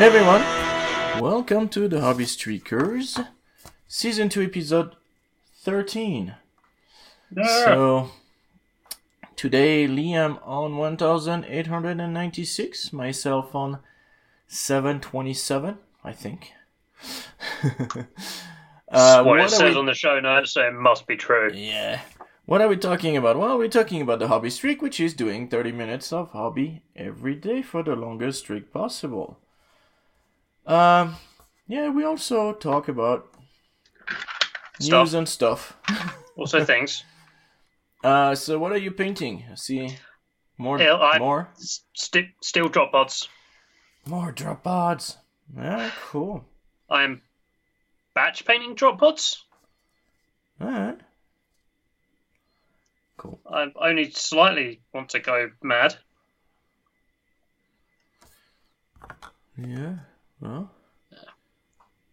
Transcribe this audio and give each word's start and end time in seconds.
Hey 0.00 0.06
everyone, 0.06 0.40
welcome 1.20 1.68
to 1.68 1.86
the 1.86 2.00
Hobby 2.00 2.24
Streakers, 2.24 3.22
season 3.86 4.30
2, 4.30 4.44
episode 4.44 4.96
13. 5.58 6.36
So, 7.44 8.08
today 9.36 9.86
Liam 9.86 10.38
on 10.42 10.78
1896, 10.78 12.94
myself 12.94 13.54
on 13.54 13.80
727, 14.46 15.76
I 16.02 16.12
think. 16.12 16.52
uh, 18.90 19.22
what, 19.22 19.40
it 19.40 19.50
says 19.50 19.74
we- 19.74 19.80
on 19.80 19.84
the 19.84 19.92
show 19.92 20.18
notes, 20.18 20.52
so 20.52 20.62
it 20.62 20.72
must 20.72 21.06
be 21.06 21.18
true. 21.18 21.52
Yeah. 21.52 22.00
What 22.46 22.62
are 22.62 22.68
we 22.68 22.78
talking 22.78 23.18
about? 23.18 23.38
Well, 23.38 23.58
we're 23.58 23.68
talking 23.68 24.00
about 24.00 24.20
the 24.20 24.28
hobby 24.28 24.48
streak, 24.48 24.80
which 24.80 24.98
is 24.98 25.12
doing 25.12 25.46
30 25.46 25.72
minutes 25.72 26.10
of 26.10 26.30
hobby 26.30 26.80
every 26.96 27.34
day 27.34 27.60
for 27.60 27.82
the 27.82 27.94
longest 27.94 28.38
streak 28.38 28.72
possible. 28.72 29.38
Um, 30.70 31.16
yeah, 31.66 31.88
we 31.88 32.04
also 32.04 32.52
talk 32.52 32.88
about 32.88 33.26
Stuff. 34.80 35.00
news 35.04 35.14
and 35.14 35.28
stuff. 35.28 35.76
Also, 36.36 36.64
things. 36.64 37.04
Uh, 38.02 38.34
so 38.34 38.58
what 38.58 38.72
are 38.72 38.78
you 38.78 38.90
painting? 38.92 39.44
I 39.50 39.54
see 39.56 39.94
more, 40.56 40.78
Yeah, 40.80 40.94
I- 40.94 41.18
more, 41.18 41.50
St- 41.94 42.30
steel 42.42 42.68
drop 42.70 42.92
pods. 42.92 43.28
more 44.06 44.32
drop 44.32 44.62
pods. 44.62 45.18
Yeah, 45.54 45.90
cool. 46.08 46.46
I'm 46.88 47.20
batch 48.14 48.46
painting 48.46 48.74
drop 48.74 48.98
pods. 49.00 49.44
All 50.62 50.68
right. 50.70 50.98
Cool. 53.18 53.38
I 53.52 53.66
only 53.78 54.10
slightly 54.12 54.80
want 54.94 55.10
to 55.10 55.18
go 55.20 55.50
mad. 55.62 55.96
Yeah. 59.58 59.96
Well, 60.40 60.70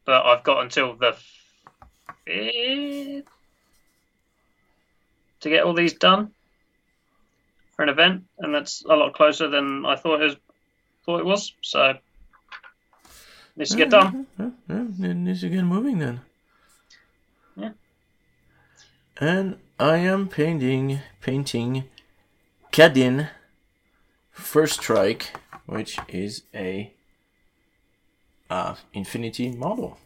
but 0.05 0.25
I've 0.25 0.43
got 0.43 0.63
until 0.63 0.95
the 0.95 1.15
fifth 2.25 3.27
to 5.39 5.49
get 5.49 5.63
all 5.63 5.73
these 5.73 5.93
done 5.93 6.31
for 7.75 7.83
an 7.83 7.89
event, 7.89 8.23
and 8.39 8.53
that's 8.53 8.83
a 8.83 8.95
lot 8.95 9.13
closer 9.13 9.47
than 9.49 9.85
I 9.85 9.95
thought 9.95 10.21
it 10.21 10.25
was. 10.25 10.35
Thought 11.05 11.19
it 11.19 11.25
was. 11.25 11.53
So 11.61 11.97
needs 13.55 13.71
to 13.71 13.77
get 13.77 13.89
done. 13.89 14.27
Yeah, 14.37 14.49
yeah, 14.69 14.85
yeah, 14.97 15.13
needs 15.13 15.41
to 15.41 15.49
get 15.49 15.63
moving 15.63 15.99
then. 15.99 16.21
Yeah. 17.55 17.71
And 19.21 19.57
I 19.79 19.97
am 19.97 20.27
painting 20.27 20.99
painting 21.21 21.85
Kadin 22.71 23.29
First 24.31 24.81
Strike, 24.81 25.31
which 25.65 25.97
is 26.09 26.43
a 26.53 26.93
uh, 28.49 28.75
Infinity 28.93 29.51
model. 29.51 29.97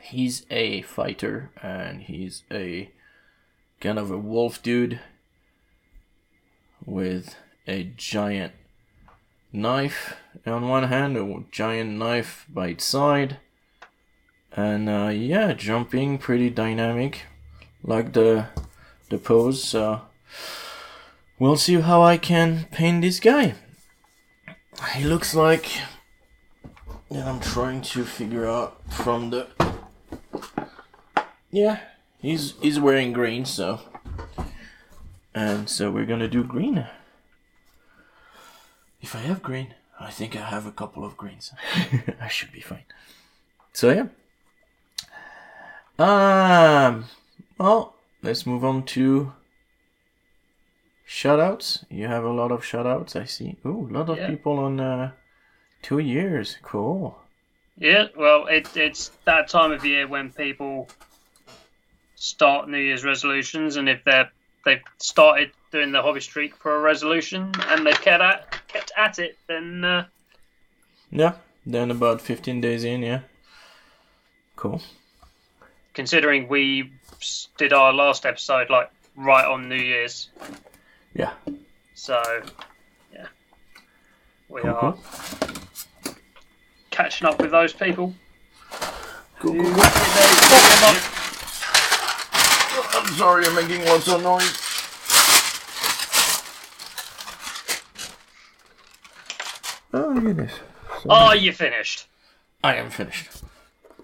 He's 0.00 0.44
a 0.50 0.82
fighter 0.82 1.50
and 1.62 2.02
he's 2.02 2.42
a 2.50 2.90
kind 3.80 3.98
of 3.98 4.10
a 4.10 4.18
wolf 4.18 4.62
dude 4.62 5.00
with 6.84 7.36
a 7.66 7.84
giant 7.96 8.52
knife 9.52 10.16
on 10.46 10.68
one 10.68 10.84
hand, 10.84 11.16
a 11.16 11.44
giant 11.50 11.98
knife 11.98 12.46
by 12.48 12.68
its 12.68 12.84
side, 12.84 13.38
and 14.52 14.88
uh, 14.88 15.08
yeah, 15.08 15.52
jumping 15.52 16.18
pretty 16.18 16.50
dynamic, 16.50 17.22
like 17.82 18.12
the 18.12 18.46
the 19.10 19.18
pose. 19.18 19.62
So 19.62 20.02
we'll 21.38 21.56
see 21.56 21.80
how 21.80 22.02
I 22.02 22.16
can 22.16 22.66
paint 22.70 23.02
this 23.02 23.20
guy. 23.20 23.54
He 24.94 25.04
looks 25.04 25.34
like, 25.34 25.66
and 27.14 27.28
I'm 27.28 27.40
trying 27.40 27.82
to 27.82 28.04
figure 28.04 28.46
out 28.46 28.80
from 28.92 29.30
the. 29.30 29.48
Yeah, 31.50 31.80
he's 32.20 32.54
he's 32.60 32.80
wearing 32.80 33.12
green, 33.12 33.44
so. 33.44 33.80
And 35.34 35.68
so 35.68 35.90
we're 35.90 36.06
gonna 36.06 36.28
do 36.28 36.44
green. 36.44 36.86
If 39.00 39.14
I 39.14 39.18
have 39.20 39.42
green, 39.42 39.74
I 39.98 40.10
think 40.10 40.36
I 40.36 40.40
have 40.48 40.66
a 40.66 40.72
couple 40.72 41.04
of 41.04 41.16
greens. 41.16 41.52
I 42.20 42.28
should 42.28 42.52
be 42.52 42.60
fine. 42.60 42.84
So 43.72 43.90
yeah. 43.90 44.06
Um. 45.98 47.06
Well, 47.58 47.94
let's 48.22 48.46
move 48.46 48.64
on 48.64 48.84
to 48.96 49.32
shoutouts. 51.08 51.84
You 51.90 52.08
have 52.08 52.24
a 52.24 52.32
lot 52.32 52.50
of 52.52 52.62
shoutouts. 52.62 53.14
I 53.16 53.24
see. 53.24 53.56
Ooh, 53.66 53.88
a 53.90 53.92
lot 53.92 54.08
of 54.08 54.16
Yeah. 54.18 54.28
people 54.28 54.58
on 54.58 54.80
uh, 54.80 55.12
two 55.82 55.98
years. 55.98 56.56
Cool. 56.62 57.18
Yeah, 57.78 58.06
well, 58.16 58.46
it, 58.46 58.76
it's 58.76 59.10
that 59.24 59.48
time 59.48 59.72
of 59.72 59.84
year 59.84 60.06
when 60.06 60.30
people 60.30 60.88
start 62.14 62.68
New 62.68 62.78
Year's 62.78 63.04
resolutions, 63.04 63.76
and 63.76 63.88
if 63.88 64.04
they're 64.04 64.30
they've 64.64 64.82
started 64.98 65.50
doing 65.72 65.90
the 65.90 66.00
hobby 66.02 66.20
streak 66.20 66.54
for 66.56 66.76
a 66.76 66.80
resolution 66.80 67.50
and 67.68 67.84
they've 67.86 68.00
kept 68.00 68.22
at 68.22 68.68
kept 68.68 68.92
at 68.96 69.18
it, 69.18 69.36
then 69.48 69.84
uh, 69.84 70.04
Yeah. 71.10 71.34
Then 71.66 71.90
about 71.90 72.20
fifteen 72.20 72.60
days 72.60 72.84
in. 72.84 73.02
Yeah. 73.02 73.20
Cool. 74.56 74.82
considering 75.94 76.46
we 76.48 76.92
did 77.58 77.72
our 77.72 77.92
last 77.92 78.24
episode 78.26 78.70
like 78.70 78.90
right 79.16 79.44
on 79.44 79.68
New 79.68 79.76
Year's, 79.76 80.28
Yeah. 81.14 81.32
so 81.94 82.22
yeah, 83.12 83.26
we 84.48 84.60
Cool, 84.62 84.70
are 84.70 84.92
cool. 84.92 85.51
Catching 86.92 87.26
up 87.26 87.40
with 87.40 87.50
those 87.50 87.72
people. 87.72 88.14
Cool. 89.40 89.54
cool, 89.54 89.82
I'm 92.94 93.06
sorry, 93.14 93.44
I'm 93.46 93.54
making 93.56 93.84
lots 93.86 94.06
of 94.08 94.22
noise. 94.22 94.58
Oh, 99.94 100.08
look 100.14 100.24
at 100.24 100.36
this. 100.36 100.52
So- 101.02 101.10
Are 101.10 101.36
you 101.36 101.52
finished? 101.52 102.06
I 102.64 102.76
am 102.76 102.90
finished. 102.90 103.28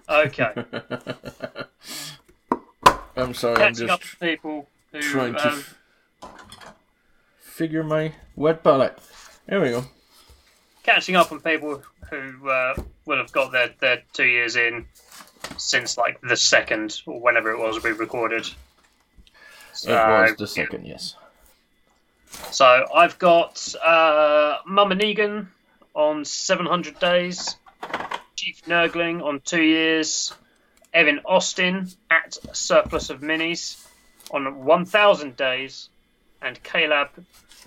Okay. 0.09 0.51
I'm 3.15 3.33
sorry, 3.33 3.55
I'm 3.61 3.73
Catching 3.73 3.89
up 3.89 4.01
just 4.01 4.19
with 4.19 4.29
people 4.29 4.67
who 4.91 5.01
trying 5.01 5.33
to 5.33 5.49
um, 5.51 5.63
f- 6.23 6.75
figure 7.39 7.83
my 7.83 8.13
wet 8.35 8.63
palette. 8.63 8.97
There 9.47 9.61
we 9.61 9.69
go. 9.69 9.85
Catching 10.83 11.15
up 11.15 11.31
on 11.31 11.39
people 11.39 11.83
who 12.09 12.49
uh, 12.49 12.75
will 13.05 13.17
have 13.17 13.31
got 13.31 13.51
their, 13.51 13.73
their 13.79 14.01
two 14.13 14.25
years 14.25 14.55
in 14.55 14.85
since 15.57 15.97
like 15.97 16.19
the 16.21 16.37
second 16.37 17.01
or 17.05 17.19
whenever 17.19 17.51
it 17.51 17.59
was 17.59 17.83
we 17.83 17.91
recorded. 17.91 18.49
So, 19.73 19.91
It 19.91 20.31
was 20.31 20.37
the 20.37 20.47
second, 20.47 20.85
yes. 20.85 21.15
so 22.51 22.85
I've 22.93 23.17
got 23.19 23.73
uh, 23.85 24.57
Momma 24.65 24.95
Negan 24.95 25.47
on 25.93 26.25
700 26.25 26.99
days, 26.99 27.55
Chief 28.35 28.61
Nurgling 28.67 29.21
on 29.21 29.41
two 29.41 29.61
years, 29.61 30.33
Evan 30.93 31.19
Austin 31.25 31.89
at 32.09 32.37
Surplus 32.53 33.09
of 33.09 33.21
Minis 33.21 33.85
on 34.31 34.65
1,000 34.65 35.37
days, 35.37 35.89
and 36.41 36.61
KLab 36.63 37.09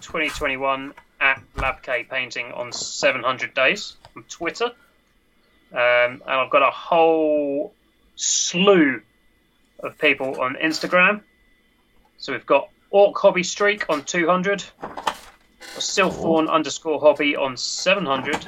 2021 0.01 0.93
at 1.23 1.41
LabK 1.55 2.09
Painting 2.11 2.53
on 2.53 2.73
700 2.73 3.55
days 3.55 3.95
on 4.17 4.25
Twitter. 4.25 4.73
Um, 5.73 6.21
and 6.21 6.23
I've 6.27 6.51
got 6.51 6.63
a 6.63 6.71
whole 6.71 7.73
slew 8.17 9.01
of 9.79 9.97
people 9.99 10.41
on 10.41 10.57
Instagram. 10.57 11.23
So 12.19 12.33
we've 12.33 12.45
got 12.45 12.69
Ork 12.91 13.17
Hobby 13.17 13.45
Streak 13.45 13.89
on 13.89 14.05
200, 14.05 14.65
Sylthorn 15.79 16.49
underscore 16.51 17.01
hobby 17.01 17.37
on 17.37 17.57
700, 17.57 18.47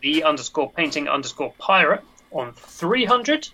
the 0.00 0.24
underscore 0.24 0.70
painting 0.70 1.08
underscore 1.08 1.52
pirate 1.58 2.02
on 2.32 2.52
300, 2.54 3.48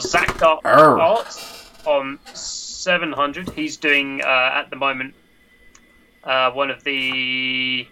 Zach 0.00 0.38
Dart 0.38 0.60
Art 0.64 1.38
on 1.86 2.18
700. 2.34 3.50
He's 3.50 3.76
doing 3.76 4.20
uh, 4.22 4.26
at 4.26 4.68
the 4.70 4.76
moment 4.76 5.14
uh, 6.24 6.50
one 6.52 6.70
of 6.70 6.84
the 6.84 7.86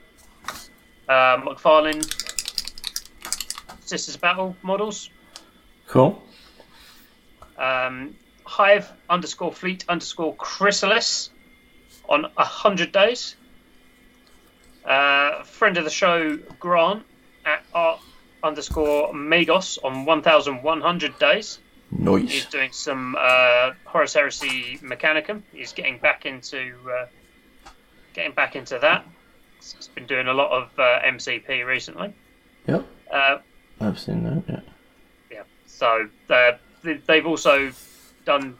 uh, 1.08 1.38
McFarlane 1.38 2.04
Sisters 3.86 4.16
Battle 4.16 4.56
models. 4.62 5.10
Cool. 5.86 6.22
Um, 7.56 8.14
Hive 8.44 8.92
underscore 9.08 9.52
fleet 9.52 9.84
underscore 9.88 10.34
chrysalis 10.36 11.30
on 12.08 12.22
100 12.22 12.92
days. 12.92 13.36
Uh, 14.84 15.42
friend 15.42 15.76
of 15.76 15.84
the 15.84 15.90
show, 15.90 16.38
Grant, 16.58 17.02
at 17.44 17.62
arch 17.74 18.00
underscore 18.42 19.12
Magos 19.12 19.78
on 19.82 20.04
1,100 20.04 21.18
days. 21.18 21.58
Nice. 21.90 22.30
He's 22.30 22.46
doing 22.46 22.72
some 22.72 23.16
uh, 23.18 23.72
Horus 23.84 24.14
Heresy 24.14 24.78
Mechanicum. 24.82 25.42
He's 25.52 25.72
getting 25.72 25.98
back 25.98 26.26
into 26.26 26.74
uh, 26.90 27.06
getting 28.18 28.32
back 28.34 28.56
into 28.56 28.78
that. 28.80 29.06
He's 29.58 29.88
been 29.94 30.06
doing 30.06 30.26
a 30.26 30.34
lot 30.34 30.50
of 30.50 30.70
uh, 30.76 30.98
MCP 31.06 31.64
recently. 31.64 32.12
Yep. 32.66 32.84
Uh, 33.12 33.38
I've 33.80 33.98
seen 33.98 34.24
that. 34.24 34.42
Yeah. 34.48 34.60
yeah. 35.30 35.42
So 35.66 36.08
uh, 36.28 36.52
they- 36.82 36.94
they've 37.06 37.26
also 37.26 37.70
done. 38.24 38.56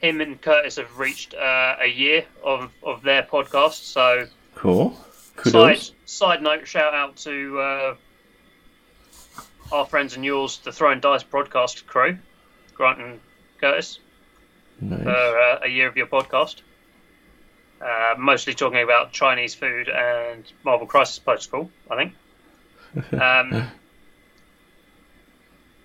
Him 0.00 0.20
and 0.22 0.40
Curtis 0.40 0.76
have 0.76 0.98
reached 0.98 1.34
uh, 1.34 1.76
a 1.80 1.86
year 1.86 2.24
of, 2.42 2.72
of 2.82 3.02
their 3.02 3.22
podcast. 3.22 3.82
So 3.84 4.26
Cool. 4.54 4.94
side 5.36 5.36
Kudos. 5.36 5.92
side 6.06 6.42
note, 6.42 6.66
shout 6.66 6.92
out 6.94 7.16
to 7.18 7.60
uh, 7.60 7.94
our 9.70 9.86
friends 9.86 10.16
and 10.16 10.24
yours, 10.24 10.58
the 10.64 10.72
Throwing 10.72 11.00
Dice 11.00 11.22
podcast 11.22 11.86
crew, 11.86 12.18
Grant 12.74 13.00
and 13.00 13.20
Curtis, 13.60 13.98
Nice. 14.80 15.02
for 15.04 15.10
uh, 15.38 15.58
a 15.62 15.68
year 15.68 15.86
of 15.88 15.96
your 15.96 16.06
podcast. 16.08 16.62
Uh, 17.82 18.14
mostly 18.16 18.54
talking 18.54 18.82
about 18.82 19.12
Chinese 19.12 19.54
food 19.54 19.88
and 19.88 20.44
Marvel 20.64 20.86
Crisis 20.86 21.18
Protocol, 21.18 21.70
I 21.90 21.96
think. 21.96 22.14
Um, 23.12 23.70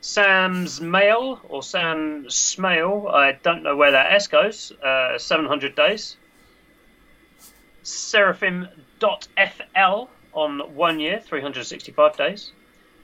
Sam's 0.01 0.79
Mail 0.79 1.41
or 1.49 1.63
Sam 1.63 2.29
Smale, 2.29 3.09
I 3.13 3.33
don't 3.33 3.63
know 3.63 3.75
where 3.75 3.91
that 3.91 4.13
S 4.13 4.27
goes. 4.27 4.71
Uh, 4.71 5.17
700 5.17 5.75
days. 5.75 6.15
Seraphim.fl 7.83 8.69
on 10.33 10.75
one 10.75 10.99
year, 10.99 11.19
365 11.19 12.15
days. 12.15 12.51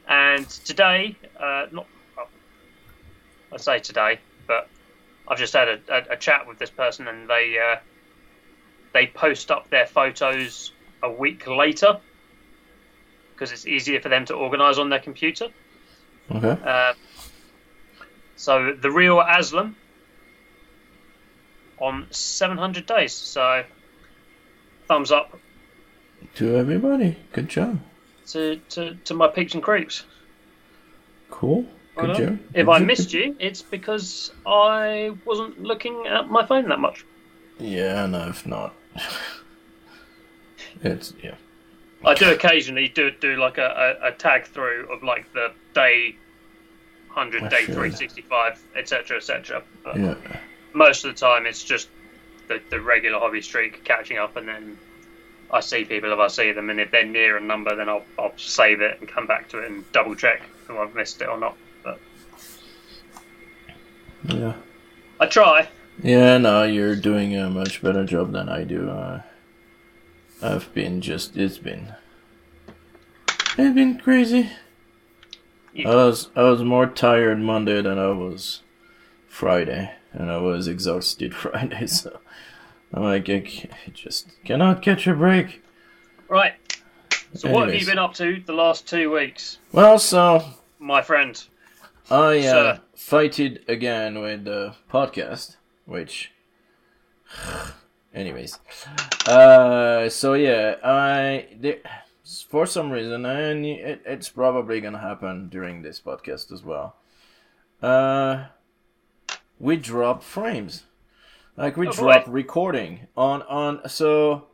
And 0.08 0.48
today, 0.48 1.18
uh, 1.38 1.68
not, 1.72 1.88
well, 2.16 2.28
I 3.52 3.58
say 3.58 3.80
today, 3.80 4.20
but 4.48 4.70
I've 5.28 5.38
just 5.38 5.54
had 5.54 5.68
a, 5.68 5.80
a, 5.90 6.14
a 6.14 6.18
chat 6.18 6.48
with 6.48 6.60
this 6.60 6.70
person 6.70 7.08
and 7.08 7.30
they 7.30 7.58
uh, 7.60 7.78
they 8.94 9.08
post 9.08 9.52
up 9.52 9.70
their 9.70 9.86
photos 9.86 10.72
a 11.02 11.12
week 11.12 11.48
later 11.48 12.00
because 13.34 13.52
it's 13.52 13.66
easier 13.68 14.00
for 14.00 14.10
them 14.10 14.26
to 14.26 14.34
organise 14.36 14.78
on 14.78 14.90
their 14.90 15.00
computer. 15.00 15.48
okay. 16.32 16.58
Uh, 16.64 16.94
so 18.36 18.74
the 18.80 18.92
real 18.92 19.18
Aslum 19.22 19.76
on 21.80 22.08
700 22.12 22.86
days. 22.86 23.14
So 23.14 23.64
thumbs 24.88 25.12
up 25.12 25.38
To 26.36 26.56
everybody. 26.58 27.18
Good 27.34 27.50
job. 27.50 27.80
to, 28.28 28.58
to, 28.70 28.96
to 29.06 29.14
my 29.14 29.28
peeps 29.28 29.54
and 29.54 29.64
creeps. 29.64 30.04
Cool. 31.30 31.66
Good 31.96 32.08
Well, 32.10 32.16
job. 32.18 32.40
If 32.54 32.66
Good 32.66 32.70
I 32.72 32.80
job. 32.80 32.88
missed 32.88 33.14
you, 33.14 33.36
it's 33.40 33.62
because 33.62 34.32
I 34.46 35.16
wasn't 35.26 35.62
looking 35.62 36.06
at 36.08 36.30
my 36.30 36.46
phone 36.46 36.70
that 36.70 36.80
much. 36.80 37.06
Yeah, 37.60 38.06
no, 38.08 38.30
if 38.30 38.46
not. 38.46 38.74
it's 40.84 41.14
yeah. 41.24 41.36
I 42.06 42.14
do 42.16 42.32
occasionally 42.32 42.90
do 42.90 43.12
do 43.12 43.38
like 43.38 43.58
a, 43.58 43.98
a, 44.02 44.08
a 44.10 44.12
tag 44.12 44.46
through 44.46 44.92
of 44.92 45.04
like 45.04 45.32
the 45.34 45.54
day 45.74 46.16
100, 47.14 47.50
day 47.50 47.66
365, 47.66 48.60
etc., 48.76 49.18
etc. 49.18 49.64
But 49.84 49.98
Yeah. 49.98 50.16
most 50.74 51.06
of 51.06 51.14
the 51.14 51.20
time, 51.20 51.46
it's 51.46 51.64
just 51.64 51.88
the, 52.48 52.60
the 52.70 52.82
regular 52.82 53.20
hobby 53.20 53.42
streak 53.42 53.84
catching 53.84 54.18
up, 54.18 54.36
and 54.36 54.48
then 54.48 54.78
I 55.52 55.60
see 55.60 55.86
people 55.86 56.12
if 56.12 56.20
I 56.20 56.28
see 56.28 56.52
them, 56.52 56.70
and 56.70 56.80
if 56.80 56.92
they're 56.92 57.06
near 57.06 57.38
a 57.38 57.42
number, 57.42 57.76
then 57.76 57.88
I'll, 57.88 58.04
I'll 58.18 58.34
save 58.38 58.82
it 58.82 59.00
and 59.00 59.08
come 59.08 59.28
back 59.28 59.48
to 59.50 59.60
it 59.60 59.70
and 59.70 59.90
double 59.92 60.16
check 60.16 60.42
if 60.68 60.72
I've 60.72 60.96
missed 60.96 61.22
it 61.22 61.30
or 61.30 61.40
not. 61.40 61.56
But 61.84 62.00
Yeah. 64.28 64.54
I 65.20 65.28
try. 65.28 65.70
Yeah, 66.02 66.38
no, 66.38 66.64
you're 66.64 66.96
doing 66.96 67.36
a 67.36 67.50
much 67.50 67.82
better 67.82 68.04
job 68.06 68.32
than 68.32 68.50
I 68.50 68.64
do. 68.64 68.90
Uh, 68.90 69.22
I've 70.42 70.74
been 70.74 71.02
just, 71.02 71.38
it's 71.38 71.58
been, 71.58 71.94
it's 73.58 73.76
been 73.76 74.00
crazy. 74.00 74.50
You- 75.74 75.90
I 75.90 75.96
was, 75.96 76.30
I 76.36 76.44
was 76.44 76.64
more 76.64 76.88
tired 76.88 77.40
Monday 77.40 77.82
than 77.82 77.98
I 78.00 78.08
was 78.10 78.62
Friday, 79.28 79.92
and 80.12 80.32
I 80.32 80.38
was 80.38 80.68
exhausted 80.68 81.34
Friday. 81.36 81.88
So 81.88 82.20
I'm 82.94 83.04
like, 83.04 83.30
I 83.30 83.70
just 83.94 84.30
cannot 84.44 84.82
catch 84.82 85.08
a 85.08 85.14
break. 85.14 85.62
Right. 86.28 86.54
So 87.36 87.50
what 87.50 87.70
have 87.70 87.80
you 87.80 87.86
been 87.86 87.98
up 87.98 88.14
to 88.16 88.42
the 88.46 88.54
last 88.54 88.88
two 88.88 89.12
weeks, 89.12 89.58
Well, 89.72 89.98
so 89.98 90.44
my 90.78 91.02
friend? 91.02 91.42
I 92.12 92.46
uh, 92.46 92.78
fighted 92.96 93.64
again 93.68 94.22
with 94.22 94.44
the 94.46 94.76
podcast, 94.92 95.56
which, 95.86 96.32
anyways, 98.14 98.60
uh, 99.28 100.10
so 100.10 100.34
yeah, 100.34 100.76
I 100.84 101.48
there, 101.60 101.80
for 102.50 102.66
some 102.66 102.92
reason, 102.92 103.26
and 103.26 103.66
it, 103.66 104.02
it's 104.06 104.30
probably 104.30 104.82
gonna 104.82 105.00
happen 105.00 105.50
during 105.50 105.82
this 105.82 106.00
podcast 106.00 106.52
as 106.52 106.64
well. 106.64 106.96
Uh, 107.82 108.46
we 109.60 109.76
drop 109.78 110.24
frames, 110.24 110.84
like 111.58 111.78
we 111.78 111.88
Oh, 111.88 111.92
drop 111.92 112.26
boy. 112.26 112.32
recording 112.32 113.08
on 113.18 113.42
on. 113.44 113.88
So 113.90 114.48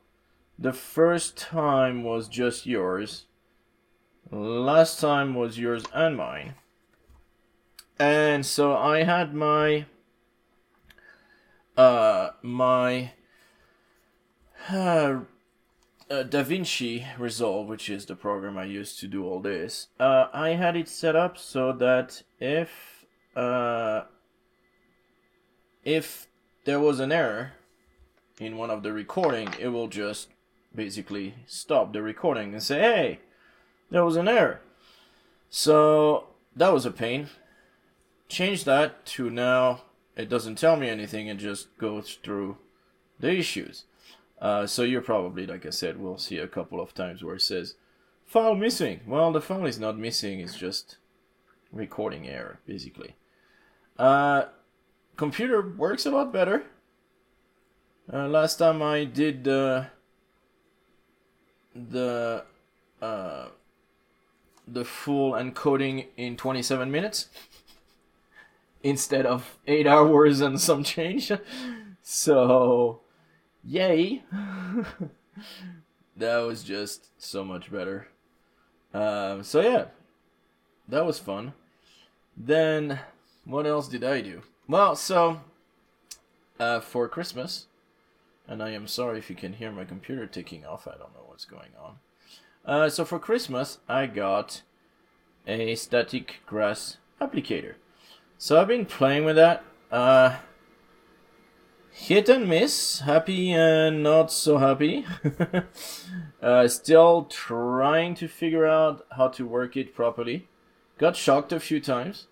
the 0.58 0.74
first 0.74 1.38
time 1.38 2.04
was 2.04 2.28
just 2.28 2.66
yours. 2.66 3.26
Last 4.32 5.00
time 5.00 5.34
was 5.34 5.58
yours 5.58 5.84
and 5.94 6.16
mine. 6.18 6.54
And 7.98 8.46
so 8.46 8.76
I 8.78 9.04
had 9.04 9.34
my 9.34 9.86
uh 11.80 12.32
my 12.42 13.14
uh, 14.70 15.20
uh, 16.10 16.24
DaVinci 16.24 17.18
Resolve, 17.18 17.68
which 17.68 17.90
is 17.90 18.06
the 18.06 18.16
program 18.16 18.58
I 18.58 18.66
use 18.66 18.98
to 18.98 19.08
do 19.08 19.26
all 19.26 19.40
this. 19.40 19.88
Uh, 19.98 20.28
I 20.34 20.50
had 20.50 20.76
it 20.76 20.90
set 20.90 21.16
up 21.16 21.38
so 21.38 21.72
that 21.74 22.24
if 22.40 23.06
uh 23.36 24.04
if 25.86 26.28
there 26.66 26.80
was 26.80 27.00
an 27.00 27.12
error 27.12 27.54
in 28.40 28.58
one 28.58 28.70
of 28.70 28.84
the 28.84 28.92
recording, 28.92 29.48
it 29.60 29.70
will 29.70 29.88
just 29.88 30.28
basically 30.76 31.36
stop 31.46 31.94
the 31.94 32.02
recording 32.02 32.54
and 32.54 32.62
say, 32.62 32.80
"Hey, 32.80 33.20
there 33.90 34.04
was 34.04 34.18
an 34.18 34.28
error." 34.28 34.60
So 35.50 36.28
that 36.56 36.74
was 36.74 36.86
a 36.86 36.92
pain 36.92 37.30
change 38.30 38.64
that 38.64 39.06
to 39.08 39.30
now 39.30 39.82
it 40.16 40.30
doesn't 40.30 40.58
tell 40.58 40.76
me 40.76 40.90
anything 40.90 41.28
it 41.28 41.38
just 41.38 41.76
goes 41.78 42.18
through 42.24 42.58
the 43.20 43.32
issues. 43.32 43.86
Uh, 44.42 44.66
so 44.66 44.84
you're 44.84 45.02
probably 45.02 45.46
like 45.46 45.66
i 45.66 45.70
said 45.70 46.00
we'll 46.00 46.18
see 46.18 46.38
a 46.38 46.48
couple 46.48 46.80
of 46.80 46.94
times 46.94 47.22
where 47.22 47.36
it 47.36 47.42
says 47.42 47.76
file 48.26 48.56
missing. 48.56 49.02
Well 49.06 49.32
the 49.32 49.42
file 49.42 49.66
is 49.66 49.80
not 49.80 49.98
missing 49.98 50.40
it's 50.40 50.56
just 50.56 50.98
recording 51.72 52.28
error 52.28 52.60
basically. 52.66 53.16
Uh, 53.98 54.46
computer 55.18 55.74
works 55.76 56.06
a 56.06 56.12
lot 56.12 56.32
better. 56.32 56.64
Uh, 58.12 58.28
last 58.28 58.58
time 58.58 58.82
i 58.82 59.04
did 59.04 59.44
the 59.44 59.88
the 61.76 62.44
uh, 63.02 63.48
the 64.68 64.86
full 64.86 65.34
encoding 65.34 66.08
in 66.18 66.36
27 66.36 66.92
minutes 66.92 67.28
instead 68.84 69.26
of 69.26 69.58
eight 69.68 69.88
hours 69.88 70.42
and 70.42 70.60
some 70.60 70.84
change. 70.84 71.32
So, 72.02 73.02
yay! 73.64 74.24
that 76.18 76.38
was 76.38 76.64
just 76.64 77.10
so 77.22 77.44
much 77.44 77.72
better. 77.72 78.08
Um, 78.94 79.44
so 79.44 79.62
yeah, 79.62 79.86
that 80.88 81.06
was 81.06 81.20
fun. 81.20 81.54
Then, 82.36 83.00
what 83.46 83.68
else 83.68 83.88
did 83.88 84.04
I 84.04 84.22
do? 84.22 84.42
Well, 84.68 84.96
so 84.96 85.42
uh, 86.60 86.80
for 86.80 87.08
Christmas, 87.08 87.68
and 88.48 88.64
I 88.64 88.72
am 88.72 88.88
sorry 88.88 89.20
if 89.20 89.30
you 89.30 89.36
can 89.36 89.54
hear 89.54 89.72
my 89.72 89.86
computer 89.86 90.26
ticking 90.26 90.66
off. 90.66 90.88
I 90.88 90.92
don't 90.92 91.14
know 91.14 91.26
what's 91.28 91.46
going 91.46 91.72
on. 91.80 91.96
Uh, 92.66 92.90
so 92.90 93.06
for 93.06 93.20
Christmas, 93.20 93.80
I 93.88 94.08
got 94.08 94.62
a 95.48 95.76
static 95.76 96.42
grass 96.46 96.98
applicator. 97.22 97.76
So 98.42 98.58
I've 98.58 98.70
been 98.70 98.86
playing 98.86 99.26
with 99.26 99.36
that. 99.36 99.66
Uh, 99.92 100.38
hit 101.92 102.30
and 102.30 102.48
miss, 102.48 103.02
happy 103.02 103.52
and 103.52 104.02
not 104.02 104.32
so 104.32 104.58
happy. 104.58 105.06
uh, 106.42 106.66
still 106.70 107.26
trying 107.26 108.16
to 108.16 108.30
figure 108.30 108.66
out 108.66 109.06
how 109.12 109.28
to 109.28 109.46
work 109.46 109.76
it 109.76 109.94
properly. 109.94 110.48
Got 110.98 111.18
shocked 111.18 111.52
a 111.52 111.60
few 111.60 111.82
times, 111.82 112.28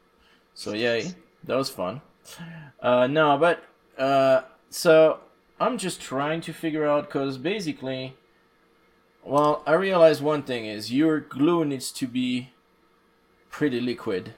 so 0.53 0.71
yay, 0.71 1.11
that 1.43 1.57
was 1.57 1.69
fun. 1.69 1.99
Uh, 2.81 3.07
no, 3.07 3.37
but 3.37 3.65
uh, 3.97 4.43
so 4.69 5.19
I'm 5.59 5.77
just 5.77 5.99
trying 5.99 6.39
to 6.39 6.53
figure 6.53 6.87
out 6.87 7.09
because 7.09 7.37
basically, 7.37 8.15
well, 9.25 9.61
I 9.67 9.73
realize 9.73 10.21
one 10.21 10.43
thing 10.43 10.67
is 10.67 10.89
your 10.89 11.19
glue 11.19 11.65
needs 11.65 11.91
to 11.91 12.07
be 12.07 12.51
pretty 13.49 13.81
liquid 13.81 14.35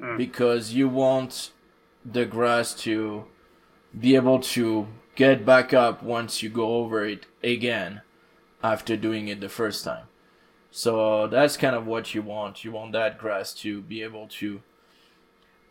Mm. 0.00 0.18
because 0.18 0.72
you 0.72 0.88
want 0.88 1.52
the 2.04 2.26
grass 2.26 2.74
to 2.74 3.26
be 3.98 4.16
able 4.16 4.40
to 4.40 4.88
get 5.14 5.46
back 5.46 5.72
up 5.72 6.02
once 6.02 6.42
you 6.42 6.48
go 6.48 6.76
over 6.78 7.04
it 7.04 7.26
again 7.44 8.02
after 8.62 8.96
doing 8.96 9.28
it 9.28 9.40
the 9.40 9.48
first 9.48 9.84
time. 9.84 10.06
So 10.72 11.28
that's 11.28 11.56
kind 11.56 11.76
of 11.76 11.86
what 11.86 12.12
you 12.12 12.22
want. 12.22 12.64
You 12.64 12.72
want 12.72 12.90
that 12.92 13.18
grass 13.18 13.54
to 13.54 13.82
be 13.82 14.02
able 14.02 14.26
to 14.40 14.62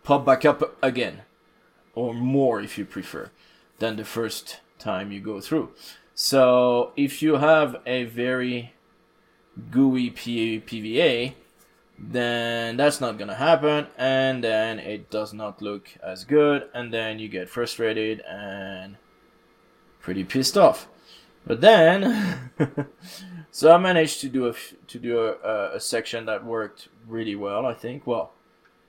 pop 0.03 0.25
back 0.25 0.45
up 0.45 0.77
again, 0.81 1.23
or 1.93 2.13
more 2.13 2.61
if 2.61 2.77
you 2.77 2.85
prefer, 2.85 3.29
than 3.79 3.97
the 3.97 4.05
first 4.05 4.61
time 4.79 5.11
you 5.11 5.19
go 5.19 5.41
through. 5.41 5.71
So 6.15 6.93
if 6.95 7.21
you 7.21 7.35
have 7.35 7.81
a 7.85 8.05
very 8.05 8.73
gooey 9.69 10.09
PVA, 10.11 11.33
then 11.97 12.77
that's 12.77 12.99
not 12.99 13.17
gonna 13.17 13.35
happen, 13.35 13.87
and 13.97 14.43
then 14.43 14.79
it 14.79 15.09
does 15.09 15.33
not 15.33 15.61
look 15.61 15.89
as 16.03 16.25
good, 16.25 16.69
and 16.73 16.93
then 16.93 17.19
you 17.19 17.29
get 17.29 17.49
frustrated 17.49 18.21
and 18.21 18.97
pretty 19.99 20.23
pissed 20.23 20.57
off. 20.57 20.87
But 21.45 21.61
then, 21.61 22.51
so 23.51 23.71
I 23.71 23.77
managed 23.77 24.21
to 24.21 24.29
do 24.29 24.47
a 24.47 24.53
to 24.87 24.99
do 24.99 25.19
a, 25.19 25.75
a 25.75 25.79
section 25.79 26.25
that 26.25 26.45
worked 26.45 26.89
really 27.07 27.35
well. 27.35 27.65
I 27.65 27.73
think 27.73 28.07
well 28.07 28.33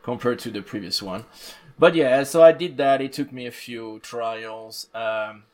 compared 0.05 0.39
to 0.39 0.51
the 0.51 0.63
previous 0.63 1.03
one. 1.03 1.25
But 1.79 1.95
yeah, 1.97 2.23
so 2.23 2.43
I 2.43 2.53
did 2.53 2.77
that. 2.77 3.01
It 3.01 3.13
took 3.13 3.33
me 3.33 3.47
a 3.47 3.51
few 3.51 3.99
trials. 4.01 4.87
Um, 4.95 5.45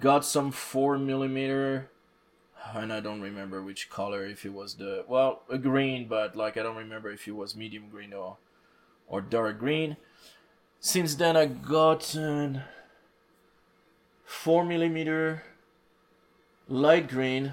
got 0.00 0.24
some 0.24 0.50
four 0.50 0.98
millimeter, 0.98 1.90
and 2.74 2.92
I 2.92 3.00
don't 3.00 3.20
remember 3.20 3.62
which 3.62 3.90
color. 3.90 4.26
If 4.26 4.44
it 4.44 4.52
was 4.52 4.74
the 4.74 5.04
well 5.08 5.42
a 5.50 5.58
green, 5.58 6.08
but 6.08 6.36
like 6.36 6.56
I 6.56 6.62
don't 6.62 6.76
remember 6.76 7.10
if 7.10 7.26
it 7.26 7.32
was 7.32 7.56
medium 7.56 7.88
green 7.90 8.12
or 8.12 8.38
or 9.06 9.20
dark 9.20 9.58
green. 9.58 9.96
Since 10.80 11.14
then, 11.16 11.36
I 11.36 11.46
got 11.46 12.16
uh, 12.16 12.60
four 14.24 14.64
millimeter 14.64 15.44
light 16.68 17.08
green 17.08 17.52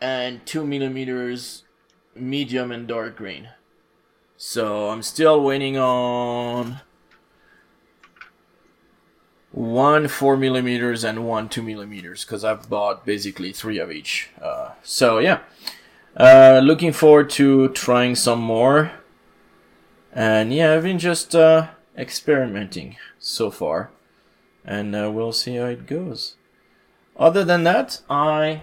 and 0.00 0.44
two 0.44 0.66
millimeters 0.66 1.62
medium 2.14 2.72
and 2.72 2.86
dark 2.86 3.16
green. 3.16 3.48
So 4.36 4.90
I'm 4.90 5.02
still 5.02 5.40
waiting 5.40 5.78
on 5.78 6.80
one 9.52 10.08
four 10.08 10.36
millimeters 10.36 11.04
and 11.04 11.26
one 11.26 11.48
two 11.48 11.62
millimeters 11.62 12.24
because 12.24 12.44
I've 12.44 12.68
bought 12.68 13.04
basically 13.04 13.52
three 13.52 13.78
of 13.78 13.92
each. 13.92 14.30
Uh, 14.40 14.70
so 14.82 15.18
yeah, 15.18 15.40
uh, 16.16 16.60
looking 16.62 16.92
forward 16.92 17.30
to 17.30 17.68
trying 17.68 18.14
some 18.14 18.40
more. 18.40 18.92
And 20.12 20.52
yeah, 20.52 20.74
I've 20.74 20.82
been 20.82 20.98
just 20.98 21.34
uh, 21.34 21.68
experimenting 21.96 22.96
so 23.18 23.50
far, 23.50 23.90
and 24.64 24.94
uh, 24.94 25.10
we'll 25.12 25.32
see 25.32 25.56
how 25.56 25.66
it 25.66 25.86
goes. 25.86 26.36
Other 27.16 27.44
than 27.44 27.64
that, 27.64 28.00
I 28.10 28.62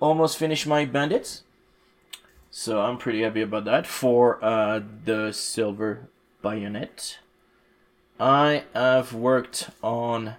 almost 0.00 0.36
finished 0.36 0.66
my 0.66 0.84
bandits. 0.84 1.42
So 2.50 2.80
I'm 2.80 2.98
pretty 2.98 3.22
happy 3.22 3.42
about 3.42 3.64
that. 3.66 3.86
For 3.86 4.44
uh, 4.44 4.80
the 5.04 5.32
silver 5.32 6.08
bayonet, 6.42 7.18
I 8.20 8.64
have 8.74 9.14
worked 9.14 9.70
on 9.82 10.36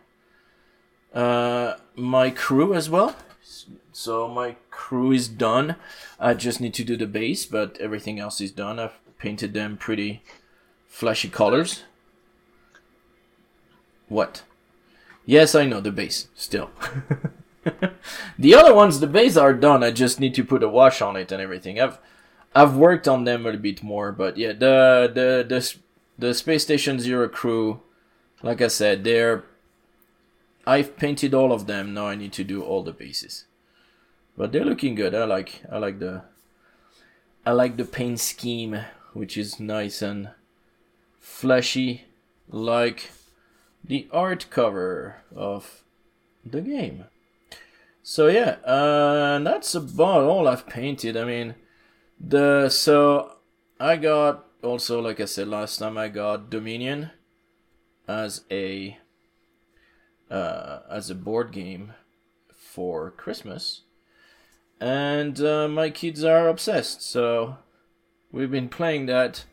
uh, 1.15 1.73
my 1.95 2.29
crew 2.29 2.75
as 2.75 2.89
well. 2.89 3.15
So 3.91 4.27
my 4.27 4.55
crew 4.69 5.11
is 5.11 5.27
done. 5.27 5.75
I 6.19 6.35
just 6.35 6.61
need 6.61 6.75
to 6.75 6.83
do 6.83 6.95
the 6.95 7.07
base, 7.07 7.45
but 7.47 7.77
everything 7.79 8.19
else 8.19 8.39
is 8.39 8.51
done. 8.51 8.79
I've 8.79 8.99
painted 9.17 9.53
them 9.53 9.77
pretty 9.77 10.21
flashy 10.87 11.27
colors. 11.27 11.83
What? 14.07 14.43
Yes, 15.25 15.55
I 15.55 15.65
know 15.65 15.81
the 15.81 15.91
base 15.91 16.27
still. 16.35 16.69
the 18.37 18.55
other 18.55 18.75
ones, 18.75 18.99
the 18.99 19.07
base 19.07 19.37
are 19.37 19.53
done. 19.53 19.83
I 19.83 19.89
just 19.91 20.19
need 20.19 20.35
to 20.35 20.43
put 20.43 20.63
a 20.63 20.69
wash 20.69 21.01
on 21.01 21.15
it 21.15 21.31
and 21.31 21.41
everything. 21.41 21.79
I've 21.79 21.97
I've 22.53 22.75
worked 22.75 23.07
on 23.07 23.23
them 23.23 23.41
a 23.41 23.43
little 23.45 23.61
bit 23.61 23.81
more, 23.81 24.11
but 24.11 24.37
yeah, 24.37 24.51
the 24.51 25.11
the 25.13 25.45
the 25.47 25.75
the 26.17 26.33
space 26.33 26.63
station 26.63 26.99
zero 26.99 27.27
crew, 27.27 27.81
like 28.43 28.61
I 28.61 28.67
said, 28.67 29.03
they're. 29.03 29.43
I've 30.65 30.95
painted 30.95 31.33
all 31.33 31.51
of 31.51 31.65
them. 31.65 31.93
Now 31.93 32.07
I 32.07 32.15
need 32.15 32.33
to 32.33 32.43
do 32.43 32.61
all 32.61 32.83
the 32.83 32.93
bases, 32.93 33.45
but 34.37 34.51
they're 34.51 34.65
looking 34.65 34.95
good. 34.95 35.15
I 35.15 35.25
like 35.25 35.63
I 35.71 35.77
like 35.77 35.99
the. 35.99 36.23
I 37.45 37.51
like 37.53 37.77
the 37.77 37.85
paint 37.85 38.19
scheme, 38.19 38.79
which 39.13 39.35
is 39.35 39.59
nice 39.59 40.03
and 40.03 40.29
flashy, 41.19 42.05
like 42.47 43.09
the 43.83 44.07
art 44.11 44.47
cover 44.49 45.23
of 45.35 45.83
the 46.45 46.61
game. 46.61 47.05
So 48.03 48.27
yeah, 48.27 48.57
uh, 48.65 49.39
that's 49.39 49.73
about 49.75 50.23
all 50.23 50.47
I've 50.47 50.67
painted. 50.67 51.15
I 51.17 51.23
mean, 51.23 51.55
the 52.19 52.69
so 52.69 53.37
I 53.79 53.95
got 53.95 54.45
also 54.63 55.01
like 55.01 55.19
I 55.19 55.25
said 55.25 55.47
last 55.47 55.77
time 55.77 55.97
I 55.97 56.07
got 56.07 56.49
Dominion 56.49 57.11
as 58.07 58.43
a 58.51 58.97
uh, 60.29 60.79
as 60.89 61.09
a 61.09 61.15
board 61.15 61.51
game 61.51 61.93
for 62.55 63.11
Christmas, 63.11 63.81
and 64.79 65.39
uh, 65.41 65.67
my 65.67 65.89
kids 65.89 66.23
are 66.23 66.47
obsessed. 66.47 67.01
So 67.01 67.57
we've 68.31 68.51
been 68.51 68.69
playing 68.69 69.07
that 69.07 69.45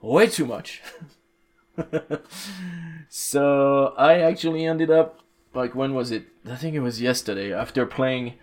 way 0.00 0.26
too 0.26 0.46
much. 0.46 0.82
so 3.08 3.94
I 3.96 4.20
actually 4.20 4.64
ended 4.64 4.90
up 4.90 5.20
like 5.54 5.74
when 5.74 5.94
was 5.94 6.10
it? 6.10 6.26
I 6.48 6.56
think 6.56 6.74
it 6.74 6.80
was 6.80 7.00
yesterday. 7.00 7.52
After 7.52 7.86
playing, 7.86 8.34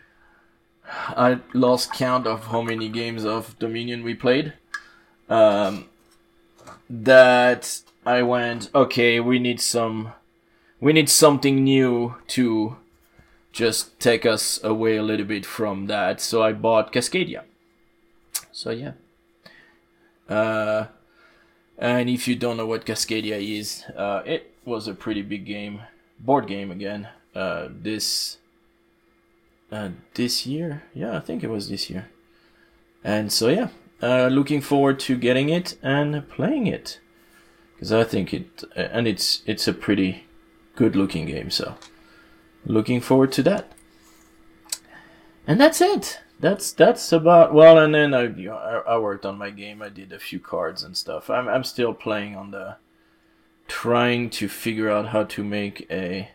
I 0.86 1.40
lost 1.54 1.94
count 1.94 2.28
of 2.28 2.48
how 2.48 2.62
many 2.62 2.90
games 2.90 3.26
of 3.26 3.58
Dominion 3.60 4.04
we 4.04 4.14
played. 4.14 4.54
Um, 5.30 5.90
that 7.02 7.82
I 8.06 8.22
went, 8.22 8.70
okay, 8.76 9.20
we 9.20 9.40
need 9.40 9.60
some, 9.60 10.14
we 10.80 10.94
need 10.94 11.10
something 11.10 11.64
new 11.64 12.16
to 12.28 12.78
just 13.52 14.00
take 14.00 14.26
us 14.26 14.64
away 14.64 14.98
a 14.98 15.04
little 15.04 15.26
bit 15.26 15.46
from 15.46 15.88
that. 15.88 16.22
So 16.22 16.44
I 16.44 16.54
bought 16.54 16.94
Cascadia. 16.94 17.44
So 18.52 18.70
yeah. 18.72 18.94
Uh, 20.30 20.86
and 21.78 22.10
if 22.10 22.28
you 22.28 22.36
don't 22.36 22.58
know 22.58 22.68
what 22.68 22.86
Cascadia 22.86 23.42
is, 23.42 23.84
uh, 23.96 24.22
it 24.26 24.54
was 24.66 24.88
a 24.88 24.94
pretty 24.94 25.22
big 25.22 25.46
game 25.46 25.82
board 26.20 26.48
game 26.48 26.72
again. 26.72 27.08
Uh, 27.36 27.68
this 27.70 28.38
uh, 29.72 29.90
this 30.14 30.46
year, 30.46 30.84
yeah, 30.94 31.18
I 31.18 31.20
think 31.20 31.44
it 31.44 31.50
was 31.50 31.70
this 31.70 31.90
year. 31.90 32.10
And 33.04 33.32
so 33.32 33.50
yeah, 33.50 33.70
uh, 34.04 34.28
looking 34.28 34.60
forward 34.60 35.00
to 35.00 35.16
getting 35.16 35.48
it 35.48 35.78
and 35.82 36.28
playing 36.28 36.68
it 36.68 37.00
because 37.74 37.94
I 37.94 38.04
think 38.04 38.34
it 38.34 38.64
uh, 38.76 38.82
and 38.92 39.08
it's 39.08 39.42
it's 39.46 39.68
a 39.68 39.74
pretty 39.74 40.26
good 40.76 40.96
looking 40.96 41.26
game. 41.26 41.50
So 41.50 41.76
looking 42.66 43.00
forward 43.00 43.32
to 43.34 43.44
that. 43.44 43.72
And 45.48 45.60
that's 45.60 45.80
it. 45.80 46.20
That's 46.40 46.74
that's 46.74 47.14
about 47.14 47.54
well. 47.54 47.78
And 47.78 47.96
then 47.96 48.14
I 48.14 48.26
I 48.86 48.98
worked 48.98 49.26
on 49.26 49.38
my 49.38 49.50
game. 49.50 49.82
I 49.82 49.90
did 49.90 50.12
a 50.12 50.20
few 50.20 50.40
cards 50.40 50.84
and 50.84 50.98
stuff. 50.98 51.30
I'm 51.30 51.48
I'm 51.48 51.64
still 51.64 51.94
playing 51.94 52.36
on 52.36 52.52
the 52.52 52.76
trying 53.68 54.30
to 54.32 54.50
figure 54.50 54.90
out 54.92 55.08
how 55.08 55.24
to 55.24 55.44
make 55.44 55.88
a 55.90 56.30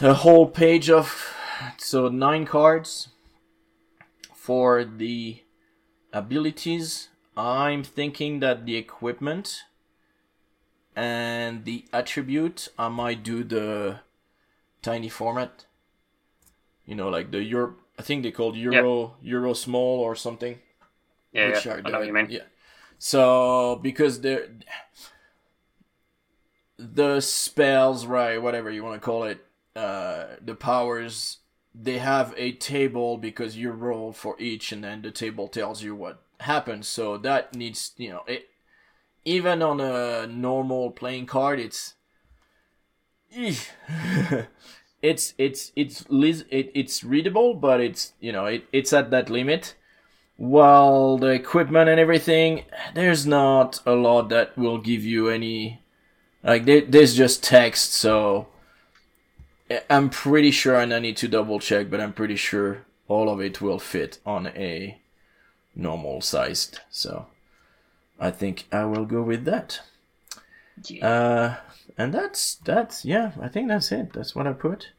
a 0.00 0.14
whole 0.14 0.48
page 0.48 0.90
of 0.90 1.32
so 1.78 2.08
nine 2.08 2.44
cards 2.46 3.08
for 4.34 4.84
the 4.84 5.41
abilities. 6.12 7.08
I'm 7.36 7.82
thinking 7.82 8.40
that 8.40 8.66
the 8.66 8.76
equipment 8.76 9.64
and 10.94 11.64
the 11.64 11.86
attribute 11.92 12.68
I 12.78 12.88
might 12.88 13.22
do 13.22 13.44
the 13.44 14.00
tiny 14.82 15.08
format. 15.08 15.64
You 16.84 16.94
know, 16.94 17.08
like 17.08 17.30
the 17.30 17.42
Euro. 17.42 17.76
I 17.98 18.02
think 18.02 18.22
they 18.22 18.30
called 18.30 18.56
Euro 18.56 19.14
yep. 19.22 19.32
Euro 19.32 19.54
small 19.54 20.00
or 20.00 20.14
something. 20.14 20.58
Yeah, 21.32 21.58
yeah. 21.64 21.80
I 21.84 21.90
know 21.90 21.98
what 21.98 22.06
you 22.06 22.12
mean. 22.12 22.28
Yeah. 22.30 22.42
So 22.98 23.78
because 23.82 24.20
they're 24.20 24.48
the 26.78 27.20
spells, 27.20 28.06
right, 28.06 28.40
whatever 28.40 28.70
you 28.70 28.82
want 28.84 29.00
to 29.00 29.04
call 29.04 29.24
it, 29.24 29.44
uh, 29.76 30.26
the 30.44 30.54
powers, 30.54 31.38
they 31.74 31.98
have 31.98 32.34
a 32.36 32.52
table 32.52 33.16
because 33.16 33.56
you 33.56 33.70
roll 33.70 34.12
for 34.12 34.36
each, 34.38 34.72
and 34.72 34.84
then 34.84 35.02
the 35.02 35.10
table 35.10 35.48
tells 35.48 35.82
you 35.82 35.94
what 35.94 36.22
happens. 36.40 36.88
So 36.88 37.16
that 37.18 37.54
needs, 37.54 37.92
you 37.96 38.10
know, 38.10 38.22
it. 38.26 38.48
Even 39.24 39.62
on 39.62 39.80
a 39.80 40.26
normal 40.26 40.90
playing 40.90 41.26
card, 41.26 41.60
it's. 41.60 41.94
it's 45.02 45.34
it's 45.38 45.72
it's 45.74 46.04
it, 46.10 46.70
it's 46.74 47.04
readable, 47.04 47.54
but 47.54 47.80
it's 47.80 48.12
you 48.20 48.32
know 48.32 48.46
it, 48.46 48.64
it's 48.72 48.92
at 48.92 49.10
that 49.10 49.30
limit. 49.30 49.74
While 50.36 51.18
the 51.18 51.28
equipment 51.28 51.88
and 51.88 52.00
everything, 52.00 52.64
there's 52.94 53.26
not 53.26 53.80
a 53.86 53.92
lot 53.92 54.28
that 54.30 54.56
will 54.58 54.78
give 54.78 55.04
you 55.04 55.28
any 55.28 55.82
like 56.42 56.64
there's 56.64 57.14
just 57.14 57.42
text, 57.42 57.94
so 57.94 58.48
I'm 59.88 60.10
pretty 60.10 60.50
sure, 60.50 60.78
and 60.78 60.92
I 60.92 60.98
need 60.98 61.16
to 61.18 61.28
double 61.28 61.58
check, 61.58 61.90
but 61.90 62.00
I'm 62.00 62.12
pretty 62.12 62.36
sure 62.36 62.84
all 63.08 63.28
of 63.28 63.40
it 63.40 63.60
will 63.60 63.78
fit 63.78 64.18
on 64.26 64.48
a 64.48 64.98
normal 65.74 66.20
sized. 66.20 66.80
So 66.90 67.26
I 68.18 68.30
think 68.30 68.66
I 68.72 68.84
will 68.84 69.04
go 69.04 69.22
with 69.22 69.44
that. 69.44 69.80
Yeah. 70.84 71.08
Uh, 71.08 71.56
and 71.98 72.12
that's 72.12 72.56
that's 72.56 73.04
yeah. 73.04 73.32
I 73.40 73.48
think 73.48 73.68
that's 73.68 73.92
it. 73.92 74.12
That's 74.12 74.34
what 74.34 74.46
I 74.46 74.52
put. 74.52 74.90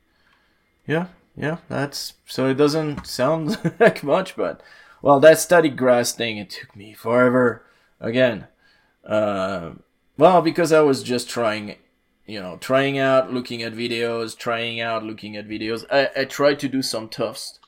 Yeah, 0.88 1.08
yeah. 1.36 1.58
That's 1.70 2.14
so 2.26 2.48
it 2.48 2.56
doesn't 2.56 3.08
sound 3.08 3.58
like 3.80 4.04
much, 4.04 4.36
but 4.36 4.62
well, 5.02 5.20
that 5.20 5.40
static 5.40 5.76
grass 5.76 6.14
thing 6.14 6.38
it 6.38 6.50
took 6.50 6.76
me 6.76 6.94
forever. 6.94 7.66
Again, 8.00 8.48
uh, 9.06 9.72
well, 10.18 10.42
because 10.42 10.72
I 10.72 10.82
was 10.82 11.04
just 11.04 11.30
trying, 11.30 11.76
you 12.26 12.40
know, 12.40 12.58
trying 12.58 12.98
out, 12.98 13.34
looking 13.34 13.62
at 13.64 13.74
videos, 13.74 14.38
trying 14.38 14.80
out, 14.80 15.04
looking 15.04 15.36
at 15.36 15.48
videos. 15.48 15.86
I 15.92 16.10
I 16.22 16.26
tried 16.26 16.60
to 16.60 16.70
do 16.70 16.82
some 16.82 17.10
tufts, 17.10 17.60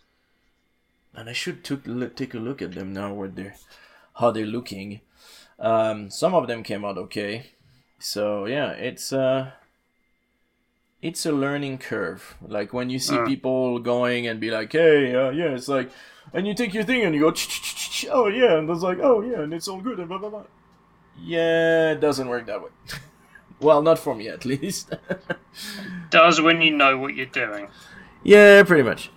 and 1.14 1.30
I 1.30 1.34
should 1.34 1.64
took, 1.64 1.84
take 2.16 2.34
a 2.34 2.40
look 2.40 2.62
at 2.62 2.74
them 2.74 2.94
now. 2.94 3.14
Where 3.14 3.28
they're 3.30 3.56
how 4.20 4.32
they're 4.32 4.46
looking. 4.46 5.02
Um, 5.60 6.10
some 6.10 6.34
of 6.34 6.48
them 6.48 6.64
came 6.64 6.84
out 6.86 6.98
okay. 6.98 7.52
So 8.00 8.46
yeah, 8.46 8.72
it's 8.72 9.12
uh 9.14 9.52
it's 11.02 11.26
a 11.26 11.32
learning 11.32 11.78
curve. 11.78 12.36
Like 12.42 12.74
when 12.74 12.90
you 12.90 13.00
see 13.00 13.18
Uh. 13.18 13.26
people 13.26 13.80
going 13.80 14.28
and 14.28 14.40
be 14.40 14.52
like, 14.52 14.72
"Hey, 14.72 15.14
uh, 15.16 15.30
yeah," 15.32 15.56
it's 15.56 15.68
like, 15.68 15.92
and 16.34 16.48
you 16.48 16.54
take 16.54 16.74
your 16.74 16.84
thing 16.84 17.04
and 17.04 17.14
you 17.16 17.22
go, 17.22 17.34
"Oh 18.12 18.28
yeah," 18.28 18.58
and 18.58 18.70
it's 18.70 18.82
like, 18.82 19.00
"Oh 19.02 19.22
yeah," 19.22 19.42
and 19.42 19.54
it's 19.54 19.68
all 19.68 19.82
good 19.82 20.00
and 20.00 20.08
blah 20.08 20.18
blah 20.18 20.30
blah. 20.30 20.44
Yeah, 21.20 21.92
it 21.92 22.00
doesn't 22.02 22.28
work 22.28 22.46
that 22.48 22.62
way. 22.62 22.70
well, 23.60 23.82
not 23.82 24.00
for 24.00 24.16
me 24.16 24.28
at 24.28 24.46
least. 24.46 24.94
Does 26.10 26.42
when 26.42 26.62
you 26.62 26.76
know 26.76 26.98
what 26.98 27.16
you're 27.16 27.26
doing. 27.26 27.68
yeah, 28.24 28.64
pretty 28.64 28.84
much. 28.84 29.12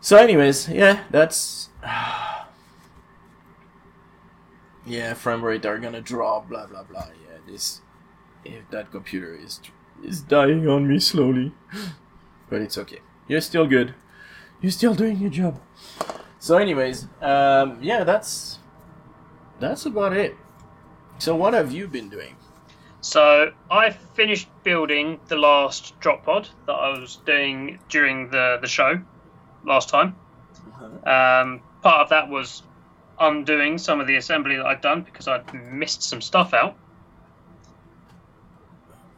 So, 0.00 0.16
anyways, 0.16 0.68
yeah, 0.68 1.04
that's. 1.10 1.70
yeah, 4.86 5.14
frame 5.14 5.44
rate 5.44 5.66
are 5.66 5.78
gonna 5.78 6.00
drop. 6.00 6.48
Blah 6.48 6.66
blah 6.66 6.84
blah. 6.84 7.08
Yeah, 7.28 7.38
this. 7.46 7.80
If 8.44 8.70
that 8.70 8.92
computer 8.92 9.34
is 9.34 9.60
is 10.04 10.20
dying 10.20 10.68
on 10.68 10.86
me 10.86 11.00
slowly, 11.00 11.52
but 12.50 12.62
it's 12.62 12.78
okay. 12.78 13.00
You're 13.26 13.40
still 13.40 13.66
good. 13.66 13.94
You're 14.60 14.70
still 14.70 14.94
doing 14.94 15.18
your 15.18 15.30
job. 15.30 15.60
So, 16.38 16.56
anyways, 16.56 17.08
um, 17.20 17.78
yeah, 17.82 18.04
that's 18.04 18.60
that's 19.58 19.86
about 19.86 20.12
it. 20.12 20.36
So, 21.18 21.34
what 21.34 21.54
have 21.54 21.72
you 21.72 21.88
been 21.88 22.08
doing? 22.08 22.36
So 23.06 23.52
I 23.70 23.90
finished 23.90 24.48
building 24.64 25.20
the 25.28 25.36
last 25.36 25.98
drop 26.00 26.24
pod 26.24 26.48
that 26.66 26.72
I 26.72 26.98
was 26.98 27.20
doing 27.24 27.78
during 27.88 28.30
the, 28.30 28.58
the 28.60 28.66
show 28.66 29.00
last 29.64 29.90
time. 29.90 30.16
Um, 31.06 31.62
part 31.82 32.02
of 32.02 32.08
that 32.08 32.28
was 32.28 32.64
undoing 33.20 33.78
some 33.78 34.00
of 34.00 34.08
the 34.08 34.16
assembly 34.16 34.56
that 34.56 34.66
I'd 34.66 34.80
done 34.80 35.02
because 35.02 35.28
I'd 35.28 35.54
missed 35.54 36.02
some 36.02 36.20
stuff 36.20 36.52
out. 36.52 36.76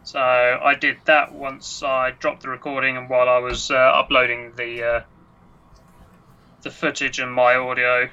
So 0.02 0.20
I 0.20 0.74
did 0.74 0.98
that 1.06 1.32
once 1.32 1.82
I 1.82 2.10
dropped 2.10 2.42
the 2.42 2.50
recording 2.50 2.98
and 2.98 3.08
while 3.08 3.30
I 3.30 3.38
was 3.38 3.70
uh, 3.70 3.74
uploading 3.74 4.52
the 4.54 4.84
uh, 4.84 5.02
the 6.60 6.70
footage 6.70 7.20
and 7.20 7.32
my 7.32 7.54
audio 7.54 8.10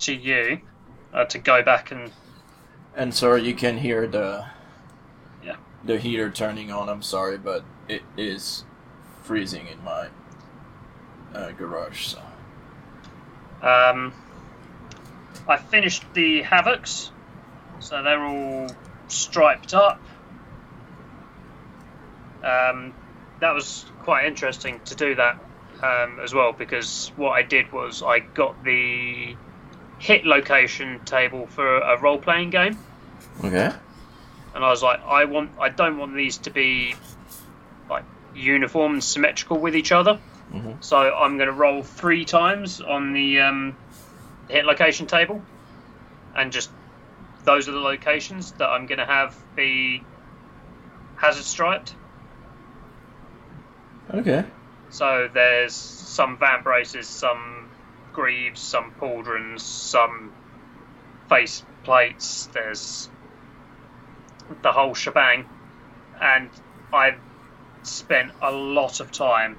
to 0.00 0.12
you 0.12 0.62
uh, 1.14 1.26
to 1.26 1.38
go 1.38 1.62
back 1.62 1.92
and 1.92 2.10
And 2.96 3.14
sorry, 3.14 3.42
you 3.42 3.54
can 3.54 3.76
hear 3.78 4.06
the 4.06 4.46
Yeah. 5.42 5.56
the 5.84 5.98
heater 5.98 6.30
turning 6.30 6.72
on. 6.72 6.88
I'm 6.88 7.02
sorry, 7.02 7.36
but 7.36 7.62
it 7.88 8.02
is 8.16 8.64
freezing 9.22 9.66
in 9.68 9.84
my 9.84 10.08
uh, 11.34 11.50
garage. 11.52 12.06
So 12.06 12.22
Um, 13.62 14.12
I 15.46 15.56
finished 15.58 16.04
the 16.14 16.42
Havocs, 16.42 17.10
so 17.80 18.02
they're 18.02 18.24
all 18.24 18.68
striped 19.08 19.74
up. 19.74 20.00
Um, 22.42 22.94
that 23.40 23.52
was 23.54 23.84
quite 24.04 24.24
interesting 24.26 24.80
to 24.86 24.94
do 24.94 25.14
that 25.16 25.38
um, 25.82 26.18
as 26.22 26.32
well 26.32 26.52
because 26.52 27.12
what 27.16 27.32
I 27.32 27.42
did 27.42 27.72
was 27.72 28.02
I 28.02 28.20
got 28.20 28.62
the 28.64 29.36
hit 29.98 30.24
location 30.24 31.00
table 31.04 31.46
for 31.46 31.78
a 31.78 31.98
role 32.00 32.18
playing 32.18 32.50
game, 32.50 32.78
okay, 33.44 33.72
and 34.54 34.64
I 34.64 34.70
was 34.70 34.82
like, 34.82 35.00
I 35.04 35.24
want, 35.24 35.50
I 35.60 35.68
don't 35.68 35.98
want 35.98 36.14
these 36.14 36.38
to 36.38 36.50
be 36.50 36.94
like 37.90 38.04
uniform 38.34 38.94
and 38.94 39.04
symmetrical 39.04 39.58
with 39.58 39.76
each 39.76 39.92
other. 39.92 40.18
Mhm. 40.52 40.82
So 40.82 40.96
I'm 40.96 41.36
going 41.36 41.48
to 41.48 41.52
roll 41.52 41.82
three 41.82 42.24
times 42.24 42.80
on 42.80 43.12
the 43.12 43.40
um, 43.40 43.76
hit 44.48 44.64
location 44.64 45.06
table, 45.06 45.42
and 46.34 46.52
just 46.52 46.70
those 47.44 47.68
are 47.68 47.72
the 47.72 47.80
locations 47.80 48.52
that 48.52 48.68
I'm 48.68 48.86
going 48.86 48.98
to 48.98 49.06
have 49.06 49.36
be 49.54 50.02
hazard 51.16 51.44
striped. 51.44 51.94
okay, 54.12 54.44
So 54.90 55.28
there's 55.32 55.74
some 55.74 56.36
vambraces, 56.38 57.04
some 57.04 57.68
greaves, 58.12 58.60
some 58.60 58.92
pauldrons, 59.00 59.60
some 59.60 60.32
face 61.28 61.64
plates. 61.84 62.46
There's 62.52 63.10
the 64.62 64.72
whole 64.72 64.94
shebang, 64.94 65.46
and 66.20 66.50
I've 66.92 67.18
spent 67.82 68.32
a 68.42 68.50
lot 68.50 69.00
of 69.00 69.12
time 69.12 69.56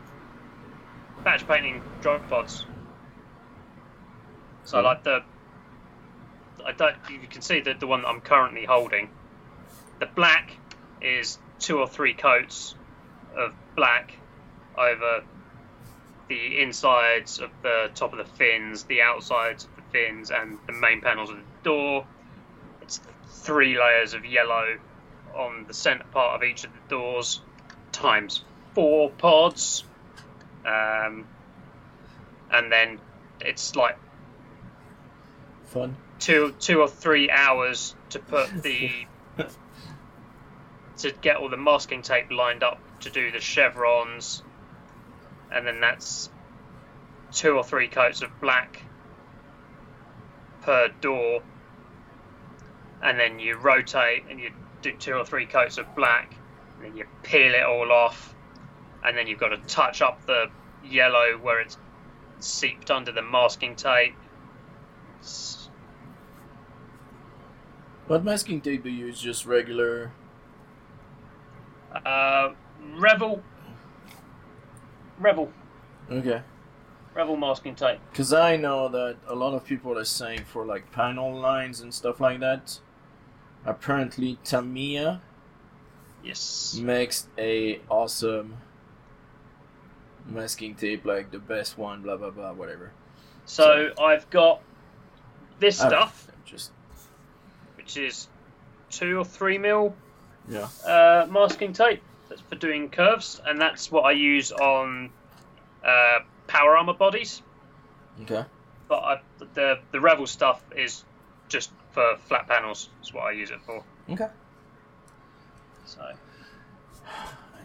batch 1.23 1.47
painting 1.47 1.81
drop 2.01 2.27
pods. 2.29 2.65
So 4.63 4.79
hmm. 4.79 4.85
like 4.85 5.03
the, 5.03 5.23
I 6.65 6.71
don't. 6.73 6.95
You 7.09 7.27
can 7.27 7.41
see 7.41 7.61
that 7.61 7.79
the 7.79 7.87
one 7.87 8.01
that 8.01 8.07
I'm 8.07 8.21
currently 8.21 8.65
holding, 8.65 9.09
the 9.99 10.07
black 10.07 10.57
is 11.01 11.37
two 11.59 11.79
or 11.79 11.87
three 11.87 12.13
coats 12.13 12.75
of 13.35 13.53
black 13.75 14.13
over 14.77 15.23
the 16.27 16.61
insides 16.61 17.39
of 17.39 17.49
the 17.63 17.89
top 17.95 18.11
of 18.11 18.17
the 18.17 18.33
fins, 18.33 18.83
the 18.83 19.01
outsides 19.01 19.65
of 19.65 19.75
the 19.75 19.81
fins, 19.91 20.31
and 20.31 20.57
the 20.67 20.73
main 20.73 21.01
panels 21.01 21.29
of 21.29 21.37
the 21.37 21.43
door. 21.63 22.05
Three 23.29 23.77
layers 23.79 24.13
of 24.13 24.25
yellow 24.25 24.77
on 25.35 25.65
the 25.67 25.73
centre 25.73 26.05
part 26.11 26.35
of 26.35 26.47
each 26.47 26.63
of 26.63 26.71
the 26.71 26.89
doors, 26.89 27.41
times 27.91 28.43
four 28.73 29.09
pods. 29.09 29.83
Um, 30.65 31.27
and 32.51 32.71
then 32.71 32.99
it's 33.39 33.75
like 33.75 33.97
fun. 35.65 35.95
two 36.19 36.53
two 36.59 36.81
or 36.81 36.87
three 36.87 37.29
hours 37.29 37.95
to 38.09 38.19
put 38.19 38.49
the 38.63 38.91
to 40.97 41.11
get 41.21 41.37
all 41.37 41.49
the 41.49 41.57
masking 41.57 42.01
tape 42.01 42.31
lined 42.31 42.63
up 42.63 42.79
to 43.01 43.09
do 43.09 43.31
the 43.31 43.39
chevrons 43.39 44.41
and 45.51 45.65
then 45.65 45.79
that's 45.79 46.29
two 47.31 47.55
or 47.55 47.63
three 47.63 47.87
coats 47.87 48.21
of 48.21 48.41
black 48.41 48.81
per 50.61 50.89
door 51.01 51.41
and 53.03 53.19
then 53.19 53.39
you 53.39 53.55
rotate 53.57 54.23
and 54.29 54.39
you 54.39 54.51
do 54.81 54.91
two 54.97 55.13
or 55.13 55.25
three 55.25 55.45
coats 55.45 55.77
of 55.77 55.93
black 55.95 56.35
and 56.77 56.85
then 56.85 56.97
you 56.97 57.05
peel 57.23 57.53
it 57.53 57.63
all 57.63 57.91
off 57.91 58.33
and 59.03 59.17
then 59.17 59.27
you've 59.27 59.39
got 59.39 59.49
to 59.49 59.57
touch 59.67 60.01
up 60.01 60.25
the 60.25 60.49
yellow 60.85 61.37
where 61.41 61.59
it's 61.59 61.77
seeped 62.39 62.91
under 62.91 63.11
the 63.11 63.21
masking 63.21 63.75
tape 63.75 64.15
It's- 65.19 65.69
What 68.07 68.23
masking 68.23 68.61
tape 68.61 68.83
do 68.83 68.89
you 68.89 69.07
use? 69.07 69.19
Just 69.21 69.45
regular. 69.45 70.11
Uh, 72.05 72.49
Revell. 72.95 73.41
Revell. 75.19 75.51
Okay. 76.11 76.41
Revell 77.15 77.35
masking 77.35 77.75
tape. 77.75 77.99
Because 78.11 78.31
I 78.33 78.55
know 78.55 78.87
that 78.89 79.17
a 79.27 79.35
lot 79.35 79.53
of 79.55 79.65
people 79.65 79.97
are 79.97 80.05
saying 80.05 80.43
for 80.45 80.65
like 80.65 80.91
panel 80.91 81.33
lines 81.37 81.81
and 81.81 81.93
stuff 81.93 82.19
like 82.21 82.39
that. 82.39 82.79
Apparently, 83.67 84.37
Tamiya 84.43 85.21
Yes. 86.23 86.75
makes 86.81 87.27
a 87.37 87.79
awesome 87.89 88.57
masking 90.25 90.75
tape, 90.75 91.05
like 91.05 91.31
the 91.31 91.39
best 91.39 91.77
one. 91.77 92.01
Blah 92.01 92.17
blah 92.17 92.31
blah, 92.31 92.53
whatever. 92.53 92.91
So 93.45 93.91
I've 94.01 94.29
got 94.29 94.61
this 95.59 95.81
Ah, 95.81 95.87
stuff, 95.87 96.27
Just 96.45 96.71
which 97.75 97.97
is 97.97 98.27
two 98.89 99.19
or 99.19 99.25
three 99.25 99.57
mil 99.57 99.95
yeah. 100.47 100.67
uh, 100.85 101.27
masking 101.29 101.73
tape. 101.73 102.01
That's 102.29 102.41
for 102.41 102.55
doing 102.55 102.89
curves, 102.89 103.39
and 103.45 103.59
that's 103.59 103.91
what 103.91 104.01
I 104.03 104.11
use 104.11 104.51
on 104.51 105.11
uh, 105.85 106.19
power 106.47 106.77
armor 106.77 106.93
bodies. 106.93 107.41
Okay. 108.23 108.43
But 108.89 108.99
I, 109.03 109.21
the 109.53 109.79
the 109.91 109.99
Revell 109.99 110.27
stuff 110.27 110.61
is 110.75 111.03
just 111.47 111.71
for 111.97 112.15
flat 112.27 112.47
panels. 112.47 112.89
That's 112.99 113.11
what 113.11 113.23
I 113.23 113.31
use 113.31 113.49
it 113.49 113.59
for. 113.65 113.83
Okay. 114.07 114.27
So. 115.85 115.99
I 115.99 116.13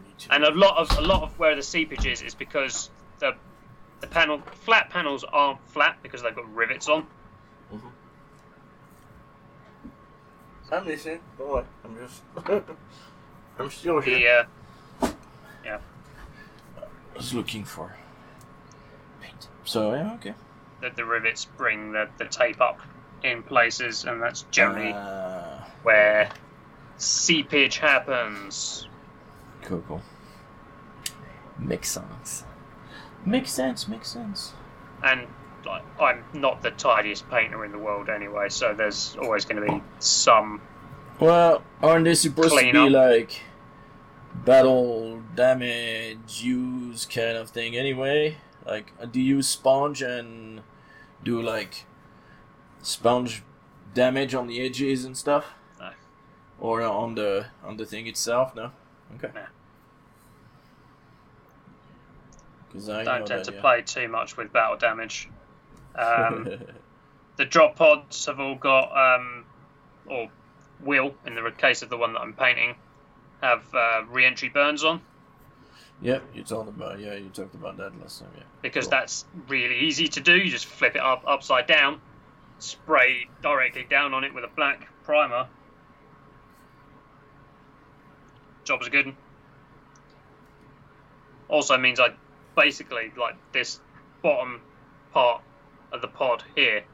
need 0.06 0.18
to. 0.20 0.32
and 0.32 0.44
a 0.44 0.50
lot 0.54 0.78
of 0.78 0.98
a 0.98 1.02
lot 1.02 1.22
of 1.22 1.38
where 1.38 1.54
the 1.54 1.62
seepage 1.62 2.06
is 2.06 2.22
is 2.22 2.34
because 2.34 2.88
the 3.18 3.34
the 4.00 4.06
panel 4.06 4.40
flat 4.64 4.88
panels 4.88 5.22
aren't 5.22 5.60
flat 5.68 5.98
because 6.02 6.22
they've 6.22 6.34
got 6.34 6.50
rivets 6.54 6.88
on. 6.88 7.06
I'm 10.70 10.86
listening. 10.86 11.20
Don't. 11.36 11.66
I'm 11.84 11.96
just. 11.98 12.22
I'm 13.58 13.70
still 13.70 14.00
The 14.00 14.06
here. 14.06 14.46
uh, 15.02 15.10
yeah. 15.62 15.78
I 16.80 17.16
was 17.18 17.34
looking 17.34 17.64
for 17.64 17.94
paint. 19.20 19.48
So 19.64 19.92
yeah, 19.92 20.14
okay. 20.14 20.32
the, 20.80 20.88
the 20.88 21.04
rivets 21.04 21.44
bring 21.44 21.92
the, 21.92 22.08
the 22.16 22.24
tape 22.24 22.62
up 22.62 22.80
in 23.24 23.42
places, 23.42 24.04
and 24.04 24.20
that's 24.22 24.42
generally 24.50 24.92
Uh, 24.92 25.60
where 25.82 26.30
seepage 26.96 27.78
happens. 27.78 28.88
cool, 29.62 29.82
cool. 29.88 30.02
Makes 31.58 31.90
sense. 31.90 32.44
Makes 33.24 33.52
sense. 33.52 33.86
Makes 33.88 34.08
sense. 34.08 34.52
And 35.04 35.26
like, 35.64 35.82
I'm 36.00 36.24
not 36.32 36.62
the 36.62 36.72
tidiest 36.72 37.28
painter 37.30 37.64
in 37.64 37.70
the 37.70 37.78
world 37.78 38.08
anyway, 38.08 38.48
so 38.48 38.74
there's 38.74 39.16
always 39.22 39.44
going 39.44 39.64
to 39.64 39.72
be 39.72 39.82
some. 40.00 40.60
Well, 41.20 41.62
aren't 41.82 42.04
they 42.04 42.14
supposed 42.14 42.56
to 42.58 42.72
be 42.72 42.88
like 42.90 43.42
battle 44.34 45.22
damage 45.34 46.42
use 46.42 47.06
kind 47.06 47.36
of 47.36 47.50
thing 47.50 47.76
anyway? 47.76 48.38
Like, 48.66 48.92
do 49.12 49.20
you 49.20 49.36
use 49.36 49.48
sponge 49.48 50.02
and 50.02 50.62
do 51.22 51.40
like 51.40 51.84
sponge 52.82 53.42
damage 53.94 54.34
on 54.34 54.46
the 54.46 54.60
edges 54.60 55.04
and 55.04 55.16
stuff? 55.16 55.46
No. 55.80 55.90
Or 56.60 56.82
on 56.82 57.14
the 57.14 57.46
on 57.64 57.76
the 57.76 57.86
thing 57.86 58.06
itself? 58.06 58.54
No. 58.54 58.70
Okay. 59.16 59.30
No. 59.34 59.46
I 62.94 63.04
Don't 63.04 63.26
tend 63.26 63.44
to 63.44 63.52
yeah. 63.52 63.60
play 63.60 63.82
too 63.82 64.08
much 64.08 64.36
with 64.36 64.50
battle 64.52 64.78
damage. 64.78 65.28
Um, 65.94 66.58
the 67.36 67.44
drop 67.44 67.76
pods 67.76 68.24
have 68.24 68.40
all 68.40 68.54
got, 68.54 68.90
um, 68.96 69.44
or 70.06 70.30
will, 70.80 71.14
in 71.26 71.34
the 71.34 71.50
case 71.50 71.82
of 71.82 71.90
the 71.90 71.98
one 71.98 72.14
that 72.14 72.20
I'm 72.20 72.32
painting, 72.32 72.74
have 73.42 73.62
uh, 73.74 74.04
re-entry 74.08 74.48
burns 74.48 74.84
on 74.84 75.02
yep, 76.02 76.22
you 76.34 76.42
talked 76.42 76.68
about 76.68 77.00
yeah, 77.00 77.14
you 77.14 77.30
talked 77.30 77.54
about 77.54 77.76
that 77.78 77.98
last 78.00 78.20
time. 78.20 78.30
Yeah. 78.36 78.42
because 78.60 78.86
Cool. 78.86 78.90
that's 78.90 79.24
really 79.48 79.78
easy 79.80 80.08
to 80.08 80.20
do. 80.20 80.36
You 80.36 80.50
just 80.50 80.66
flip 80.66 80.96
it 80.96 81.00
up 81.00 81.22
upside 81.26 81.66
down, 81.66 82.00
spray 82.62 83.26
directly 83.42 83.84
down 83.88 84.14
on 84.14 84.24
it 84.24 84.34
with 84.34 84.44
a 84.44 84.48
black 84.48 84.88
primer. 85.04 85.48
Job's 88.64 88.86
a 88.86 88.90
good. 88.90 89.06
one. 89.06 89.16
Also 91.48 91.76
means 91.76 92.00
I 92.00 92.14
basically 92.56 93.12
like 93.18 93.34
this 93.52 93.80
bottom 94.22 94.60
part 95.12 95.42
of 95.92 96.00
the 96.00 96.08
pod 96.08 96.44
here. 96.54 96.84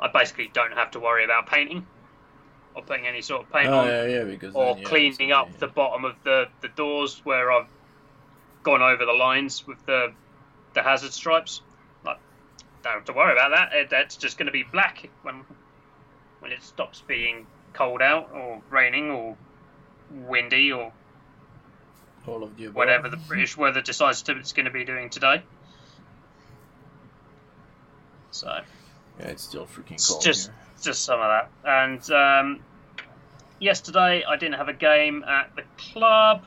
I 0.00 0.08
basically 0.08 0.50
don't 0.52 0.72
have 0.72 0.90
to 0.92 1.00
worry 1.00 1.24
about 1.24 1.46
painting 1.46 1.86
or 2.74 2.82
putting 2.82 3.06
any 3.06 3.22
sort 3.22 3.42
of 3.42 3.52
paint 3.52 3.68
Oh 3.68 3.80
on 3.80 3.86
yeah, 3.86 4.06
yeah, 4.06 4.24
because 4.24 4.54
or 4.54 4.74
then, 4.74 4.82
yeah, 4.82 4.88
cleaning 4.88 5.32
up 5.32 5.58
the 5.58 5.66
bottom 5.66 6.04
of 6.04 6.16
the, 6.24 6.48
the 6.60 6.68
doors 6.68 7.20
where 7.24 7.52
I've 7.52 7.68
gone 8.62 8.82
over 8.82 9.04
the 9.04 9.12
lines 9.12 9.66
with 9.66 9.84
the 9.86 10.12
the 10.74 10.82
hazard 10.82 11.12
stripes. 11.12 11.62
Don't 12.82 12.94
have 12.94 13.04
to 13.06 13.12
worry 13.12 13.32
about 13.32 13.50
that. 13.50 13.72
It, 13.74 13.90
that's 13.90 14.16
just 14.16 14.38
going 14.38 14.46
to 14.46 14.52
be 14.52 14.62
black 14.62 15.08
when 15.22 15.44
when 16.40 16.52
it 16.52 16.62
stops 16.62 17.02
being 17.06 17.46
cold 17.74 18.00
out 18.00 18.30
or 18.32 18.62
raining 18.70 19.10
or 19.10 19.36
windy 20.10 20.72
or 20.72 20.92
all 22.26 22.42
of 22.42 22.56
the 22.56 22.64
above. 22.64 22.76
whatever 22.76 23.08
the 23.08 23.16
British 23.18 23.56
weather 23.56 23.80
decides 23.82 24.22
to, 24.22 24.36
it's 24.36 24.52
going 24.52 24.64
to 24.64 24.70
be 24.72 24.84
doing 24.84 25.10
today. 25.10 25.42
So 28.30 28.48
Yeah, 29.18 29.26
it's 29.26 29.42
still 29.42 29.66
freaking 29.66 29.92
It's 29.92 30.08
cold 30.08 30.22
just 30.22 30.46
here. 30.48 30.56
just 30.82 31.04
some 31.04 31.20
of 31.20 31.28
that. 31.28 31.50
And 31.64 32.10
um, 32.10 32.60
yesterday 33.58 34.24
I 34.24 34.36
didn't 34.36 34.54
have 34.56 34.68
a 34.68 34.72
game 34.74 35.24
at 35.24 35.54
the 35.56 35.62
club, 35.92 36.44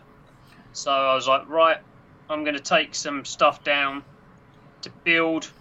so 0.72 0.92
I 0.92 1.14
was 1.16 1.28
like, 1.28 1.48
right, 1.50 1.78
I'm 2.30 2.44
going 2.44 2.56
to 2.56 2.64
take 2.64 2.96
some 2.96 3.26
stuff 3.26 3.64
down 3.64 4.04
to 4.82 4.90
build, 5.04 5.52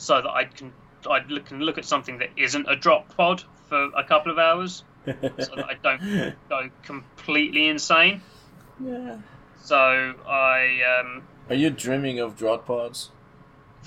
so 0.00 0.22
that 0.22 0.30
I 0.30 0.44
can 0.44 0.72
I 1.08 1.20
look, 1.28 1.46
can 1.46 1.60
look 1.60 1.76
at 1.78 1.84
something 1.84 2.18
that 2.18 2.30
isn't 2.36 2.66
a 2.68 2.74
drop 2.74 3.14
pod 3.16 3.44
for 3.68 3.90
a 3.96 4.02
couple 4.02 4.32
of 4.32 4.38
hours, 4.38 4.82
so 5.06 5.12
that 5.56 5.66
I 5.68 5.74
don't 5.82 6.34
go 6.48 6.70
completely 6.82 7.68
insane. 7.68 8.22
yeah. 8.82 9.18
So 9.62 9.76
I 10.26 11.00
um, 11.00 11.22
Are 11.50 11.54
you 11.54 11.68
dreaming 11.68 12.18
of 12.18 12.36
drop 12.36 12.66
pods? 12.66 13.10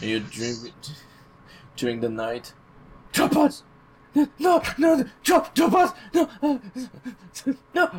Are 0.02 0.06
you 0.06 0.20
dreaming 0.20 0.74
during 1.76 2.00
the 2.00 2.10
night? 2.10 2.54
Drop 3.12 3.32
pods! 3.32 3.64
No, 4.38 4.62
no, 4.78 5.06
drop, 5.24 5.56
drop 5.56 5.72
pods! 5.72 5.94
No, 6.14 6.30
no. 7.74 7.90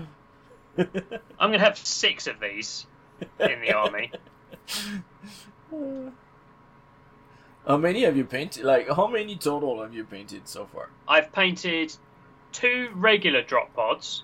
I'm 1.39 1.51
going 1.51 1.53
to 1.53 1.59
have 1.59 1.77
six 1.77 2.29
of 2.29 2.39
these 2.41 2.87
in 3.41 3.61
the 3.61 3.73
army. 3.73 4.13
How 7.67 7.79
many 7.79 8.03
have 8.05 8.17
you 8.17 8.25
painted? 8.25 8.65
Like, 8.65 8.89
how 8.89 9.07
many 9.07 9.37
total 9.37 9.83
have 9.83 9.95
you 9.95 10.05
painted 10.05 10.47
so 10.47 10.67
far? 10.67 10.91
I've 11.09 11.33
painted 11.33 11.95
two 12.53 12.91
regular 12.95 13.43
drop 13.43 13.75
pods, 13.75 14.23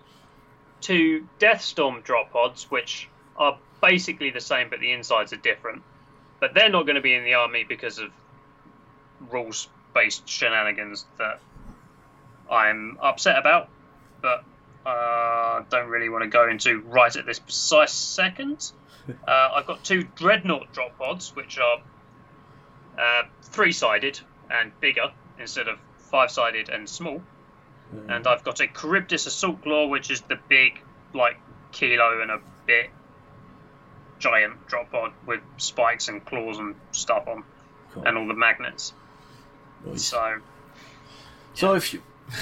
two 0.80 1.26
Deathstorm 1.38 2.02
drop 2.02 2.32
pods, 2.32 2.70
which 2.70 3.08
are 3.36 3.58
basically 3.80 4.30
the 4.30 4.40
same, 4.40 4.68
but 4.68 4.80
the 4.80 4.92
insides 4.92 5.32
are 5.32 5.38
different. 5.38 5.82
But 6.38 6.52
they're 6.52 6.68
not 6.68 6.84
going 6.84 6.96
to 6.96 7.02
be 7.02 7.14
in 7.14 7.24
the 7.24 7.34
army 7.34 7.64
because 7.64 7.98
of 7.98 8.10
rules 9.30 9.68
based 9.94 10.28
shenanigans 10.28 11.06
that 11.18 11.40
I'm 12.50 12.98
upset 13.00 13.38
about, 13.38 13.68
but 14.20 14.44
uh, 14.84 15.62
don't 15.70 15.88
really 15.88 16.08
want 16.08 16.24
to 16.24 16.28
go 16.28 16.48
into 16.48 16.80
right 16.82 17.14
at 17.14 17.24
this 17.26 17.38
precise 17.38 17.92
second. 17.92 18.72
Uh, 19.26 19.50
I've 19.54 19.66
got 19.66 19.82
two 19.82 20.04
Dreadnought 20.14 20.72
drop 20.72 20.96
pods, 20.96 21.34
which 21.34 21.58
are 21.58 21.78
uh, 22.98 23.22
three 23.42 23.72
sided 23.72 24.20
and 24.50 24.72
bigger 24.80 25.10
instead 25.38 25.68
of 25.68 25.78
five 25.98 26.30
sided 26.30 26.68
and 26.68 26.88
small. 26.88 27.22
And 28.08 28.24
I've 28.26 28.44
got 28.44 28.60
a 28.60 28.68
Charybdis 28.68 29.26
Assault 29.26 29.62
Claw, 29.62 29.88
which 29.88 30.10
is 30.12 30.20
the 30.22 30.38
big, 30.48 30.80
like, 31.12 31.38
kilo 31.72 32.20
and 32.22 32.30
a 32.30 32.40
bit 32.66 32.90
giant 34.20 34.64
drop 34.68 34.92
pod 34.92 35.12
with 35.26 35.40
spikes 35.56 36.06
and 36.08 36.24
claws 36.24 36.58
and 36.58 36.74
stuff 36.92 37.26
on, 37.26 37.42
Cool. 37.92 38.04
and 38.06 38.16
all 38.18 38.28
the 38.28 38.34
magnets. 38.34 38.92
Nice. 39.84 40.04
So 40.04 40.36
So 41.54 41.74
if 41.74 41.92
you 41.94 42.02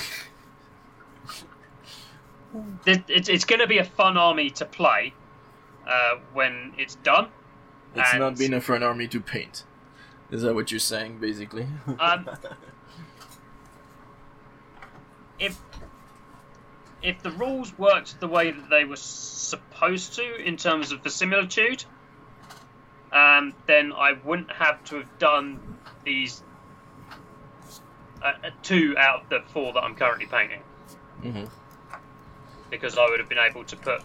it, 2.87 3.03
it's 3.09 3.29
it's 3.29 3.45
going 3.45 3.61
to 3.61 3.67
be 3.67 3.79
a 3.79 3.85
fun 3.85 4.17
army 4.17 4.51
to 4.51 4.65
play 4.65 5.13
uh, 5.87 6.17
when 6.33 6.73
it's 6.79 6.95
done. 6.97 7.29
it's 7.95 8.11
And- 8.13 8.21
not 8.21 8.37
been 8.37 8.59
for 8.61 8.75
an 8.75 8.83
army 8.83 9.07
to 9.09 9.21
paint, 9.21 9.65
is 10.31 10.43
that 10.43 10.55
what 10.55 10.71
you're 10.71 10.81
saying, 10.81 11.19
basically? 11.19 11.67
Um, 12.01 12.29
if 15.39 15.59
if 17.03 17.23
the 17.23 17.31
rules 17.31 17.77
worked 17.79 18.19
the 18.21 18.27
way 18.27 18.51
that 18.51 18.69
they 18.71 18.85
were 18.85 18.97
supposed 18.97 20.15
to 20.15 20.37
in 20.37 20.57
terms 20.57 20.91
of 20.91 21.03
the 21.03 21.11
similitude, 21.11 21.85
um, 23.13 23.55
then 23.67 23.93
I 23.93 24.15
wouldn't 24.25 24.51
have 24.51 24.83
to 24.85 24.97
have 24.97 25.19
done 25.19 25.79
these 26.05 26.43
uh, 28.23 28.33
two 28.63 28.97
out 28.99 29.23
of 29.23 29.29
the 29.29 29.41
four 29.53 29.73
that 29.73 29.81
I'm 29.81 29.95
currently 29.95 30.27
painting 30.27 30.61
hmm 31.23 31.45
because 32.71 32.99
I 32.99 33.09
would 33.09 33.19
have 33.19 33.29
been 33.29 33.39
able 33.39 33.65
to 33.65 33.77
put 33.77 34.03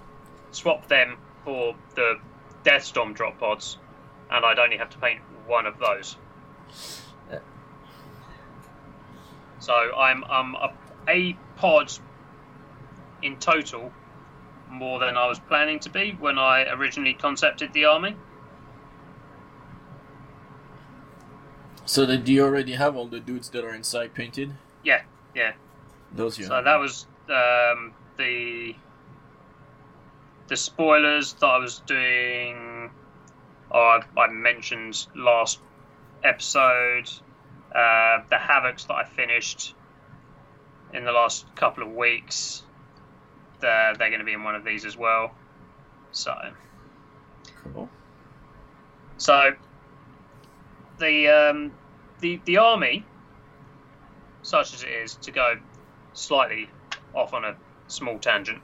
swap 0.52 0.88
them 0.88 1.18
for 1.44 1.76
the 1.96 2.16
Deathstorm 2.64 3.14
drop 3.14 3.38
pods, 3.40 3.78
and 4.32 4.46
I'd 4.46 4.60
only 4.60 4.78
have 4.78 4.90
to 4.92 4.98
paint 5.00 5.20
one 5.48 5.66
of 5.66 5.78
those. 5.80 6.18
Yeah. 7.32 7.40
So 9.60 9.74
I'm 9.74 10.24
I'm 10.26 10.56
a, 10.56 10.74
a 11.08 11.38
pod 11.56 11.92
in 13.22 13.38
total 13.38 13.92
more 14.70 15.00
than 15.00 15.16
I 15.16 15.28
was 15.28 15.40
planning 15.40 15.80
to 15.80 15.90
be 15.90 16.18
when 16.20 16.38
I 16.38 16.64
originally 16.64 17.14
concepted 17.14 17.72
the 17.74 17.86
army. 17.86 18.16
So 21.86 22.06
that 22.06 22.24
do 22.24 22.34
you 22.34 22.44
already 22.44 22.74
have 22.74 22.96
all 22.96 23.08
the 23.08 23.20
dudes 23.20 23.50
that 23.50 23.64
are 23.64 23.74
inside 23.74 24.14
painted? 24.14 24.54
Yeah, 24.84 25.02
yeah. 25.36 25.54
Those 26.12 26.38
you 26.38 26.46
So 26.46 26.62
that 26.62 26.76
was 26.76 27.06
um, 27.30 27.94
the 28.18 28.76
the 30.48 30.58
spoilers 30.58 31.34
that 31.34 31.48
I 31.48 31.58
was 31.58 31.80
doing. 31.86 32.73
Or 33.74 33.80
I, 33.80 34.02
I 34.18 34.28
mentioned 34.28 35.08
last 35.16 35.60
episode. 36.24 37.10
Uh, 37.74 38.22
the 38.30 38.36
havocs 38.36 38.88
that 38.88 38.94
I 38.94 39.04
finished 39.04 39.74
in 40.94 41.06
the 41.06 41.12
last 41.12 41.46
couple 41.56 41.84
of 41.84 41.92
weeks. 41.92 42.64
They're, 43.60 43.96
they're 43.96 44.10
going 44.10 44.20
to 44.20 44.26
be 44.26 44.34
in 44.34 44.44
one 44.44 44.56
of 44.56 44.64
these 44.64 44.86
as 44.86 44.96
well. 44.96 45.34
So 46.12 46.34
Cool. 47.74 47.90
so 49.18 49.54
the 51.00 51.28
um, 51.30 51.72
the 52.20 52.40
the 52.46 52.58
army, 52.58 53.06
such 54.44 54.74
as 54.74 54.84
it 54.84 54.90
is, 54.90 55.16
to 55.16 55.32
go 55.32 55.56
slightly 56.14 56.70
off 57.16 57.34
on 57.34 57.44
a 57.46 57.56
small 57.88 58.20
tangent, 58.20 58.62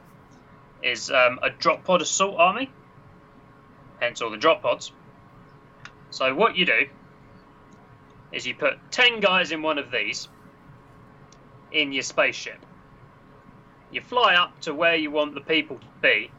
is 0.83 1.09
um, 1.09 1.39
a 1.41 1.49
drop 1.49 1.83
pod 1.83 2.01
assault 2.01 2.35
army. 2.37 2.69
Hence 3.99 4.21
all 4.21 4.29
the 4.29 4.37
drop 4.37 4.61
pods. 4.61 4.91
So 6.11 6.33
what 6.33 6.55
you 6.57 6.65
do 6.65 6.87
is 8.31 8.45
you 8.45 8.55
put 8.55 8.73
ten 8.91 9.19
guys 9.19 9.51
in 9.51 9.61
one 9.61 9.77
of 9.77 9.91
these 9.91 10.27
in 11.71 11.91
your 11.91 12.03
spaceship. 12.03 12.65
You 13.91 14.01
fly 14.01 14.35
up 14.35 14.59
to 14.61 14.73
where 14.73 14.95
you 14.95 15.11
want 15.11 15.33
the 15.33 15.41
people 15.41 15.77
to 15.77 15.85
be, 16.01 16.31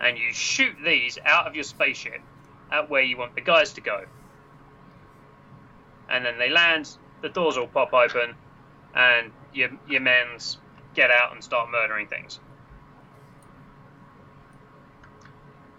and 0.00 0.18
you 0.18 0.32
shoot 0.32 0.74
these 0.84 1.18
out 1.24 1.46
of 1.46 1.54
your 1.54 1.64
spaceship 1.64 2.20
at 2.70 2.90
where 2.90 3.02
you 3.02 3.16
want 3.16 3.34
the 3.34 3.40
guys 3.40 3.72
to 3.74 3.80
go. 3.80 4.04
And 6.08 6.24
then 6.24 6.38
they 6.38 6.50
land, 6.50 6.96
the 7.22 7.28
doors 7.28 7.56
all 7.56 7.66
pop 7.66 7.92
open, 7.92 8.34
and 8.94 9.32
your 9.52 9.70
your 9.88 10.00
men's 10.00 10.58
get 10.94 11.10
out 11.10 11.32
and 11.32 11.42
start 11.42 11.70
murdering 11.70 12.06
things. 12.06 12.38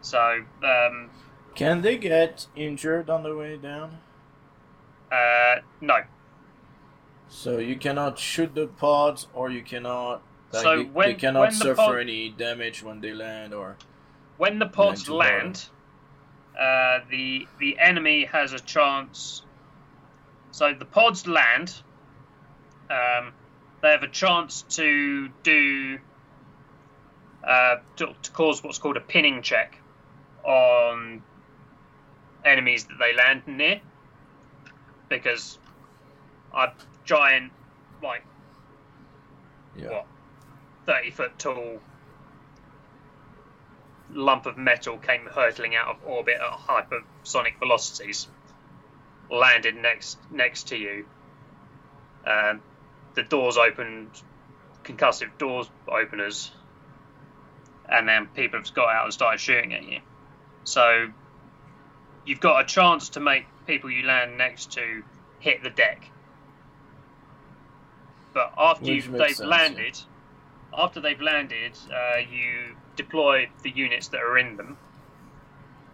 So, 0.01 0.43
um, 0.63 1.09
Can 1.55 1.81
they 1.81 1.97
get 1.97 2.47
injured 2.55 3.09
on 3.09 3.23
the 3.23 3.35
way 3.35 3.57
down? 3.57 3.97
uh, 5.11 5.55
no. 5.81 5.97
So 7.29 7.57
you 7.57 7.75
cannot 7.77 8.17
shoot 8.17 8.53
the 8.55 8.67
pods, 8.67 9.27
or 9.33 9.49
you 9.49 9.61
cannot. 9.61 10.21
Like, 10.51 10.63
So 10.63 10.75
they, 10.77 10.83
when- 10.83 11.07
they 11.09 11.13
cannot 11.15 11.41
when 11.41 11.49
the 11.51 11.55
suffer 11.55 11.75
pod- 11.75 11.99
any 11.99 12.29
damage 12.29 12.83
when 12.83 13.01
they 13.01 13.11
land, 13.13 13.53
or 13.53 13.75
When 14.37 14.59
the 14.59 14.67
pods 14.67 15.07
Land 15.09 15.29
land, 15.29 15.69
uh, 16.59 16.99
the 17.09 17.47
the 17.59 17.77
enemy 17.79 18.25
has 18.25 18.53
a 18.53 18.59
chance. 18.59 19.45
So 20.51 20.73
the 20.73 20.85
pods 20.85 21.27
land. 21.27 21.73
Um, 22.89 23.33
they 23.81 23.89
have 23.89 24.03
a 24.03 24.09
chance 24.09 24.61
to 24.77 25.29
do 25.43 25.97
uh, 27.47 27.75
to, 27.97 28.07
to 28.21 28.31
cause 28.31 28.63
what's 28.63 28.77
called 28.77 28.97
a 28.97 29.01
pinning 29.01 29.41
check 29.41 29.77
on 30.45 31.21
enemies 32.45 32.85
that 32.85 32.97
they 32.99 33.15
land 33.15 33.43
near, 33.47 33.81
because 35.09 35.57
a 36.55 36.71
giant, 37.05 37.51
like 38.01 38.23
yeah. 39.77 39.89
what, 39.89 40.05
thirty 40.85 41.11
foot 41.11 41.37
tall 41.39 41.79
lump 44.11 44.45
of 44.45 44.57
metal 44.57 44.97
came 44.97 45.25
hurtling 45.25 45.75
out 45.75 45.87
of 45.87 45.97
orbit 46.05 46.35
at 46.35 46.51
hypersonic 46.51 47.57
velocities, 47.59 48.27
landed 49.31 49.75
next 49.75 50.17
next 50.31 50.67
to 50.67 50.77
you. 50.77 51.05
Um, 52.25 52.61
the 53.15 53.23
doors 53.23 53.57
opened, 53.57 54.09
concussive 54.83 55.37
doors 55.37 55.69
openers, 55.87 56.51
and 57.89 58.07
then 58.07 58.27
people 58.27 58.59
have 58.59 58.73
got 58.73 58.89
out 58.89 59.05
and 59.05 59.13
started 59.13 59.39
shooting 59.39 59.73
at 59.73 59.83
you. 59.83 59.99
So 60.63 61.07
you've 62.25 62.39
got 62.39 62.61
a 62.61 62.65
chance 62.65 63.09
to 63.09 63.19
make 63.19 63.45
people 63.67 63.89
you 63.89 64.05
land 64.05 64.37
next 64.37 64.73
to 64.73 65.03
hit 65.39 65.63
the 65.63 65.69
deck. 65.69 66.09
But 68.33 68.53
after 68.57 68.85
Which 68.85 69.05
you've, 69.05 69.11
they've 69.11 69.35
sense, 69.35 69.49
landed, 69.49 69.99
after 70.75 70.99
they've 70.99 71.21
landed, 71.21 71.77
uh, 71.91 72.17
you 72.17 72.75
deploy 72.95 73.49
the 73.61 73.69
units 73.69 74.07
that 74.09 74.21
are 74.21 74.37
in 74.37 74.57
them, 74.57 74.77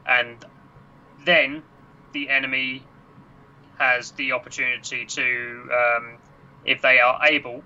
and 0.06 0.44
then 1.26 1.64
the 2.14 2.30
enemy 2.30 2.84
has 3.78 4.12
the 4.12 4.32
opportunity 4.34 5.06
to, 5.06 5.70
um, 5.72 6.18
if 6.66 6.82
they 6.82 7.00
are 7.00 7.20
able, 7.26 7.64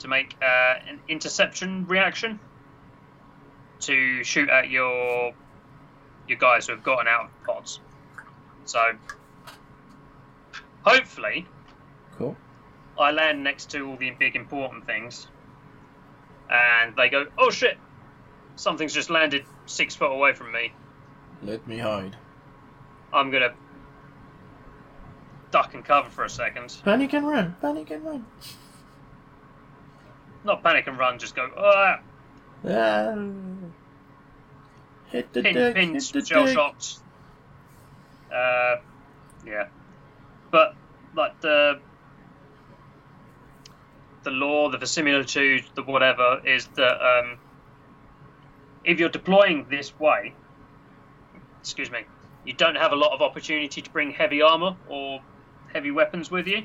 to 0.00 0.08
make 0.08 0.36
uh, 0.42 0.74
an 0.88 1.00
interception 1.08 1.86
reaction 1.86 2.38
to 3.80 4.22
shoot 4.24 4.48
at 4.48 4.70
your 4.70 5.32
your 6.28 6.38
guys 6.38 6.66
who 6.66 6.72
have 6.72 6.82
gotten 6.84 7.08
out 7.08 7.24
of 7.24 7.44
pods. 7.44 7.80
So 8.64 8.80
hopefully 10.82 11.46
Cool. 12.16 12.36
I 12.98 13.10
land 13.10 13.42
next 13.42 13.70
to 13.70 13.80
all 13.88 13.96
the 13.96 14.10
big 14.10 14.36
important 14.36 14.84
things, 14.86 15.26
and 16.50 16.94
they 16.96 17.08
go, 17.08 17.26
"Oh 17.38 17.50
shit! 17.50 17.78
Something's 18.56 18.92
just 18.92 19.08
landed 19.08 19.44
six 19.66 19.94
foot 19.96 20.12
away 20.12 20.34
from 20.34 20.52
me. 20.52 20.72
Let 21.42 21.66
me 21.66 21.78
hide. 21.78 22.16
I'm 23.12 23.30
gonna 23.30 23.54
duck 25.50 25.74
and 25.74 25.84
cover 25.84 26.10
for 26.10 26.24
a 26.24 26.30
second. 26.30 26.76
Panic 26.84 27.12
and 27.14 27.26
run. 27.26 27.56
Panic 27.60 27.90
and 27.90 28.04
run. 28.04 28.26
Not 30.44 30.62
panic 30.62 30.86
and 30.86 30.98
run, 30.98 31.18
just 31.18 31.34
go, 31.34 31.50
ah, 31.56 31.98
Ah. 32.66 33.14
Hit 35.06 35.32
the 35.32 35.42
pin, 35.42 35.54
deck. 35.54 35.74
pinned, 35.74 35.94
hit 35.94 36.12
the 36.12 36.24
shell 36.24 36.44
deck. 36.46 36.54
shocked. 36.54 36.98
Uh, 38.34 38.76
yeah, 39.44 39.64
but 40.50 40.74
like 41.14 41.40
the 41.40 41.80
the 44.24 44.30
law, 44.30 44.70
the 44.70 44.78
verisimilitude, 44.78 45.64
the 45.74 45.82
whatever 45.82 46.40
is 46.46 46.68
that 46.76 47.00
um, 47.02 47.38
if 48.84 49.00
you're 49.00 49.08
deploying 49.08 49.66
this 49.68 49.92
way, 49.98 50.36
excuse 51.60 51.90
me, 51.90 52.00
you 52.44 52.54
don't 52.54 52.76
have 52.76 52.92
a 52.92 52.96
lot 52.96 53.12
of 53.12 53.22
opportunity 53.22 53.82
to 53.82 53.90
bring 53.90 54.12
heavy 54.12 54.42
armor 54.42 54.76
or 54.86 55.20
heavy 55.72 55.90
weapons 55.90 56.30
with 56.30 56.46
you. 56.46 56.62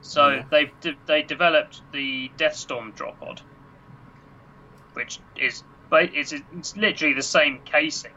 So 0.00 0.28
Yeah. 0.28 0.44
they've 0.50 0.80
de- 0.80 0.98
they 1.06 1.22
developed 1.22 1.82
the 1.92 2.30
Deathstorm 2.38 2.92
drop 2.94 3.20
pod, 3.20 3.42
which 4.94 5.20
is 5.36 5.62
it's, 5.92 6.32
it's 6.32 6.76
literally 6.76 7.14
the 7.14 7.22
same 7.22 7.60
casing, 7.64 8.12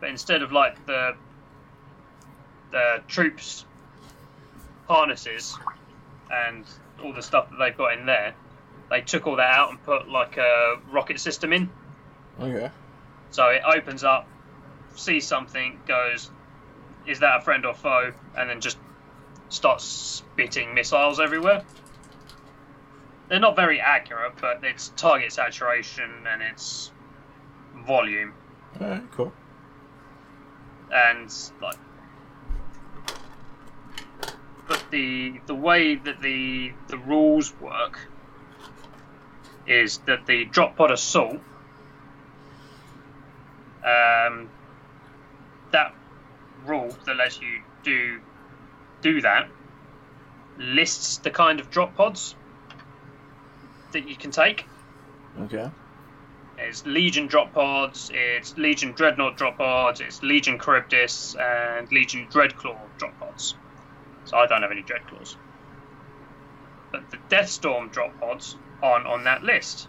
but 0.00 0.08
instead 0.08 0.42
of 0.42 0.52
like 0.52 0.84
the 0.86 1.14
the 2.70 3.02
troops 3.06 3.64
harnesses 4.88 5.56
and 6.30 6.64
all 7.02 7.12
the 7.12 7.22
stuff 7.22 7.48
that 7.50 7.56
they've 7.58 7.76
got 7.76 7.98
in 7.98 8.06
there, 8.06 8.34
they 8.90 9.00
took 9.00 9.26
all 9.26 9.36
that 9.36 9.54
out 9.54 9.70
and 9.70 9.82
put 9.82 10.08
like 10.08 10.36
a 10.36 10.76
rocket 10.90 11.20
system 11.20 11.52
in. 11.52 11.70
Okay. 12.40 12.70
So 13.30 13.48
it 13.48 13.62
opens 13.64 14.04
up, 14.04 14.28
sees 14.96 15.26
something, 15.26 15.80
goes, 15.86 16.30
is 17.06 17.20
that 17.20 17.38
a 17.38 17.40
friend 17.40 17.64
or 17.66 17.74
foe? 17.74 18.12
And 18.36 18.50
then 18.50 18.60
just 18.60 18.78
starts 19.48 19.84
spitting 19.84 20.74
missiles 20.74 21.20
everywhere. 21.20 21.64
They're 23.28 23.40
not 23.40 23.56
very 23.56 23.80
accurate, 23.80 24.34
but 24.40 24.62
it's 24.62 24.90
target 24.96 25.32
saturation 25.32 26.10
and 26.28 26.42
it's 26.42 26.92
volume. 27.86 28.34
Alright, 28.80 29.10
cool. 29.12 29.32
And 30.94 31.34
like 31.60 31.76
but 34.66 34.82
the 34.90 35.40
the 35.46 35.54
way 35.54 35.96
that 35.96 36.20
the 36.22 36.72
the 36.88 36.96
rules 36.98 37.52
work 37.60 37.98
is 39.66 39.98
that 40.06 40.26
the 40.26 40.44
drop 40.44 40.76
pod 40.76 40.90
assault 40.90 41.40
um, 43.84 44.48
that 45.72 45.94
rule 46.64 46.96
that 47.04 47.16
lets 47.16 47.40
you 47.40 47.62
do 47.82 48.20
do 49.02 49.20
that 49.20 49.48
lists 50.56 51.18
the 51.18 51.30
kind 51.30 51.60
of 51.60 51.70
drop 51.70 51.94
pods 51.96 52.34
that 53.92 54.08
you 54.08 54.16
can 54.16 54.30
take. 54.30 54.66
Okay. 55.42 55.70
It's 56.56 56.86
Legion 56.86 57.26
drop 57.26 57.52
pods, 57.52 58.10
it's 58.14 58.56
Legion 58.56 58.92
Dreadnought 58.92 59.36
drop 59.36 59.58
pods, 59.58 60.00
it's 60.00 60.22
Legion 60.22 60.58
Charybdis, 60.58 61.34
and 61.34 61.90
Legion 61.90 62.28
Dreadclaw 62.30 62.78
drop 62.96 63.18
pods. 63.18 63.54
So 64.24 64.36
I 64.36 64.46
don't 64.46 64.62
have 64.62 64.70
any 64.70 64.82
Dreadclaws. 64.82 65.36
But 66.92 67.10
the 67.10 67.18
Deathstorm 67.28 67.90
drop 67.90 68.18
pods 68.20 68.56
aren't 68.82 69.06
on 69.06 69.24
that 69.24 69.42
list. 69.42 69.88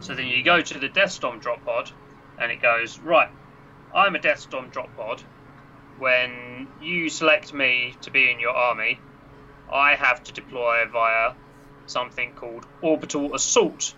So 0.00 0.14
then 0.14 0.26
you 0.26 0.42
go 0.44 0.60
to 0.60 0.78
the 0.78 0.88
Deathstorm 0.88 1.40
drop 1.40 1.64
pod, 1.64 1.90
and 2.38 2.52
it 2.52 2.62
goes, 2.62 2.98
right, 3.00 3.30
I'm 3.94 4.14
a 4.14 4.18
Deathstorm 4.18 4.70
drop 4.70 4.94
pod. 4.96 5.22
When 5.98 6.68
you 6.80 7.08
select 7.08 7.52
me 7.52 7.94
to 8.02 8.10
be 8.10 8.30
in 8.30 8.38
your 8.38 8.54
army, 8.54 9.00
I 9.72 9.94
have 9.96 10.22
to 10.24 10.32
deploy 10.32 10.84
via 10.86 11.34
something 11.86 12.32
called 12.32 12.66
orbital 12.82 13.34
assault 13.34 13.94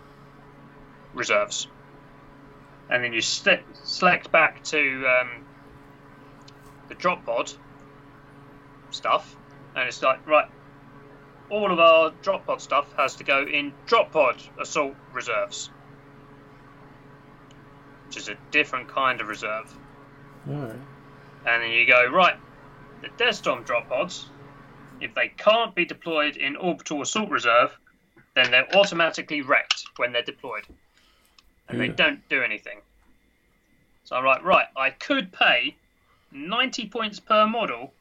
reserves. 1.14 1.68
And 2.90 3.05
then 3.05 3.12
you 3.12 3.20
st- 3.20 3.61
select 3.85 4.31
back 4.31 4.62
to 4.64 5.07
um, 5.07 5.44
the 6.88 6.94
drop 6.94 7.24
pod 7.24 7.53
stuff, 8.90 9.37
and 9.74 9.87
it's 9.87 10.03
like, 10.03 10.27
right, 10.27 10.48
all 11.51 11.72
of 11.72 11.79
our 11.79 12.12
drop 12.22 12.46
pod 12.46 12.61
stuff 12.61 12.87
has 12.96 13.16
to 13.16 13.24
go 13.24 13.42
in 13.42 13.72
drop 13.87 14.12
pod 14.12 14.42
assault 14.59 14.94
reserves, 15.12 15.70
which 18.07 18.16
is 18.16 18.29
a 18.29 18.37
different 18.51 18.88
kind 18.88 19.20
of 19.20 19.29
reserve. 19.29 19.74
Alright. 20.48 20.77
And 21.46 21.62
then 21.62 21.70
you 21.70 21.87
go, 21.87 22.11
right, 22.11 22.37
the 23.03 23.09
Death 23.16 23.37
Storm 23.37 23.62
drop 23.62 23.88
pods, 23.88 24.29
if 25.00 25.14
they 25.14 25.28
can't 25.28 25.74
be 25.74 25.84
deployed 25.84 26.37
in 26.37 26.56
orbital 26.56 27.02
assault 27.02 27.30
reserve, 27.30 27.76
then 28.34 28.50
they're 28.50 28.76
automatically 28.76 29.42
wrecked 29.42 29.84
when 29.96 30.12
they're 30.12 30.22
deployed. 30.22 30.66
And 31.68 31.80
they 31.80 31.88
don't 31.88 32.26
do 32.28 32.42
anything. 32.42 32.80
So 34.04 34.16
I'm 34.16 34.24
like, 34.24 34.42
right, 34.42 34.66
I 34.76 34.90
could 34.90 35.32
pay 35.32 35.76
90 36.32 36.88
points 36.88 37.20
per 37.20 37.46
model 37.46 37.92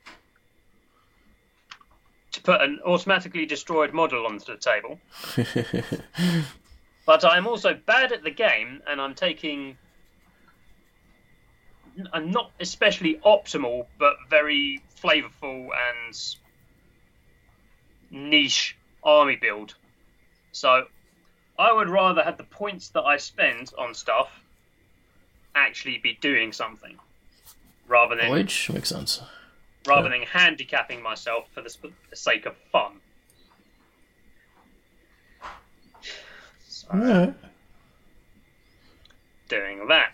to 2.31 2.41
put 2.41 2.61
an 2.61 2.79
automatically 2.85 3.45
destroyed 3.45 3.93
model 3.93 4.25
onto 4.25 4.45
the 4.45 4.57
table. 4.57 4.99
But 7.07 7.23
I'm 7.23 7.47
also 7.47 7.73
bad 7.73 8.11
at 8.11 8.25
the 8.25 8.31
game, 8.31 8.81
and 8.85 8.99
I'm 8.99 9.15
taking 9.15 9.77
a 12.11 12.19
not 12.19 12.51
especially 12.59 13.15
optimal, 13.25 13.85
but 13.97 14.17
very 14.29 14.81
flavourful 15.01 15.69
and 15.87 16.35
niche 18.11 18.77
army 19.03 19.35
build. 19.35 19.75
So 20.51 20.85
I 21.59 21.71
would 21.71 21.89
rather 21.89 22.23
have 22.23 22.37
the 22.37 22.43
points 22.43 22.89
that 22.89 23.03
I 23.03 23.17
spend 23.17 23.71
on 23.77 23.93
stuff 23.93 24.29
actually 25.55 25.97
be 25.97 26.17
doing 26.21 26.51
something, 26.51 26.97
rather 27.87 28.15
than 28.15 28.29
Which 28.31 28.69
makes 28.69 28.89
sense. 28.89 29.21
rather 29.87 30.09
than 30.09 30.21
handicapping 30.23 31.01
myself 31.01 31.47
for 31.53 31.61
the, 31.61 31.69
sp- 31.71 31.97
the 32.09 32.15
sake 32.15 32.45
of 32.45 32.55
fun. 32.71 32.93
So, 36.67 36.87
Alright. 36.93 37.33
doing 39.49 39.87
that. 39.87 40.11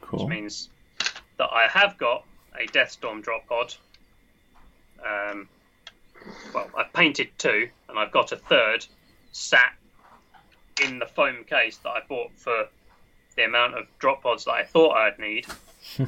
Cool. 0.00 0.26
which 0.26 0.36
means 0.36 0.68
that 1.38 1.48
I 1.52 1.66
have 1.68 1.96
got 1.98 2.24
a 2.54 2.66
Deathstorm 2.66 3.22
drop 3.22 3.48
pod. 3.48 3.74
Um, 5.04 5.48
well, 6.54 6.70
I've 6.76 6.92
painted 6.92 7.28
two, 7.38 7.68
and 7.88 7.98
I've 7.98 8.12
got 8.12 8.32
a 8.32 8.36
third 8.36 8.86
sat 9.32 9.74
in 10.82 10.98
the 10.98 11.06
foam 11.06 11.44
case 11.44 11.78
that 11.78 11.90
I 11.90 12.00
bought 12.08 12.30
for 12.36 12.66
the 13.36 13.44
amount 13.44 13.74
of 13.74 13.86
drop 13.98 14.22
pods 14.22 14.44
that 14.44 14.52
I 14.52 14.64
thought 14.64 14.96
I'd 14.96 15.18
need. 15.18 15.46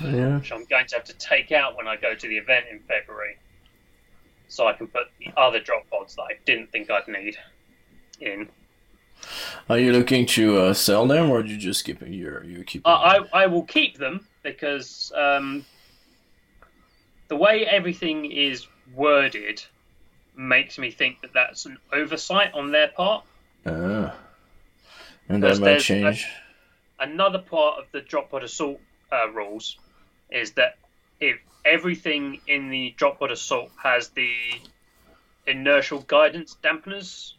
Yeah. 0.00 0.38
which 0.38 0.52
I'm 0.52 0.64
going 0.64 0.86
to 0.88 0.96
have 0.96 1.04
to 1.04 1.12
take 1.14 1.52
out 1.52 1.76
when 1.76 1.86
I 1.86 1.96
go 1.96 2.14
to 2.14 2.28
the 2.28 2.36
event 2.36 2.66
in 2.70 2.80
February, 2.80 3.36
so 4.48 4.66
I 4.66 4.72
can 4.72 4.88
put 4.88 5.04
the 5.18 5.28
other 5.36 5.60
drop 5.60 5.88
pods 5.88 6.16
that 6.16 6.22
I 6.22 6.32
didn't 6.44 6.72
think 6.72 6.90
I'd 6.90 7.06
need 7.06 7.36
in. 8.20 8.48
Are 9.70 9.78
you 9.78 9.92
looking 9.92 10.26
to 10.26 10.58
uh, 10.58 10.74
sell 10.74 11.06
them, 11.06 11.30
or 11.30 11.42
do 11.42 11.48
you 11.48 11.56
just 11.56 11.84
keep 11.84 12.00
your 12.02 12.44
you 12.44 12.64
keep? 12.64 12.86
I, 12.86 13.18
I, 13.32 13.44
I 13.44 13.46
will 13.46 13.62
keep 13.62 13.96
them 13.98 14.26
because 14.42 15.12
um, 15.16 15.64
the 17.28 17.36
way 17.36 17.64
everything 17.66 18.24
is 18.30 18.66
worded 18.94 19.62
makes 20.36 20.78
me 20.78 20.90
think 20.90 21.20
that 21.22 21.32
that's 21.32 21.64
an 21.66 21.78
oversight 21.92 22.52
on 22.54 22.70
their 22.72 22.88
part. 22.88 23.24
Ah. 23.66 24.14
and 25.28 25.42
that 25.42 25.58
might 25.58 25.64
there's 25.64 25.82
a- 25.84 25.86
change. 25.86 26.26
Another 27.00 27.38
part 27.38 27.78
of 27.78 27.86
the 27.92 28.00
drop 28.00 28.30
pod 28.30 28.44
assault 28.44 28.80
uh, 29.12 29.28
rules 29.30 29.76
is 30.30 30.52
that 30.52 30.76
if 31.20 31.38
everything 31.64 32.40
in 32.46 32.68
the 32.70 32.94
drop 32.96 33.18
pod 33.18 33.30
assault 33.32 33.70
has 33.82 34.08
the 34.10 34.32
inertial 35.46 36.00
guidance 36.00 36.56
dampeners 36.62 37.32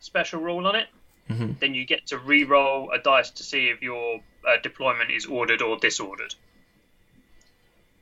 special 0.00 0.40
rule 0.40 0.66
on 0.66 0.74
it, 0.76 0.88
Mhm. 1.30 1.58
then 1.60 1.74
you 1.74 1.84
get 1.84 2.06
to 2.08 2.18
re-roll 2.18 2.90
a 2.90 2.98
dice 2.98 3.30
to 3.30 3.42
see 3.42 3.68
if 3.68 3.82
your 3.82 4.20
uh, 4.46 4.56
deployment 4.62 5.10
is 5.10 5.26
ordered 5.26 5.60
or 5.62 5.76
disordered. 5.78 6.34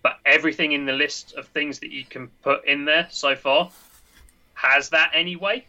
But 0.02 0.18
everything 0.24 0.72
in 0.72 0.86
the 0.86 0.92
list 0.92 1.34
of 1.34 1.46
things 1.48 1.80
that 1.80 1.90
you 1.90 2.04
can 2.04 2.28
put 2.42 2.66
in 2.66 2.84
there 2.84 3.08
so 3.10 3.34
far 3.34 3.70
has 4.54 4.90
that 4.90 5.12
anyway. 5.14 5.64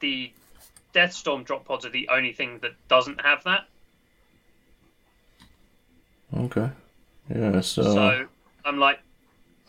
The 0.00 0.32
Deathstorm 0.94 1.44
drop 1.44 1.64
pods 1.64 1.84
are 1.84 1.90
the 1.90 2.08
only 2.08 2.32
thing 2.32 2.58
that 2.62 2.72
doesn't 2.88 3.20
have 3.20 3.44
that. 3.44 3.66
Okay. 6.36 6.70
Yeah. 7.34 7.60
So. 7.60 7.82
So 7.82 8.26
I'm 8.64 8.78
like, 8.78 9.00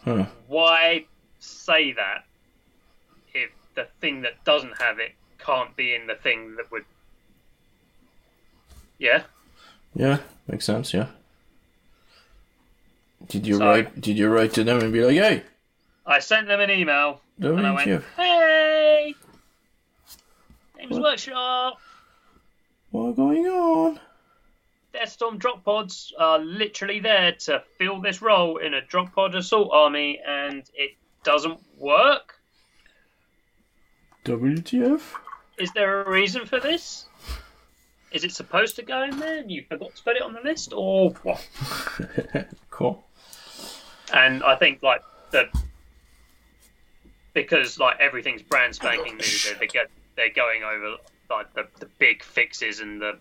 huh. 0.03 0.25
why 0.47 1.05
say 1.39 1.93
that 1.93 2.25
if 3.33 3.49
the 3.75 3.87
thing 4.01 4.21
that 4.21 4.43
doesn't 4.43 4.77
have 4.79 4.99
it 4.99 5.13
can't 5.39 5.75
be 5.75 5.95
in 5.95 6.07
the 6.07 6.15
thing 6.15 6.55
that 6.55 6.71
would? 6.71 6.85
Yeah. 8.97 9.23
Yeah. 9.95 10.19
Makes 10.47 10.65
sense. 10.65 10.93
Yeah. 10.93 11.07
Did 13.29 13.47
you 13.47 13.55
So- 13.57 13.65
write? 13.65 13.99
Did 14.01 14.17
you 14.17 14.27
write 14.29 14.53
to 14.53 14.63
them 14.63 14.79
and 14.79 14.91
be 14.91 15.03
like, 15.05 15.15
"Hey, 15.15 15.43
I 16.05 16.19
sent 16.19 16.47
them 16.47 16.59
an 16.59 16.69
email 16.71 17.21
and 17.39 17.65
I 17.65 17.71
went, 17.73 17.87
WTF? 17.89 18.03
"Hey, 18.15 19.15
Games 20.77 20.91
What? 20.93 21.01
Workshop, 21.03 21.79
what's 22.91 23.15
going 23.15 23.45
on?" 23.47 23.99
Deathstorm 24.93 25.37
drop 25.37 25.63
pods 25.63 26.11
are 26.17 26.39
literally 26.39 26.99
there 26.99 27.33
to 27.33 27.63
fill 27.77 28.01
this 28.01 28.21
role 28.23 28.57
in 28.57 28.73
a 28.73 28.81
drop 28.81 29.13
pod 29.13 29.35
assault 29.35 29.69
army, 29.71 30.19
and 30.25 30.67
it 30.73 30.97
doesn't 31.23 31.59
work. 31.77 32.39
WTF? 34.25 35.15
Is 35.59 35.71
there 35.73 36.01
a 36.01 36.09
reason 36.09 36.45
for 36.45 36.59
this? 36.59 37.05
Is 38.11 38.23
it 38.23 38.31
supposed 38.31 38.75
to 38.77 38.81
go 38.81 39.03
in 39.03 39.19
there 39.19 39.37
and 39.37 39.51
you 39.51 39.63
forgot 39.69 39.95
to 39.95 40.03
put 40.03 40.15
it 40.15 40.23
on 40.23 40.33
the 40.33 40.41
list, 40.41 40.73
or 40.75 41.11
what? 41.21 41.47
cool. 42.71 43.03
And 44.13 44.43
I 44.43 44.55
think 44.55 44.81
like 44.83 45.01
the 45.31 45.49
because 47.33 47.79
like 47.79 47.99
everything's 47.99 48.41
brand 48.41 48.75
spanking 48.75 49.15
new, 49.17 49.23
they, 49.23 49.59
they 49.59 49.67
get 49.67 49.89
they're 50.15 50.33
going 50.33 50.63
over 50.63 50.95
like 51.29 51.53
the, 51.53 51.67
the 51.79 51.85
big 51.99 52.23
fixes 52.23 52.79
and 52.79 53.01
the 53.01 53.17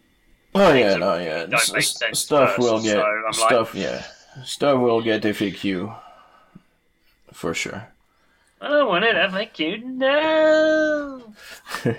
Oh 0.55 0.72
yeah, 0.72 0.96
no, 0.96 1.18
yeah. 1.18 1.40
don't 1.44 1.55
S- 1.55 1.72
make 1.72 1.83
sense 1.83 2.20
stuff 2.20 2.57
first, 2.57 2.59
will 2.59 2.81
get 2.83 2.92
so 2.92 3.03
I'm 3.03 3.22
like- 3.24 3.35
stuff. 3.35 3.74
Yeah, 3.74 4.03
stuff 4.44 4.81
will 4.81 5.03
get 5.03 5.22
FAQ 5.22 5.94
for 7.33 7.53
sure. 7.55 7.87
I 8.61 8.68
don't 8.68 8.88
want 8.88 9.05
it 9.05 9.14
FAQ. 9.14 9.85
No. 9.85 11.22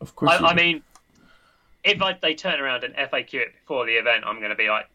of 0.00 0.14
course. 0.14 0.30
I, 0.32 0.36
I 0.50 0.54
mean, 0.54 0.82
if 1.82 2.00
I, 2.00 2.16
they 2.22 2.34
turn 2.34 2.60
around 2.60 2.84
and 2.84 2.94
FAQ 2.94 3.34
it 3.34 3.48
before 3.60 3.84
the 3.84 3.94
event, 3.94 4.22
I'm 4.24 4.36
going 4.38 4.50
to 4.50 4.54
be 4.56 4.68
like, 4.68 4.86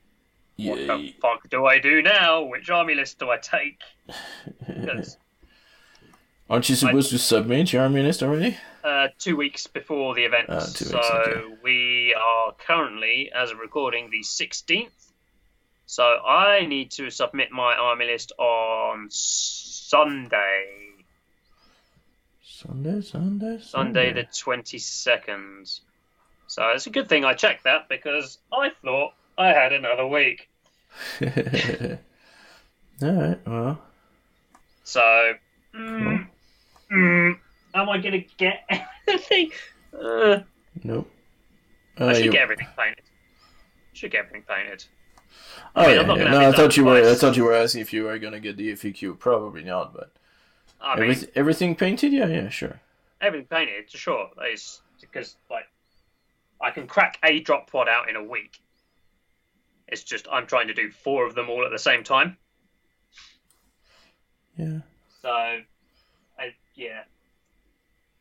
what 0.69 0.79
yeah, 0.79 0.97
the 0.97 1.15
fuck 1.21 1.49
do 1.49 1.65
I 1.65 1.79
do 1.79 2.01
now? 2.01 2.43
Which 2.43 2.69
army 2.69 2.95
list 2.95 3.19
do 3.19 3.29
I 3.29 3.37
take? 3.37 3.79
Aren't 6.49 6.67
you 6.67 6.75
supposed 6.75 7.11
to 7.11 7.17
submit 7.17 7.71
your 7.71 7.83
army 7.83 8.03
list 8.03 8.21
already? 8.21 8.57
uh, 8.83 9.07
two 9.17 9.35
weeks 9.35 9.67
before 9.67 10.15
the 10.15 10.23
event. 10.23 10.47
Ah, 10.49 10.59
two 10.73 10.85
so 10.85 10.99
okay. 10.99 11.55
we 11.63 12.15
are 12.17 12.53
currently, 12.53 13.31
as 13.33 13.51
of 13.51 13.59
recording, 13.59 14.09
the 14.09 14.21
16th. 14.21 14.89
So 15.85 16.03
I 16.03 16.65
need 16.65 16.91
to 16.91 17.09
submit 17.09 17.51
my 17.51 17.75
army 17.75 18.05
list 18.05 18.31
on 18.37 19.07
Sunday. 19.09 20.65
Sunday, 22.43 23.01
Sunday, 23.01 23.59
Sunday 23.61 24.13
the 24.13 24.23
22nd. 24.23 25.79
So 26.47 26.69
it's 26.69 26.87
a 26.87 26.91
good 26.91 27.09
thing 27.09 27.25
I 27.25 27.33
checked 27.33 27.63
that 27.63 27.89
because 27.89 28.37
I 28.53 28.69
thought 28.83 29.13
I 29.37 29.47
had 29.49 29.73
another 29.73 30.07
week. 30.07 30.49
All 33.01 33.11
right. 33.13 33.39
Well, 33.47 33.81
So, 34.83 35.33
mm, 35.75 36.27
mm, 36.91 37.39
am 37.73 37.89
I 37.89 37.97
to 38.21 38.35
get 38.37 38.63
everything? 39.07 39.51
Uh, 39.99 40.39
nope. 40.83 41.09
I 41.97 42.03
Uh, 42.03 42.13
should 42.13 42.25
you- 42.25 42.31
get 42.31 42.41
everything 42.41 42.67
painted. 42.77 43.03
Should 43.93 44.11
get 44.11 44.19
everything 44.25 44.43
painted. 44.47 44.85
Oh 45.75 45.83
mean, 45.85 45.95
yeah, 45.95 46.01
yeah. 46.01 46.07
gonna 46.07 46.29
no, 46.31 46.49
I 46.49 46.51
thought 46.51 46.75
you 46.77 46.85
were. 46.85 46.97
I 46.97 47.01
twice. 47.01 47.19
thought 47.21 47.37
you 47.37 47.43
were 47.45 47.53
asking 47.53 47.81
if 47.81 47.93
you 47.93 48.03
were 48.03 48.17
gonna 48.19 48.39
get 48.39 48.57
the 48.57 48.71
FAQ. 48.73 49.17
Probably 49.19 49.63
not, 49.63 49.93
but 49.93 50.11
I 50.81 50.99
mean, 50.99 51.09
everyth- 51.11 51.29
everything 51.35 51.75
painted. 51.75 52.11
Yeah, 52.13 52.27
yeah, 52.27 52.49
sure. 52.49 52.79
everything 53.21 53.47
painted, 53.47 53.89
sure. 53.89 54.29
Is 54.51 54.81
because 54.99 55.35
like 55.49 55.65
I 56.59 56.71
can 56.71 56.87
crack 56.87 57.17
a 57.23 57.39
drop 57.41 57.69
pod 57.71 57.87
out 57.87 58.09
in 58.09 58.15
a 58.15 58.23
week. 58.23 58.59
It's 59.91 60.03
just 60.03 60.27
I'm 60.31 60.47
trying 60.47 60.67
to 60.67 60.73
do 60.73 60.89
four 60.89 61.27
of 61.27 61.35
them 61.35 61.49
all 61.49 61.65
at 61.65 61.71
the 61.71 61.79
same 61.79 62.03
time. 62.03 62.37
Yeah. 64.57 64.79
So, 65.21 65.29
I, 65.29 65.63
yeah, 66.75 67.03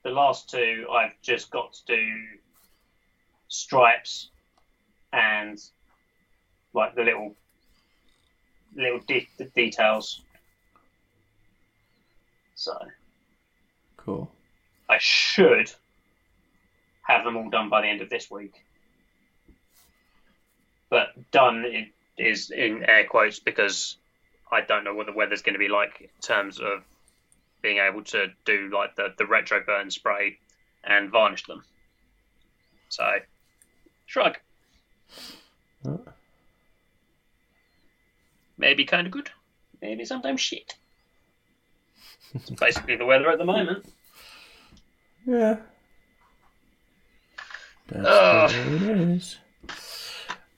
the 0.03 0.11
last 0.11 0.51
two 0.51 0.87
I've 0.93 1.15
just 1.23 1.51
got 1.51 1.73
to 1.73 1.97
do 1.97 2.07
stripes 3.49 4.31
and 5.13 5.59
like 6.73 6.95
the 6.95 7.03
little 7.03 7.35
little 8.75 9.01
de- 9.07 9.29
the 9.39 9.47
details. 9.47 10.23
So 12.55 12.77
Cool. 13.97 14.31
I 14.89 14.99
should 14.99 15.71
have 17.03 17.25
them 17.25 17.37
all 17.37 17.51
done 17.51 17.69
by 17.69 17.83
the 17.83 17.89
end 17.89 18.01
of 18.01 18.11
this 18.11 18.31
week. 18.31 18.55
But 20.91 21.31
done 21.31 21.65
is 22.19 22.51
in 22.51 22.85
air 22.85 23.07
quotes 23.07 23.39
because 23.39 23.97
I 24.51 24.61
don't 24.61 24.85
know 24.85 24.95
what 24.95 25.07
the 25.07 25.13
weather's 25.13 25.43
going 25.43 25.55
to 25.55 25.59
be 25.59 25.69
like 25.69 26.01
in 26.01 26.09
terms 26.21 26.59
of 26.61 26.83
being 27.63 27.79
able 27.79 28.03
to 28.05 28.27
do 28.45 28.71
like 28.73 28.97
the, 28.97 29.15
the 29.17 29.27
retro 29.27 29.63
burn 29.65 29.91
spray 29.91 30.39
and 30.85 31.11
varnish 31.11 31.45
them. 31.47 31.63
So, 32.89 33.05
shrug. 34.07 34.37
Maybe 38.59 38.85
kind 38.85 39.07
of 39.07 39.13
good, 39.13 39.31
maybe 39.81 40.05
sometimes 40.05 40.41
shit. 40.41 40.75
It's 42.35 42.51
basically 42.51 42.97
the 42.97 43.07
weather 43.07 43.31
at 43.31 43.39
the 43.39 43.45
moment. 43.45 43.87
Yeah. 45.27 45.57
That's 47.89 48.55
way 48.55 48.77
it 48.77 49.01
is. 49.01 49.39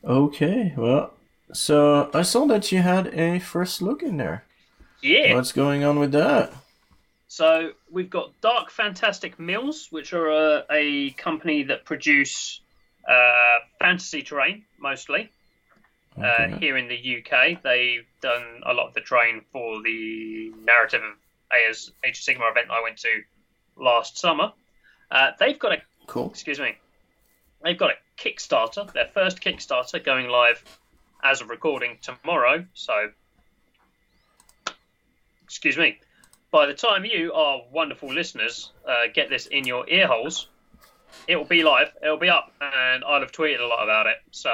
Okay, 0.04 0.74
well, 0.76 1.12
so 1.52 2.10
I 2.12 2.22
saw 2.22 2.46
that 2.46 2.72
you 2.72 2.78
had 2.78 3.08
a 3.14 3.38
first 3.38 3.82
look 3.82 4.02
in 4.02 4.16
there. 4.16 4.44
Yeah. 5.00 5.34
What's 5.34 5.52
going 5.52 5.84
on 5.84 5.98
with 5.98 6.12
that? 6.12 6.52
So 7.28 7.70
we've 7.90 8.10
got 8.10 8.38
Dark 8.40 8.70
Fantastic 8.70 9.38
Mills, 9.38 9.88
which 9.90 10.12
are 10.12 10.28
a, 10.30 10.64
a 10.70 11.10
company 11.12 11.62
that 11.64 11.84
produce 11.84 12.60
uh, 13.08 13.58
fantasy 13.80 14.22
terrain 14.22 14.64
mostly 14.78 15.30
uh, 16.22 16.48
here 16.48 16.76
in 16.76 16.88
the 16.88 17.18
UK. 17.18 17.62
They've 17.62 18.06
done 18.20 18.60
a 18.66 18.74
lot 18.74 18.88
of 18.88 18.94
the 18.94 19.00
terrain 19.00 19.42
for 19.52 19.82
the 19.82 20.52
narrative 20.64 21.02
of 21.02 21.16
Age 21.56 21.90
Age 22.04 22.18
of 22.18 22.24
Sigmar 22.36 22.50
event 22.50 22.70
I 22.70 22.82
went 22.82 22.98
to 22.98 23.22
last 23.76 24.18
summer. 24.18 24.52
Uh, 25.10 25.30
they've 25.38 25.58
got 25.58 25.72
a 25.72 25.82
Cool. 26.06 26.30
excuse 26.30 26.58
me, 26.60 26.76
they've 27.64 27.78
got 27.78 27.90
a 27.90 27.94
Kickstarter, 28.22 28.92
their 28.92 29.08
first 29.08 29.40
Kickstarter 29.40 30.02
going 30.02 30.28
live 30.28 30.62
as 31.24 31.40
of 31.40 31.50
recording 31.50 31.98
tomorrow. 32.00 32.64
So, 32.74 33.10
excuse 35.42 35.76
me, 35.76 35.98
by 36.50 36.66
the 36.66 36.74
time 36.74 37.04
you, 37.04 37.32
our 37.32 37.62
wonderful 37.72 38.12
listeners, 38.12 38.70
uh, 38.88 39.04
get 39.12 39.28
this 39.28 39.46
in 39.46 39.66
your 39.66 39.88
ear 39.88 40.06
holes, 40.06 40.48
it 41.26 41.36
will 41.36 41.44
be 41.44 41.62
live, 41.62 41.88
it'll 42.02 42.16
be 42.16 42.28
up, 42.28 42.52
and 42.60 43.04
I'll 43.04 43.20
have 43.20 43.32
tweeted 43.32 43.60
a 43.60 43.66
lot 43.66 43.82
about 43.82 44.06
it. 44.06 44.18
So, 44.30 44.50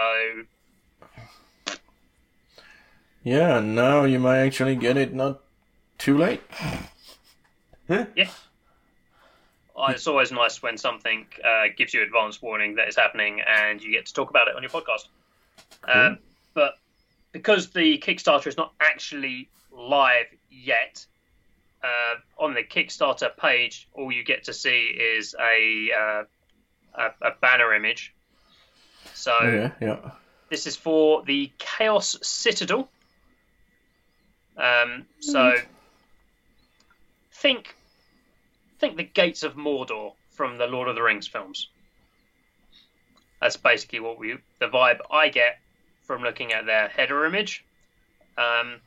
Yeah, 3.22 3.60
now 3.60 4.04
you 4.04 4.18
might 4.18 4.38
actually 4.38 4.76
get 4.76 4.96
it 4.96 5.12
not 5.12 5.40
too 5.98 6.16
late. 6.16 6.40
uh, 7.90 8.04
it's 9.86 10.06
always 10.06 10.32
nice 10.32 10.62
when 10.62 10.76
something 10.76 11.26
uh, 11.44 11.64
gives 11.76 11.94
you 11.94 12.02
advance 12.02 12.42
warning 12.42 12.74
that 12.76 12.88
is 12.88 12.96
happening 12.96 13.40
and 13.46 13.82
you 13.82 13.92
get 13.92 14.06
to 14.06 14.14
talk 14.14 14.30
about 14.30 14.48
it 14.48 14.56
on 14.56 14.62
your 14.62 14.70
podcast. 14.70 15.08
Um, 15.84 16.18
but 16.54 16.74
because 17.32 17.70
the 17.70 17.98
Kickstarter 17.98 18.46
is 18.46 18.56
not 18.56 18.72
actually 18.80 19.48
live 19.70 20.26
yet, 20.50 21.06
uh, 21.82 22.42
on 22.42 22.54
the 22.54 22.62
Kickstarter 22.62 23.36
page, 23.36 23.88
all 23.92 24.10
you 24.10 24.24
get 24.24 24.44
to 24.44 24.52
see 24.52 24.86
is 24.98 25.34
a 25.40 25.90
uh, 25.96 26.22
a, 26.94 27.28
a 27.28 27.30
banner 27.40 27.74
image. 27.74 28.14
So 29.14 29.32
Okay, 29.42 29.72
yeah. 29.80 30.10
this 30.50 30.66
is 30.66 30.76
for 30.76 31.22
the 31.22 31.52
Chaos 31.58 32.16
Citadel. 32.22 32.88
Um, 34.56 35.06
so 35.20 35.54
think 37.32 37.76
think 38.78 38.96
the 38.96 39.04
gates 39.04 39.42
of 39.42 39.54
Mordor 39.54 40.12
from 40.30 40.58
the 40.58 40.66
Lord 40.66 40.88
of 40.88 40.94
the 40.94 41.02
Rings 41.02 41.26
films. 41.26 41.68
That's 43.40 43.56
basically 43.56 44.00
what 44.00 44.18
we 44.18 44.38
the 44.58 44.66
vibe 44.66 44.98
I 45.10 45.28
get 45.28 45.58
from 46.02 46.22
looking 46.22 46.52
at 46.52 46.66
their 46.66 46.88
header 46.88 47.24
image. 47.24 47.64
Um, 48.36 48.80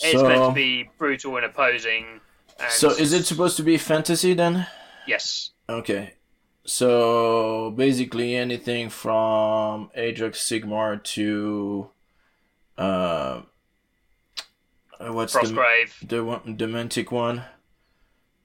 it's 0.00 0.22
meant 0.22 0.50
to 0.50 0.52
be 0.52 0.90
brutal 0.98 1.36
and 1.36 1.46
opposing. 1.46 2.20
And 2.60 2.70
so 2.70 2.90
is 2.90 3.12
it 3.12 3.26
supposed 3.26 3.56
to 3.56 3.62
be 3.62 3.76
fantasy 3.78 4.34
then? 4.34 4.66
Yes. 5.06 5.50
Okay. 5.68 6.14
So 6.64 7.72
basically 7.76 8.36
anything 8.36 8.90
from 8.90 9.90
Age 9.94 10.20
Sigmar 10.20 11.02
to 11.02 11.90
uh, 12.76 13.40
what's 15.00 15.32
the 15.32 15.40
Frostgrave. 15.40 16.08
the 16.08 16.24
one 16.24 16.56
the 16.56 16.66
Mantic 16.66 17.10
one? 17.10 17.44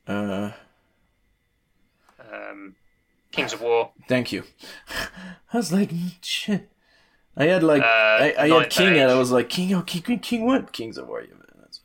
Uh, 0.08 0.52
Um, 2.32 2.76
Kings 3.32 3.54
of 3.54 3.62
War. 3.62 3.92
thank 4.08 4.32
you. 4.32 4.44
I 5.54 5.58
was 5.58 5.72
like 5.72 5.92
shit. 6.22 6.70
I 7.36 7.46
had 7.46 7.64
like 7.64 7.82
Uh, 7.82 7.86
I, 7.86 8.36
I 8.38 8.48
had 8.50 8.70
King 8.70 8.98
and 9.00 9.10
I 9.12 9.16
was 9.16 9.32
like 9.32 9.50
King 9.50 9.74
oh 9.74 9.82
King 9.82 10.20
King, 10.20 10.46
what? 10.46 10.72
Kings 10.72 10.98
of 10.98 11.08
War. 11.08 11.22
yeah, 11.22 11.34
that's- 11.56 11.80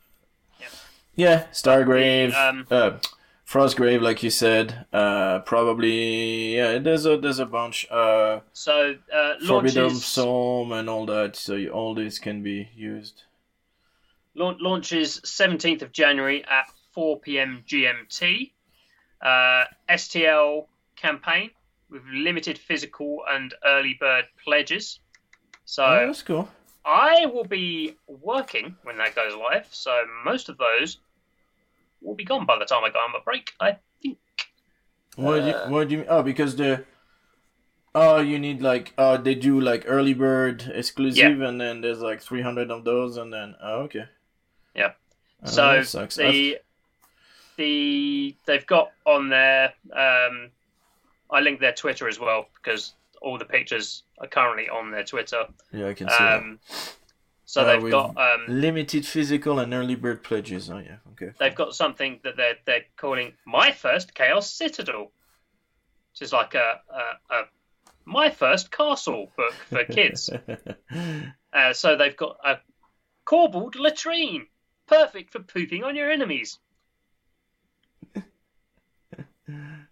Yeah. 0.59 0.67
Yeah, 1.15 1.47
Stargrave, 1.51 2.33
Um, 2.35 2.67
uh, 2.69 2.99
Frostgrave, 3.47 4.01
like 4.01 4.21
you 4.21 4.29
said. 4.29 4.85
Uh, 4.93 5.39
probably 5.39 6.55
yeah. 6.55 6.77
There's 6.77 7.05
a 7.07 7.17
there's 7.17 7.39
a 7.39 7.47
bunch. 7.47 7.87
Uh, 7.89 8.41
So 8.53 8.95
uh, 9.11 9.33
Forbidden 9.45 9.83
launches 9.85 10.05
Psalm 10.05 10.71
and 10.71 10.87
all 10.87 11.05
that. 11.07 11.35
So 11.35 11.55
you, 11.55 11.69
all 11.71 11.95
this 11.95 12.19
can 12.19 12.43
be 12.43 12.69
used. 12.75 13.23
laun- 14.35 14.57
launches 14.61 15.19
17th 15.21 15.81
of 15.81 15.91
January 15.91 16.43
at 16.45 16.69
4 16.99 17.19
p.m. 17.21 17.63
GMT. 17.65 18.51
Uh, 19.21 19.63
STL 19.89 20.67
campaign 20.97 21.49
with 21.89 22.01
limited 22.11 22.57
physical 22.57 23.19
and 23.31 23.53
early 23.65 23.95
bird 23.97 24.25
pledges. 24.43 24.99
So 25.63 25.85
oh, 25.85 26.07
that's 26.07 26.23
cool. 26.23 26.49
I 26.83 27.25
will 27.27 27.45
be 27.45 27.95
working 28.07 28.75
when 28.83 28.97
that 28.97 29.15
goes 29.15 29.33
live. 29.33 29.67
So 29.71 29.97
most 30.25 30.49
of 30.49 30.57
those 30.57 30.97
will 32.01 32.15
be 32.15 32.25
gone 32.25 32.45
by 32.45 32.59
the 32.59 32.65
time 32.65 32.83
I 32.83 32.89
go 32.89 32.99
on 32.99 33.13
my 33.13 33.19
break. 33.23 33.53
I 33.61 33.77
think. 34.03 34.17
What 35.15 35.39
do 35.39 35.47
you, 35.47 35.53
Uh, 35.53 35.69
what 35.69 35.87
do 35.87 35.93
you 35.93 35.97
mean? 35.99 36.07
Oh, 36.09 36.21
because 36.21 36.57
the 36.57 36.83
oh 37.95 38.19
you 38.19 38.37
need 38.39 38.61
like 38.61 38.93
oh 38.97 39.15
they 39.15 39.35
do 39.35 39.61
like 39.61 39.85
early 39.87 40.13
bird 40.13 40.69
exclusive 40.75 41.41
and 41.41 41.59
then 41.59 41.79
there's 41.81 42.01
like 42.01 42.21
300 42.21 42.69
of 42.69 42.83
those 42.83 43.15
and 43.15 43.31
then 43.31 43.55
oh 43.63 43.83
okay. 43.83 44.05
Yeah. 44.75 44.91
Oh, 45.43 45.81
so 45.83 46.05
the 46.17 46.59
the 47.59 48.35
they've 48.45 48.65
got 48.65 48.91
on 49.05 49.29
there. 49.29 49.73
Um, 49.93 50.49
I 51.29 51.41
linked 51.41 51.61
their 51.61 51.73
Twitter 51.73 52.07
as 52.07 52.17
well 52.19 52.47
because 52.55 52.93
all 53.21 53.37
the 53.37 53.45
pictures 53.45 54.03
are 54.17 54.27
currently 54.27 54.69
on 54.69 54.91
their 54.91 55.03
Twitter. 55.03 55.45
yeah, 55.71 55.89
I 55.89 55.93
can 55.93 56.09
see 56.09 56.15
that. 56.17 56.39
Um, 56.39 56.59
so 57.45 57.61
Uh, 57.61 57.65
they've 57.65 57.91
got 57.91 58.17
um, 58.17 58.45
Limited 58.47 59.05
physical 59.05 59.59
and 59.59 59.73
early 59.73 59.95
bird 59.95 60.23
pledges. 60.23 60.69
Oh 60.69 60.79
yeah, 60.79 60.97
okay. 61.11 61.31
they've 61.37 61.53
got 61.53 61.75
something 61.75 62.19
that 62.23 62.37
they're 62.37 62.57
they're 62.65 62.85
calling 62.95 63.33
my 63.45 63.71
first 63.71 64.15
Chaos 64.15 64.49
Citadel, 64.51 65.11
which 66.11 66.21
is 66.21 66.31
like 66.31 66.55
a, 66.55 66.79
a, 66.89 67.35
a 67.35 67.41
my 68.05 68.29
first 68.29 68.71
castle 68.71 69.29
book 69.35 69.53
for 69.69 69.83
kids. 69.83 70.29
uh, 71.53 71.73
so 71.73 71.97
they've 71.97 72.17
got 72.17 72.37
a 72.43 72.59
corbelled 73.25 73.75
latrine, 73.75 74.47
perfect 74.87 75.31
for 75.31 75.39
pooping 75.39 75.83
on 75.83 75.95
your 75.95 76.09
enemies. 76.09 76.57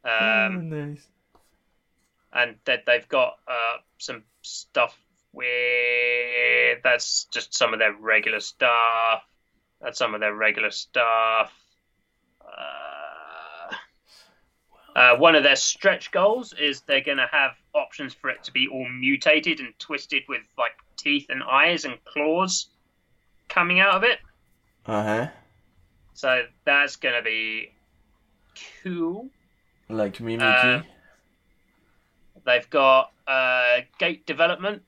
Oh, 0.08 0.46
Um, 0.48 0.70
nice. 0.70 1.08
and 2.34 2.56
that 2.66 2.86
they've 2.86 3.08
got 3.08 3.38
uh, 3.48 3.78
some 3.98 4.24
stuff 4.42 4.98
where 5.32 6.80
that's 6.84 7.26
just 7.26 7.54
some 7.54 7.74
of 7.74 7.80
their 7.80 7.94
regular 7.94 8.40
stuff. 8.40 9.24
That's 9.82 9.98
some 10.00 10.14
of 10.16 10.20
their 10.22 10.34
regular 10.34 10.72
stuff. 10.72 11.54
Uh, 12.42 13.76
uh, 14.96 15.16
one 15.18 15.36
of 15.36 15.44
their 15.44 15.56
stretch 15.56 16.12
goals 16.12 16.54
is 16.54 16.82
they're 16.82 17.02
going 17.02 17.18
to 17.18 17.28
have 17.32 17.52
options 17.76 18.14
for 18.14 18.30
it 18.32 18.44
to 18.46 18.52
be 18.52 18.68
all 18.68 18.88
mutated 18.90 19.60
and 19.60 19.78
twisted 19.78 20.24
with 20.28 20.42
like 20.58 20.72
teeth 20.96 21.28
and 21.30 21.44
eyes 21.44 21.86
and 21.86 22.04
claws 22.06 22.68
coming 23.50 23.80
out 23.80 23.96
of 23.96 24.04
it. 24.04 24.18
Uh 24.88 25.04
huh. 25.04 25.28
So 26.14 26.44
that's 26.66 26.96
going 26.96 27.16
to 27.16 27.22
be 27.22 27.72
cool. 28.82 29.30
Like 29.90 30.18
Mimiki. 30.18 30.80
Uh, 30.80 30.84
They've 32.46 32.70
got 32.70 33.12
uh, 33.28 33.80
gate 34.00 34.26
development 34.26 34.82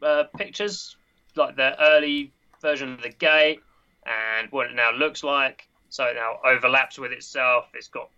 uh, 0.00 0.24
pictures, 0.36 0.96
like 1.34 1.56
the 1.56 1.80
early 1.82 2.32
version 2.60 2.92
of 2.92 3.02
the 3.02 3.08
gate, 3.10 3.60
and 4.06 4.50
what 4.52 4.66
it 4.70 4.74
now 4.74 4.92
looks 4.92 5.24
like. 5.24 5.66
So 5.88 6.04
it 6.04 6.14
now 6.14 6.38
overlaps 6.44 6.98
with 6.98 7.10
itself. 7.12 7.66
It's 7.74 7.88
got 7.88 8.10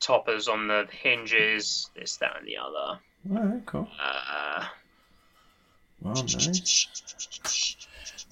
toppers 0.00 0.48
on 0.48 0.68
the 0.68 0.86
hinges, 0.90 1.90
this, 1.96 2.16
that, 2.16 2.36
and 2.38 2.46
the 2.46 2.56
other. 2.56 2.98
Alright, 3.32 3.66
cool. 3.66 3.88
Uh, 4.00 4.64
Well, 6.02 6.14
nice. 6.14 7.76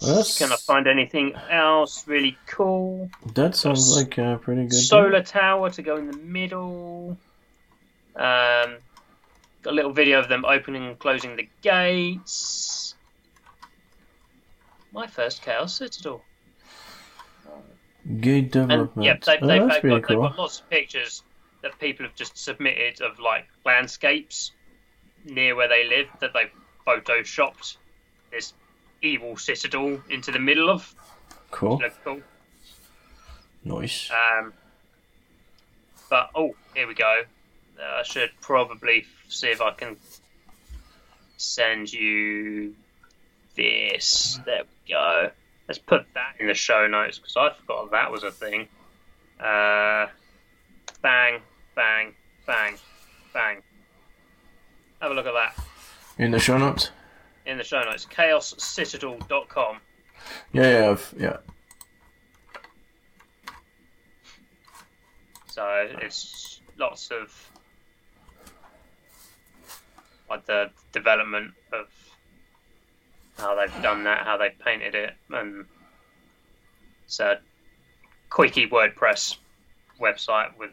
Well, 0.02 0.24
can 0.36 0.52
I 0.52 0.56
find 0.56 0.86
anything 0.86 1.34
else 1.50 2.06
really 2.06 2.36
cool? 2.46 3.10
that 3.34 3.56
sounds 3.56 3.96
like 3.96 4.18
a 4.18 4.38
pretty 4.40 4.64
good. 4.66 4.74
Solar 4.74 5.22
tower 5.22 5.70
to 5.70 5.82
go 5.82 5.96
in 5.96 6.10
the 6.10 6.16
middle. 6.18 7.16
Um, 8.14 8.76
got 9.62 9.72
a 9.72 9.72
little 9.72 9.92
video 9.92 10.18
of 10.20 10.28
them 10.28 10.44
opening 10.44 10.86
and 10.86 10.98
closing 10.98 11.36
the 11.36 11.48
gates. 11.62 12.94
My 14.92 15.06
first 15.06 15.42
Chaos 15.42 15.74
Citadel. 15.76 16.22
Gate 18.20 18.44
And 18.44 18.50
development. 18.52 19.04
yep, 19.04 19.24
they've, 19.24 19.38
oh, 19.42 19.46
they've, 19.46 19.68
that's 19.68 19.82
they've, 19.82 19.90
got, 19.90 20.08
they've 20.08 20.18
got 20.18 20.38
lots 20.38 20.60
of 20.60 20.70
pictures 20.70 21.22
that 21.62 21.78
people 21.80 22.06
have 22.06 22.14
just 22.14 22.38
submitted 22.38 23.00
of 23.00 23.18
like 23.18 23.46
landscapes 23.64 24.52
near 25.24 25.56
where 25.56 25.68
they 25.68 25.88
live 25.88 26.06
that 26.20 26.30
they've 26.32 26.50
photoshopped 26.86 27.76
this 28.30 28.52
evil 29.06 29.36
citadel 29.36 30.00
into 30.10 30.30
the 30.30 30.38
middle 30.38 30.70
of. 30.70 30.94
Cool. 31.50 31.80
Cool. 32.04 32.20
Nice. 33.64 34.10
Um, 34.10 34.52
but 36.08 36.30
oh, 36.34 36.54
here 36.74 36.86
we 36.86 36.94
go. 36.94 37.22
Uh, 37.78 38.00
I 38.00 38.02
should 38.04 38.30
probably 38.40 39.06
see 39.28 39.48
if 39.48 39.60
I 39.60 39.72
can 39.72 39.96
send 41.36 41.92
you 41.92 42.74
this. 43.56 44.38
There 44.44 44.62
we 44.62 44.92
go. 44.92 45.30
Let's 45.68 45.78
put 45.78 46.06
that 46.14 46.36
in 46.38 46.46
the 46.46 46.54
show 46.54 46.86
notes 46.86 47.18
because 47.18 47.36
I 47.36 47.50
forgot 47.60 47.90
that 47.90 48.12
was 48.12 48.22
a 48.22 48.30
thing. 48.30 48.68
Uh, 49.40 50.06
bang, 51.02 51.40
bang, 51.74 52.14
bang, 52.46 52.76
bang. 53.34 53.62
Have 55.00 55.10
a 55.10 55.14
look 55.14 55.26
at 55.26 55.34
that 55.34 55.64
In 56.18 56.30
the 56.30 56.38
show 56.38 56.56
notes. 56.56 56.90
In 57.46 57.56
the 57.58 57.64
show 57.64 57.82
notes. 57.82 58.06
ChaosCitadel.com. 58.06 59.78
Yeah, 60.52 60.70
yeah, 60.80 60.90
I've- 60.90 61.16
yeah. 61.22 61.36
So 65.48 65.64
it's 66.02 66.60
lots 66.76 67.10
of 67.10 67.50
like 70.28 70.44
the 70.44 70.70
development 70.92 71.54
of 71.72 71.86
how 73.38 73.54
they've 73.54 73.82
done 73.82 74.04
that, 74.04 74.24
how 74.24 74.36
they've 74.36 74.58
painted 74.58 74.94
it, 74.94 75.14
and 75.30 75.64
it's 77.06 77.20
a 77.20 77.38
quickie 78.28 78.68
WordPress 78.68 79.36
website 80.00 80.56
with 80.58 80.72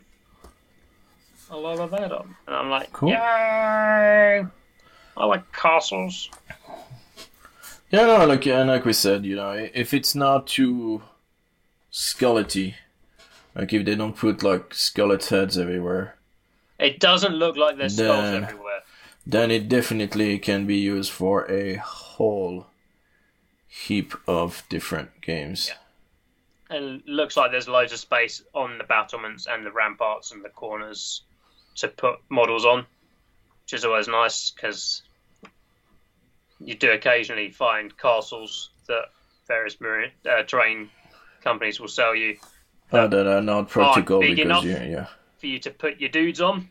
a 1.50 1.58
lot 1.58 1.80
of 1.80 1.92
that 1.92 2.12
on. 2.12 2.36
And 2.48 2.56
I'm 2.56 2.70
like, 2.70 2.92
Cool. 2.92 3.10
yay! 3.10 3.16
I 5.16 5.26
like 5.26 5.54
castles. 5.54 6.30
Yeah, 7.94 8.08
no, 8.08 8.26
like 8.26 8.48
and 8.48 8.70
like 8.70 8.86
we 8.86 8.94
said, 8.94 9.24
you 9.24 9.36
know, 9.36 9.52
if 9.52 9.94
it's 9.94 10.16
not 10.16 10.48
too 10.48 11.04
skelety, 11.92 12.74
like 13.54 13.72
if 13.72 13.86
they 13.86 13.94
don't 13.94 14.18
put 14.18 14.42
like 14.42 14.74
skeleton 14.74 15.38
heads 15.40 15.60
everywhere, 15.60 16.16
It 16.80 17.00
doesn't 17.00 17.36
look 17.36 17.56
like 17.56 17.78
there's 17.78 17.96
skulls 17.96 18.34
everywhere. 18.34 18.82
then 19.28 19.52
it 19.52 19.70
definitely 19.70 20.40
can 20.40 20.66
be 20.66 20.78
used 20.78 21.12
for 21.12 21.50
a 21.52 21.76
whole 21.76 22.66
heap 23.68 24.16
of 24.28 24.64
different 24.70 25.22
games. 25.22 25.70
Yeah. 25.70 26.76
And 26.76 27.02
it 27.02 27.08
looks 27.08 27.38
like 27.38 27.52
there's 27.52 27.68
loads 27.68 27.94
of 27.94 28.00
space 28.00 28.42
on 28.56 28.80
the 28.80 28.86
battlements 28.86 29.46
and 29.46 29.64
the 29.64 29.72
ramparts 29.72 30.32
and 30.32 30.44
the 30.44 30.50
corners 30.50 31.22
to 31.76 31.88
put 31.90 32.16
models 32.30 32.66
on, 32.66 32.88
which 33.66 33.74
is 33.74 33.86
always 33.86 34.08
nice 34.08 34.50
because 34.50 35.04
you 36.60 36.76
do 36.76 36.92
occasionally 36.92 37.52
find 37.52 37.96
castles 37.98 38.70
that 38.88 39.06
various 39.48 39.80
marine, 39.82 40.12
uh, 40.30 40.44
terrain 40.44 40.90
companies 41.44 41.80
will 41.80 41.88
sell 41.88 42.16
you 42.16 42.38
Uh, 42.92 43.08
that 43.08 43.28
are 43.28 43.42
not 43.42 43.70
practical 43.70 44.20
big 44.20 44.36
because 44.38 44.64
yeah, 44.66 45.08
for 45.38 45.48
you 45.48 45.60
to 45.60 45.72
put 45.72 46.00
your 46.00 46.10
dudes 46.10 46.40
on. 46.42 46.70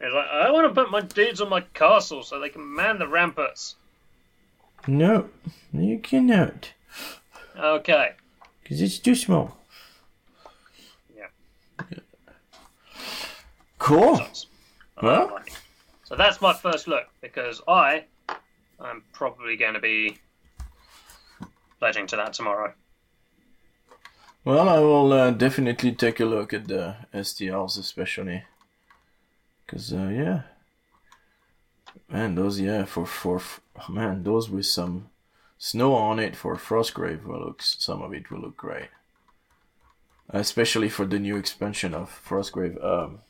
It's 0.00 0.12
like, 0.14 0.26
I 0.26 0.50
want 0.50 0.66
to 0.68 0.74
put 0.82 0.90
my 0.90 1.00
dudes 1.00 1.40
on 1.40 1.48
my 1.48 1.60
castle 1.60 2.22
so 2.22 2.40
they 2.40 2.48
can 2.48 2.74
man 2.74 2.98
the 2.98 3.06
ramparts. 3.08 3.76
No, 4.86 5.30
you 5.72 5.98
cannot, 5.98 6.72
Okay. 7.58 8.12
because 8.62 8.82
it's 8.82 8.98
too 8.98 9.14
small. 9.14 9.56
Yeah. 11.16 11.28
Cool. 13.78 14.20
Well. 15.02 15.40
So 16.04 16.16
that's 16.16 16.40
my 16.40 16.52
first 16.52 16.86
look 16.86 17.06
because 17.20 17.62
I 17.66 18.04
am 18.80 19.02
probably 19.12 19.56
going 19.56 19.74
to 19.74 19.80
be 19.80 20.18
pledging 21.78 22.06
to 22.08 22.16
that 22.16 22.32
tomorrow. 22.32 22.72
Well, 24.44 24.68
I 24.68 24.78
will 24.78 25.12
uh, 25.12 25.30
definitely 25.30 25.92
take 25.92 26.20
a 26.20 26.26
look 26.26 26.52
at 26.52 26.68
the 26.68 26.96
STLs, 27.14 27.78
especially, 27.78 28.44
because 29.64 29.92
uh, 29.92 30.10
yeah, 30.12 30.42
man, 32.10 32.34
those 32.34 32.60
yeah 32.60 32.84
for 32.84 33.06
for 33.06 33.40
oh, 33.80 33.92
man 33.92 34.22
those 34.22 34.50
with 34.50 34.66
some 34.66 35.08
snow 35.58 35.94
on 35.94 36.18
it 36.18 36.36
for 36.36 36.56
Frostgrave 36.56 37.24
will 37.24 37.40
look 37.40 37.62
some 37.62 38.02
of 38.02 38.12
it 38.12 38.30
will 38.30 38.40
look 38.40 38.56
great, 38.56 38.90
especially 40.28 40.90
for 40.90 41.06
the 41.06 41.18
new 41.18 41.36
expansion 41.36 41.94
of 41.94 42.20
Frostgrave. 42.28 42.82
Um, 42.84 43.20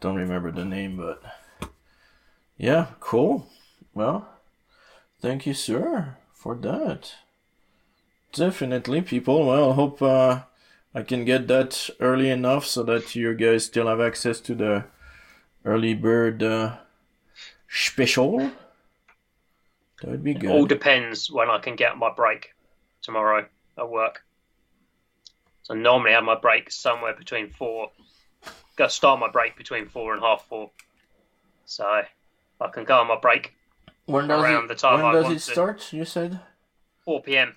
don't 0.00 0.16
remember 0.16 0.52
the 0.52 0.64
name, 0.64 0.96
but 0.98 1.20
yeah, 2.56 2.86
cool. 3.00 3.48
Well, 3.92 4.28
thank 5.22 5.46
you, 5.46 5.54
sir, 5.54 6.16
for 6.34 6.54
that. 6.56 7.14
Definitely, 8.32 9.02
people. 9.02 9.46
Well, 9.46 9.72
hope 9.74 10.02
uh, 10.02 10.42
I 10.94 11.02
can 11.02 11.24
get 11.24 11.48
that 11.48 11.88
early 12.00 12.28
enough 12.28 12.66
so 12.66 12.82
that 12.82 13.14
you 13.14 13.34
guys 13.34 13.64
still 13.64 13.86
have 13.86 14.00
access 14.00 14.40
to 14.40 14.54
the 14.54 14.84
early 15.64 15.94
bird 15.94 16.42
uh, 16.42 16.76
special. 17.68 18.50
That 20.00 20.10
would 20.10 20.24
be 20.24 20.32
It 20.32 20.46
all 20.46 20.66
depends 20.66 21.30
when 21.30 21.48
I 21.48 21.58
can 21.58 21.76
get 21.76 21.96
my 21.96 22.12
break 22.12 22.52
tomorrow 23.02 23.46
at 23.78 23.88
work. 23.88 24.24
So 25.62 25.74
normally 25.74 26.10
I 26.10 26.14
have 26.14 26.24
my 26.24 26.34
break 26.34 26.70
somewhere 26.72 27.14
between 27.14 27.48
four. 27.48 27.90
Got 28.74 28.88
to 28.88 28.94
start 28.94 29.20
my 29.20 29.30
break 29.30 29.56
between 29.56 29.86
four 29.86 30.12
and 30.12 30.22
half 30.22 30.44
four. 30.48 30.70
So 31.66 31.84
I 31.84 32.68
can 32.72 32.84
go 32.84 32.98
on 32.98 33.06
my 33.06 33.18
break 33.20 33.54
when 34.12 34.28
does 34.28 34.42
around 34.42 34.64
it, 34.64 34.68
the 34.68 34.74
time 34.74 34.96
when 34.96 35.04
I 35.04 35.12
does 35.12 35.24
want 35.24 35.36
it 35.36 35.40
to. 35.46 35.52
start? 35.52 35.92
You 35.92 36.04
said 36.04 36.40
four 37.04 37.22
p.m. 37.22 37.56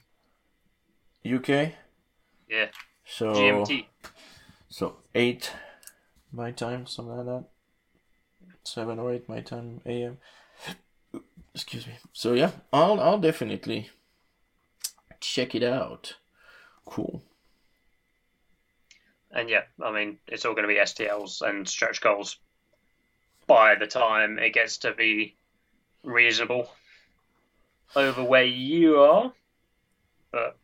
UK. 1.23 1.73
Yeah, 2.47 2.67
So 3.05 3.31
GMT. 3.33 3.85
so 4.69 4.97
eight 5.15 5.51
my 6.31 6.51
time, 6.51 6.85
something 6.87 7.15
like 7.17 7.25
that. 7.25 7.45
Seven 8.63 8.99
or 8.99 9.13
eight 9.13 9.29
my 9.29 9.41
time 9.41 9.81
AM. 9.85 10.17
Excuse 11.53 11.87
me. 11.87 11.93
So 12.13 12.33
yeah, 12.33 12.51
I'll 12.73 12.99
I'll 12.99 13.19
definitely 13.19 13.89
check 15.19 15.55
it 15.55 15.63
out. 15.63 16.15
Cool. 16.85 17.23
And 19.31 19.49
yeah, 19.49 19.65
I 19.83 19.91
mean, 19.91 20.17
it's 20.27 20.45
all 20.45 20.53
going 20.55 20.67
to 20.67 20.73
be 20.73 20.79
STLs 20.79 21.41
and 21.43 21.67
stretch 21.69 22.01
goals 22.01 22.37
by 23.47 23.75
the 23.75 23.87
time 23.87 24.37
it 24.39 24.53
gets 24.53 24.77
to 24.79 24.93
be 24.93 25.37
reasonable 26.05 26.69
over 27.95 28.23
where 28.23 28.45
you 28.45 28.97
are. 28.97 29.33
But 30.31 30.57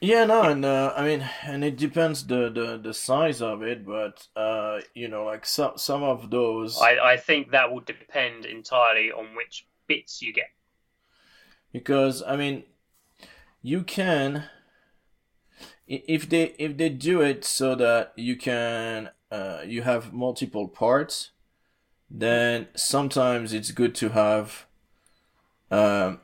Yeah, 0.00 0.24
no, 0.24 0.42
and 0.42 0.64
uh, 0.64 0.92
I 0.96 1.04
mean, 1.04 1.28
and 1.44 1.64
it 1.64 1.76
depends 1.76 2.26
the, 2.26 2.50
the 2.50 2.76
the 2.82 2.92
size 2.92 3.40
of 3.40 3.62
it, 3.62 3.86
but 3.86 4.26
uh, 4.34 4.80
you 4.94 5.08
know, 5.08 5.24
like 5.24 5.46
some 5.46 5.78
some 5.78 6.02
of 6.02 6.30
those 6.30 6.76
I, 6.80 6.98
I 6.98 7.16
think 7.16 7.52
that 7.52 7.70
will 7.72 7.80
depend 7.80 8.44
entirely 8.44 9.12
on 9.12 9.36
which 9.36 9.66
bits 9.86 10.20
you 10.20 10.32
get. 10.32 10.50
because 11.72 12.22
I 12.22 12.36
mean, 12.36 12.64
you 13.62 13.82
can 13.82 14.44
if 15.86 16.28
they 16.28 16.54
if 16.58 16.76
they 16.76 16.88
do 16.88 17.20
it 17.20 17.44
so 17.44 17.74
that 17.74 18.12
you 18.16 18.36
can 18.36 19.10
uh, 19.30 19.62
you 19.64 19.82
have 19.82 20.12
multiple 20.12 20.68
parts, 20.68 21.30
then 22.12 22.68
sometimes 22.76 23.52
it's 23.54 23.70
good 23.72 23.94
to 23.96 24.10
have 24.10 24.66
um, 25.70 26.20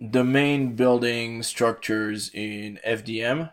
the 0.00 0.24
main 0.24 0.74
building 0.76 1.42
structures 1.42 2.30
in 2.34 2.78
FDM 2.84 3.50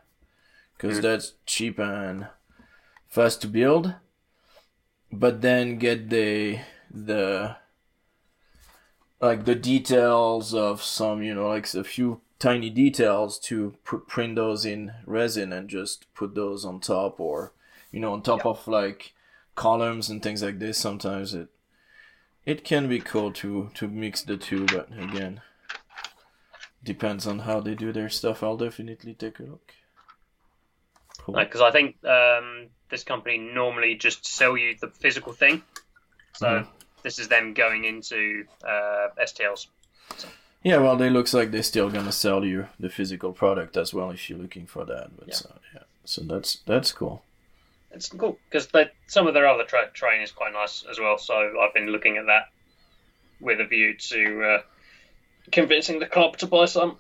because 0.78 1.00
Mhm. 1.00 1.02
that's 1.02 1.34
cheap 1.46 1.80
and 1.80 2.28
fast 3.10 3.42
to 3.42 3.48
build. 3.48 3.96
But 5.12 5.42
then 5.42 5.80
get 5.80 6.10
the 6.10 6.62
the 6.90 7.58
like 9.20 9.46
the 9.46 9.56
details 9.56 10.54
of 10.54 10.82
some 10.84 11.24
you 11.24 11.34
know 11.34 11.48
like 11.48 11.74
a 11.74 11.84
few 11.84 12.22
tiny 12.40 12.70
details 12.70 13.40
to 13.40 13.76
pr- 13.84 13.98
print 13.98 14.36
those 14.36 14.66
in 14.66 14.94
resin 15.06 15.52
and 15.52 15.70
just 15.70 16.12
put 16.14 16.36
those 16.36 16.64
on 16.66 16.80
top 16.80 17.20
or 17.20 17.54
you 17.92 18.00
know 18.00 18.14
on 18.14 18.22
top 18.22 18.46
Yeah. 18.46 18.52
of 18.52 18.68
like 18.68 19.14
columns 19.56 20.10
and 20.10 20.22
things 20.22 20.44
like 20.44 20.60
this 20.60 20.78
sometimes 20.78 21.34
it 21.34 21.50
it 22.48 22.64
can 22.64 22.88
be 22.90 23.00
cool 23.00 23.32
to 23.32 23.70
to 23.76 23.88
mix 23.88 24.24
the 24.24 24.38
two 24.38 24.66
but 24.68 24.88
again 24.98 25.42
depends 26.84 27.28
on 27.28 27.40
how 27.40 27.60
they 27.62 27.76
do 27.76 27.92
their 27.92 28.10
stuff 28.10 28.42
i'll 28.44 28.58
definitely 28.58 29.14
take 29.14 29.40
a 29.40 29.44
look 29.44 29.74
Cool. 31.20 31.36
Because 31.36 31.60
I 31.60 31.72
think 31.72 31.98
um, 32.06 32.70
this 32.90 33.04
company 33.04 33.38
normally 33.38 33.96
just 33.96 34.26
sell 34.26 34.56
you 34.56 34.76
the 34.80 34.88
physical 34.88 35.34
thing. 35.34 35.62
So 36.34 36.48
Mhm. 36.48 36.68
this 37.04 37.20
is 37.20 37.28
them 37.28 37.54
going 37.54 37.84
into 37.84 38.46
uh, 38.64 39.10
STLs. 39.20 39.68
Yeah, 40.64 40.78
well, 40.78 40.96
they 40.96 41.10
looks 41.10 41.34
like 41.34 41.52
they're 41.52 41.64
still 41.64 41.90
gonna 41.90 42.14
sell 42.14 42.46
you 42.46 42.68
the 42.80 42.90
physical 42.90 43.34
product 43.34 43.76
as 43.76 43.94
well 43.94 44.12
if 44.12 44.30
you're 44.30 44.40
looking 44.40 44.68
for 44.68 44.86
that. 44.86 45.18
But 45.18 45.28
Yeah. 45.28 45.34
so 45.36 45.60
yeah, 45.74 45.84
so 46.06 46.22
that's 46.24 46.60
that's 46.66 46.94
cool. 46.94 47.22
It's 47.98 48.10
cool 48.10 48.38
because 48.48 48.68
some 49.08 49.26
of 49.26 49.34
their 49.34 49.48
other 49.48 49.64
tra- 49.64 49.90
terrain 49.92 50.22
is 50.22 50.32
quite 50.32 50.54
nice 50.54 50.86
as 50.88 51.00
well. 51.00 51.18
So 51.18 51.34
I've 51.60 51.74
been 51.74 51.88
looking 51.88 52.18
at 52.18 52.28
that 52.28 52.44
with 53.42 53.60
a 53.60 53.66
view 53.66 53.96
to 53.98 54.44
uh, 54.44 54.62
convincing 55.52 55.98
the 55.98 56.06
club 56.06 56.38
to 56.38 56.46
buy 56.46 56.66
some 56.66 56.98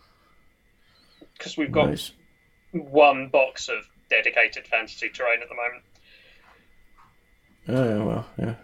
because 1.38 1.56
we've 1.56 1.72
got 1.72 1.90
Nice. 1.90 2.14
one 2.72 3.28
box 3.30 3.70
of 3.70 3.88
dedicated 4.10 4.66
fantasy 4.66 5.10
terrain 5.10 5.40
at 5.44 5.50
the 5.50 5.56
moment, 5.56 5.84
Yeah, 7.68 7.96
yeah, 7.98 8.04
well, 8.04 8.26
yeah. 8.40 8.56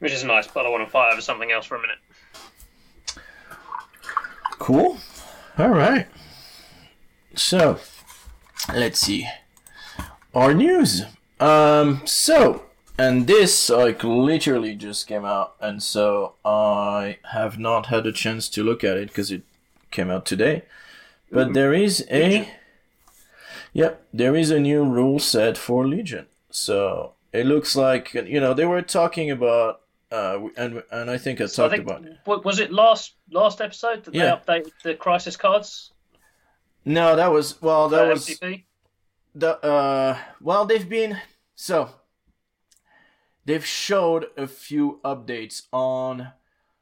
which 0.00 0.12
is 0.12 0.22
nice. 0.22 0.48
But 0.48 0.66
I 0.66 0.68
want 0.68 0.84
to 0.86 0.90
fight 0.90 1.12
over 1.12 1.22
something 1.22 1.50
else 1.50 1.64
for 1.64 1.76
a 1.76 1.80
minute. 1.80 1.98
Cool. 4.58 4.98
All 5.56 5.68
right. 5.70 6.06
So, 7.36 7.78
let's 8.74 8.98
see. 8.98 9.26
Our 10.34 10.54
news. 10.54 11.02
Um. 11.40 12.02
So, 12.04 12.64
and 12.98 13.26
this 13.26 13.70
like 13.70 14.02
literally 14.04 14.74
just 14.74 15.06
came 15.06 15.24
out, 15.24 15.54
and 15.60 15.82
so 15.82 16.34
I 16.44 17.18
have 17.32 17.58
not 17.58 17.86
had 17.86 18.06
a 18.06 18.12
chance 18.12 18.48
to 18.50 18.62
look 18.64 18.82
at 18.84 18.96
it 18.96 19.08
because 19.08 19.30
it 19.30 19.42
came 19.90 20.10
out 20.10 20.26
today. 20.26 20.62
But 21.30 21.54
there 21.54 21.72
is 21.74 22.06
a. 22.10 22.48
Yep, 23.74 24.02
there 24.12 24.34
is 24.34 24.50
a 24.50 24.58
new 24.58 24.82
rule 24.82 25.18
set 25.18 25.56
for 25.58 25.86
Legion. 25.86 26.26
So 26.50 27.12
it 27.32 27.46
looks 27.46 27.76
like 27.76 28.14
you 28.14 28.40
know 28.40 28.54
they 28.54 28.64
were 28.66 28.82
talking 28.82 29.30
about, 29.30 29.82
uh, 30.10 30.40
and 30.56 30.82
and 30.90 31.10
I 31.10 31.18
think 31.18 31.40
I 31.40 31.46
So 31.46 31.66
I 31.66 31.68
talked 31.68 31.86
think 31.86 31.88
about. 31.88 32.26
wa- 32.26 32.42
was 32.44 32.58
it 32.58 32.72
last 32.72 33.14
last 33.30 33.60
episode 33.60 34.04
that 34.04 34.14
Yeah. 34.14 34.40
they 34.46 34.52
updated 34.60 34.72
the 34.82 34.94
crisis 34.94 35.36
cards 35.36 35.92
No, 36.84 37.14
that 37.16 37.30
was 37.30 37.60
well. 37.62 37.88
for 37.88 37.96
That 37.96 38.08
was 38.08 38.26
MCP? 38.28 38.64
The 39.34 39.64
uh 39.64 40.18
well 40.40 40.64
they've 40.64 40.88
been 40.88 41.18
so 41.54 41.90
they've 43.44 43.66
showed 43.66 44.26
a 44.36 44.46
few 44.46 45.00
updates 45.04 45.62
on 45.72 46.32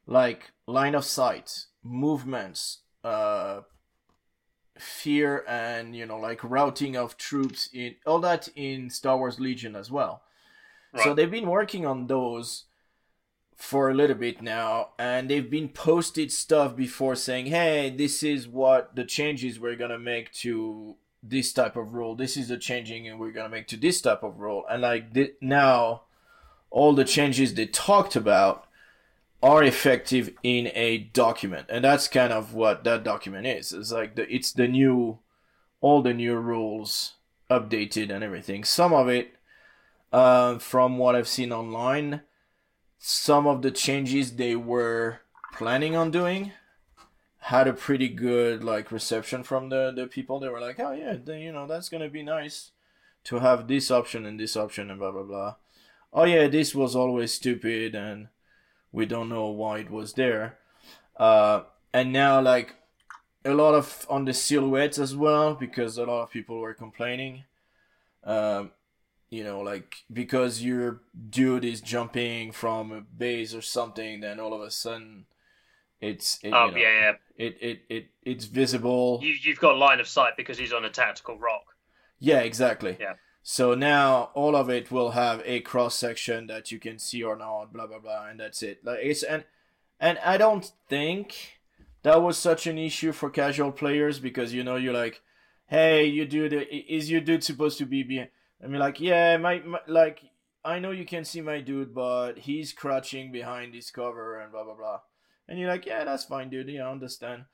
like 0.07 0.53
line 0.67 0.95
of 0.95 1.05
sight 1.05 1.67
movements 1.83 2.79
uh 3.05 3.61
fear 4.79 5.45
and 5.49 5.97
you 5.97 6.07
know 6.07 6.19
like 6.19 6.41
routing 6.43 6.97
of 6.97 7.17
troops 7.17 7.69
in 7.73 7.95
all 8.05 8.19
that 8.19 8.49
in 8.55 8.91
star 8.91 9.17
wars 9.17 9.41
legion 9.41 9.75
as 9.77 9.91
well. 9.91 10.23
So 11.05 11.13
they've 11.15 11.31
been 11.31 11.49
working 11.49 11.85
on 11.85 12.07
those 12.07 12.65
for 13.55 13.91
a 13.91 13.95
little 13.95 14.17
bit 14.17 14.41
now 14.43 14.91
and 14.99 15.29
they've 15.31 15.51
been 15.51 15.69
posted 15.69 16.31
stuff 16.33 16.77
before 16.77 17.15
saying 17.15 17.47
hey 17.47 17.89
this 17.91 18.23
is 18.23 18.47
what 18.49 18.95
the 18.97 19.05
changes 19.05 19.59
we're 19.59 19.77
gonna 19.77 19.99
make 19.99 20.31
to 20.33 20.97
this 21.23 21.53
type 21.53 21.77
of 21.77 21.95
rule. 21.95 22.15
This 22.15 22.37
is 22.37 22.49
the 22.49 22.59
changing 22.59 23.09
and 23.09 23.19
we're 23.19 23.33
gonna 23.33 23.49
make 23.49 23.69
to 23.69 23.77
this 23.77 24.01
type 24.01 24.23
of 24.23 24.39
rule. 24.39 24.65
And 24.71 24.83
like 24.83 25.13
thi- 25.13 25.33
now 25.41 26.03
all 26.71 26.93
the 26.93 27.05
changes 27.05 27.55
they 27.55 27.67
talked 27.67 28.17
about 28.17 28.67
are 29.43 29.63
effective 29.63 30.31
in 30.43 30.71
a 30.75 30.99
document. 30.99 31.67
And 31.69 31.85
that's 31.85 32.09
kind 32.09 32.33
of 32.33 32.55
what 32.55 32.85
that 32.85 33.05
document 33.05 33.47
is. 33.47 33.73
It's 33.73 33.93
like 33.93 34.17
the 34.17 34.33
it's 34.33 34.53
the 34.53 34.69
new 34.69 35.19
all 35.81 36.03
the 36.03 36.15
new 36.15 36.37
rules 36.37 37.15
updated 37.51 38.11
and 38.11 38.25
everything. 38.25 38.65
Some 38.65 38.93
of 38.93 39.09
it 39.09 39.37
uh, 40.13 40.59
from 40.59 40.99
what 40.99 41.15
i've 41.15 41.29
seen 41.29 41.53
online 41.53 42.23
some 42.99 43.47
of 43.47 43.63
the 43.63 43.71
changes 43.71 44.33
they 44.33 44.57
were 44.57 45.21
planning 45.53 45.95
on 45.95 46.11
doing 46.11 46.53
had 47.47 47.69
a 47.69 47.73
pretty 47.73 48.09
good 48.09 48.65
like 48.65 48.91
reception 48.91 49.45
from 49.45 49.69
the 49.69 49.93
the 49.95 50.09
people. 50.09 50.41
They 50.41 50.49
were 50.49 50.61
like 50.61 50.81
oh 50.81 50.91
yeah 50.91 51.17
then, 51.25 51.39
you 51.41 51.53
know 51.53 51.67
that's 51.69 51.89
gonna 51.89 52.09
be 52.09 52.25
nice 52.25 52.73
to 53.25 53.39
have 53.39 53.69
this 53.69 53.89
option 53.89 54.27
and 54.27 54.39
this 54.41 54.57
option 54.57 54.91
and 54.91 54.99
blah 54.99 55.13
blah 55.13 55.23
blah. 55.23 55.55
Oh 56.13 56.25
yeah 56.25 56.49
this 56.49 56.75
was 56.75 56.97
always 56.97 57.33
stupid 57.33 57.95
and 57.95 58.29
we 58.91 59.07
don't 59.07 59.29
know 59.29 59.47
why 59.47 59.79
it 59.79 59.91
was 59.91 60.15
there. 60.15 60.59
Uh 61.17 61.63
and 61.93 62.13
now 62.13 62.41
like 62.41 62.75
a 63.45 63.55
lot 63.55 63.75
of 63.75 64.07
on 64.11 64.25
the 64.25 64.35
silhouettes 64.35 64.99
as 64.99 65.15
well 65.15 65.55
because 65.55 65.99
a 65.99 66.05
lot 66.05 66.25
of 66.25 66.31
people 66.33 66.59
were 66.59 66.75
complaining. 66.75 67.45
Um 68.25 68.73
you 69.31 69.45
know 69.45 69.61
like 69.61 70.03
because 70.13 70.65
your 70.65 71.01
dude 71.31 71.65
is 71.65 71.81
jumping 71.81 72.51
from 72.51 72.91
a 72.91 73.01
base 73.03 73.55
or 73.55 73.63
something 73.63 74.21
then 74.21 74.41
all 74.41 74.53
of 74.53 74.63
a 74.63 74.71
sudden 74.71 75.27
it's 76.01 76.39
it, 76.43 76.53
Oh 76.53 76.67
you 76.67 76.73
know, 76.73 76.77
yeah, 76.79 77.01
yeah. 77.01 77.13
it, 77.47 77.57
it 77.61 77.79
it 77.89 78.07
it's 78.23 78.45
visible 78.47 79.21
You 79.23 79.35
you've 79.43 79.59
got 79.61 79.77
line 79.79 80.01
of 80.01 80.09
sight 80.09 80.35
because 80.37 80.59
he's 80.59 80.73
on 80.73 80.85
a 80.85 80.91
tactical 80.91 81.39
rock. 81.39 81.65
yeah 82.19 82.41
exactly 82.41 82.97
Yeah. 83.01 83.15
so 83.43 83.75
now 83.75 84.31
all 84.35 84.55
of 84.57 84.69
it 84.71 84.91
will 84.91 85.11
have 85.13 85.43
a 85.45 85.61
cross 85.61 85.95
section 85.99 86.47
that 86.49 86.71
you 86.73 86.79
can 86.79 86.99
see 86.99 87.23
or 87.23 87.37
not 87.37 87.73
blah 87.73 87.87
blah 87.87 87.99
blah 87.99 88.27
and 88.29 88.41
that's 88.41 88.63
it 88.63 88.85
like 88.85 88.99
it's 89.03 89.23
and 89.23 89.45
and 90.01 90.19
i 90.25 90.37
don't 90.37 90.73
think 90.89 91.61
that 92.03 92.23
was 92.23 92.37
such 92.39 92.67
an 92.67 92.79
issue 92.79 93.13
for 93.13 93.31
casual 93.31 93.73
players 93.73 94.19
because 94.19 94.53
you 94.53 94.63
know 94.65 94.77
you're 94.77 94.93
like 95.05 95.23
hey 95.69 96.05
you 96.05 96.25
dude 96.27 96.53
is 96.71 97.11
your 97.11 97.21
dude 97.21 97.43
supposed 97.45 97.79
to 97.79 97.87
be 97.87 98.03
behind 98.03 98.29
i 98.63 98.67
mean 98.67 98.81
like 98.81 99.01
yeah 99.01 99.37
my, 99.37 99.59
my 99.61 99.81
like 99.89 100.21
i 100.65 100.79
know 100.79 100.91
you 100.91 101.05
can 101.05 101.25
see 101.25 101.41
my 101.41 101.61
dude 101.61 101.95
but 101.95 102.39
he's 102.39 102.73
crouching 102.73 103.33
behind 103.33 103.73
this 103.75 103.91
cover 103.91 104.39
and 104.41 104.53
blah 104.53 104.65
blah 104.65 104.75
blah 104.75 105.01
and 105.49 105.59
you're 105.59 105.69
like 105.69 105.87
yeah 105.87 106.05
that's 106.05 106.25
fine 106.25 106.51
dude. 106.51 106.69
Yeah 106.69 106.87
i 106.87 106.91
understand. 106.91 107.45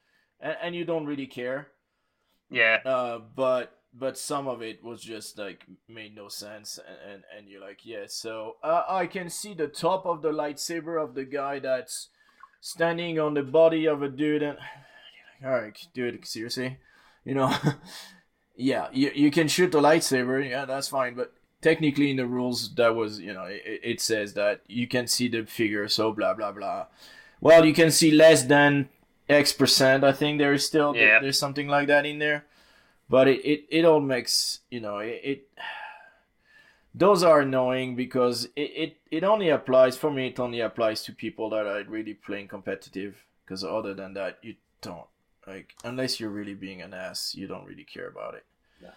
And, 0.40 0.56
and 0.62 0.74
you 0.74 0.84
don't 0.84 1.06
really 1.06 1.26
care. 1.26 1.68
Yeah, 2.50 2.80
uh, 2.84 3.18
but 3.34 3.78
but 3.94 4.18
some 4.18 4.46
of 4.46 4.62
it 4.62 4.82
was 4.82 5.02
just 5.02 5.38
like 5.38 5.64
made 5.88 6.14
no 6.14 6.28
sense, 6.28 6.78
and 6.78 7.12
and, 7.12 7.22
and 7.36 7.48
you're 7.48 7.60
like, 7.60 7.80
yeah. 7.84 8.04
So 8.08 8.56
uh, 8.62 8.82
I 8.88 9.06
can 9.06 9.30
see 9.30 9.54
the 9.54 9.68
top 9.68 10.04
of 10.04 10.20
the 10.22 10.32
lightsaber 10.32 11.02
of 11.02 11.14
the 11.14 11.24
guy 11.24 11.58
that's 11.58 12.08
standing 12.60 13.18
on 13.18 13.34
the 13.34 13.42
body 13.42 13.86
of 13.86 14.02
a 14.02 14.08
dude, 14.08 14.42
and 14.42 14.58
you're 15.40 15.50
like, 15.50 15.56
all 15.56 15.62
right, 15.62 15.86
dude, 15.94 16.26
seriously, 16.26 16.78
you 17.24 17.34
know, 17.34 17.54
yeah, 18.56 18.88
you 18.92 19.10
you 19.14 19.30
can 19.30 19.48
shoot 19.48 19.72
the 19.72 19.80
lightsaber, 19.80 20.48
yeah, 20.48 20.66
that's 20.66 20.88
fine, 20.88 21.14
but 21.14 21.32
technically 21.62 22.10
in 22.10 22.16
the 22.16 22.26
rules 22.26 22.74
that 22.74 22.94
was 22.94 23.20
you 23.20 23.32
know 23.32 23.44
it, 23.44 23.62
it 23.64 24.00
says 24.00 24.34
that 24.34 24.60
you 24.66 24.86
can 24.86 25.06
see 25.06 25.28
the 25.28 25.44
figure, 25.46 25.88
so 25.88 26.12
blah 26.12 26.34
blah 26.34 26.52
blah. 26.52 26.86
Well, 27.42 27.66
you 27.66 27.74
can 27.74 27.90
see 27.90 28.10
less 28.12 28.44
than 28.44 28.88
X 29.28 29.52
percent. 29.52 30.04
I 30.04 30.12
think 30.12 30.38
there 30.38 30.54
is 30.54 30.64
still 30.66 30.94
Yeah. 30.96 31.18
there's 31.20 31.38
something 31.38 31.68
like 31.68 31.88
that 31.88 32.06
in 32.06 32.18
there 32.18 32.44
but 33.08 33.28
it, 33.28 33.40
it, 33.44 33.60
it 33.78 33.84
all 33.84 34.00
makes 34.00 34.60
you 34.70 34.80
know 34.80 34.98
it, 34.98 35.20
it 35.22 35.48
those 36.94 37.22
are 37.22 37.40
annoying 37.40 37.96
because 37.96 38.44
it, 38.56 38.70
it, 38.84 38.96
it 39.10 39.24
only 39.24 39.48
applies 39.50 39.96
for 39.96 40.10
me 40.10 40.28
it 40.28 40.40
only 40.40 40.60
applies 40.60 41.02
to 41.04 41.12
people 41.12 41.50
that 41.50 41.66
are 41.66 41.82
really 41.84 42.14
playing 42.14 42.48
competitive 42.48 43.24
because 43.44 43.64
other 43.64 43.92
than 43.94 44.14
that 44.14 44.38
you 44.42 44.54
don't 44.80 45.06
like 45.46 45.74
unless 45.84 46.20
you're 46.20 46.30
really 46.30 46.54
being 46.54 46.80
an 46.82 46.94
ass 46.94 47.34
you 47.34 47.46
don't 47.46 47.66
really 47.66 47.84
care 47.84 48.08
about 48.08 48.34
it 48.34 48.44
Yeah. 48.82 48.90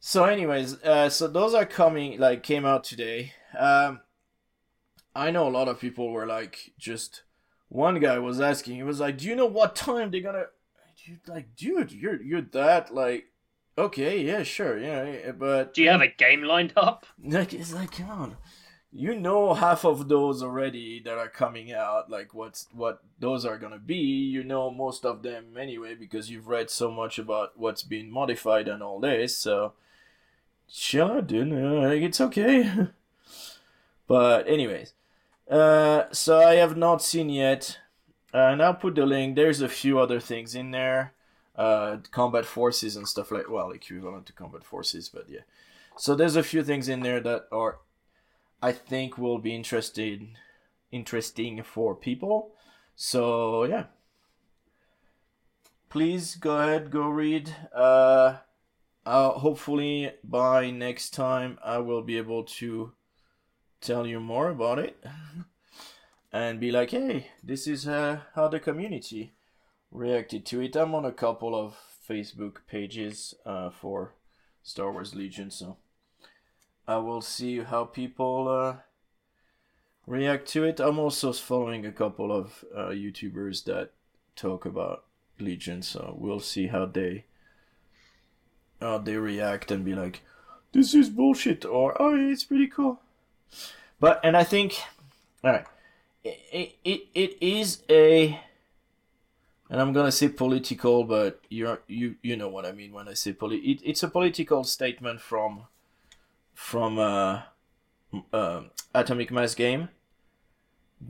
so 0.00 0.24
anyways 0.24 0.82
uh, 0.84 1.08
so 1.08 1.26
those 1.28 1.54
are 1.54 1.66
coming 1.66 2.18
like 2.20 2.42
came 2.42 2.64
out 2.64 2.84
today 2.84 3.32
um 3.58 4.00
i 5.14 5.30
know 5.30 5.46
a 5.46 5.50
lot 5.50 5.68
of 5.68 5.80
people 5.80 6.10
were 6.10 6.26
like 6.26 6.72
just 6.78 7.22
one 7.68 7.98
guy 8.00 8.18
was 8.18 8.40
asking 8.40 8.76
he 8.76 8.82
was 8.82 9.00
like 9.00 9.18
do 9.18 9.26
you 9.26 9.36
know 9.36 9.46
what 9.46 9.74
time 9.74 10.10
they're 10.10 10.20
gonna 10.20 10.46
dude, 11.06 11.20
like 11.28 11.54
dude 11.56 11.92
you're 11.92 12.22
you're 12.22 12.42
that 12.42 12.94
like 12.94 13.26
okay 13.76 14.20
yeah 14.20 14.42
sure 14.42 14.78
yeah, 14.78 15.32
but 15.32 15.74
do 15.74 15.82
you 15.82 15.88
have 15.88 16.00
a 16.00 16.08
game 16.08 16.42
lined 16.42 16.72
up? 16.76 17.06
like 17.24 17.52
it's 17.52 17.72
like 17.72 17.92
come 17.92 18.10
on. 18.10 18.36
You 18.94 19.18
know 19.18 19.54
half 19.54 19.86
of 19.86 20.08
those 20.08 20.42
already 20.42 21.00
that 21.00 21.16
are 21.16 21.28
coming 21.28 21.72
out 21.72 22.10
like 22.10 22.34
what's 22.34 22.68
what 22.72 23.02
those 23.18 23.46
are 23.46 23.58
gonna 23.58 23.78
be. 23.78 23.96
You 23.96 24.44
know 24.44 24.70
most 24.70 25.04
of 25.04 25.22
them 25.22 25.56
anyway 25.58 25.94
because 25.94 26.30
you've 26.30 26.48
read 26.48 26.70
so 26.70 26.90
much 26.90 27.18
about 27.18 27.58
what's 27.58 27.82
been 27.82 28.10
modified 28.10 28.68
and 28.68 28.82
all 28.82 29.00
this 29.00 29.36
so 29.36 29.72
chill 30.68 31.10
out 31.10 31.26
dude 31.26 31.52
uh, 31.52 31.88
like, 31.88 32.02
it's 32.02 32.20
okay. 32.20 32.88
But 34.08 34.46
anyways 34.46 34.92
uh 35.50 36.04
so 36.12 36.40
i 36.40 36.54
have 36.54 36.76
not 36.76 37.02
seen 37.02 37.28
yet 37.28 37.78
uh, 38.34 38.38
and 38.38 38.62
i'll 38.62 38.74
put 38.74 38.94
the 38.94 39.06
link 39.06 39.36
there's 39.36 39.60
a 39.60 39.68
few 39.68 39.98
other 39.98 40.20
things 40.20 40.54
in 40.54 40.70
there 40.70 41.12
uh 41.56 41.96
combat 42.10 42.44
forces 42.44 42.96
and 42.96 43.06
stuff 43.06 43.30
like 43.30 43.50
well 43.50 43.70
equivalent 43.70 44.26
to 44.26 44.32
combat 44.32 44.64
forces 44.64 45.08
but 45.08 45.28
yeah 45.28 45.40
so 45.96 46.14
there's 46.14 46.36
a 46.36 46.42
few 46.42 46.62
things 46.62 46.88
in 46.88 47.00
there 47.00 47.20
that 47.20 47.46
are 47.52 47.78
I 48.62 48.72
think 48.72 49.18
will 49.18 49.38
be 49.38 49.54
interested 49.54 50.26
interesting 50.90 51.62
for 51.62 51.94
people. 51.94 52.52
So 52.94 53.64
yeah. 53.64 53.86
Please 55.88 56.36
go 56.36 56.56
ahead, 56.56 56.90
go 56.90 57.08
read. 57.08 57.54
Uh 57.74 58.38
uh, 59.04 59.30
hopefully 59.30 60.12
by 60.22 60.70
next 60.70 61.10
time 61.10 61.58
I 61.64 61.78
will 61.78 62.02
be 62.02 62.18
able 62.18 62.44
to 62.44 62.92
tell 63.82 64.06
you 64.06 64.20
more 64.20 64.48
about 64.48 64.78
it 64.78 65.04
and 66.32 66.60
be 66.60 66.70
like, 66.70 66.90
hey, 66.90 67.28
this 67.42 67.66
is 67.66 67.86
uh, 67.86 68.20
how 68.34 68.48
the 68.48 68.60
community 68.60 69.32
reacted 69.90 70.46
to 70.46 70.60
it. 70.60 70.76
I'm 70.76 70.94
on 70.94 71.04
a 71.04 71.12
couple 71.12 71.54
of 71.54 71.76
Facebook 72.08 72.58
pages 72.66 73.34
uh, 73.44 73.70
for 73.70 74.14
Star 74.62 74.92
Wars 74.92 75.14
Legion, 75.14 75.50
so 75.50 75.76
I 76.86 76.96
will 76.96 77.20
see 77.20 77.60
how 77.60 77.84
people 77.84 78.48
uh, 78.48 78.76
react 80.06 80.48
to 80.48 80.64
it. 80.64 80.80
I'm 80.80 80.98
also 80.98 81.32
following 81.32 81.84
a 81.84 81.92
couple 81.92 82.32
of 82.32 82.64
uh, 82.74 82.88
YouTubers 82.88 83.64
that 83.64 83.90
talk 84.36 84.64
about 84.64 85.04
Legion, 85.38 85.82
so 85.82 86.14
we'll 86.16 86.40
see 86.40 86.68
how 86.68 86.86
they 86.86 87.24
how 88.80 88.98
they 88.98 89.16
react 89.16 89.70
and 89.70 89.84
be 89.84 89.94
like, 89.94 90.22
"This 90.72 90.94
is 90.94 91.08
bullshit," 91.08 91.64
or 91.64 92.00
"Oh, 92.00 92.16
it's 92.16 92.44
pretty 92.44 92.66
cool." 92.66 93.01
But 94.00 94.20
and 94.24 94.36
I 94.36 94.44
think, 94.44 94.80
all 95.44 95.52
right, 95.52 95.64
it 96.24 96.76
it, 96.84 97.02
it 97.14 97.38
is 97.40 97.82
a, 97.88 98.40
and 99.70 99.80
I'm 99.80 99.92
gonna 99.92 100.12
say 100.12 100.28
political, 100.28 101.04
but 101.04 101.40
you 101.48 101.78
you 101.86 102.16
you 102.22 102.36
know 102.36 102.48
what 102.48 102.66
I 102.66 102.72
mean 102.72 102.92
when 102.92 103.08
I 103.08 103.14
say 103.14 103.32
poli. 103.32 103.58
It, 103.58 103.80
it's 103.84 104.02
a 104.02 104.08
political 104.08 104.64
statement 104.64 105.20
from 105.20 105.66
from 106.54 106.98
uh, 106.98 107.42
uh, 108.32 108.62
Atomic 108.94 109.30
Mass 109.30 109.54
Game 109.54 109.88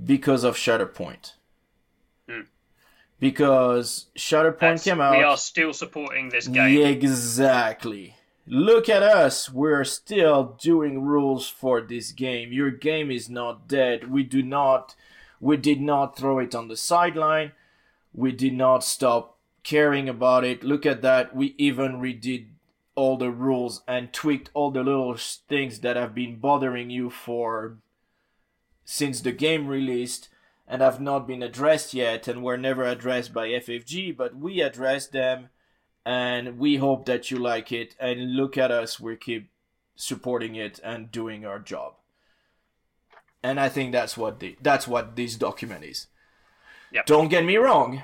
because 0.05 0.45
of 0.45 0.57
Shatterpoint. 0.57 1.33
Hmm. 2.29 2.43
Because 3.19 4.07
Shatterpoint 4.17 4.59
That's- 4.61 4.85
came 4.85 5.01
out. 5.01 5.17
We 5.17 5.23
are 5.23 5.37
still 5.37 5.73
supporting 5.73 6.29
this 6.29 6.49
game. 6.49 6.85
Exactly. 6.87 8.17
Look 8.47 8.89
at 8.89 9.03
us. 9.03 9.51
We're 9.51 9.85
still 9.85 10.57
doing 10.61 11.03
rules 11.03 11.49
for 11.49 11.81
this 11.81 12.11
game. 12.11 12.53
Your 12.53 12.71
game 12.71 13.11
is 13.11 13.31
not 13.31 13.69
dead. 13.69 14.11
We 14.11 14.25
do 14.25 14.43
not 14.43 14.97
we 15.41 15.57
did 15.57 15.81
not 15.81 16.17
throw 16.17 16.39
it 16.39 16.55
on 16.55 16.69
the 16.69 16.77
sideline. 16.77 17.53
We 18.15 18.31
did 18.31 18.55
not 18.55 18.85
stop 18.85 19.39
caring 19.65 20.09
about 20.09 20.45
it. 20.45 20.63
Look 20.63 20.87
at 20.87 21.03
that. 21.03 21.35
We 21.35 21.55
even 21.59 22.01
redid 22.01 22.47
all 22.95 23.17
the 23.17 23.31
rules 23.31 23.83
and 23.89 24.13
tweaked 24.13 24.51
all 24.55 24.71
the 24.71 24.85
little 24.85 25.17
things 25.17 25.81
that 25.81 25.97
have 25.97 26.15
been 26.15 26.37
bothering 26.37 26.91
you 26.91 27.11
for 27.11 27.79
since 28.85 29.21
the 29.21 29.33
game 29.33 29.67
released 29.67 30.29
and 30.69 30.81
have 30.81 31.01
not 31.01 31.27
been 31.27 31.43
addressed 31.43 31.93
yet 31.95 32.29
and 32.29 32.43
were 32.43 32.57
never 32.57 32.85
addressed 32.85 33.33
by 33.33 33.49
FFG, 33.49 34.17
but 34.17 34.37
we 34.37 34.61
addressed 34.61 35.13
them 35.13 35.49
and 36.05 36.59
we 36.59 36.77
hope 36.77 37.07
that 37.07 37.31
you 37.31 37.39
like 37.39 37.71
it 37.73 37.95
and 37.99 38.37
look 38.37 38.59
at 38.59 38.71
us 38.71 38.99
we 38.99 39.17
keep 39.17 39.51
supporting 39.95 40.57
it 40.57 40.81
and 40.83 41.13
doing 41.13 41.45
our 41.47 41.59
job. 41.59 41.95
And 43.43 43.59
i 43.59 43.69
think 43.69 43.93
that's 43.93 44.17
what 44.17 44.41
the 44.41 44.57
that's 44.61 44.89
what 44.89 45.17
this 45.17 45.37
document 45.37 45.85
is. 45.85 46.07
Yep. 46.93 47.07
don't 47.07 47.29
get 47.29 47.45
me 47.45 47.57
wrong 47.57 48.03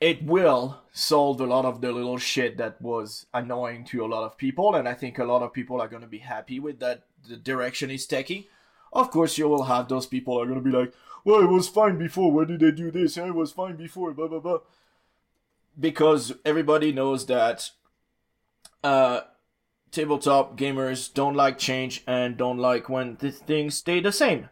it 0.00 0.24
will 0.24 0.80
solve 0.90 1.40
a 1.40 1.46
lot 1.46 1.64
of 1.64 1.80
the 1.80 1.92
little 1.92 2.18
shit 2.18 2.56
that 2.56 2.80
was 2.80 3.26
annoying 3.34 3.84
to 3.84 4.04
a 4.04 4.06
lot 4.06 4.24
of 4.24 4.38
people 4.38 4.74
and 4.74 4.88
i 4.88 4.94
think 4.94 5.18
a 5.18 5.24
lot 5.24 5.42
of 5.42 5.52
people 5.52 5.80
are 5.80 5.88
going 5.88 6.00
to 6.02 6.08
be 6.08 6.18
happy 6.18 6.58
with 6.58 6.80
that 6.80 7.04
the 7.28 7.36
direction 7.36 7.90
it's 7.90 8.06
taking. 8.06 8.44
Of 8.92 9.10
course 9.10 9.38
you 9.38 9.48
will 9.48 9.64
have 9.64 9.88
those 9.88 10.06
people 10.06 10.40
are 10.40 10.46
going 10.46 10.62
to 10.62 10.70
be 10.70 10.76
like 10.76 10.92
well 11.24 11.40
it 11.40 11.50
was 11.50 11.68
fine 11.68 11.98
before 11.98 12.32
why 12.32 12.44
did 12.44 12.60
they 12.60 12.72
do 12.72 12.90
this? 12.90 13.16
It 13.16 13.34
was 13.34 13.52
fine 13.52 13.76
before 13.76 14.12
blah 14.12 14.28
blah 14.28 14.40
blah 14.40 14.58
because 15.78 16.32
everybody 16.44 16.92
knows 16.92 17.26
that 17.26 17.70
uh, 18.84 19.22
tabletop 19.90 20.56
gamers 20.56 21.12
don't 21.12 21.34
like 21.34 21.58
change 21.58 22.02
and 22.06 22.36
don't 22.36 22.58
like 22.58 22.88
when 22.88 23.16
th- 23.16 23.34
things 23.34 23.76
stay 23.76 24.00
the 24.00 24.12
same. 24.12 24.48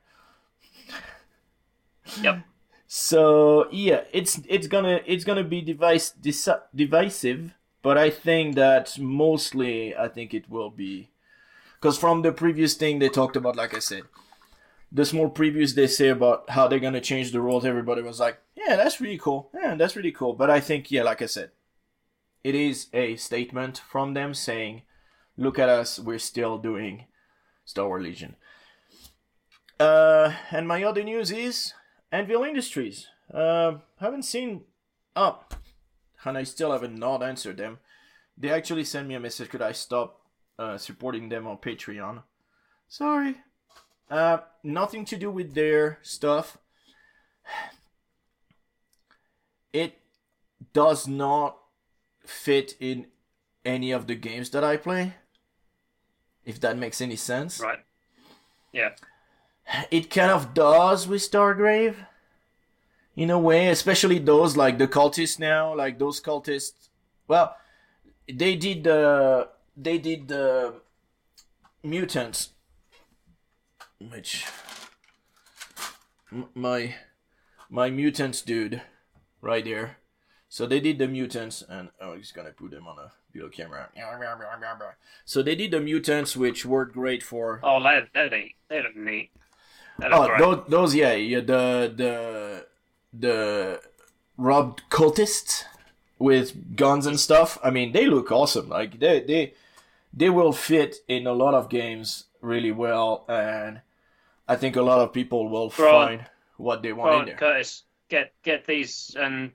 Yep. 2.23 2.45
So 2.87 3.69
yeah, 3.71 4.03
it's 4.13 4.41
it's 4.49 4.67
gonna 4.67 5.01
it's 5.07 5.25
gonna 5.25 5.45
be 5.45 5.61
device 5.61 6.11
divisive, 6.75 7.55
but 7.83 7.97
I 7.97 8.11
think 8.11 8.57
that 8.57 8.99
mostly 8.99 9.97
I 9.97 10.09
think 10.09 10.35
it 10.35 10.51
will 10.51 10.71
be 10.71 11.11
because 11.75 11.97
from 11.97 12.23
the 12.23 12.33
previous 12.33 12.75
thing 12.75 12.99
they 12.99 13.09
talked 13.09 13.37
about, 13.37 13.55
like 13.55 13.75
I 13.75 13.79
said, 13.79 14.03
the 14.93 15.05
small 15.05 15.31
previews 15.31 15.75
they 15.75 15.87
say 15.87 16.09
about 16.09 16.51
how 16.51 16.67
they're 16.67 16.79
gonna 16.79 17.01
change 17.01 17.33
the 17.33 17.41
rules, 17.41 17.65
everybody 17.65 18.03
was 18.03 18.21
like, 18.21 18.41
yeah, 18.57 18.77
that's 18.77 19.01
really 19.01 19.19
cool. 19.19 19.51
Yeah, 19.55 19.75
that's 19.75 19.97
really 19.97 20.13
cool. 20.13 20.33
But 20.35 20.51
I 20.51 20.61
think 20.61 20.91
yeah, 20.91 21.03
like 21.03 21.23
I 21.23 21.27
said, 21.27 21.51
it 22.43 22.55
is 22.55 22.89
a 22.93 23.17
statement 23.17 23.79
from 23.79 24.15
them 24.15 24.35
saying, 24.35 24.83
look 25.37 25.59
at 25.59 25.69
us, 25.69 25.99
we're 25.99 26.19
still 26.19 26.59
doing 26.59 27.07
Star 27.65 27.87
Wars 27.87 28.03
Legion. 28.03 28.37
Uh, 29.79 30.35
and 30.51 30.69
my 30.69 30.83
other 30.85 31.03
news 31.03 31.31
is 31.31 31.73
Anvil 32.13 32.45
Industries. 32.45 33.07
Uh, 33.33 33.79
haven't 33.99 34.25
seen 34.25 34.63
up, 35.15 35.55
and 36.25 36.37
I 36.37 36.43
still 36.43 36.73
haven't 36.73 36.99
not 36.99 37.23
answered 37.23 37.57
them. 37.57 37.79
They 38.37 38.51
actually 38.51 38.85
sent 38.85 39.09
me 39.09 39.15
a 39.15 39.21
message. 39.21 39.49
Could 39.49 39.63
I 39.63 39.73
stop 39.73 40.21
uh, 40.59 40.77
supporting 40.79 41.29
them 41.29 41.47
on 41.47 41.59
Patreon? 41.59 42.23
Sorry. 42.89 43.37
Uh, 44.11 44.39
nothing 44.65 45.05
to 45.05 45.17
do 45.17 45.31
with 45.31 45.55
their 45.55 45.99
stuff. 46.03 46.59
It 49.73 49.99
does 50.73 51.07
not 51.07 51.59
fit 52.27 52.75
in 52.81 53.07
any 53.65 53.93
of 53.93 54.07
the 54.07 54.17
games 54.17 54.51
that 54.51 54.65
I 54.65 54.77
play. 54.77 55.15
If 56.45 56.61
that 56.61 56.77
makes 56.77 57.01
any 57.01 57.17
sense. 57.17 57.61
Right. 57.61 57.79
Yeah. 58.73 58.91
It 59.91 60.11
kind 60.11 60.33
of 60.33 60.55
does 60.55 61.07
with 61.07 61.23
Stargrave. 61.23 61.95
In 63.17 63.31
a 63.31 63.39
way, 63.39 63.69
especially 63.69 64.19
those 64.19 64.57
like 64.57 64.79
the 64.79 64.89
cultists 64.89 65.39
now, 65.39 65.75
like 65.75 65.99
those 65.99 66.21
cultists. 66.21 66.89
Well, 67.29 67.55
they 68.33 68.57
did 68.57 68.85
the 68.85 69.49
they 69.77 69.99
did 69.99 70.29
the 70.29 70.81
mutants, 71.83 72.51
which 74.01 74.47
m- 76.33 76.49
my 76.55 76.95
my 77.69 77.91
mutants 77.91 78.43
dude, 78.43 78.83
right 79.41 79.65
there. 79.65 79.99
So 80.49 80.67
they 80.67 80.81
did 80.81 80.99
the 80.99 81.07
mutants, 81.07 81.63
and 81.63 81.91
oh, 82.01 82.15
he's 82.17 82.33
gonna 82.33 82.51
put 82.51 82.73
them 82.73 82.89
on 82.89 82.99
a 82.99 83.13
video 83.33 83.49
camera. 83.49 83.89
So 85.25 85.43
they 85.43 85.55
did 85.55 85.71
the 85.71 85.81
mutants, 85.81 86.37
which 86.37 86.67
worked 86.67 86.95
great 86.95 87.23
for 87.23 87.61
Oh, 87.63 87.81
they 87.83 88.03
they 88.13 88.29
neat. 88.29 88.57
They 88.69 88.83
look 88.83 88.97
neat. 88.97 89.31
Look 90.01 90.11
Oh, 90.13 90.39
those, 90.39 90.65
those, 90.69 90.95
yeah, 90.95 91.13
yeah, 91.15 91.41
the 91.41 91.93
the 91.95 92.67
the 93.13 93.81
robbed 94.37 94.83
cultists 94.91 95.65
with 96.19 96.75
guns 96.77 97.07
and 97.07 97.21
stuff. 97.21 97.59
I 97.63 97.71
mean, 97.71 97.93
they 97.93 98.07
look 98.07 98.33
awesome. 98.33 98.69
Like 98.69 98.99
they 98.99 99.21
they 99.21 99.55
they 100.13 100.31
will 100.31 100.53
fit 100.53 100.97
in 101.07 101.27
a 101.27 101.33
lot 101.33 101.55
of 101.55 101.69
games 101.69 102.25
really 102.41 102.73
well, 102.73 103.25
and 103.29 103.83
I 104.51 104.57
think 104.57 104.75
a 104.75 104.83
lot 104.83 104.99
of 104.99 105.13
people 105.13 105.49
will 105.49 105.71
find 105.71 106.27
what 106.57 106.83
they 106.83 106.93
want 106.93 107.21
in 107.21 107.27
there. 107.27 107.37
Curtis, 107.37 107.85
get 108.09 108.33
get 108.43 108.67
these 108.67 109.15
and 109.17 109.53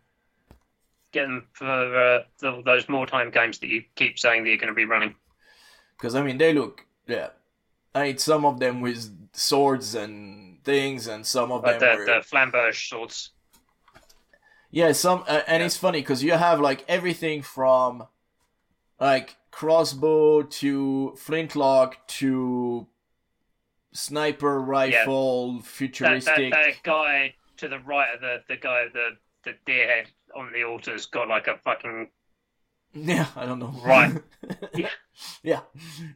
get 1.11 1.23
them 1.23 1.47
for 1.51 1.65
uh, 1.67 2.23
the, 2.39 2.61
those 2.63 2.85
Mordheim 2.85 3.33
games 3.33 3.59
that 3.59 3.67
you 3.67 3.83
keep 3.95 4.17
saying 4.17 4.43
that 4.43 4.49
you're 4.49 4.57
going 4.57 4.69
to 4.69 4.73
be 4.73 4.85
running. 4.85 5.13
Because 5.97 6.15
I 6.15 6.23
mean, 6.23 6.37
they 6.37 6.53
look 6.53 6.85
yeah. 7.07 7.29
I 7.93 8.03
mean, 8.03 8.17
some 8.17 8.45
of 8.45 8.59
them 8.59 8.79
with 8.79 9.29
swords 9.33 9.95
and 9.95 10.63
things, 10.63 11.07
and 11.07 11.25
some 11.25 11.51
of 11.51 11.63
Like 11.63 11.79
them 11.79 11.91
the, 11.91 11.97
were 11.97 12.05
the 12.05 12.25
flamberge 12.25 12.87
swords. 12.89 13.31
Yeah, 14.71 14.93
some 14.93 15.25
uh, 15.27 15.41
and 15.47 15.59
Yeah. 15.59 15.65
it's 15.65 15.77
funny 15.77 15.99
because 15.99 16.23
you 16.23 16.31
have 16.31 16.61
like 16.61 16.85
everything 16.87 17.41
from 17.41 18.07
like 18.99 19.35
crossbow 19.51 20.43
to 20.43 21.15
flintlock 21.17 22.07
to 22.07 22.87
sniper 23.95 24.61
rifle, 24.61 25.63
That, 26.03 26.25
that, 26.25 26.43
futuristic. 26.43 26.51
that 26.51 26.83
guy 26.83 27.35
to 27.57 27.67
the 27.67 27.79
right 27.79 28.13
of 28.15 28.21
the, 28.21 28.43
the 28.47 28.57
guy, 28.57 28.85
the, 28.93 29.11
the 29.43 29.53
deer 29.65 29.87
head 29.87 30.11
on 30.35 30.51
the 30.53 30.63
altar's 30.63 31.07
got 31.07 31.27
like 31.29 31.47
a 31.47 31.57
fucking 31.57 32.09
Yeah, 32.93 33.27
I 33.35 33.45
don't 33.45 33.59
know. 33.59 33.75
Right. 33.85 34.21
yeah, 34.75 34.89
yeah. 35.43 35.61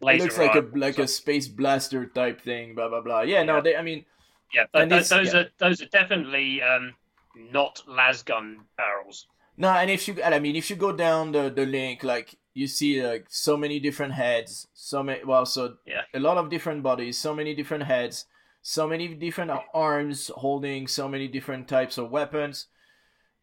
It 0.01 0.15
looks 0.17 0.37
like 0.37 0.55
a 0.55 0.61
rifle. 0.61 0.79
like 0.79 0.99
a 0.99 1.07
space 1.07 1.47
blaster 1.47 2.05
type 2.07 2.41
thing. 2.41 2.75
Blah 2.75 2.89
blah 2.89 3.01
blah. 3.01 3.21
Yeah, 3.21 3.43
no, 3.43 3.55
Yeah. 3.55 3.61
they. 3.61 3.75
I 3.75 3.81
mean, 3.81 4.05
Yeah, 4.53 4.65
th- 4.73 4.83
and 4.83 4.91
those 4.91 5.33
yeah. 5.33 5.41
are 5.41 5.49
those 5.59 5.81
are 5.81 5.87
definitely 5.87 6.61
um, 6.61 6.95
not 7.35 7.83
lasgun 7.87 8.65
barrels. 8.77 9.27
No, 9.57 9.69
and 9.71 9.89
if 9.91 10.07
you, 10.07 10.15
and 10.23 10.33
I 10.33 10.39
mean, 10.39 10.55
if 10.55 10.69
you 10.69 10.75
go 10.77 10.91
down 10.93 11.33
the 11.33 11.49
the 11.49 11.65
link, 11.65 12.03
like 12.03 12.38
you 12.53 12.67
see 12.67 13.01
like 13.01 13.25
so 13.29 13.55
many 13.55 13.79
different 13.79 14.13
heads, 14.13 14.67
so 14.73 15.03
many, 15.03 15.23
well, 15.23 15.45
so 15.45 15.77
Yeah. 15.85 16.03
a 16.13 16.19
lot 16.19 16.37
of 16.37 16.49
different 16.49 16.83
bodies, 16.83 17.17
so 17.17 17.33
many 17.33 17.55
different 17.55 17.83
heads, 17.83 18.25
so 18.61 18.87
many 18.87 19.07
different 19.13 19.51
arms 19.73 20.29
holding 20.35 20.87
so 20.87 21.07
many 21.07 21.27
different 21.27 21.67
types 21.67 21.97
of 21.97 22.11
weapons. 22.11 22.67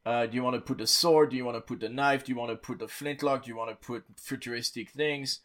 Uh, 0.04 0.26
do 0.26 0.36
you 0.36 0.42
want 0.42 0.54
to 0.54 0.60
put 0.60 0.78
the 0.78 0.86
sword? 0.86 1.30
Do 1.30 1.36
you 1.36 1.44
want 1.44 1.56
to 1.56 1.60
put 1.60 1.80
the 1.80 1.88
knife? 1.88 2.24
Do 2.24 2.32
you 2.32 2.38
want 2.38 2.50
to 2.50 2.56
put 2.56 2.78
the 2.78 2.86
flintlock? 2.88 3.44
Do 3.44 3.50
you 3.50 3.56
want 3.56 3.70
to 3.70 3.86
put 3.86 4.04
futuristic 4.16 4.90
things? 4.90 5.40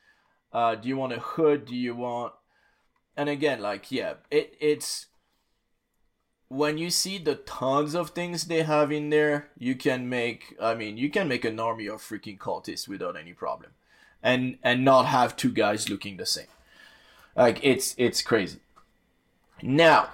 Uh, 0.54 0.76
do 0.76 0.88
you 0.88 0.98
want 0.98 1.14
a 1.14 1.20
hood? 1.20 1.66
Do 1.66 1.76
you 1.76 1.96
want? 1.96 2.34
And 3.18 3.28
again, 3.30 3.62
like 3.62 3.92
yeah, 3.92 4.16
it 4.30 4.56
it's 4.60 5.08
when 6.52 6.78
you 6.78 6.90
see 6.90 7.18
the 7.18 7.36
tons 7.36 7.96
of 7.96 8.10
things 8.10 8.44
they 8.44 8.64
have 8.64 8.92
in 8.92 9.10
there, 9.10 9.48
you 9.58 9.74
can 9.74 10.10
make. 10.10 10.54
I 10.62 10.76
mean, 10.76 10.98
you 10.98 11.10
can 11.10 11.30
make 11.30 11.46
an 11.46 11.58
army 11.62 11.88
of 11.88 12.02
freaking 12.02 12.38
cultists 12.38 12.90
without 12.90 13.16
any 13.16 13.32
problem, 13.32 13.72
and 14.22 14.58
and 14.62 14.84
not 14.84 15.06
have 15.06 15.38
two 15.38 15.52
guys 15.52 15.90
looking 15.90 16.18
the 16.18 16.26
same. 16.26 16.52
Like 17.38 17.62
it's 17.64 17.96
it's 17.98 18.22
crazy. 18.22 18.60
Now, 19.62 20.10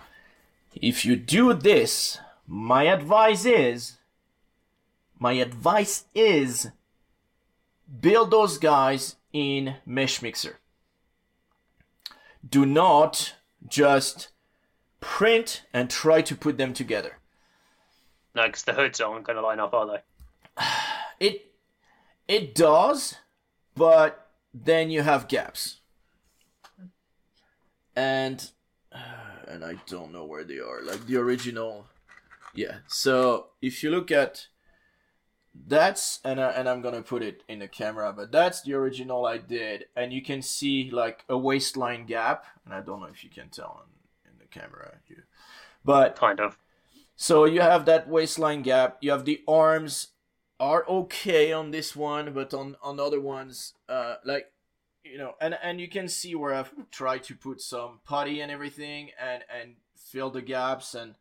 if 0.76 1.06
you 1.06 1.16
do 1.16 1.54
this, 1.54 2.20
my 2.46 2.84
advice 2.84 3.44
is 3.44 3.98
my 5.18 5.34
advice 5.34 6.06
is 6.14 6.70
build 8.00 8.30
those 8.30 8.60
guys 8.60 9.16
in 9.34 9.78
Mesh 9.88 10.22
Mixer. 10.22 10.60
Do 12.48 12.64
not 12.64 13.34
just 13.68 14.30
print 15.00 15.64
and 15.74 15.90
try 15.90 16.22
to 16.22 16.36
put 16.36 16.58
them 16.58 16.74
together. 16.74 17.18
No, 18.36 18.46
because 18.46 18.64
the 18.64 18.74
hoods 18.74 19.02
aren't 19.02 19.26
going 19.26 19.36
to 19.36 19.42
line 19.42 19.60
up, 19.60 19.74
are 19.74 19.88
they? 19.88 20.64
It 21.20 21.52
it 22.28 22.54
does, 22.54 23.16
but 23.74 24.30
then 24.54 24.92
you 24.92 25.02
have 25.02 25.28
gaps. 25.28 25.80
And 27.96 28.52
and 29.48 29.66
I 29.66 29.78
don't 29.88 30.12
know 30.14 30.26
where 30.26 30.44
they 30.44 30.60
are. 30.60 30.84
Like 30.84 31.08
the 31.08 31.18
original 31.18 31.88
yeah. 32.54 32.78
So 32.88 33.48
if 33.64 33.82
you 33.82 33.90
look 33.90 34.12
at 34.12 34.48
that's 35.68 36.20
and 36.24 36.40
I, 36.40 36.52
and 36.52 36.70
I'm 36.70 36.82
gonna 36.82 37.02
put 37.02 37.24
it 37.24 37.44
in 37.48 37.60
the 37.60 37.68
camera, 37.68 38.14
but 38.16 38.32
that's 38.32 38.62
the 38.62 38.74
original 38.74 39.26
I 39.26 39.40
did, 39.40 39.86
and 39.96 40.14
you 40.14 40.22
can 40.22 40.42
see 40.42 40.92
like 40.92 41.24
a 41.30 41.38
waistline 41.38 42.06
gap, 42.06 42.46
and 42.64 42.74
I 42.74 42.82
don't 42.82 43.00
know 43.00 43.08
if 43.08 43.24
you 43.24 43.30
can 43.30 43.50
tell 43.50 43.84
the 44.50 44.60
camera, 44.60 44.94
you, 45.08 45.24
but 45.84 46.16
Kind 46.16 46.40
of. 46.40 46.58
so 47.16 47.46
you 47.46 47.62
have 47.62 47.86
that 47.86 48.08
waistline 48.08 48.62
gap. 48.62 48.98
You 49.02 49.12
have 49.12 49.26
the 49.26 49.42
arms 49.48 50.10
are 50.60 50.86
okay 50.88 51.52
on 51.52 51.72
this 51.72 51.96
one, 51.96 52.34
but 52.34 52.54
on 52.54 52.76
on 52.82 53.00
other 53.00 53.22
ones, 53.22 53.74
uh, 53.90 54.16
like 54.26 54.52
you 55.04 55.18
know, 55.18 55.34
and 55.40 55.58
and 55.62 55.80
you 55.80 55.88
can 55.88 56.08
see 56.08 56.36
where 56.36 56.54
I've 56.54 56.74
tried 56.92 57.24
to 57.24 57.36
put 57.36 57.62
some 57.62 58.00
putty 58.06 58.42
and 58.42 58.52
everything, 58.52 59.12
and 59.20 59.44
and 59.50 59.76
fill 59.96 60.30
the 60.30 60.42
gaps, 60.42 60.96
and 60.96 61.16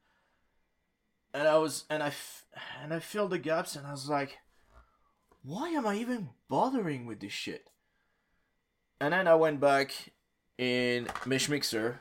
and 1.35 1.47
I 1.47 1.59
was 1.59 1.85
and 1.91 2.03
I 2.03 2.09
f- 2.09 2.47
and 2.83 2.95
I 2.95 2.99
filled 3.01 3.31
the 3.31 3.39
gaps, 3.39 3.77
and 3.77 3.87
I 3.87 3.93
was 3.93 4.09
like, 4.09 4.39
why 5.43 5.68
am 5.68 5.87
I 5.87 5.97
even 5.97 6.31
bothering 6.49 7.07
with 7.07 7.20
this 7.20 7.33
shit? 7.33 7.68
And 9.01 9.12
then 9.12 9.29
I 9.29 9.35
went 9.35 9.61
back 9.61 9.93
in 10.57 11.09
Mesh 11.27 11.49
Mixer, 11.51 12.01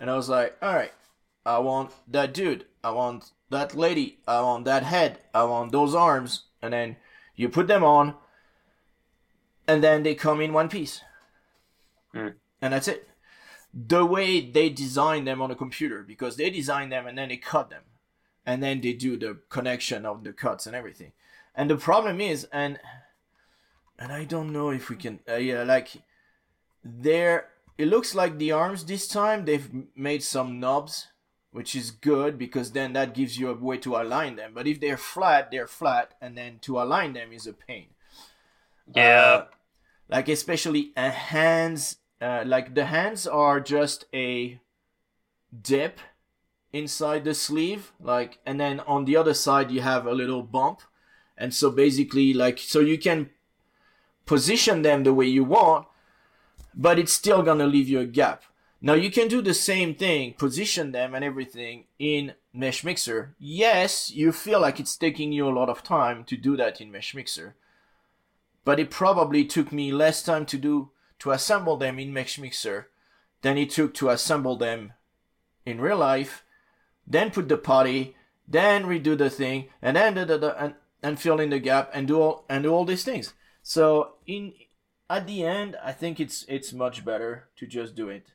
and 0.00 0.10
I 0.10 0.16
was 0.16 0.30
like, 0.30 0.56
all 0.62 0.74
right, 0.74 0.92
I 1.44 1.58
want 1.58 1.92
that 2.08 2.32
dude. 2.32 2.64
I 2.82 2.90
want 2.90 3.32
that 3.50 3.76
lady. 3.76 4.18
I 4.26 4.40
want 4.40 4.64
that 4.64 4.82
head. 4.82 5.20
I 5.34 5.44
want 5.44 5.72
those 5.72 5.94
arms. 5.94 6.44
And 6.62 6.72
then 6.72 6.96
you 7.36 7.50
put 7.50 7.68
them 7.68 7.84
on, 7.84 8.14
and 9.68 9.84
then 9.84 10.02
they 10.02 10.14
come 10.14 10.40
in 10.40 10.54
one 10.54 10.70
piece. 10.70 11.02
Hmm. 12.12 12.28
And 12.62 12.72
that's 12.72 12.88
it. 12.88 13.08
The 13.72 14.04
way 14.04 14.40
they 14.40 14.70
design 14.70 15.26
them 15.26 15.40
on 15.40 15.50
a 15.50 15.54
computer, 15.54 16.02
because 16.02 16.36
they 16.36 16.50
design 16.50 16.88
them 16.88 17.06
and 17.06 17.16
then 17.16 17.28
they 17.28 17.36
cut 17.36 17.70
them. 17.70 17.82
And 18.44 18.62
then 18.62 18.80
they 18.80 18.94
do 18.94 19.16
the 19.16 19.38
connection 19.48 20.04
of 20.04 20.24
the 20.24 20.32
cuts 20.32 20.66
and 20.66 20.74
everything. 20.74 21.12
And 21.54 21.70
the 21.70 21.76
problem 21.76 22.20
is, 22.20 22.48
and 22.52 22.80
and 23.98 24.10
I 24.12 24.24
don't 24.24 24.52
know 24.52 24.70
if 24.70 24.88
we 24.88 24.96
can, 24.96 25.20
uh, 25.28 25.36
yeah, 25.36 25.62
like 25.62 25.90
there 26.82 27.48
it 27.80 27.86
looks 27.86 28.14
like 28.14 28.36
the 28.36 28.52
arms 28.52 28.84
this 28.84 29.08
time 29.08 29.46
they've 29.46 29.70
made 29.96 30.22
some 30.22 30.60
knobs 30.60 31.08
which 31.50 31.74
is 31.74 31.90
good 31.90 32.38
because 32.38 32.72
then 32.72 32.92
that 32.92 33.14
gives 33.14 33.38
you 33.38 33.48
a 33.48 33.54
way 33.54 33.76
to 33.76 33.96
align 33.96 34.36
them. 34.36 34.52
But 34.54 34.66
if 34.66 34.78
they're 34.78 34.98
flat 34.98 35.50
they're 35.50 35.66
flat 35.66 36.12
and 36.20 36.36
then 36.36 36.58
to 36.60 36.80
align 36.80 37.14
them 37.14 37.32
is 37.32 37.46
a 37.46 37.54
pain. 37.54 37.86
Yeah. 38.94 39.02
Uh, 39.02 39.44
like 40.10 40.28
especially 40.28 40.92
a 40.94 41.08
hands 41.10 41.96
uh, 42.20 42.42
like 42.44 42.74
the 42.74 42.84
hands 42.84 43.26
are 43.26 43.60
just 43.60 44.04
a 44.12 44.60
dip 45.62 46.00
inside 46.74 47.24
the 47.24 47.34
sleeve 47.34 47.92
like 47.98 48.38
and 48.44 48.60
then 48.60 48.80
on 48.80 49.06
the 49.06 49.16
other 49.16 49.34
side 49.34 49.70
you 49.70 49.80
have 49.80 50.06
a 50.06 50.12
little 50.12 50.42
bump. 50.42 50.82
And 51.38 51.54
so 51.54 51.70
basically 51.70 52.34
like 52.34 52.58
so 52.58 52.80
you 52.80 52.98
can 52.98 53.30
position 54.26 54.82
them 54.82 55.02
the 55.02 55.14
way 55.14 55.26
you 55.26 55.44
want 55.44 55.86
but 56.74 56.98
it's 56.98 57.12
still 57.12 57.42
gonna 57.42 57.66
leave 57.66 57.88
you 57.88 58.00
a 58.00 58.06
gap. 58.06 58.44
Now 58.80 58.94
you 58.94 59.10
can 59.10 59.28
do 59.28 59.42
the 59.42 59.54
same 59.54 59.94
thing, 59.94 60.34
position 60.34 60.92
them 60.92 61.14
and 61.14 61.24
everything 61.24 61.84
in 61.98 62.34
Mesh 62.52 62.82
Mixer. 62.82 63.34
Yes, 63.38 64.10
you 64.10 64.32
feel 64.32 64.60
like 64.60 64.80
it's 64.80 64.96
taking 64.96 65.32
you 65.32 65.48
a 65.48 65.50
lot 65.50 65.68
of 65.68 65.82
time 65.82 66.24
to 66.24 66.36
do 66.36 66.56
that 66.56 66.80
in 66.80 66.90
Mesh 66.90 67.14
Mixer, 67.14 67.56
but 68.64 68.80
it 68.80 68.90
probably 68.90 69.44
took 69.44 69.70
me 69.70 69.92
less 69.92 70.22
time 70.22 70.46
to 70.46 70.56
do 70.56 70.90
to 71.18 71.30
assemble 71.32 71.76
them 71.76 71.98
in 71.98 72.12
Mesh 72.12 72.38
Mixer 72.38 72.88
than 73.42 73.58
it 73.58 73.70
took 73.70 73.92
to 73.94 74.08
assemble 74.08 74.56
them 74.56 74.94
in 75.66 75.80
real 75.80 75.98
life. 75.98 76.44
Then 77.06 77.30
put 77.30 77.48
the 77.48 77.58
potty, 77.58 78.16
then 78.48 78.84
redo 78.84 79.16
the 79.16 79.30
thing, 79.30 79.68
and 79.82 79.96
then 79.96 80.14
da, 80.14 80.24
da, 80.24 80.38
da, 80.38 80.54
and 80.58 80.74
and 81.02 81.18
fill 81.18 81.40
in 81.40 81.50
the 81.50 81.58
gap 81.58 81.90
and 81.94 82.06
do 82.06 82.20
all 82.20 82.44
and 82.48 82.64
do 82.64 82.72
all 82.72 82.84
these 82.84 83.04
things. 83.04 83.34
So 83.62 84.14
in 84.26 84.54
at 85.10 85.26
the 85.26 85.44
end, 85.44 85.76
I 85.82 85.92
think 85.92 86.20
it's 86.20 86.44
it's 86.48 86.72
much 86.72 87.04
better 87.04 87.48
to 87.56 87.66
just 87.66 87.96
do 87.96 88.08
it, 88.08 88.28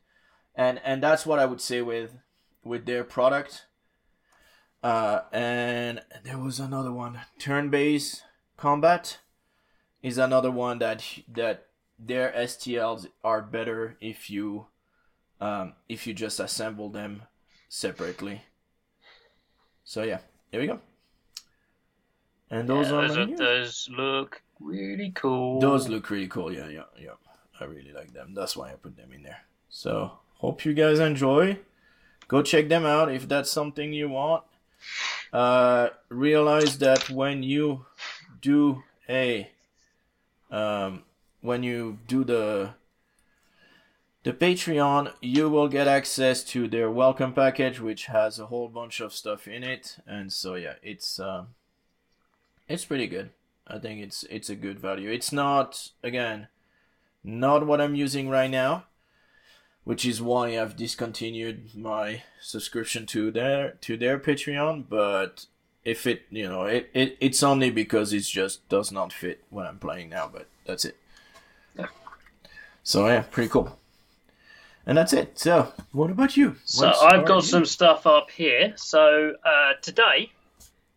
and 0.54 0.80
and 0.84 1.02
that's 1.02 1.26
what 1.26 1.40
I 1.40 1.46
would 1.46 1.62
say 1.62 1.82
with 1.82 2.18
with 2.64 2.86
their 2.86 3.04
product. 3.04 3.66
Uh, 4.84 5.22
and 5.32 6.02
there 6.24 6.38
was 6.38 6.60
another 6.60 6.92
one, 6.92 7.22
turn-based 7.40 8.22
combat, 8.56 9.18
is 10.04 10.18
another 10.20 10.52
one 10.52 10.78
that 10.80 11.04
that 11.28 11.68
their 11.98 12.32
STLs 12.34 13.08
are 13.24 13.42
better 13.42 13.98
if 14.02 14.30
you 14.30 14.68
um, 15.40 15.74
if 15.88 16.06
you 16.06 16.14
just 16.14 16.40
assemble 16.40 16.90
them 16.90 17.24
separately. 17.70 18.44
So 19.86 20.04
yeah, 20.04 20.20
here 20.52 20.60
we 20.60 20.68
go. 20.68 20.82
And 22.52 22.68
those 22.68 22.90
yeah, 22.90 22.96
are 22.96 23.08
those, 23.08 23.18
my 23.18 23.24
are, 23.24 23.26
news. 23.28 23.40
those 23.40 23.90
look 23.92 24.42
really 24.60 25.12
cool. 25.14 25.60
Those 25.60 25.88
look 25.88 26.10
really 26.10 26.28
cool. 26.28 26.52
Yeah, 26.52 26.70
yeah, 26.70 26.84
yeah. 27.00 27.12
I 27.60 27.66
really 27.66 27.92
like 27.92 28.14
them. 28.14 28.34
That's 28.34 28.56
why 28.58 28.72
I 28.72 28.74
put 28.74 28.98
them 28.98 29.12
in 29.14 29.24
there. 29.24 29.42
So 29.70 30.20
hope 30.38 30.66
you 30.66 30.74
guys 30.74 31.00
enjoy. 31.00 31.60
Go 32.28 32.42
check 32.42 32.70
them 32.70 32.86
out 32.86 33.12
if 33.12 33.28
that's 33.28 33.52
something 33.52 33.94
you 33.94 34.10
want. 34.10 34.44
Uh, 35.32 35.90
realize 36.10 36.78
that 36.80 37.10
when 37.10 37.44
you 37.44 37.86
do 38.42 38.84
a 39.10 39.50
um, 40.52 41.04
when 41.42 41.64
you 41.64 42.00
do 42.08 42.24
the 42.24 42.72
the 44.24 44.34
Patreon, 44.34 45.14
you 45.22 45.50
will 45.50 45.68
get 45.68 45.88
access 45.88 46.44
to 46.46 46.68
their 46.68 46.90
welcome 46.90 47.32
package, 47.32 47.80
which 47.80 48.08
has 48.08 48.40
a 48.40 48.48
whole 48.48 48.68
bunch 48.68 49.00
of 49.00 49.14
stuff 49.14 49.48
in 49.48 49.64
it. 49.64 49.98
And 50.08 50.34
so 50.34 50.56
yeah, 50.56 50.76
it's 50.82 51.20
uh, 51.20 51.46
it's 52.68 52.86
pretty 52.86 53.08
good. 53.08 53.30
I 53.68 53.80
think 53.80 54.02
it's 54.02 54.24
it's 54.24 54.50
a 54.50 54.56
good 54.56 54.80
value. 54.80 55.10
It's 55.10 55.32
not 55.32 55.92
again 56.04 56.48
not 57.24 57.66
what 57.66 57.82
I'm 57.82 57.96
using 57.96 58.30
right 58.30 58.50
now, 58.50 58.86
which 59.84 60.06
is 60.06 60.22
why 60.22 60.60
I've 60.60 60.76
discontinued 60.76 61.76
my 61.76 62.24
subscription 62.40 63.06
to 63.08 63.32
their 63.32 63.72
to 63.82 63.98
their 63.98 64.20
Patreon, 64.20 64.86
but 64.88 65.46
if 65.84 66.06
it 66.06 66.24
you 66.30 66.48
know 66.48 66.64
it, 66.66 66.90
it 66.94 67.18
it's 67.20 67.44
only 67.44 67.70
because 67.72 68.14
it 68.14 68.22
just 68.22 68.68
does 68.70 68.92
not 68.92 69.12
fit 69.12 69.44
what 69.50 69.66
I'm 69.66 69.80
playing 69.80 70.10
now, 70.10 70.30
but 70.32 70.48
that's 70.66 70.86
it. 70.86 70.98
Yeah. 71.78 71.88
So 72.84 73.08
yeah, 73.08 73.24
pretty 73.32 73.50
cool. 73.50 73.80
And 74.88 74.96
that's 74.96 75.14
it. 75.14 75.40
So, 75.40 75.74
what 75.94 76.12
about 76.12 76.38
you? 76.38 76.58
So 76.64 76.86
What's- 76.86 77.02
I've 77.02 77.26
got 77.26 77.44
some 77.44 77.66
stuff 77.66 78.06
up 78.06 78.30
here. 78.30 78.74
So 78.76 79.34
uh, 79.44 79.74
today, 79.82 80.32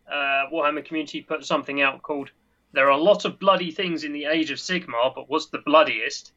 uh, 0.07 0.45
Warhammer 0.53 0.85
Community 0.85 1.23
put 1.23 1.47
something 1.47 1.81
out 1.81 2.03
called 2.03 2.31
"There 2.73 2.87
are 2.87 2.99
a 2.99 3.03
lot 3.03 3.25
of 3.25 3.39
bloody 3.39 3.71
things 3.71 4.05
in 4.05 4.13
the 4.13 4.27
Age 4.27 4.51
of 4.51 4.59
Sigmar, 4.59 5.15
but 5.15 5.29
what's 5.29 5.47
the 5.47 5.59
bloodiest?" 5.59 6.33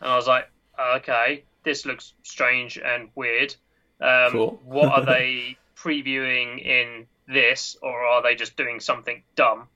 And 0.00 0.10
I 0.10 0.16
was 0.16 0.26
like, 0.26 0.50
"Okay, 0.78 1.44
this 1.62 1.86
looks 1.86 2.14
strange 2.22 2.78
and 2.78 3.10
weird. 3.14 3.54
Um, 4.00 4.32
Cool. 4.32 4.60
what 4.64 4.92
are 4.92 5.04
they 5.14 5.56
previewing 5.76 6.64
in 6.64 7.06
this, 7.26 7.76
or 7.82 8.04
are 8.04 8.22
they 8.22 8.34
just 8.34 8.56
doing 8.56 8.80
something 8.80 9.22
dumb?" 9.34 9.68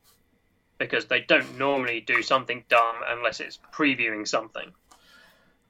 Because 0.78 1.07
they 1.07 1.20
don't 1.20 1.59
normally 1.59 2.01
do 2.01 2.22
something 2.22 2.64
dumb 2.68 2.97
unless 3.07 3.41
it's 3.41 3.59
previewing 3.72 4.26
something. 4.26 4.72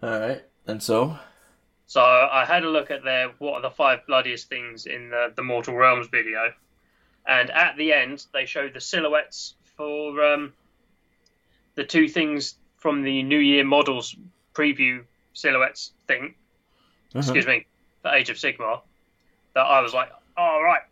All 0.02 0.20
right. 0.20 0.42
And 0.66 0.82
so, 0.82 1.18
So 1.86 2.00
I 2.00 2.44
had 2.44 2.62
a 2.64 2.68
look 2.70 2.90
at 2.92 3.02
their 3.02 3.28
what 3.38 3.54
are 3.54 3.62
the 3.62 3.70
five 3.74 4.06
bloodiest 4.06 4.48
things 4.48 4.86
in 4.86 5.10
the, 5.10 5.32
the 5.34 5.42
Mortal 5.42 5.74
Realms 5.74 6.06
video, 6.08 6.52
and 7.26 7.50
at 7.50 7.76
the 7.76 7.92
end 7.92 8.26
they 8.32 8.46
show 8.46 8.68
the 8.68 8.80
silhouettes 8.80 9.56
for 9.80 10.22
um, 10.22 10.52
the 11.74 11.84
two 11.84 12.06
things 12.06 12.56
from 12.76 13.02
the 13.02 13.22
New 13.22 13.38
Year 13.38 13.64
models 13.64 14.14
preview 14.52 15.04
silhouettes 15.32 15.92
thing. 16.06 16.34
Uh-huh. 17.14 17.20
Excuse 17.20 17.46
me, 17.46 17.64
for 18.02 18.10
Age 18.10 18.28
of 18.28 18.36
Sigmar. 18.36 18.82
That 19.54 19.62
I 19.62 19.80
was 19.80 19.94
like, 19.94 20.10
all 20.36 20.62
right, 20.62 20.82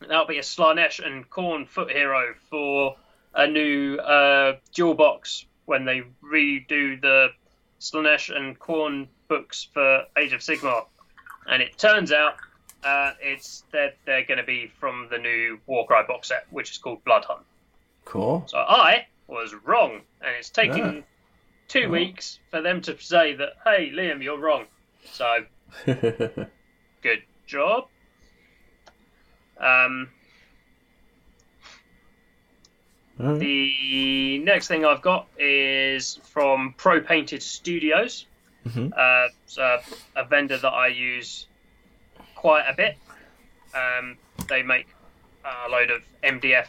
that'll 0.00 0.26
be 0.26 0.36
a 0.36 0.42
Slaanesh 0.42 1.04
and 1.04 1.28
Khorne 1.30 1.66
foot 1.66 1.90
hero 1.90 2.34
for 2.50 2.96
a 3.34 3.46
new 3.46 3.96
uh, 3.96 4.58
dual 4.74 4.92
box 4.92 5.46
when 5.64 5.86
they 5.86 6.02
redo 6.22 7.00
the 7.00 7.28
Slaanesh 7.80 8.28
and 8.36 8.58
Khorne 8.58 9.08
books 9.26 9.68
for 9.72 10.04
Age 10.18 10.34
of 10.34 10.40
Sigmar. 10.40 10.84
And 11.46 11.62
it 11.62 11.78
turns 11.78 12.12
out 12.12 12.34
uh, 12.84 13.12
it's 13.22 13.64
they're, 13.72 13.94
they're 14.04 14.26
going 14.26 14.36
to 14.36 14.44
be 14.44 14.70
from 14.78 15.08
the 15.10 15.16
new 15.16 15.58
Warcry 15.66 16.02
box 16.06 16.28
set, 16.28 16.44
which 16.50 16.72
is 16.72 16.76
called 16.76 17.02
Bloodhunt. 17.02 17.40
Cool. 18.06 18.44
So 18.46 18.56
I 18.58 19.06
was 19.26 19.52
wrong, 19.64 20.00
and 20.22 20.34
it's 20.38 20.48
taken 20.48 20.76
Yeah. 20.96 21.00
two 21.68 21.84
Oh. 21.86 21.90
weeks 21.90 22.38
for 22.50 22.62
them 22.62 22.80
to 22.82 22.98
say 22.98 23.34
that, 23.34 23.54
hey, 23.64 23.90
Liam, 23.90 24.22
you're 24.22 24.38
wrong. 24.38 24.66
So 25.04 25.44
good 25.86 27.22
job. 27.46 27.88
Um, 29.58 30.08
the 33.18 34.38
next 34.38 34.68
thing 34.68 34.84
I've 34.84 35.00
got 35.02 35.26
is 35.38 36.16
from 36.24 36.74
Pro 36.76 37.00
Painted 37.00 37.42
Studios. 37.42 38.26
Mhm. 38.66 38.92
Uh, 38.96 39.28
it's 39.44 39.58
a, 39.58 39.80
a 40.16 40.24
vendor 40.24 40.58
that 40.58 40.72
I 40.72 40.88
use 40.88 41.46
quite 42.34 42.64
a 42.68 42.74
bit. 42.74 42.98
Um, 43.74 44.18
they 44.48 44.62
make 44.62 44.86
a 45.44 45.68
load 45.70 45.90
of 45.90 46.02
MDF 46.22 46.66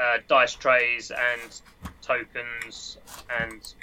uh, 0.00 0.18
dice 0.28 0.54
trays 0.54 1.10
and 1.10 1.60
tokens 2.00 2.98
and 3.40 3.74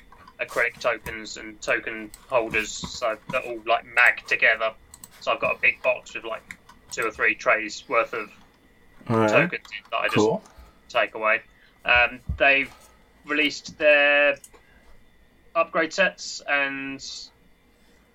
acrylic 0.41 0.80
tokens 0.80 1.38
and 1.38 1.59
token 1.61 2.11
holders, 2.28 2.70
so 2.70 3.18
they're 3.30 3.41
all 3.41 3.59
like 3.65 3.86
mag 3.93 4.26
together. 4.28 4.72
So 5.20 5.32
I've 5.32 5.39
got 5.39 5.55
a 5.55 5.59
big 5.59 5.82
box 5.82 6.13
with 6.13 6.24
like 6.24 6.57
two 6.91 7.05
or 7.05 7.11
three 7.11 7.36
trays 7.36 7.84
worth 7.88 8.13
of 8.13 8.30
Alright. 9.09 9.30
tokens 9.30 9.65
in 9.72 9.84
that 9.91 9.97
I 9.97 10.05
just 10.05 10.15
Cool. 10.15 10.43
take 10.89 11.15
away. 11.15 11.41
Um, 11.86 12.20
they've 12.38 12.72
released 13.26 13.78
their 13.78 14.38
upgrade 15.55 15.93
sets 15.93 16.41
and 16.47 17.03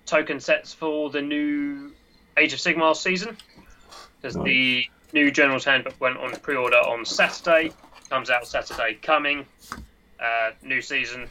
token 0.05 0.39
sets 0.39 0.73
for 0.73 1.09
the 1.09 1.21
new 1.21 1.91
Age 2.37 2.53
of 2.53 2.59
Sigmar 2.59 2.95
season. 2.95 3.37
Because 4.21 4.35
the 4.35 4.85
new 5.13 5.31
General's 5.31 5.65
Handbook 5.65 5.99
went 5.99 6.17
on 6.17 6.31
pre-order 6.37 6.77
on 6.77 7.05
Saturday, 7.05 7.71
comes 8.13 8.29
out 8.29 8.45
Saturday 8.45 8.93
coming. 9.01 9.43
Uh, 10.19 10.51
new 10.61 10.81
season, 10.81 11.27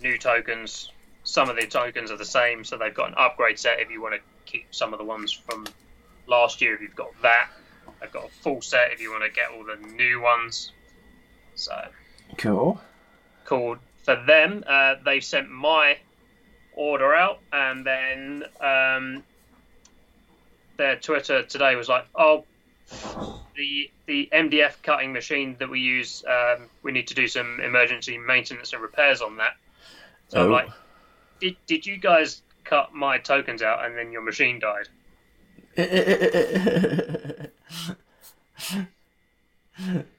new 0.00 0.16
tokens. 0.16 0.90
Some 1.24 1.50
of 1.50 1.56
the 1.56 1.66
tokens 1.66 2.10
are 2.10 2.16
the 2.16 2.24
same, 2.24 2.64
so 2.64 2.78
they've 2.78 2.94
got 2.94 3.08
an 3.08 3.14
upgrade 3.18 3.58
set 3.58 3.78
if 3.80 3.90
you 3.90 4.00
want 4.00 4.14
to 4.14 4.20
keep 4.50 4.74
some 4.74 4.94
of 4.94 4.98
the 4.98 5.04
ones 5.04 5.32
from 5.32 5.66
last 6.26 6.62
year. 6.62 6.74
If 6.74 6.80
you've 6.80 6.96
got 6.96 7.10
that, 7.20 7.50
they've 8.00 8.10
got 8.10 8.24
a 8.24 8.28
full 8.42 8.62
set 8.62 8.90
if 8.92 9.02
you 9.02 9.10
want 9.10 9.24
to 9.24 9.30
get 9.30 9.50
all 9.50 9.64
the 9.64 9.76
new 9.94 10.22
ones. 10.22 10.72
So 11.56 11.74
Cool. 12.38 12.80
cool 13.44 13.76
for 14.02 14.16
them. 14.26 14.64
Uh, 14.66 14.94
they 15.04 15.20
sent 15.20 15.50
my 15.50 15.98
order 16.72 17.14
out, 17.14 17.40
and 17.52 17.84
then 17.84 18.44
um, 18.62 19.22
their 20.78 20.96
Twitter 20.96 21.42
today 21.42 21.76
was 21.76 21.88
like, 21.90 22.06
"Oh, 22.14 22.44
the 23.56 23.90
the 24.06 24.28
MDF 24.32 24.82
cutting 24.82 25.12
machine 25.12 25.56
that 25.58 25.68
we 25.70 25.80
use, 25.80 26.24
um, 26.28 26.70
we 26.82 26.92
need 26.92 27.08
to 27.08 27.14
do 27.14 27.26
some 27.28 27.60
emergency 27.60 28.18
maintenance 28.18 28.72
and 28.72 28.82
repairs 28.82 29.20
on 29.22 29.36
that." 29.38 29.54
So 30.28 30.42
I'm 30.42 30.48
Oh. 30.48 30.52
like, 30.52 30.70
"Did 31.40 31.56
did 31.66 31.86
you 31.86 31.98
guys 31.98 32.42
cut 32.64 32.92
my 32.94 33.18
tokens 33.18 33.62
out, 33.62 33.84
and 33.84 33.96
then 33.96 34.12
your 34.12 34.22
machine 34.22 34.58
died?" 34.58 34.88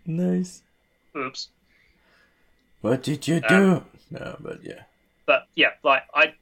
nice. 0.05 0.61
Oops. 1.15 1.49
What 2.81 3.03
did 3.03 3.27
you 3.27 3.39
Um, 3.43 3.49
do? 3.49 3.83
no, 4.11 4.37
but 4.39 4.63
yeah. 4.63 4.83
But 5.25 5.47
yeah, 5.55 5.71
like 5.83 6.03
I, 6.13 6.33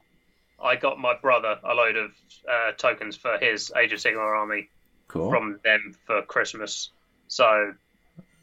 I 0.62 0.76
got 0.76 1.00
my 1.00 1.16
brother 1.16 1.60
a 1.64 1.74
load 1.74 1.96
of 1.96 2.12
uh, 2.50 2.72
tokens 2.74 3.16
for 3.18 3.38
his 3.38 3.72
Age 3.76 3.94
of 3.94 4.00
Sigmar 4.00 4.38
army 4.38 4.70
Cool. 5.08 5.30
from 5.30 5.60
them 5.64 5.96
for 6.06 6.22
Christmas. 6.24 6.90
So 7.28 7.74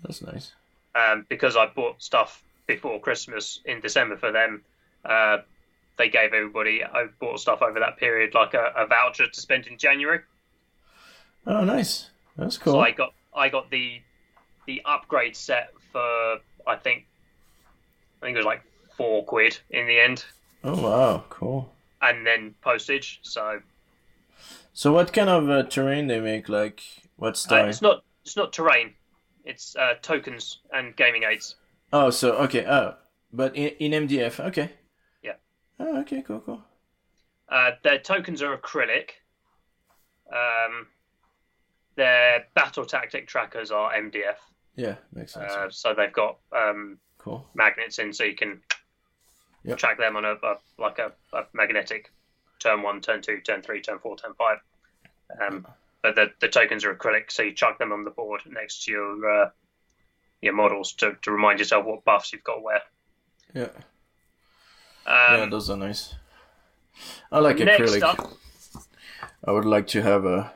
That's 0.03 0.23
nice. 0.23 0.53
um, 0.95 1.27
because 1.29 1.57
I 1.57 1.67
bought 1.67 2.03
stuff 2.03 2.43
before 2.67 3.01
Christmas 3.01 3.61
in 3.65 3.81
December 3.81 4.17
for 4.17 4.33
them, 4.33 4.63
uh, 5.05 5.39
they 5.99 6.09
gave 6.09 6.33
everybody 6.33 6.83
I 6.85 7.07
bought 7.21 7.39
stuff 7.41 7.61
over 7.63 7.79
that 7.81 7.99
period 7.99 8.35
like 8.35 8.55
a, 8.55 8.73
a 8.77 8.87
voucher 8.87 9.27
to 9.29 9.41
spend 9.41 9.67
in 9.67 9.77
January. 9.79 10.21
Oh, 11.47 11.65
nice. 11.65 12.11
That's 12.37 12.57
cool. 12.59 12.75
So 12.75 12.81
I 12.81 12.93
got 12.93 13.13
I 13.35 13.49
got 13.49 13.71
the 13.71 14.01
the 14.67 14.81
upgrade 14.85 15.37
set 15.37 15.73
for 15.93 16.39
I 16.67 16.77
think 16.77 17.05
I 18.23 18.27
think 18.27 18.35
it 18.37 18.39
was 18.39 18.47
like 18.47 18.63
four 18.97 19.25
quid 19.25 19.59
in 19.71 19.87
the 19.87 19.99
end, 19.99 20.25
Oh, 20.65 20.81
wow. 20.81 21.25
Cool. 21.29 21.73
and 22.01 22.25
then 22.27 22.55
postage. 22.63 23.19
So 23.23 23.61
So, 24.75 24.93
what 24.93 25.13
kind 25.13 25.29
of 25.29 25.51
uh, 25.51 25.63
terrain 25.65 26.07
they 26.07 26.21
make? 26.21 26.49
Like, 26.49 26.83
what 27.17 27.31
uh, 27.31 27.35
style? 27.35 27.67
it's 27.67 27.83
not 27.83 28.05
it's 28.25 28.37
not 28.37 28.53
terrain, 28.53 28.95
it's 29.45 29.77
uh, 29.77 29.95
tokens 30.03 30.61
and 30.73 30.97
gaming 30.97 31.25
aids. 31.25 31.57
Oh, 31.93 32.11
so 32.11 32.33
okay. 32.45 32.65
Oh, 32.67 32.95
but 33.33 33.55
in, 33.55 33.69
in 33.79 34.09
MDF. 34.09 34.41
Okay. 34.41 34.71
Yeah. 35.23 35.35
Oh, 35.79 36.01
okay. 36.01 36.23
Cool. 36.23 36.41
Cool. 36.41 36.63
Uh, 37.49 37.73
their 37.83 37.99
tokens 37.99 38.41
are 38.41 38.57
acrylic. 38.57 39.11
Um, 40.33 40.87
their 41.97 42.47
battle 42.55 42.87
tactic 42.87 43.29
trackers 43.29 43.71
are 43.71 43.93
MDF. 43.93 44.37
Yeah, 44.75 44.97
makes 45.13 45.35
sense. 45.35 45.53
Uh, 45.53 45.69
so 45.69 45.93
they've 45.95 46.13
got 46.13 46.39
um, 46.57 46.99
cool. 47.19 47.47
magnets 47.55 47.99
in, 47.99 48.13
so 48.13 48.25
you 48.25 48.35
can 48.35 48.63
Yep. 49.65 49.79
track 49.79 49.99
them 49.99 50.17
on 50.17 50.25
a, 50.25 50.33
a 50.33 50.57
like 50.79 50.99
a, 50.99 51.13
a 51.33 51.43
magnetic 51.53 52.11
turn 52.63 52.83
one, 52.83 53.01
turn 53.01 53.23
two, 53.23 53.41
turn 53.41 53.63
three, 53.63 53.81
turn 53.81 53.99
four, 53.99 54.17
turn 54.17 54.33
five. 54.35 54.59
Um, 55.41 55.67
but 56.03 56.15
the, 56.15 56.31
the 56.41 56.49
tokens 56.49 56.85
are 56.85 56.95
acrylic, 56.95 57.31
so 57.31 57.43
you 57.43 57.53
chuck 57.53 57.79
them 57.79 57.93
on 57.93 58.05
the 58.05 58.11
board 58.11 58.43
next 58.47 58.85
to 58.85 58.93
your 58.93 59.43
uh, 59.45 59.51
your 60.41 60.55
models 60.55 60.93
to, 60.95 61.17
to 61.23 61.31
remind 61.31 61.61
yourself 61.61 61.87
what 61.87 62.05
buffs 62.05 62.33
you've 62.33 62.45
got 62.45 62.63
where. 62.63 62.83
Yeah. 63.55 63.69
Um, 65.07 65.39
yeah, 65.39 65.47
those 65.51 65.71
are 65.71 65.77
nice. 65.77 66.15
I 67.31 67.39
like 67.39 67.59
next 67.59 67.81
acrylic. 67.81 68.03
up, 68.03 68.33
I 69.45 69.53
would 69.53 69.65
like 69.65 69.87
to 69.89 70.03
have 70.03 70.25
a 70.25 70.53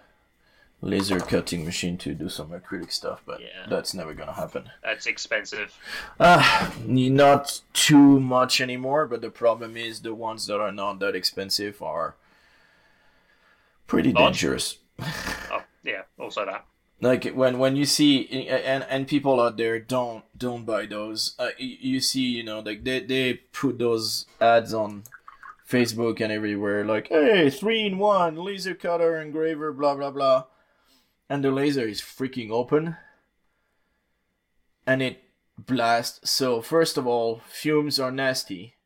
laser 0.87 1.19
cutting 1.21 1.65
machine 1.65 1.97
to 1.99 2.15
do 2.15 2.29
some 2.29 2.49
acrylic 2.51 2.91
stuff, 2.93 3.23
but 3.27 3.41
Yeah. 3.41 3.67
that's 3.69 3.93
never 3.95 4.15
gonna 4.15 4.33
happen. 4.45 4.71
that's 4.83 5.07
expensive. 5.07 5.77
Uh, 6.21 6.71
not 6.87 7.61
too 7.73 8.21
much 8.21 8.61
anymore, 8.61 9.07
but 9.07 9.21
the 9.21 9.31
problem 9.31 9.77
is 9.77 10.03
the 10.03 10.15
ones 10.15 10.47
that 10.47 10.61
are 10.61 10.73
not 10.73 10.99
that 11.01 11.15
expensive 11.15 11.83
are 11.83 12.15
pretty 13.87 14.13
Large? 14.13 14.25
dangerous. 14.41 14.79
Oh, 15.53 15.63
yeah, 15.85 16.03
also 16.19 16.45
that. 16.45 16.65
Like 17.01 17.25
when 17.35 17.59
when 17.59 17.77
you 17.77 17.85
see 17.85 18.27
and 18.49 18.83
and 18.89 19.07
people 19.07 19.39
out 19.41 19.57
there 19.59 19.79
don't 19.79 20.25
don't 20.37 20.65
buy 20.65 20.87
those. 20.87 21.35
Uh, 21.39 21.51
you, 21.59 21.77
you 21.93 22.01
see, 22.01 22.23
you 22.39 22.43
know, 22.43 22.61
like 22.61 22.85
they 22.85 23.01
they 23.01 23.35
put 23.53 23.79
those 23.79 24.25
ads 24.41 24.73
on 24.73 25.05
Facebook 25.69 26.21
and 26.23 26.33
everywhere, 26.33 26.85
like, 26.85 27.09
hey, 27.09 27.51
three 27.51 27.85
in 27.87 27.99
one, 27.99 28.37
laser 28.37 28.75
cutter, 28.75 29.21
engraver, 29.21 29.73
blah 29.73 29.95
blah 29.95 30.11
blah, 30.11 30.45
and 31.29 31.43
the 31.45 31.51
laser 31.51 31.87
is 31.87 32.01
freaking 32.01 32.51
open, 32.51 32.97
and 34.87 35.03
it 35.03 35.23
blasts. 35.59 36.31
So 36.31 36.61
first 36.63 36.97
of 36.97 37.07
all, 37.07 37.41
fumes 37.49 37.99
are 37.99 38.13
nasty. 38.13 38.77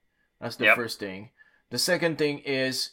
That's 0.40 0.56
the 0.56 0.66
Yep. 0.66 0.76
first 0.76 0.98
thing. 0.98 1.30
The 1.70 1.78
second 1.78 2.18
thing 2.18 2.38
is 2.40 2.90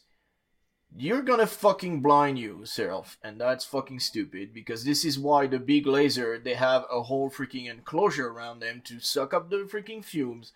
you're 0.96 1.22
gonna 1.22 1.48
fucking 1.48 2.02
blind 2.02 2.40
yourself, 2.40 3.18
and 3.22 3.40
that's 3.40 3.66
fucking 3.66 4.00
stupid 4.00 4.54
because 4.54 4.84
this 4.86 5.04
is 5.04 5.20
why 5.20 5.46
the 5.46 5.60
big 5.60 5.86
laser 5.86 6.40
they 6.40 6.54
have 6.54 6.86
a 6.90 7.04
whole 7.04 7.30
freaking 7.30 7.70
enclosure 7.70 8.30
around 8.30 8.60
them 8.60 8.82
to 8.86 9.00
suck 9.00 9.34
up 9.34 9.50
the 9.50 9.58
freaking 9.58 10.04
fumes, 10.04 10.54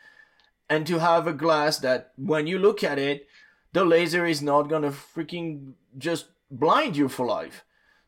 and 0.70 0.88
to 0.88 1.00
have 1.00 1.28
a 1.28 1.34
glass 1.34 1.78
that 1.80 2.14
when 2.16 2.48
you 2.48 2.58
look 2.58 2.84
at 2.84 2.98
it, 2.98 3.28
the 3.74 3.84
laser 3.86 4.26
is 4.26 4.42
not 4.42 4.64
gonna 4.70 4.92
freaking 4.92 5.74
just 5.98 6.28
blind 6.50 6.96
you 6.96 7.08
for 7.10 7.26
life. 7.26 7.64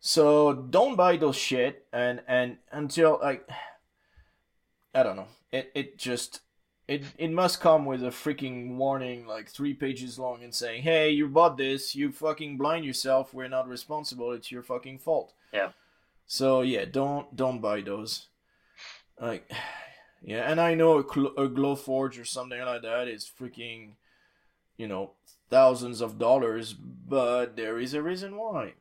So 0.06 0.52
don't 0.52 0.98
buy 0.98 1.16
those 1.16 1.38
shit, 1.38 1.88
and 1.94 2.22
and 2.28 2.58
until 2.74 3.20
like, 3.24 3.50
I 4.94 5.02
don't 5.02 5.16
know, 5.16 5.30
it 5.50 5.72
it 5.74 5.98
just 5.98 6.42
it 6.90 7.06
it 7.18 7.32
must 7.32 7.62
come 7.62 7.86
with 7.86 8.04
a 8.04 8.10
freaking 8.10 8.76
warning 8.76 9.26
like 9.26 9.48
three 9.48 9.74
pages 9.74 10.20
long 10.20 10.44
and 10.44 10.54
saying, 10.54 10.84
"Hey, 10.84 11.12
you 11.12 11.30
bought 11.30 11.56
this. 11.56 11.96
You 11.96 12.12
fucking 12.12 12.58
blind 12.58 12.84
yourself. 12.84 13.34
We're 13.34 13.48
not 13.48 13.70
responsible. 13.70 14.34
It's 14.34 14.52
your 14.52 14.62
fucking 14.62 15.00
fault." 15.00 15.32
Yeah. 15.54 15.70
So 16.28 16.64
yeah, 16.64 16.84
don't 16.84 17.34
don't 17.34 17.62
buy 17.62 17.80
those. 17.80 18.28
Like, 19.22 19.50
yeah, 20.22 20.52
and 20.52 20.60
I 20.60 20.74
know 20.74 20.98
a, 21.00 21.04
Cl- 21.10 21.38
a 21.38 21.48
Glowforge 21.48 22.20
or 22.20 22.26
something 22.26 22.60
like 22.60 22.82
that 22.82 23.08
is 23.08 23.32
freaking, 23.40 23.94
you 24.76 24.90
know, 24.90 25.12
thousands 25.50 26.02
of 26.02 26.20
dollars, 26.20 26.74
but 26.74 27.56
there 27.56 27.80
is 27.80 27.94
a 27.94 28.02
reason 28.02 28.36
why. 28.36 28.74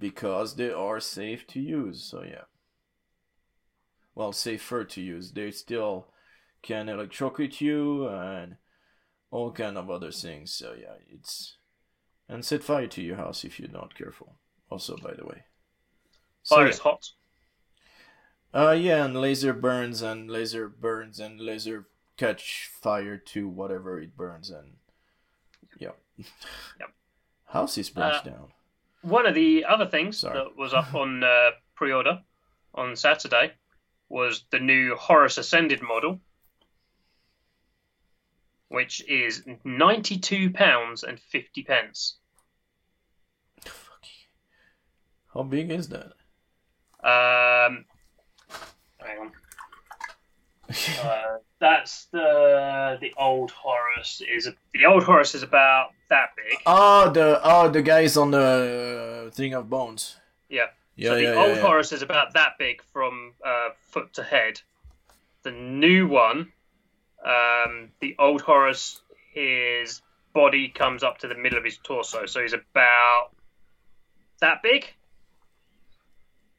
Because 0.00 0.56
they 0.56 0.72
are 0.72 0.98
safe 1.00 1.46
to 1.48 1.60
use. 1.60 2.02
So 2.02 2.24
yeah. 2.24 2.46
Well, 4.14 4.32
safer 4.32 4.84
to 4.84 5.00
use. 5.00 5.32
They 5.32 5.50
still 5.50 6.12
can 6.62 6.88
electrocute 6.88 7.60
you 7.60 8.08
and 8.08 8.56
all 9.30 9.52
kind 9.52 9.78
of 9.78 9.90
other 9.90 10.12
things. 10.12 10.54
So 10.54 10.74
yeah, 10.74 10.96
it's 11.08 11.58
and 12.28 12.44
set 12.44 12.64
fire 12.64 12.88
to 12.88 13.02
your 13.02 13.16
house 13.16 13.44
if 13.44 13.60
you're 13.60 13.70
not 13.70 13.94
careful. 13.96 14.36
Also, 14.70 14.96
by 14.96 15.14
the 15.14 15.26
way. 15.26 15.44
So, 16.42 16.56
Fire 16.56 16.66
yeah. 16.66 16.68
is 16.68 16.78
hot. 16.80 17.10
Uh, 18.54 18.72
yeah, 18.78 19.04
and 19.04 19.20
laser 19.20 19.52
burns 19.52 20.02
and 20.02 20.30
laser 20.30 20.68
burns 20.68 21.18
and 21.20 21.40
laser 21.40 21.88
catch 22.16 22.68
fire 22.72 23.16
to 23.16 23.48
whatever 23.48 24.00
it 24.00 24.16
burns 24.16 24.50
and 24.50 24.76
yeah. 25.78 25.92
Yep. 26.78 26.90
House 27.46 27.78
is 27.78 27.90
burnt 27.90 28.16
Uh, 28.16 28.22
down. 28.22 28.52
One 29.02 29.26
of 29.26 29.34
the 29.34 29.64
other 29.64 29.86
things 29.86 30.18
Sorry. 30.18 30.34
that 30.34 30.56
was 30.56 30.74
up 30.74 30.94
on 30.94 31.24
uh, 31.24 31.50
pre-order 31.74 32.20
on 32.74 32.96
Saturday 32.96 33.52
was 34.08 34.44
the 34.50 34.58
new 34.58 34.94
Horus 34.96 35.38
Ascended 35.38 35.82
model, 35.82 36.20
which 38.68 39.02
is 39.08 39.42
ninety-two 39.64 40.50
pounds 40.50 41.02
and 41.02 41.18
fifty 41.18 41.62
pence. 41.62 42.18
How 45.32 45.44
big 45.44 45.70
is 45.70 45.88
that? 45.88 46.12
Um, 47.02 47.84
hang 48.98 49.18
on. 49.18 49.32
Uh, 51.02 51.38
that's 51.58 52.06
the 52.06 52.96
the 53.00 53.12
old 53.18 53.50
Horus 53.50 54.22
is 54.28 54.48
the 54.72 54.86
old 54.86 55.02
Horus 55.02 55.34
is 55.34 55.42
about 55.42 55.90
that 56.08 56.30
big. 56.36 56.58
oh, 56.66 57.10
the 57.10 57.40
oh 57.42 57.68
the 57.68 57.82
guys 57.82 58.16
on 58.16 58.30
the 58.30 59.30
thing 59.34 59.54
of 59.54 59.68
bones. 59.68 60.16
Yeah. 60.48 60.66
Yeah, 60.96 61.10
so 61.10 61.14
the 61.14 61.22
yeah, 61.22 61.34
old 61.34 61.48
yeah, 61.48 61.54
yeah. 61.54 61.60
Horus 61.62 61.92
is 61.92 62.02
about 62.02 62.34
that 62.34 62.58
big 62.58 62.82
from 62.92 63.32
uh, 63.44 63.70
foot 63.88 64.12
to 64.14 64.22
head. 64.22 64.60
The 65.44 65.50
new 65.50 66.06
one, 66.06 66.52
um, 67.24 67.90
the 68.00 68.14
old 68.18 68.42
Horus, 68.42 69.00
his 69.32 70.02
body 70.34 70.68
comes 70.68 71.02
up 71.02 71.18
to 71.18 71.28
the 71.28 71.34
middle 71.34 71.58
of 71.58 71.64
his 71.64 71.78
torso, 71.78 72.26
so 72.26 72.42
he's 72.42 72.52
about 72.52 73.30
that 74.40 74.62
big. 74.62 74.92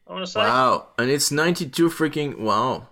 I 0.07 0.13
want 0.13 0.25
to 0.25 0.31
say, 0.31 0.39
Wow, 0.39 0.87
and 0.97 1.11
it's 1.11 1.29
ninety-two 1.31 1.89
freaking 1.89 2.39
wow. 2.39 2.87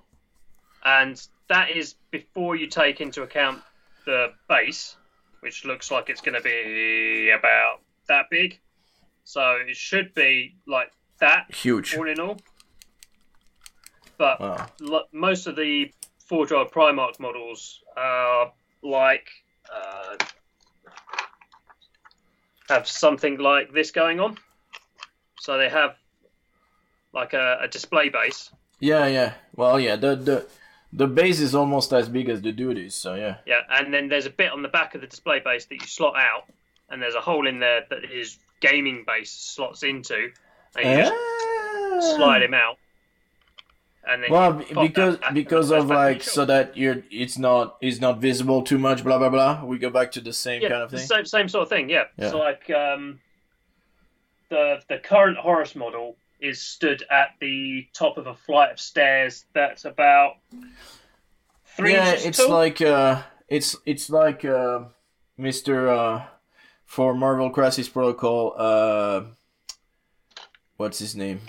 And 0.98 1.28
that 1.50 1.70
is 1.72 1.96
before 2.12 2.56
you 2.56 2.68
take 2.68 3.02
into 3.02 3.22
account 3.24 3.62
the 4.06 4.28
base, 4.48 4.96
which 5.42 5.66
looks 5.66 5.92
like 5.92 6.10
it's 6.10 6.22
going 6.22 6.36
to 6.36 6.42
be 6.42 7.32
about 7.38 7.82
that 8.08 8.26
big. 8.30 8.60
So 9.24 9.42
it 9.68 9.76
should 9.76 10.14
be 10.14 10.56
like 10.68 10.92
that 11.20 11.54
Huge. 11.54 11.96
all 11.96 12.08
in 12.10 12.20
all. 12.20 12.38
But 14.18 14.40
Wow. 14.40 14.68
lo- 14.80 15.08
most 15.12 15.48
of 15.48 15.56
the 15.56 15.92
Forge 16.28 16.52
World 16.52 16.72
Primarch 16.72 17.20
models 17.20 17.82
are 17.96 18.52
like 18.82 19.28
uh, 19.74 20.16
have 22.70 22.88
something 22.88 23.38
like 23.38 23.72
this 23.74 23.92
going 23.92 24.20
on. 24.20 24.38
So 25.40 25.58
they 25.58 25.70
have 25.70 25.96
like 27.14 27.34
a, 27.34 27.60
a 27.62 27.68
display 27.68 28.10
base. 28.10 28.52
Yeah, 28.80 29.08
yeah. 29.08 29.34
Well, 29.56 29.80
yeah. 29.80 29.96
The 29.96 30.16
the 30.16 30.48
the 30.92 31.08
base 31.08 31.40
is 31.40 31.54
almost 31.54 31.94
as 31.94 32.10
big 32.10 32.30
as 32.30 32.42
the 32.42 32.52
duties. 32.52 32.96
So 32.96 33.16
yeah. 33.16 33.38
Yeah, 33.46 33.62
and 33.70 33.94
then 33.94 34.10
there's 34.10 34.26
a 34.26 34.32
bit 34.32 34.52
on 34.52 34.62
the 34.62 34.70
back 34.70 34.96
of 34.96 35.02
the 35.02 35.08
display 35.08 35.40
base 35.40 35.66
that 35.66 35.76
you 35.76 35.88
slot 35.88 36.16
out, 36.16 36.46
and 36.90 37.02
there's 37.02 37.16
a 37.16 37.22
hole 37.22 37.48
in 37.48 37.60
there 37.60 37.86
that 37.90 38.06
his 38.06 38.38
gaming 38.60 39.04
base 39.06 39.32
slots 39.32 39.84
into, 39.84 40.30
and 40.76 41.00
you 41.00 41.96
just 41.96 42.16
slide 42.16 42.42
him 42.42 42.54
out. 42.54 42.78
And 44.08 44.24
then 44.24 44.32
Well, 44.32 44.54
you 44.54 44.66
b- 44.66 44.74
pop 44.74 44.88
because 44.88 45.14
that 45.14 45.22
back 45.22 45.30
and 45.30 45.36
because 45.36 45.72
of 45.72 45.88
like 45.88 46.24
so 46.24 46.46
that 46.46 46.76
you're 46.76 47.04
it's 47.12 47.38
not 47.38 47.78
it's 47.82 48.00
not 48.00 48.20
visible 48.20 48.64
too 48.64 48.80
much. 48.80 49.04
Blah 49.04 49.20
blah 49.20 49.30
blah. 49.30 49.64
We 49.64 49.78
go 49.78 49.90
back 49.90 50.12
to 50.14 50.22
the 50.22 50.34
same 50.34 50.62
yeah, 50.62 50.70
kind 50.70 50.84
of 50.84 50.92
thing. 50.92 51.00
Same, 51.00 51.26
same 51.26 51.50
sort 51.50 51.64
of 51.64 51.70
thing, 51.70 51.90
yeah. 51.90 52.06
Yeah. 52.18 52.32
So 52.32 52.40
like 52.40 52.70
um, 52.72 53.20
the 54.50 54.82
the 54.88 54.98
current 54.98 55.38
Horus 55.38 55.76
model 55.76 56.16
is 56.40 56.62
stood 56.62 57.04
at 57.10 57.30
the 57.40 57.88
top 57.94 58.18
of 58.18 58.28
a 58.28 58.34
flight 58.34 58.72
of 58.72 58.80
stairs 58.80 59.46
that's 59.54 59.86
about 59.86 60.34
three 61.76 61.94
yeah, 61.94 62.12
inches 62.12 62.26
it's 62.26 62.38
tall. 62.38 62.50
like 62.50 62.82
uh, 62.82 63.22
it's 63.48 63.76
it's 63.86 64.10
like 64.10 64.46
uh, 64.46 64.86
Mister 65.38 65.90
uh, 65.90 66.24
for 66.86 67.14
Marvel 67.14 67.50
Crisis 67.50 67.90
Protocol. 67.90 68.54
Uh, 68.58 69.24
what's 70.78 71.00
his 71.00 71.16
name? 71.16 71.42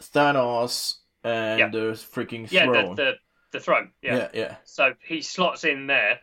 Thanos 0.00 0.96
and 1.22 1.58
Yeah. 1.60 1.68
the 1.68 1.92
freaking 1.92 2.50
yeah, 2.50 2.66
the, 2.66 2.72
throne. 2.72 2.94
the 2.96 3.12
the 3.52 3.60
throne. 3.60 3.92
Yeah. 4.02 4.16
yeah, 4.16 4.28
yeah, 4.34 4.56
So 4.64 4.94
he 5.06 5.22
slots 5.22 5.64
in 5.64 5.86
there. 5.86 6.20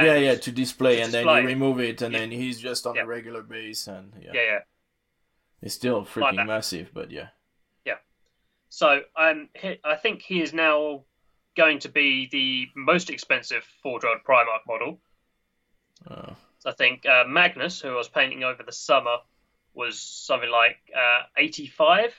yeah, 0.00 0.14
yeah. 0.14 0.34
To 0.36 0.52
display, 0.52 0.96
to 0.96 1.02
and 1.02 1.12
then 1.12 1.26
you 1.26 1.46
remove 1.46 1.80
it, 1.80 2.00
and 2.02 2.12
Yeah. 2.12 2.20
then 2.20 2.30
he's 2.30 2.60
just 2.60 2.86
on 2.86 2.94
Yeah. 2.94 3.02
a 3.02 3.06
regular 3.06 3.42
base, 3.42 3.88
and 3.88 4.12
yeah, 4.22 4.30
yeah, 4.34 4.42
yeah. 4.42 4.58
It's 5.62 5.74
still 5.74 6.04
freaking 6.04 6.36
that. 6.36 6.46
massive, 6.46 6.90
but 6.94 7.10
yeah. 7.10 7.28
Yeah. 7.84 7.96
So 8.68 9.00
um, 9.16 9.48
I 9.84 9.96
think 9.96 10.22
he 10.22 10.40
is 10.40 10.52
now 10.52 11.02
going 11.56 11.80
to 11.80 11.88
be 11.88 12.28
the 12.30 12.68
most 12.74 13.10
expensive 13.10 13.66
World 13.84 14.04
Primarch 14.26 14.66
model. 14.66 14.98
Uh, 16.08 16.34
I 16.64 16.72
think 16.72 17.04
uh, 17.06 17.24
Magnus, 17.26 17.80
who 17.80 17.90
I 17.90 17.96
was 17.96 18.08
painting 18.08 18.44
over 18.44 18.62
the 18.62 18.72
summer, 18.72 19.16
was 19.74 20.00
something 20.00 20.50
like 20.50 20.78
uh, 20.96 21.22
85. 21.36 22.14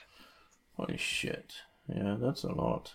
holy 0.77 0.97
shit! 0.97 1.53
Yeah, 1.87 2.17
that's 2.19 2.43
a 2.43 2.51
lot. 2.51 2.93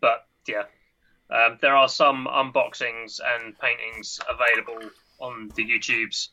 But 0.00 0.26
yeah, 0.46 0.64
um, 1.30 1.58
there 1.60 1.74
are 1.76 1.88
some 1.88 2.26
unboxings 2.30 3.20
and 3.24 3.58
paintings 3.58 4.20
available 4.28 4.90
on 5.18 5.50
the 5.54 5.64
YouTubes 5.64 6.28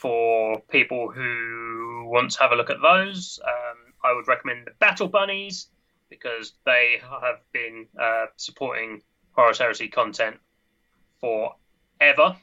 for 0.00 0.60
people 0.70 1.10
who 1.10 2.06
want 2.06 2.30
to 2.32 2.40
have 2.40 2.52
a 2.52 2.56
look 2.56 2.70
at 2.70 2.80
those. 2.82 3.38
Um, 3.44 3.92
I 4.02 4.14
would 4.14 4.26
recommend 4.28 4.66
the 4.66 4.72
Battle 4.78 5.08
Bunnies 5.08 5.68
because 6.08 6.54
they 6.64 7.00
have 7.02 7.40
been 7.52 7.86
uh, 8.00 8.26
supporting 8.36 9.02
Horus 9.32 9.58
Heresy 9.58 9.88
content 9.88 10.36
forever, 11.20 12.36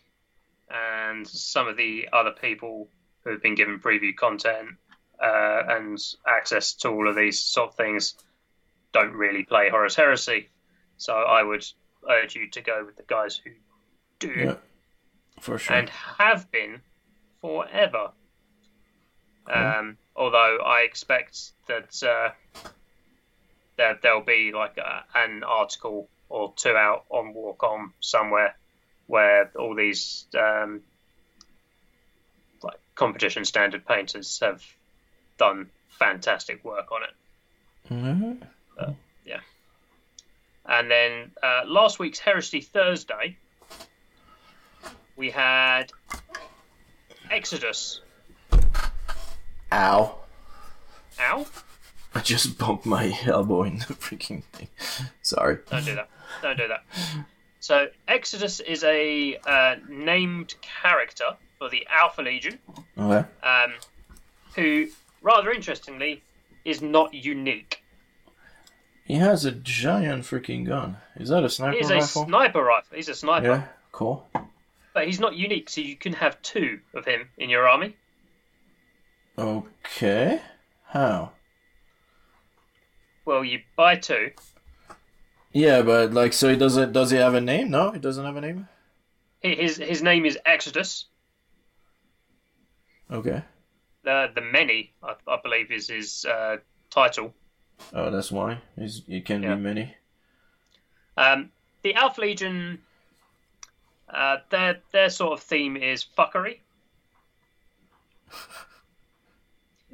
and 0.69 1.27
some 1.27 1.67
of 1.67 1.77
the 1.77 2.09
other 2.13 2.31
people 2.31 2.89
who 3.23 3.31
have 3.31 3.41
been 3.41 3.55
given 3.55 3.79
preview 3.79 4.15
content 4.15 4.69
uh, 5.21 5.63
and 5.69 5.97
access 6.27 6.73
to 6.75 6.89
all 6.89 7.09
of 7.09 7.15
these 7.15 7.41
sort 7.41 7.69
of 7.69 7.75
things 7.75 8.15
don't 8.93 9.13
really 9.13 9.43
play 9.43 9.69
Horus 9.69 9.95
Heresy. 9.95 10.49
So 10.97 11.13
I 11.13 11.43
would 11.43 11.65
urge 12.09 12.35
you 12.35 12.49
to 12.51 12.61
go 12.61 12.83
with 12.85 12.95
the 12.97 13.03
guys 13.03 13.39
who 13.43 13.51
do 14.19 14.29
Yeah, 14.29 14.55
for 15.41 15.57
sure. 15.57 15.75
and 15.75 15.89
have 15.89 16.49
been 16.51 16.81
forever. 17.41 18.11
Cool. 19.45 19.55
Um, 19.55 19.97
although 20.15 20.57
I 20.65 20.81
expect 20.81 21.51
that 21.67 22.03
uh, 22.03 22.29
that 23.77 24.01
there'll 24.01 24.21
be 24.21 24.51
like 24.53 24.77
a, 24.77 25.03
an 25.15 25.43
article 25.43 26.09
or 26.29 26.53
two 26.55 26.75
out 26.75 27.05
on 27.09 27.33
Walk 27.33 27.63
On 27.63 27.93
somewhere 27.99 28.55
where 29.07 29.49
all 29.57 29.73
these 29.73 30.25
um, 30.37 30.81
like 32.61 32.79
competition 32.95 33.45
standard 33.45 33.85
painters 33.85 34.39
have 34.41 34.61
done 35.37 35.69
fantastic 35.99 36.63
work 36.65 36.91
on 36.91 37.03
it. 37.03 37.93
Mhm. 37.93 38.47
And 40.67 40.91
then 40.91 41.31
uh, 41.41 41.61
last 41.65 41.97
week's 41.97 42.19
Heresy 42.19 42.59
Thursday, 42.59 43.37
we 45.15 45.31
had 45.31 45.91
Exodus. 47.31 48.01
Ow! 49.71 50.15
Ow! 51.19 51.45
I 52.15 52.19
just 52.21 52.57
bumped 52.57 52.85
my 52.85 53.17
elbow 53.25 53.63
in 53.63 53.79
the 53.79 53.85
freaking 53.93 54.43
thing. 54.45 54.69
Sorry. 55.21 55.59
Don't 55.69 55.85
do 55.85 55.95
that. 55.95 56.09
Don't 56.41 56.57
do 56.57 56.67
that. 56.67 56.83
So 57.59 57.87
Exodus 58.07 58.59
is 58.59 58.83
a 58.83 59.37
uh, 59.45 59.75
named 59.89 60.55
character 60.61 61.35
for 61.57 61.69
the 61.69 61.85
Alpha 61.91 62.21
Legion, 62.21 62.59
Okay. 62.97 63.27
um, 63.43 63.73
who, 64.55 64.87
rather 65.21 65.51
interestingly, 65.51 66.23
is 66.65 66.81
not 66.81 67.13
unique. 67.13 67.83
He 69.03 69.15
has 69.15 69.45
a 69.45 69.51
giant 69.51 70.23
freaking 70.23 70.65
gun. 70.65 70.97
Is 71.15 71.29
that 71.29 71.43
a 71.43 71.49
sniper 71.49 71.77
rifle? 71.77 71.79
He's 71.79 71.91
a 71.91 71.95
rifle? 71.95 72.25
sniper 72.25 72.63
rifle. 72.63 72.95
He's 72.95 73.09
a 73.09 73.15
sniper, 73.15 73.47
yeah. 73.47 73.63
Cool. 73.91 74.25
But 74.97 75.05
he's 75.05 75.19
not 75.19 75.35
unique. 75.35 75.69
So 75.69 75.81
you 75.81 75.95
can 75.95 76.13
have 76.13 76.41
two 76.41 76.79
of 76.95 77.05
him 77.05 77.29
in 77.37 77.51
your 77.51 77.67
army. 77.67 77.95
Okay. 79.37 80.41
How? 80.85 81.33
Well, 83.23 83.45
you 83.45 83.59
buy 83.75 83.97
two. 83.97 84.31
Yeah, 85.51 85.83
but 85.83 86.13
like, 86.13 86.33
so 86.33 86.49
he 86.49 86.55
doesn't. 86.55 86.93
Does 86.93 87.11
he 87.11 87.17
have 87.17 87.35
a 87.35 87.41
name? 87.41 87.69
No, 87.69 87.91
he 87.91 87.99
doesn't 87.99 88.25
have 88.25 88.37
a 88.37 88.41
name. 88.41 88.67
His 89.41 89.77
his 89.77 90.01
name 90.01 90.25
is 90.25 90.39
Exodus. 90.43 91.05
Okay. 93.11 93.43
The 94.03 94.31
the 94.33 94.41
many, 94.41 94.95
I, 95.03 95.13
I 95.27 95.37
believe, 95.43 95.69
is 95.71 95.89
his 95.89 96.25
uh, 96.25 96.57
title. 96.89 97.35
Oh, 97.93 98.09
that's 98.09 98.31
why. 98.31 98.61
He's, 98.75 99.03
he 99.05 99.21
can 99.21 99.43
Yeah. 99.43 99.53
be 99.53 99.61
many. 99.61 99.95
Um, 101.15 101.51
the 101.83 101.93
Alpha 101.93 102.21
Legion, 102.21 102.79
uh, 104.09 104.37
their 104.49 104.79
their 104.91 105.09
sort 105.09 105.33
of 105.33 105.41
theme 105.41 105.77
is 105.77 106.05
fuckery. 106.17 106.59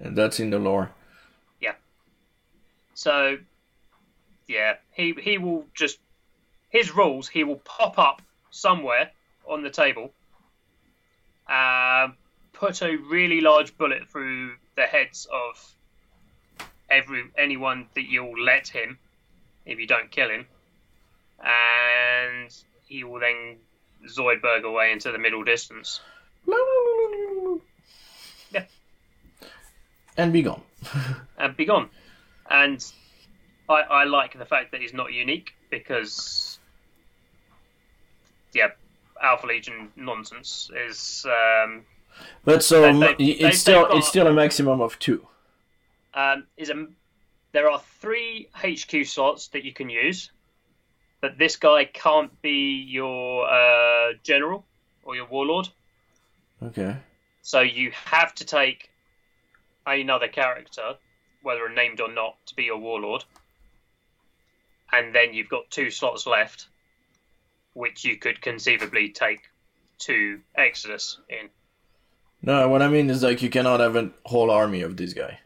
And 0.02 0.18
that's 0.18 0.40
in 0.40 0.49
the 0.49 0.60
lore. 0.60 0.91
Yeah. 1.61 1.76
So, 2.94 3.38
yeah, 4.48 4.76
he 4.91 5.14
he 5.22 5.38
will 5.38 5.65
just 5.73 5.99
his 6.69 6.94
rules. 6.95 7.27
He 7.27 7.44
will 7.44 7.61
pop 7.64 7.99
up 7.99 8.22
somewhere 8.49 9.11
on 9.48 9.61
the 9.61 9.69
table, 9.69 10.11
um, 11.48 12.15
put 12.53 12.81
a 12.81 12.95
really 12.95 13.41
large 13.41 13.77
bullet 13.77 14.10
through 14.10 14.53
the 14.76 14.84
heads 14.84 15.27
of 15.31 15.76
every 16.90 17.23
anyone 17.38 17.88
that 17.95 18.10
you'll 18.10 18.41
let 18.41 18.68
him 18.68 18.98
if 19.65 19.80
you 19.80 19.88
don't 19.88 20.11
kill 20.11 20.30
him, 20.30 20.45
and 21.44 22.53
he 22.85 23.03
will 23.03 23.19
then 23.19 23.57
Zoidberg 24.07 24.63
away 24.63 24.91
into 24.91 25.11
the 25.11 25.17
middle 25.17 25.43
distance. 25.43 26.01
Yeah. 28.51 28.65
And 30.17 30.31
be 30.34 30.41
gone. 30.41 30.61
and 31.38 31.55
be 31.57 31.65
gone. 31.65 31.89
And 32.49 32.84
I, 33.69 33.81
I 33.81 34.03
like 34.03 34.38
the 34.38 34.45
fact 34.45 34.71
that 34.71 34.81
he's 34.81 34.93
not 34.93 35.13
unique 35.13 35.53
because, 35.71 36.59
yeah, 38.53 38.69
Alpha 39.21 39.47
Legion 39.47 39.89
nonsense 39.95 40.69
is. 40.75 41.25
Um, 41.25 41.85
But 42.43 42.63
so 42.63 42.81
They- 42.81 42.91
they- 42.91 43.07
y- 43.07 43.15
they- 43.17 43.25
it's 43.47 43.59
still 43.59 43.88
got- 43.88 43.97
it's 43.97 44.07
still 44.07 44.27
a 44.27 44.34
maximum 44.34 44.81
of 44.81 44.99
two. 44.99 45.27
um, 46.13 46.45
is 46.57 46.69
a 46.69 46.85
there 47.53 47.69
are 47.71 47.80
three 48.01 48.49
HQ 48.53 49.05
slots 49.05 49.47
that 49.49 49.63
you 49.63 49.71
can 49.73 49.89
use, 49.89 50.31
but 51.24 51.38
this 51.38 51.56
guy 51.56 51.86
can't 51.86 52.41
be 52.41 52.86
your 52.86 53.50
uh, 53.50 54.12
general 54.24 54.66
or 55.06 55.16
your 55.16 55.26
warlord. 55.26 55.70
Okay. 56.62 56.98
So 57.44 57.62
you 57.62 57.91
have 57.94 58.36
to 58.36 58.45
take 58.45 58.90
another 59.88 60.28
character, 60.28 60.95
whether 61.41 61.70
named 61.70 62.02
or 62.02 62.12
not, 62.12 62.36
to 62.48 62.56
be 62.56 62.64
your 62.64 62.78
warlord. 62.78 63.24
And 64.91 65.16
then 65.16 65.34
you've 65.34 65.48
got 65.48 65.70
two 65.70 65.91
slots 65.91 66.28
left, 66.28 66.68
which 67.72 68.04
you 68.04 68.18
could 68.18 68.41
conceivably 68.41 69.08
take 69.08 69.44
to 70.00 70.41
Exodus 70.56 71.22
in. 71.30 71.50
No, 72.41 72.68
what 72.68 72.82
I 72.82 72.90
mean 72.90 73.10
is 73.10 73.24
like 73.24 73.41
you 73.41 73.50
cannot 73.50 73.80
have 73.80 73.95
a 73.95 74.12
whole 74.26 74.52
army 74.52 74.82
of 74.82 74.98
this 74.98 75.14
guy. 75.14 75.40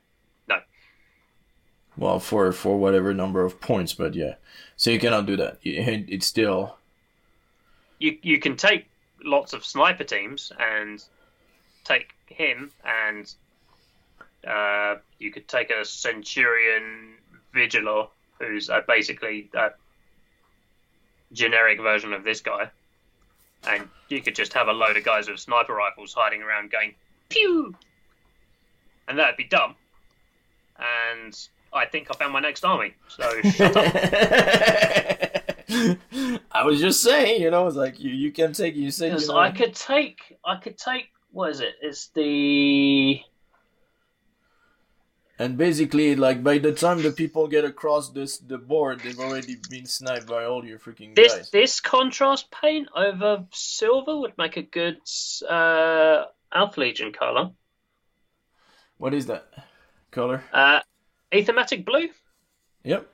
Well, 1.97 2.19
for 2.19 2.51
for 2.51 2.77
whatever 2.77 3.13
number 3.13 3.43
of 3.43 3.59
points, 3.59 3.93
but 3.93 4.13
yeah. 4.13 4.35
So 4.75 4.91
you 4.91 4.99
cannot 4.99 5.25
do 5.25 5.35
that. 5.37 5.59
It's 5.63 6.27
still 6.27 6.77
You 7.99 8.17
you 8.21 8.39
can 8.39 8.55
take 8.55 8.87
lots 9.23 9.53
of 9.53 9.65
sniper 9.65 10.03
teams 10.03 10.51
and 10.59 11.03
take 11.83 12.13
him, 12.27 12.71
and 12.85 13.33
uh, 14.47 14.95
you 15.17 15.31
could 15.31 15.47
take 15.47 15.71
a 15.71 15.83
Centurion 15.83 17.15
Vigilor, 17.53 18.07
who's 18.39 18.69
uh, 18.69 18.81
basically 18.87 19.49
a 19.55 19.71
generic 21.33 21.79
version 21.81 22.13
of 22.13 22.23
this 22.23 22.41
guy, 22.41 22.69
and 23.67 23.89
you 24.09 24.21
could 24.21 24.35
just 24.35 24.53
have 24.53 24.67
a 24.67 24.73
load 24.73 24.97
of 24.97 25.03
guys 25.03 25.27
with 25.27 25.39
sniper 25.39 25.73
rifles 25.73 26.13
hiding 26.13 26.43
around 26.43 26.69
going 26.71 26.93
pew, 27.29 27.75
and 29.07 29.17
that'd 29.17 29.37
be 29.37 29.45
dumb. 29.45 29.75
And 30.77 31.35
I 31.73 31.85
think 31.85 32.07
I 32.09 32.13
found 32.15 32.33
my 32.33 32.39
next 32.39 32.63
army. 32.63 32.93
So 33.07 33.41
shut 33.51 33.77
up. 33.77 33.95
I 36.51 36.63
was 36.63 36.79
just 36.79 37.01
saying, 37.01 37.41
you 37.41 37.51
know, 37.51 37.67
it's 37.67 37.75
like 37.75 37.99
you, 37.99 38.11
you 38.11 38.31
can 38.31 38.53
take 38.53 38.75
you 38.75 38.89
said 38.91 39.19
you 39.19 39.27
know, 39.27 39.37
I 39.37 39.51
could 39.51 39.75
take, 39.75 40.37
I 40.45 40.55
could 40.57 40.77
take. 40.77 41.09
What 41.31 41.51
is 41.51 41.59
it? 41.59 41.75
It's 41.81 42.07
the 42.09 43.21
and 45.39 45.57
basically 45.57 46.15
like 46.15 46.43
by 46.43 46.57
the 46.57 46.71
time 46.71 47.01
the 47.01 47.11
people 47.11 47.47
get 47.47 47.63
across 47.63 48.09
this 48.09 48.39
the 48.39 48.57
board, 48.57 49.01
they've 49.01 49.19
already 49.19 49.57
been 49.69 49.85
sniped 49.85 50.27
by 50.27 50.45
all 50.45 50.65
your 50.65 50.79
freaking 50.79 51.15
this 51.15 51.33
guys. 51.33 51.51
this 51.51 51.79
contrast 51.79 52.49
paint 52.51 52.87
over 52.95 53.45
silver 53.51 54.17
would 54.17 54.37
make 54.37 54.57
a 54.57 54.63
good 54.63 54.97
uh, 55.47 56.25
Alpha 56.51 56.79
Legion 56.79 57.13
color. 57.13 57.51
What 58.97 59.13
is 59.13 59.27
that 59.27 59.45
color? 60.09 60.43
Uh, 60.51 60.79
Aethermatic 61.31 61.85
blue, 61.85 62.09
Yep. 62.83 63.07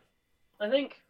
I 0.59 0.69
think. 0.69 1.01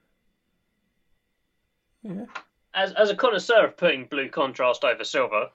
Yeah. 2.03 2.25
As 2.73 2.91
as 2.93 3.09
a 3.09 3.15
connoisseur 3.15 3.65
of 3.65 3.77
putting 3.77 4.05
blue 4.05 4.29
contrast 4.29 4.83
over 4.83 5.03
silver, 5.03 5.49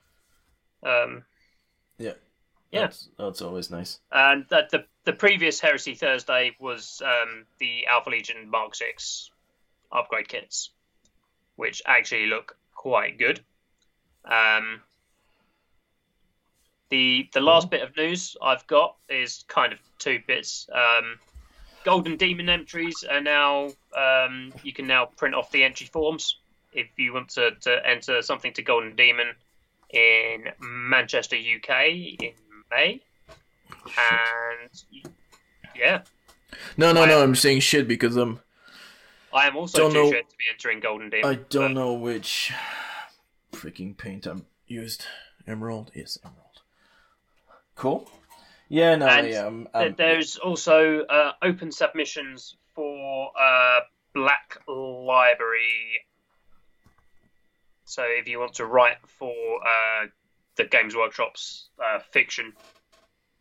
um, 0.83 1.23
Yeah. 1.97 2.13
Yeah. 2.71 2.81
That's, 2.81 3.09
that's 3.17 3.41
always 3.41 3.71
nice. 3.71 3.99
and 4.11 4.45
that 4.49 4.69
the 4.69 4.85
the 5.05 5.13
previous 5.13 5.59
Heresy 5.59 5.95
Thursday 5.95 6.55
was 6.59 7.01
um, 7.03 7.45
the 7.59 7.87
Alpha 7.87 8.09
Legion 8.11 8.47
Mark 8.49 8.75
Six 8.75 9.31
upgrade 9.91 10.27
kits, 10.27 10.69
which 11.55 11.81
actually 11.85 12.27
look 12.27 12.55
quite 12.75 13.17
good. 13.17 13.41
Um, 14.23 14.81
the 16.89 17.27
the 17.33 17.41
last 17.41 17.69
bit 17.71 17.81
of 17.81 17.95
news 17.97 18.37
I've 18.41 18.65
got 18.67 18.95
is 19.09 19.45
kind 19.47 19.73
of 19.73 19.79
two 19.97 20.19
bits. 20.27 20.69
Um, 20.73 21.19
Golden 21.83 22.17
Demon 22.17 22.49
entries 22.49 23.03
are 23.09 23.21
now 23.21 23.69
um, 23.97 24.53
you 24.63 24.73
can 24.73 24.85
now 24.87 25.05
print 25.05 25.33
off 25.35 25.51
the 25.51 25.63
entry 25.63 25.87
forms 25.87 26.37
if 26.73 26.87
you 26.97 27.13
want 27.13 27.29
to, 27.29 27.51
to 27.61 27.87
enter 27.87 28.21
something 28.21 28.53
to 28.53 28.61
Golden 28.61 28.95
Demon 28.95 29.27
in 29.91 30.45
Manchester, 30.59 31.35
UK 31.35 31.87
in 32.21 32.33
May. 32.69 33.01
And 33.97 34.69
yeah, 35.75 36.01
No, 36.77 36.91
no, 36.91 37.03
I- 37.03 37.07
no. 37.07 37.23
I'm 37.23 37.35
saying 37.35 37.61
shit 37.61 37.87
because 37.87 38.15
I'm. 38.17 38.39
I 39.31 39.45
am 39.47 39.55
also 39.57 39.77
Don't 39.77 39.91
too 39.93 40.03
know- 40.03 40.11
shit 40.11 40.29
to 40.29 40.35
be 40.37 40.43
entering 40.51 40.79
Golden 40.79 41.09
Demon. 41.09 41.25
I 41.29 41.35
don't 41.35 41.73
but 41.73 41.79
know 41.79 41.93
which 41.93 42.51
freaking 43.53 43.95
paint 43.97 44.25
I'm 44.25 44.45
used. 44.67 45.05
Emerald 45.47 45.91
is 45.95 46.17
emerald. 46.23 46.61
Cool. 47.75 48.09
Yeah, 48.69 48.95
no, 48.95 49.07
And 49.07 49.27
yeah. 49.27 49.47
I'm, 49.47 49.67
th- 49.73 49.97
There's 49.97 50.37
also 50.37 51.01
uh, 51.01 51.31
open 51.41 51.71
submissions 51.71 52.55
for 52.75 53.31
uh, 53.39 53.79
Black 54.13 54.57
Library. 54.67 56.05
So 57.85 58.03
if 58.05 58.27
you 58.27 58.39
want 58.39 58.53
to 58.55 58.65
write 58.65 58.97
for 59.07 59.33
uh, 59.33 60.05
the 60.55 60.65
Games 60.65 60.95
Workshop's 60.95 61.69
uh, 61.83 61.99
fiction 62.11 62.53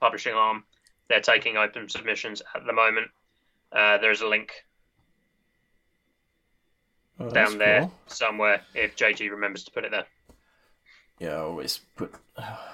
publishing 0.00 0.32
arm, 0.32 0.64
they're 1.10 1.20
taking 1.20 1.58
open 1.58 1.90
submissions 1.90 2.40
at 2.54 2.64
the 2.66 2.72
moment. 2.72 3.08
Uh, 3.70 3.98
there's 3.98 4.22
a 4.22 4.26
link 4.26 4.50
oh, 7.20 7.28
down 7.28 7.58
there 7.58 7.80
cool. 7.80 7.92
somewhere 8.06 8.62
if 8.74 8.96
JG 8.96 9.30
remembers 9.30 9.64
to 9.64 9.70
put 9.72 9.84
it 9.84 9.90
there. 9.90 10.06
Yeah, 11.18 11.34
I 11.34 11.38
always 11.38 11.80
put. 11.96 12.12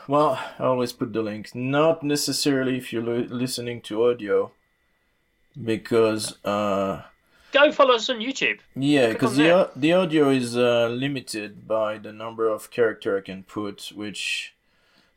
Well, 0.07 0.39
I 0.59 0.65
always 0.65 0.93
put 0.93 1.13
the 1.13 1.23
link. 1.23 1.55
Not 1.55 2.03
necessarily 2.03 2.77
if 2.77 2.93
you're 2.93 3.03
li- 3.03 3.27
listening 3.29 3.81
to 3.83 4.05
audio, 4.05 4.53
because 5.63 6.37
uh, 6.45 7.03
Go 7.53 7.73
follow 7.73 7.95
us 7.95 8.11
on 8.11 8.19
YouTube. 8.19 8.59
yeah, 8.77 9.09
because 9.13 9.37
the 9.37 9.71
the 9.75 9.93
audio 9.93 10.29
is 10.31 10.57
uh, 10.57 10.89
limited 10.89 11.67
by 11.67 11.99
the 11.99 12.13
number 12.13 12.49
of 12.49 12.71
character 12.71 13.17
I 13.17 13.23
can 13.23 13.45
put, 13.45 13.93
which 13.95 14.55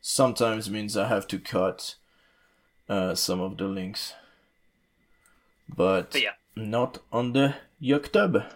sometimes 0.00 0.70
means 0.70 0.96
I 0.96 1.08
have 1.08 1.26
to 1.28 1.38
cut 1.38 1.96
uh, 2.88 3.14
some 3.14 3.40
of 3.40 3.58
the 3.58 3.64
links. 3.64 4.14
But, 5.68 6.12
But 6.12 6.22
yeah. 6.22 6.30
not 6.56 6.98
on 7.12 7.34
the 7.34 7.56
YouTube. 7.82 8.50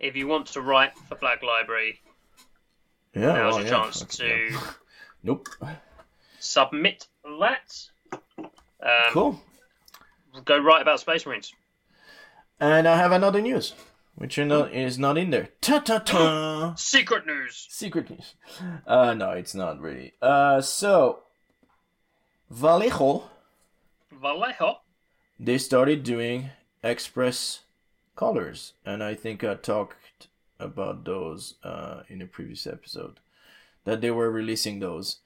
If 0.00 0.16
you 0.16 0.26
want 0.26 0.46
to 0.46 0.62
write 0.62 0.96
for 0.96 1.16
Black 1.16 1.42
Library, 1.42 2.00
Yeah, 3.18 3.32
now's 3.32 3.54
well, 3.54 3.62
your 3.64 3.72
yeah, 3.72 3.82
chance 3.82 4.04
to 4.16 4.26
yeah. 4.26 4.60
Nope. 5.22 5.48
submit 6.38 7.06
that. 7.24 7.88
Um, 8.12 9.12
Cool. 9.12 9.40
Go 10.44 10.58
right 10.58 10.80
about 10.82 11.00
Space 11.00 11.26
Marines. 11.26 11.52
And 12.60 12.86
I 12.86 12.96
have 12.96 13.12
another 13.12 13.40
news, 13.40 13.74
which 14.14 14.38
not, 14.38 14.72
is 14.72 14.98
not 14.98 15.18
in 15.18 15.30
there. 15.30 15.48
Ta 15.60 15.80
ta 15.80 15.98
ta. 15.98 16.74
Secret 16.76 17.26
news. 17.26 17.66
Secret 17.70 18.08
news. 18.10 18.34
Uh, 18.86 19.14
no, 19.14 19.30
it's 19.30 19.54
not 19.54 19.80
really. 19.80 20.12
Uh, 20.22 20.60
so 20.60 21.20
Vallejo 22.50 23.24
Vallejo. 24.12 24.78
they 25.38 25.58
started 25.58 26.02
doing 26.02 26.50
express 26.82 27.60
colors, 28.16 28.72
and 28.84 29.02
I 29.02 29.14
think 29.14 29.42
I 29.44 29.54
talked 29.54 30.28
about 30.58 31.04
those 31.04 31.54
uh, 31.62 32.02
in 32.08 32.22
a 32.22 32.26
previous 32.26 32.66
episode 32.66 33.20
that 33.84 34.00
they 34.00 34.10
were 34.10 34.30
releasing 34.30 34.80
those. 34.80 35.18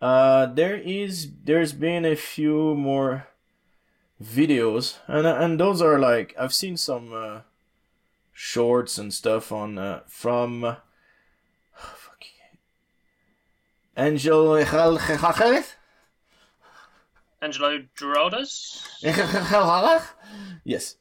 Uh, 0.00 0.46
there 0.46 0.76
is 0.76 1.30
there's 1.44 1.72
been 1.72 2.04
a 2.04 2.16
few 2.16 2.74
more 2.74 3.28
videos, 4.22 4.96
and 5.06 5.26
and 5.26 5.60
those 5.60 5.80
are 5.80 5.98
like 5.98 6.34
I've 6.38 6.54
seen 6.54 6.76
some 6.76 7.12
uh, 7.12 7.40
shorts 8.32 8.98
and 8.98 9.12
stuff 9.12 9.52
on 9.52 9.78
uh, 9.78 10.00
from. 10.06 10.64
Uh, 10.64 10.76
fucking 11.72 12.58
Angel 13.96 14.56
Angelo 17.40 17.78
Giraldez. 17.96 19.02
yes. 20.64 20.96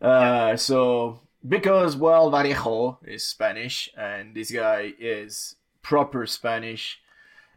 Uh, 0.00 0.56
so 0.56 1.20
because 1.46 1.96
well, 1.96 2.30
Vallejo 2.30 2.98
is 3.04 3.24
Spanish, 3.24 3.90
and 3.96 4.34
this 4.34 4.50
guy 4.50 4.92
is 4.98 5.56
proper 5.82 6.26
Spanish. 6.26 7.00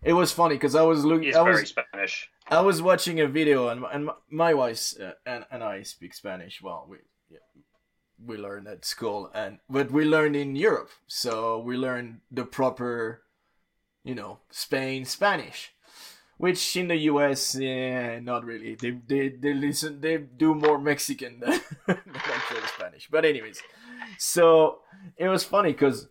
It 0.03 0.13
was 0.13 0.31
funny 0.31 0.55
because 0.55 0.75
I 0.75 0.83
was 0.83 1.03
looking. 1.03 1.27
He's 1.27 1.35
I 1.35 1.43
very 1.43 1.61
was 1.61 1.69
Spanish. 1.69 2.29
I 2.47 2.61
was 2.61 2.81
watching 2.81 3.19
a 3.19 3.27
video, 3.27 3.67
and 3.69 3.83
and 3.91 4.09
my 4.29 4.53
wife 4.53 4.93
uh, 4.99 5.13
and 5.25 5.45
and 5.51 5.63
I 5.63 5.83
speak 5.83 6.13
Spanish. 6.13 6.61
Well, 6.61 6.85
we 6.89 6.97
yeah, 7.29 7.39
we 8.25 8.37
learned 8.37 8.67
at 8.67 8.85
school, 8.85 9.29
and 9.33 9.59
but 9.69 9.91
we 9.91 10.05
learned 10.05 10.35
in 10.35 10.55
Europe, 10.55 10.91
so 11.07 11.59
we 11.59 11.77
learned 11.77 12.21
the 12.31 12.45
proper, 12.45 13.23
you 14.03 14.15
know, 14.15 14.39
Spain 14.49 15.05
Spanish 15.05 15.73
which 16.39 16.77
in 16.77 16.87
the 16.87 16.95
US, 17.11 17.53
yeah, 17.55 18.17
not 18.19 18.45
really. 18.45 18.75
They 18.75 18.91
they 18.91 19.27
they 19.27 19.53
listen. 19.53 19.99
They 19.99 20.17
do 20.17 20.55
more 20.55 20.79
Mexican 20.79 21.41
than, 21.41 21.59
than 21.85 21.99
actual 22.15 22.61
Spanish. 22.75 23.09
But 23.11 23.25
anyways, 23.25 23.61
so 24.17 24.79
it 25.17 25.27
was 25.27 25.43
funny 25.43 25.73
because 25.73 26.07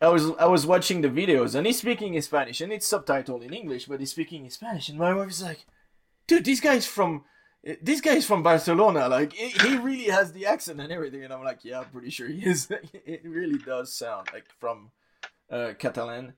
I 0.00 0.08
was 0.08 0.30
I 0.38 0.46
was 0.46 0.64
watching 0.64 1.00
the 1.00 1.08
videos 1.08 1.56
and 1.56 1.66
he's 1.66 1.78
speaking 1.78 2.14
in 2.14 2.22
Spanish 2.22 2.60
and 2.60 2.72
it's 2.72 2.88
subtitled 2.88 3.42
in 3.42 3.52
English, 3.52 3.86
but 3.86 3.98
he's 3.98 4.12
speaking 4.12 4.44
in 4.44 4.50
Spanish. 4.50 4.88
And 4.88 4.96
my 4.96 5.12
wife 5.12 5.30
is 5.30 5.42
like, 5.42 5.66
"Dude, 6.26 6.44
this 6.44 6.60
guy's 6.60 6.86
from." 6.86 7.24
This 7.80 8.00
guy's 8.00 8.26
from 8.26 8.42
Barcelona. 8.42 9.08
Like 9.08 9.32
he 9.32 9.76
really 9.76 10.10
has 10.10 10.32
the 10.32 10.46
accent 10.46 10.80
and 10.80 10.90
everything, 10.90 11.22
and 11.22 11.32
I'm 11.32 11.44
like, 11.44 11.64
yeah, 11.64 11.78
I'm 11.78 11.90
pretty 11.90 12.10
sure 12.10 12.26
he 12.26 12.44
is. 12.44 12.68
it 13.06 13.22
really 13.24 13.58
does 13.58 13.94
sound 13.94 14.30
like 14.32 14.46
from 14.58 14.90
uh, 15.48 15.74
Catalan, 15.78 16.32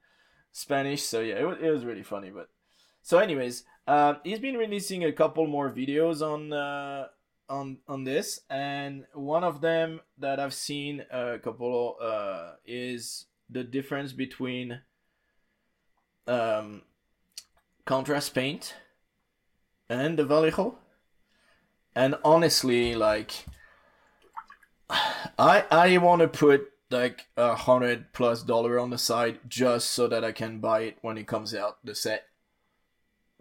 Spanish. 0.52 1.02
So 1.02 1.20
yeah, 1.20 1.36
it 1.36 1.47
was, 1.48 1.56
it 1.62 1.70
was 1.70 1.86
really 1.86 2.02
funny. 2.02 2.28
But 2.28 2.51
so, 3.05 3.18
anyways, 3.18 3.64
uh, 3.86 4.14
he's 4.24 4.39
been 4.39 4.56
releasing 4.56 5.05
a 5.05 5.12
couple 5.12 5.47
more 5.47 5.70
videos 5.70 6.22
on 6.22 6.55
uh, 6.55 7.09
on 7.51 7.76
on 7.86 8.05
this, 8.05 8.40
and 8.48 9.05
one 9.12 9.44
of 9.44 9.60
them 9.60 10.01
that 10.16 10.40
I've 10.40 10.55
seen 10.55 11.05
a 11.10 11.39
couple 11.39 11.97
uh, 12.01 12.52
is 12.64 13.26
the 13.51 13.62
difference 13.62 14.14
between 14.14 14.81
um, 16.26 16.81
contrast 17.85 18.35
paint 18.35 18.74
and 19.90 20.18
the 20.18 20.24
Vallejo. 20.24 20.78
And 21.94 22.16
honestly, 22.24 22.94
like, 22.94 23.44
I 25.39 25.64
I 25.70 25.98
want 25.98 26.22
to 26.22 26.28
put 26.28 26.70
like 26.90 27.26
a 27.36 27.55
hundred 27.55 28.14
plus 28.14 28.43
dollar 28.43 28.78
on 28.78 28.89
the 28.89 28.97
side 28.97 29.40
just 29.47 29.90
so 29.90 30.09
that 30.09 30.24
I 30.24 30.32
can 30.32 30.60
buy 30.60 30.81
it 30.81 30.98
when 31.02 31.18
it 31.18 31.26
comes 31.26 31.55
out 31.55 31.85
the 31.85 31.94
set. 31.94 32.28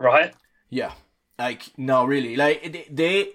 Right. 0.04 0.34
Yeah, 0.70 0.92
like 1.40 1.72
no, 1.78 2.04
really, 2.04 2.36
like 2.36 2.90
they 2.92 3.30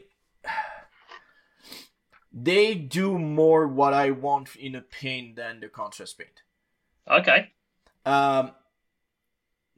they, 2.31 2.75
do 2.75 3.19
more 3.19 3.67
what 3.67 3.95
I 3.95 4.11
want 4.11 4.55
in 4.55 4.75
a 4.75 4.83
paint 4.83 5.37
than 5.37 5.61
the 5.61 5.69
contrast 5.69 6.19
paint. 6.19 6.43
Okay. 7.11 7.53
Um, 8.05 8.51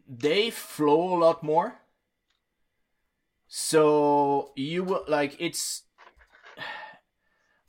they 0.08 0.50
flow 0.50 1.14
a 1.14 1.20
lot 1.20 1.44
more. 1.44 1.76
So 3.46 4.50
you 4.56 4.82
will 4.82 5.04
like 5.06 5.36
it's. 5.38 5.82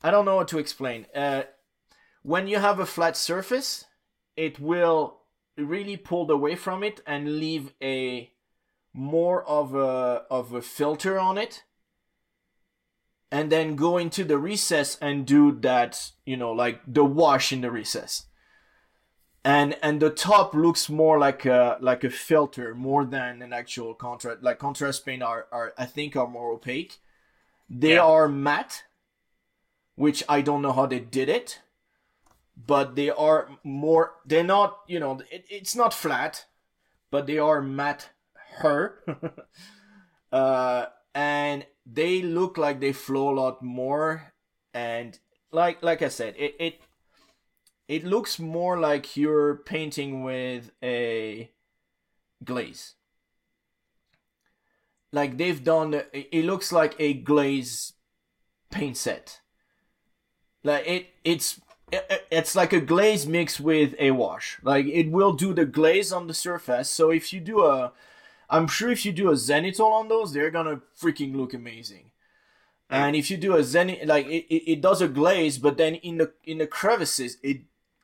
I 0.03 0.09
don't 0.09 0.25
know 0.25 0.37
what 0.37 0.47
to 0.47 0.57
explain. 0.57 1.05
Uh, 1.13 1.43
when 2.23 2.47
you 2.47 2.57
have 2.57 2.79
a 2.79 2.87
flat 2.87 3.15
surface, 3.15 3.85
it 4.35 4.59
will 4.59 5.19
really 5.57 5.95
pull 5.95 6.31
away 6.31 6.55
from 6.55 6.83
it 6.83 7.01
and 7.05 7.37
leave 7.37 7.71
a 7.83 8.31
more 8.93 9.43
of 9.45 9.73
a 9.75 10.23
of 10.29 10.53
a 10.53 10.61
filter 10.61 11.17
on 11.19 11.37
it 11.37 11.63
and 13.31 13.51
then 13.51 13.75
go 13.75 13.97
into 13.97 14.23
the 14.25 14.37
recess 14.37 14.97
and 15.01 15.25
do 15.25 15.51
that 15.61 16.11
you 16.25 16.35
know 16.35 16.51
like 16.51 16.81
the 16.87 17.03
wash 17.05 17.51
in 17.53 17.61
the 17.61 17.71
recess. 17.71 18.25
And 19.43 19.75
and 19.81 19.99
the 19.99 20.11
top 20.11 20.53
looks 20.53 20.87
more 20.89 21.17
like 21.17 21.45
a 21.45 21.77
like 21.81 22.03
a 22.03 22.09
filter 22.11 22.75
more 22.75 23.05
than 23.05 23.41
an 23.41 23.53
actual 23.53 23.95
contrast. 23.95 24.43
Like 24.43 24.59
contrast 24.59 25.03
paint 25.05 25.23
are, 25.23 25.47
are 25.51 25.73
i 25.77 25.85
think 25.85 26.15
are 26.15 26.27
more 26.27 26.51
opaque. 26.51 26.97
They 27.69 27.93
Yeah. 27.95 28.03
are 28.03 28.27
matte 28.27 28.83
which 29.95 30.23
i 30.29 30.41
don't 30.41 30.61
know 30.61 30.71
how 30.73 30.85
they 30.85 30.99
did 30.99 31.27
it 31.29 31.59
but 32.55 32.95
they 32.95 33.09
are 33.09 33.49
more 33.63 34.13
they're 34.25 34.43
not 34.43 34.79
you 34.87 34.99
know 34.99 35.19
it, 35.31 35.45
it's 35.49 35.75
not 35.75 35.93
flat 35.93 36.45
but 37.09 37.27
they 37.27 37.37
are 37.37 37.61
matte 37.61 38.09
her 38.59 39.03
uh 40.31 40.85
and 41.13 41.65
they 41.85 42.21
look 42.21 42.57
like 42.57 42.79
they 42.79 42.93
flow 42.93 43.29
a 43.29 43.35
lot 43.35 43.61
more. 43.61 44.33
And 44.73 45.19
like 45.51 45.83
like 45.83 46.01
i 46.01 46.07
said 46.07 46.35
it 46.37 46.55
it 46.59 46.81
it 47.87 48.05
looks 48.05 48.39
more 48.39 48.79
like 48.79 49.17
you're 49.17 49.57
painting 49.57 50.23
with 50.23 50.71
a 50.81 51.51
glaze. 52.43 52.95
Like 55.11 55.37
they've 55.37 55.61
done 55.63 55.93
it 55.93 56.09
it 56.13 56.45
looks 56.45 56.71
like 56.71 56.95
a 56.99 57.13
glaze 57.13 57.93
paint 58.69 58.95
set. 58.95 59.41
Like 60.63 60.87
it 60.87 61.07
it's 61.23 61.59
it's 62.31 62.55
like 62.55 62.71
a 62.71 62.79
glaze 62.79 63.27
mixed 63.27 63.59
with 63.59 63.93
a 63.99 64.11
wash. 64.11 64.57
Like 64.63 64.85
it 64.85 65.11
will 65.11 65.33
do 65.33 65.53
the 65.53 65.65
glaze 65.65 66.13
on 66.13 66.27
the 66.27 66.33
surface. 66.33 66.89
So 66.89 67.11
if 67.11 67.33
you 67.33 67.41
do 67.41 67.65
a 67.65 67.91
i'm 68.51 68.67
sure 68.67 68.91
if 68.91 69.05
you 69.05 69.11
do 69.11 69.29
a 69.29 69.33
zenithal 69.33 69.91
on 69.91 70.07
those 70.07 70.33
they're 70.33 70.51
gonna 70.51 70.81
freaking 70.99 71.35
look 71.35 71.53
amazing. 71.53 72.11
And 72.91 73.15
if 73.15 73.31
you 73.31 73.37
do 73.37 73.55
a 73.55 73.63
zenith 73.63 74.05
like 74.05 74.27
it, 74.27 74.45
it, 74.53 74.71
it 74.73 74.81
does 74.81 75.01
a 75.01 75.07
glaze 75.07 75.57
but 75.57 75.77
then 75.77 75.95
in 75.95 76.17
the 76.17 76.33
in 76.43 76.57
the 76.57 76.67
crevices 76.67 77.37
it 77.41 77.61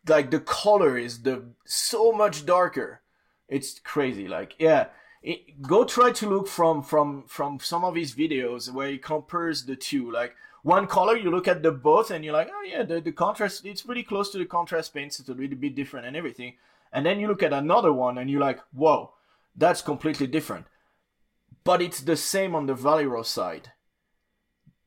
like 0.08 0.32
the 0.32 0.40
color 0.40 0.98
is 0.98 1.24
the 1.24 1.44
so 1.66 2.14
much 2.14 2.46
darker. 2.46 3.02
It's 3.50 3.80
crazy 3.80 4.28
like 4.28 4.56
yeah. 4.58 4.88
It, 5.24 5.62
go 5.62 5.84
try 5.84 6.12
to 6.12 6.30
look 6.30 6.48
from 6.48 6.82
from 6.82 7.24
from 7.28 7.60
some 7.60 7.84
of 7.84 7.96
his 7.96 8.16
videos 8.16 8.72
where 8.72 8.90
he 8.90 8.98
compares 8.98 9.66
the 9.66 9.76
two. 9.76 10.10
Like 10.10 10.36
one 10.64 10.88
color 10.88 11.18
you 11.18 11.32
look 11.32 11.50
at 11.50 11.64
the 11.64 11.72
both 11.72 12.10
and 12.10 12.24
you're 12.24 12.34
like 12.34 12.50
oh 12.50 12.64
yeah 12.66 12.84
the, 12.84 13.02
the 13.02 13.12
contrast 13.12 13.66
it's 13.66 13.82
pretty 13.82 14.04
close 14.04 14.32
to 14.32 14.38
the 14.38 14.46
contrast 14.46 14.94
paints 14.94 15.20
it's 15.20 15.28
a 15.28 15.34
little 15.34 15.58
bit 15.58 15.76
different 15.76 16.06
and 16.06 16.16
everything. 16.16 16.54
And 16.94 17.06
then 17.06 17.20
you 17.20 17.28
look 17.28 17.44
at 17.44 17.52
another 17.52 17.92
one 17.92 18.18
and 18.20 18.30
you're 18.30 18.40
like 18.40 18.62
whoa 18.74 19.12
that's 19.58 19.82
completely 19.82 20.28
different 20.28 20.66
but 21.64 21.82
it's 21.82 22.02
the 22.02 22.16
same 22.16 22.56
on 22.56 22.66
the 22.66 22.74
Vallejo 22.74 23.24
side 23.24 23.72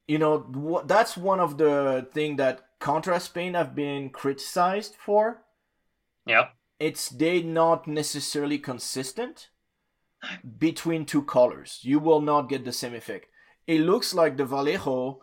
you 0.06 0.18
know 0.18 0.82
that's 0.86 1.16
one 1.16 1.40
of 1.40 1.58
the 1.58 2.08
thing 2.12 2.36
that 2.36 2.60
contrast 2.78 3.34
paint 3.34 3.54
have 3.56 3.74
been 3.74 4.10
criticized 4.10 4.94
for 5.04 5.42
Yeah. 6.26 6.48
it's 6.78 7.08
they 7.08 7.42
not 7.42 7.86
necessarily 7.86 8.58
consistent 8.58 9.50
between 10.58 11.06
two 11.06 11.22
colors. 11.22 11.80
You 11.82 11.98
will 11.98 12.20
not 12.20 12.48
get 12.48 12.64
the 12.64 12.72
same 12.72 12.94
effect. 12.94 13.26
It 13.66 13.80
looks 13.80 14.12
like 14.14 14.36
the 14.36 14.44
Vallejo 14.44 15.20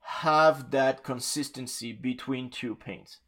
have 0.00 0.70
that 0.72 1.04
consistency 1.04 1.92
between 1.92 2.50
two 2.50 2.74
paints. 2.74 3.18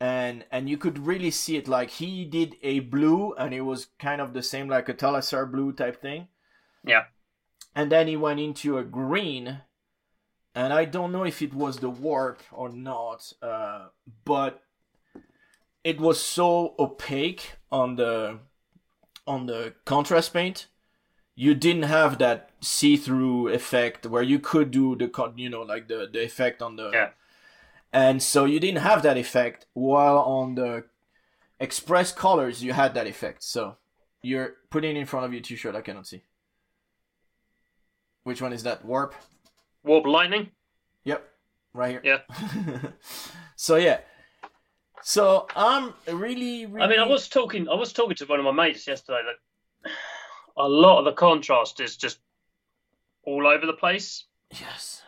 And 0.00 0.44
and 0.50 0.68
you 0.68 0.76
could 0.76 1.06
really 1.06 1.30
see 1.30 1.56
it 1.56 1.68
like 1.68 1.90
he 1.90 2.24
did 2.24 2.56
a 2.62 2.80
blue 2.80 3.32
and 3.34 3.54
it 3.54 3.62
was 3.62 3.88
kind 3.98 4.20
of 4.20 4.32
the 4.32 4.42
same 4.42 4.68
like 4.68 4.88
a 4.88 4.94
Talassar 4.94 5.50
blue 5.50 5.72
type 5.72 6.00
thing. 6.00 6.28
Yeah. 6.84 7.04
And 7.74 7.90
then 7.90 8.06
he 8.06 8.16
went 8.16 8.40
into 8.40 8.78
a 8.78 8.84
green 8.84 9.60
and 10.54 10.72
I 10.72 10.84
don't 10.84 11.12
know 11.12 11.24
if 11.24 11.42
it 11.42 11.54
was 11.54 11.78
the 11.78 11.90
warp 11.90 12.42
or 12.52 12.68
not, 12.68 13.32
uh, 13.42 13.86
but 14.24 14.62
it 15.82 16.00
was 16.00 16.22
so 16.22 16.74
opaque 16.78 17.52
on 17.72 17.96
the 17.96 18.38
on 19.26 19.46
the 19.46 19.74
contrast 19.84 20.32
paint 20.32 20.66
you 21.36 21.54
didn't 21.54 21.84
have 21.84 22.18
that 22.18 22.50
see-through 22.60 23.48
effect 23.48 24.06
where 24.06 24.22
you 24.22 24.38
could 24.38 24.70
do 24.70 24.94
the 24.96 25.32
you 25.36 25.50
know 25.50 25.62
like 25.62 25.88
the 25.88 26.08
the 26.12 26.22
effect 26.22 26.62
on 26.62 26.76
the 26.76 26.90
Yeah. 26.92 27.08
And 27.94 28.22
so 28.22 28.44
you 28.44 28.58
didn't 28.60 28.82
have 28.82 29.02
that 29.02 29.16
effect 29.16 29.66
while 29.72 30.18
on 30.18 30.54
the 30.56 30.84
express 31.60 32.12
colors 32.12 32.62
you 32.62 32.72
had 32.74 32.92
that 32.94 33.06
effect 33.06 33.42
so 33.42 33.76
you're 34.22 34.54
putting 34.70 34.96
in 34.96 35.06
front 35.06 35.24
of 35.26 35.32
your 35.32 35.40
t-shirt 35.42 35.74
i 35.76 35.80
cannot 35.80 36.06
see 36.06 36.22
Which 38.24 38.40
one 38.42 38.52
is 38.52 38.62
that? 38.64 38.84
Warp. 38.84 39.14
Warp 39.84 40.06
Lightning. 40.06 40.50
Yep, 41.04 41.22
right 41.74 41.90
here. 41.90 42.02
Yeah. 42.02 42.80
so 43.56 43.76
yeah, 43.76 43.98
so 45.02 45.46
I'm 45.54 45.92
really, 46.08 46.64
really. 46.64 46.84
I 46.84 46.88
mean, 46.88 47.00
I 47.00 47.06
was 47.06 47.28
talking. 47.28 47.68
I 47.68 47.74
was 47.74 47.92
talking 47.92 48.16
to 48.16 48.24
one 48.24 48.40
of 48.40 48.44
my 48.46 48.52
mates 48.64 48.86
yesterday 48.86 49.20
that 49.28 49.90
a 50.56 50.66
lot 50.66 50.98
of 51.00 51.04
the 51.04 51.12
contrast 51.12 51.80
is 51.80 51.98
just 51.98 52.18
all 53.24 53.46
over 53.46 53.66
the 53.66 53.74
place 53.84 54.24
Yes. 54.52 55.02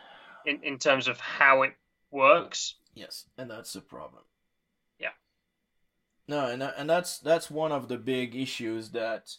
in, 0.45 0.61
in 0.63 0.77
terms 0.77 1.07
of 1.07 1.19
how 1.19 1.63
it 1.63 1.73
works. 2.11 2.75
Yes, 2.93 3.25
and 3.37 3.49
that's 3.49 3.73
the 3.73 3.81
problem. 3.81 4.23
Yeah. 4.99 5.11
No, 6.27 6.45
and 6.47 6.61
and 6.63 6.89
that's 6.89 7.19
that's 7.19 7.49
one 7.49 7.71
of 7.71 7.87
the 7.87 7.97
big 7.97 8.35
issues 8.35 8.91
that, 8.91 9.35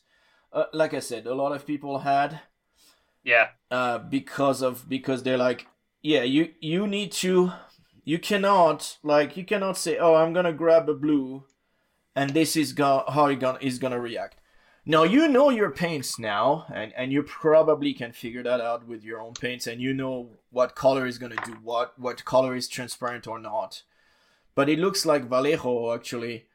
uh, 0.52 0.64
like 0.72 0.94
I 0.94 1.00
said, 1.00 1.26
a 1.26 1.34
lot 1.34 1.52
of 1.52 1.66
people 1.66 2.00
had 2.00 2.40
Yeah, 3.22 3.48
uh, 3.70 3.98
because 3.98 4.62
of 4.62 4.88
because 4.88 5.22
they're 5.22 5.36
like, 5.38 5.66
yeah, 6.02 6.22
you 6.22 6.54
you 6.60 6.86
need 6.86 7.12
to, 7.12 7.52
you 8.04 8.18
cannot 8.18 8.98
like 9.02 9.36
you 9.36 9.44
cannot 9.44 9.76
say, 9.76 9.98
oh, 9.98 10.14
I'm 10.14 10.32
gonna 10.32 10.52
grab 10.52 10.88
a 10.88 10.94
blue, 10.94 11.44
and 12.16 12.30
this 12.30 12.56
is 12.56 12.72
go- 12.72 13.04
how 13.08 13.26
it 13.26 13.40
gonna 13.40 13.58
is 13.60 13.78
gonna 13.78 14.00
react. 14.00 14.36
Now 14.90 15.02
you 15.02 15.28
know 15.28 15.50
your 15.50 15.70
paints 15.70 16.18
now, 16.18 16.64
and 16.72 16.94
and 16.96 17.12
you 17.12 17.22
probably 17.22 17.92
can 17.92 18.12
figure 18.12 18.42
that 18.42 18.62
out 18.62 18.88
with 18.88 19.04
your 19.04 19.20
own 19.20 19.34
paints, 19.34 19.66
and 19.66 19.82
you 19.82 19.92
know 19.92 20.30
what 20.50 20.74
color 20.74 21.06
is 21.06 21.18
gonna 21.18 21.36
do 21.44 21.58
what, 21.62 21.92
what 21.98 22.24
color 22.24 22.56
is 22.56 22.68
transparent 22.68 23.26
or 23.26 23.38
not. 23.38 23.82
But 24.54 24.70
it 24.70 24.78
looks 24.78 25.04
like 25.04 25.28
Vallejo 25.28 25.94
actually 25.94 26.46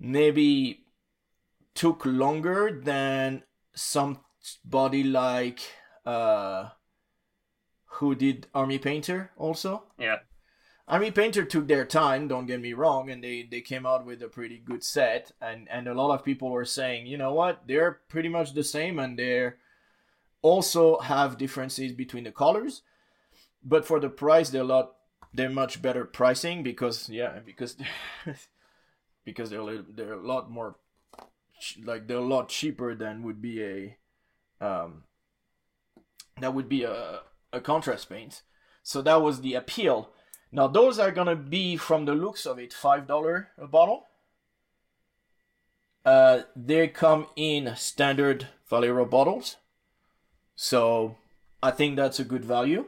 maybe 0.00 0.86
took 1.74 2.06
longer 2.06 2.80
than 2.82 3.42
somebody 3.74 5.04
like 5.04 5.60
uh 6.06 6.70
who 7.98 8.14
did 8.14 8.46
Army 8.54 8.78
Painter 8.78 9.32
also. 9.36 9.84
yeah, 9.98 10.20
Army 10.86 11.10
Painter 11.10 11.44
took 11.44 11.66
their 11.66 11.86
time, 11.86 12.28
don't 12.28 12.46
get 12.46 12.60
me 12.60 12.74
wrong, 12.74 13.08
and 13.08 13.24
they, 13.24 13.42
they 13.42 13.62
came 13.62 13.86
out 13.86 14.04
with 14.04 14.22
a 14.22 14.28
pretty 14.28 14.58
good 14.58 14.84
set 14.84 15.32
and, 15.40 15.66
and 15.70 15.88
a 15.88 15.94
lot 15.94 16.14
of 16.14 16.24
people 16.24 16.50
were 16.50 16.66
saying, 16.66 17.06
you 17.06 17.16
know 17.16 17.32
what, 17.32 17.66
they're 17.66 18.00
pretty 18.08 18.28
much 18.28 18.52
the 18.52 18.64
same 18.64 18.98
and 18.98 19.18
they're 19.18 19.56
also 20.42 20.98
have 20.98 21.38
differences 21.38 21.92
between 21.92 22.24
the 22.24 22.32
colors. 22.32 22.82
But 23.64 23.86
for 23.86 23.98
the 23.98 24.10
price 24.10 24.50
they're 24.50 24.60
a 24.60 24.64
lot 24.64 24.96
they're 25.32 25.50
much 25.50 25.82
better 25.82 26.04
pricing 26.04 26.62
because 26.62 27.08
yeah, 27.08 27.40
because 27.44 27.76
because 29.24 29.50
they're 29.50 29.82
they're 29.88 30.12
a 30.12 30.26
lot 30.26 30.50
more 30.50 30.76
like 31.82 32.06
they're 32.06 32.18
a 32.18 32.20
lot 32.20 32.48
cheaper 32.48 32.94
than 32.94 33.22
would 33.22 33.40
be 33.42 33.62
a 33.62 33.96
um 34.60 35.04
that 36.40 36.54
would 36.54 36.68
be 36.68 36.84
a 36.84 37.20
a 37.52 37.60
contrast 37.60 38.08
paint. 38.08 38.42
So 38.82 39.00
that 39.02 39.22
was 39.22 39.40
the 39.40 39.54
appeal. 39.54 40.10
Now 40.54 40.68
those 40.68 41.00
are 41.00 41.10
gonna 41.10 41.34
be 41.34 41.76
from 41.76 42.04
the 42.04 42.14
looks 42.14 42.46
of 42.46 42.60
it 42.60 42.72
five 42.72 43.08
dollar 43.08 43.48
a 43.58 43.66
bottle. 43.66 44.06
Uh, 46.04 46.42
they 46.54 46.86
come 46.86 47.26
in 47.34 47.74
standard 47.74 48.46
Vallejo 48.70 49.04
bottles, 49.04 49.56
so 50.54 51.16
I 51.60 51.72
think 51.72 51.96
that's 51.96 52.20
a 52.20 52.24
good 52.24 52.44
value. 52.44 52.84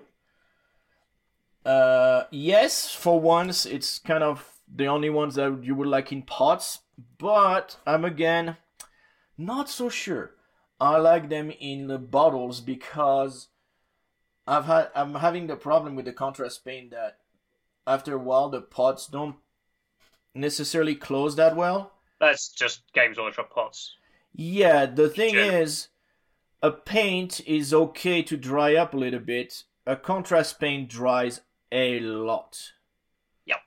Uh, 1.65 2.25
yes, 2.31 2.95
for 2.95 3.19
once 3.19 3.67
it's 3.67 3.99
kind 3.99 4.23
of 4.23 4.49
the 4.73 4.87
only 4.87 5.11
ones 5.11 5.35
that 5.35 5.65
you 5.65 5.75
would 5.75 5.89
like 5.89 6.13
in 6.13 6.23
pots, 6.23 6.83
but 7.19 7.79
I'm 7.85 8.05
again 8.05 8.59
not 9.37 9.69
so 9.69 9.89
sure. 9.89 10.31
I 10.79 10.99
like 10.99 11.31
them 11.31 11.51
in 11.59 11.89
the 11.89 11.99
bottles 11.99 12.61
because 12.61 13.49
I've 14.47 14.67
had 14.67 14.91
I'm 14.95 15.15
having 15.15 15.49
the 15.49 15.57
problem 15.57 15.97
with 15.97 16.05
the 16.05 16.13
contrast 16.13 16.65
paint 16.65 16.93
that 16.93 17.19
after 17.87 18.15
a 18.15 18.19
while 18.19 18.49
the 18.49 18.61
pots 18.61 19.07
don't 19.07 19.37
necessarily 20.35 20.95
close 20.95 21.37
that 21.37 21.57
well. 21.57 21.93
that's 22.21 22.49
just 22.49 22.83
Games 22.93 23.19
Workshop 23.19 23.51
pots. 23.51 23.97
Yeah, 24.35 24.87
the 24.87 25.09
thing 25.09 25.35
General. 25.35 25.63
is 25.63 25.89
a 26.63 26.71
paint 26.71 27.41
is 27.47 27.73
okay 27.73 28.23
to 28.23 28.37
dry 28.37 28.75
up 28.75 28.93
a 28.93 28.97
little 28.97 29.21
bit. 29.21 29.65
A 29.87 29.97
contrast 29.97 30.59
paint 30.61 30.89
dries 30.89 31.41
a 31.73 32.01
lot. 32.01 32.73
Yep. 33.47 33.59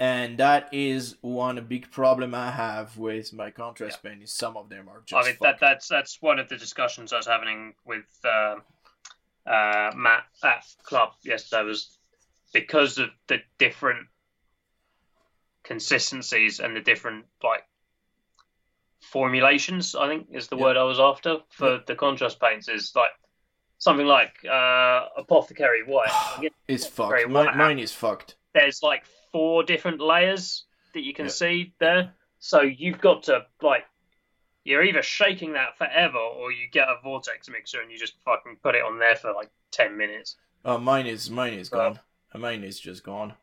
And 0.00 0.38
that 0.38 0.68
is 0.72 1.16
one 1.20 1.64
big 1.66 1.90
problem 1.90 2.34
I 2.34 2.50
have 2.50 2.98
with 2.98 3.32
my 3.32 3.50
contrast 3.50 4.02
paint 4.02 4.22
is 4.22 4.32
some 4.32 4.56
of 4.56 4.68
them 4.68 4.88
are 4.88 5.02
just 5.06 5.24
I 5.24 5.30
mean, 5.30 5.38
that 5.42 5.60
that's 5.60 5.88
that's 5.88 6.20
one 6.20 6.38
of 6.38 6.48
the 6.48 6.56
discussions 6.56 7.12
I 7.12 7.18
was 7.18 7.26
having 7.26 7.74
with 7.86 8.04
uh, 8.24 8.56
uh, 9.46 9.92
Matt 9.94 10.24
at 10.42 10.64
club 10.82 11.10
yesterday 11.22 11.62
was 11.62 11.98
because 12.54 12.96
of 12.96 13.10
the 13.26 13.38
different 13.58 14.06
consistencies 15.62 16.60
and 16.60 16.74
the 16.74 16.80
different 16.80 17.26
like 17.42 17.64
formulations. 19.00 19.94
I 19.94 20.08
think 20.08 20.28
is 20.32 20.48
the 20.48 20.56
Yeah. 20.56 20.62
word 20.62 20.76
I 20.78 20.84
was 20.84 20.98
after 21.00 21.38
for 21.50 21.80
the 21.86 21.94
contrast 21.94 22.40
paints. 22.40 22.68
Is 22.68 22.92
like 22.96 23.10
something 23.78 24.06
like 24.06 24.42
uh, 24.44 25.08
apothecary 25.16 25.82
white. 25.84 26.50
It's 26.68 26.86
very 26.86 27.22
fucked. 27.24 27.32
White. 27.34 27.56
mine 27.56 27.78
is 27.78 27.92
fucked. 27.92 28.36
there's 28.54 28.82
like 28.82 29.04
four 29.32 29.62
different 29.64 30.00
layers 30.00 30.64
that 30.94 31.02
you 31.04 31.12
can 31.12 31.26
Yeah. 31.26 31.30
see 31.32 31.74
there. 31.80 32.14
So 32.38 32.60
you've 32.62 33.00
got 33.00 33.24
to 33.24 33.46
like 33.62 33.84
you're 34.64 34.82
either 34.82 35.02
shaking 35.02 35.52
that 35.54 35.76
forever 35.76 36.16
or 36.18 36.50
you 36.50 36.68
get 36.70 36.88
a 36.88 36.96
vortex 37.02 37.50
mixer 37.50 37.82
and 37.82 37.90
you 37.90 37.98
just 37.98 38.14
fucking 38.24 38.56
put 38.62 38.74
it 38.74 38.82
on 38.82 38.98
there 38.98 39.16
for 39.16 39.32
like 39.34 39.50
ten 39.70 39.96
minutes. 39.98 40.36
Oh, 40.64 40.78
mine 40.78 41.06
is 41.06 41.28
mine 41.30 41.54
is 41.54 41.70
Well- 41.70 41.90
gone. 41.94 42.00
Mine 42.38 42.64
is 42.64 42.80
just 42.80 43.04
gone. 43.04 43.34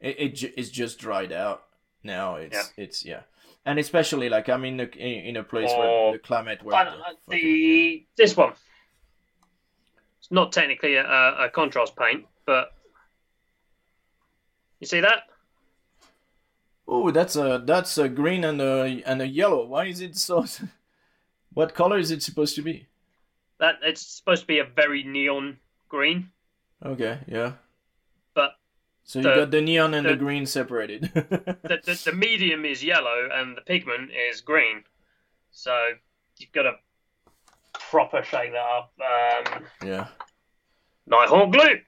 It 0.00 0.42
it 0.42 0.52
it's 0.56 0.70
just 0.70 0.98
dried 0.98 1.32
out 1.32 1.64
now. 2.02 2.36
It's 2.36 2.54
Yeah. 2.76 2.84
it's 2.84 3.04
yeah, 3.04 3.20
and 3.64 3.78
especially 3.78 4.28
like 4.28 4.48
I'm 4.48 4.64
in 4.64 4.80
a 4.80 4.84
in, 4.84 5.26
in 5.26 5.36
a 5.36 5.44
place 5.44 5.70
Or- 5.72 5.78
where 5.78 5.88
oh, 5.88 6.12
the 6.12 6.18
climate 6.18 6.62
where 6.62 6.84
the 6.84 7.36
the 7.36 8.06
this 8.16 8.36
one, 8.36 8.52
it's 10.18 10.30
not 10.30 10.52
technically 10.52 10.96
a, 10.96 11.04
a 11.04 11.48
contrast 11.50 11.96
paint, 11.96 12.26
but 12.46 12.72
you 14.80 14.86
see 14.86 15.00
that? 15.00 15.22
oh 16.86 17.10
that's 17.10 17.36
a 17.36 17.62
that's 17.64 17.96
a 17.96 18.08
green 18.10 18.44
and 18.44 18.60
a 18.60 19.02
and 19.06 19.22
a 19.22 19.26
yellow. 19.26 19.64
Why 19.66 19.86
is 19.86 20.00
it 20.02 20.16
so? 20.16 20.44
what 21.54 21.74
color 21.74 21.98
is 21.98 22.10
it 22.10 22.22
supposed 22.22 22.56
to 22.56 22.62
be? 22.62 22.86
That 23.58 23.76
it's 23.82 24.04
supposed 24.04 24.42
to 24.42 24.46
be 24.46 24.58
a 24.58 24.64
very 24.64 25.02
neon 25.04 25.58
green, 25.88 26.30
Okay, 26.84 27.20
yeah. 27.28 27.52
So 29.04 29.18
you 29.18 29.22
The- 29.24 29.34
got 29.34 29.50
the 29.50 29.60
neon 29.60 29.94
and 29.94 30.06
the, 30.06 30.10
the- 30.10 30.16
green 30.16 30.46
separated. 30.46 31.02
the, 31.14 31.80
the, 31.84 32.02
the 32.06 32.12
medium 32.12 32.64
is 32.64 32.82
yellow 32.82 33.28
and 33.32 33.56
the 33.56 33.60
pigment 33.60 34.10
is 34.30 34.40
green. 34.40 34.82
So 35.50 35.90
you've 36.38 36.52
got 36.52 36.62
to 36.62 36.72
proper 37.90 38.22
shake 38.22 38.52
that 38.52 38.58
up. 38.58 38.92
Um, 39.00 39.64
yeah. 39.86 40.06
Nighthaunt 41.08 41.52
gloom. 41.52 41.78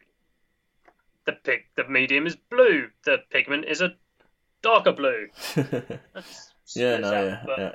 The 1.24 1.32
pig, 1.32 1.60
the 1.76 1.88
medium 1.88 2.26
is 2.26 2.36
blue. 2.36 2.88
The 3.04 3.18
pigment 3.30 3.64
is 3.64 3.80
a 3.80 3.94
darker 4.62 4.92
blue. 4.92 5.28
Yeah, 6.74 6.96
no, 6.98 7.06
out, 7.14 7.24
yeah, 7.24 7.42
but 7.46 7.58
yeah. 7.60 7.72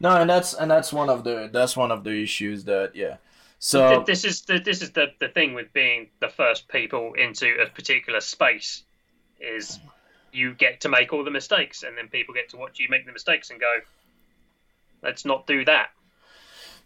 No, 0.00 0.16
and 0.16 0.30
that's 0.30 0.54
and 0.54 0.70
that's 0.70 0.90
one 0.90 1.10
of 1.10 1.22
the 1.22 1.50
that's 1.52 1.76
one 1.76 1.90
of 1.90 2.02
the 2.02 2.22
issues 2.22 2.64
that 2.64 2.92
yeah. 2.96 3.16
So 3.66 4.04
this 4.06 4.26
is 4.26 4.42
the 4.42 4.58
this 4.58 4.82
is 4.82 4.90
the, 4.90 5.06
the 5.20 5.28
thing 5.28 5.54
with 5.54 5.72
being 5.72 6.10
the 6.20 6.28
first 6.28 6.68
people 6.68 7.14
into 7.14 7.46
a 7.62 7.66
particular 7.70 8.20
space 8.20 8.82
is 9.40 9.80
you 10.32 10.52
get 10.52 10.82
to 10.82 10.90
make 10.90 11.14
all 11.14 11.24
the 11.24 11.30
mistakes 11.30 11.82
and 11.82 11.96
then 11.96 12.08
people 12.08 12.34
get 12.34 12.50
to 12.50 12.58
watch 12.58 12.78
you 12.78 12.88
make 12.90 13.06
the 13.06 13.12
mistakes 13.12 13.48
and 13.48 13.58
go 13.58 13.72
let's 15.02 15.24
not 15.24 15.46
do 15.46 15.64
that 15.64 15.88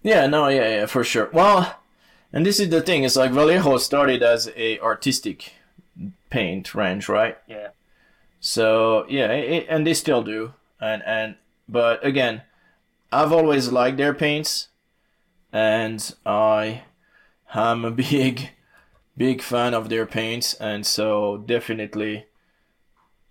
Yeah, 0.04 0.28
no, 0.28 0.46
yeah, 0.46 0.68
yeah, 0.68 0.86
for 0.86 1.02
sure. 1.02 1.28
Well, 1.32 1.80
and 2.32 2.46
this 2.46 2.60
is 2.60 2.68
the 2.70 2.80
thing. 2.80 3.02
It's 3.02 3.16
like 3.16 3.32
Vallejo 3.32 3.78
started 3.78 4.22
as 4.22 4.48
a 4.54 4.78
artistic 4.78 5.54
paint 6.30 6.76
range, 6.76 7.08
right? 7.08 7.36
yeah 7.48 7.70
So 8.38 9.04
yeah, 9.08 9.32
it, 9.32 9.66
and 9.68 9.84
they 9.84 9.94
still 9.94 10.22
do. 10.22 10.54
And 10.80 11.02
and 11.04 11.34
but 11.68 12.06
again, 12.06 12.42
I've 13.10 13.32
always 13.32 13.72
liked 13.72 13.96
their 13.96 14.14
paints, 14.14 14.68
and 15.52 16.14
I 16.26 16.82
am 17.54 17.84
a 17.84 17.90
big, 18.10 18.50
big 19.16 19.42
fan 19.42 19.74
of 19.74 19.88
their 19.88 20.06
paints, 20.06 20.54
and 20.54 20.86
so 20.86 21.38
definitely. 21.38 22.26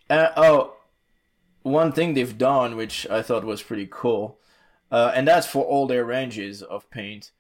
Uh, 0.09 0.29
oh, 0.37 0.73
one 1.63 1.91
thing 1.91 2.13
they've 2.13 2.37
done, 2.37 2.75
which 2.75 3.07
I 3.09 3.21
thought 3.21 3.43
was 3.43 3.61
pretty 3.61 3.87
cool, 3.89 4.39
uh, 4.91 5.11
and 5.13 5.27
that's 5.27 5.47
for 5.47 5.63
all 5.65 5.87
their 5.87 6.05
ranges 6.05 6.61
of 6.61 6.89
paint. 6.89 7.31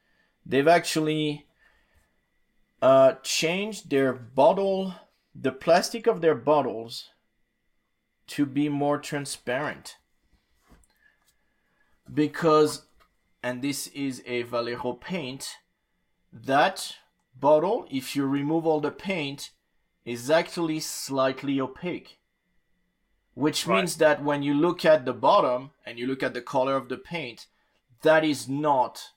They've 0.45 0.67
actually 0.67 1.47
uh, 2.81 3.13
changed 3.23 3.89
their 3.89 4.13
bottle, 4.13 4.95
the 5.33 5.51
plastic 5.51 6.07
of 6.07 6.21
their 6.21 6.35
bottles, 6.35 7.09
to 8.27 8.45
be 8.45 8.69
more 8.69 8.97
transparent. 8.97 9.97
Because, 12.13 12.86
and 13.43 13.61
this 13.61 13.87
is 13.87 14.21
a 14.25 14.43
Vallejo 14.43 14.93
paint, 14.93 15.57
that 16.31 16.95
bottle, 17.35 17.87
if 17.89 18.15
you 18.15 18.25
remove 18.25 18.65
all 18.65 18.79
the 18.81 18.91
paint, 18.91 19.51
is 20.05 20.29
actually 20.29 20.79
slightly 20.79 21.59
opaque. 21.59 22.19
Which 23.33 23.67
Right. 23.67 23.77
means 23.77 23.97
that 23.97 24.23
when 24.23 24.41
you 24.41 24.53
look 24.53 24.83
at 24.83 25.05
the 25.05 25.13
bottom 25.13 25.71
and 25.85 25.99
you 25.99 26.07
look 26.07 26.23
at 26.23 26.33
the 26.33 26.41
color 26.41 26.75
of 26.75 26.89
the 26.89 26.97
paint, 26.97 27.47
that 28.01 28.23
is 28.23 28.47
not 28.49 29.11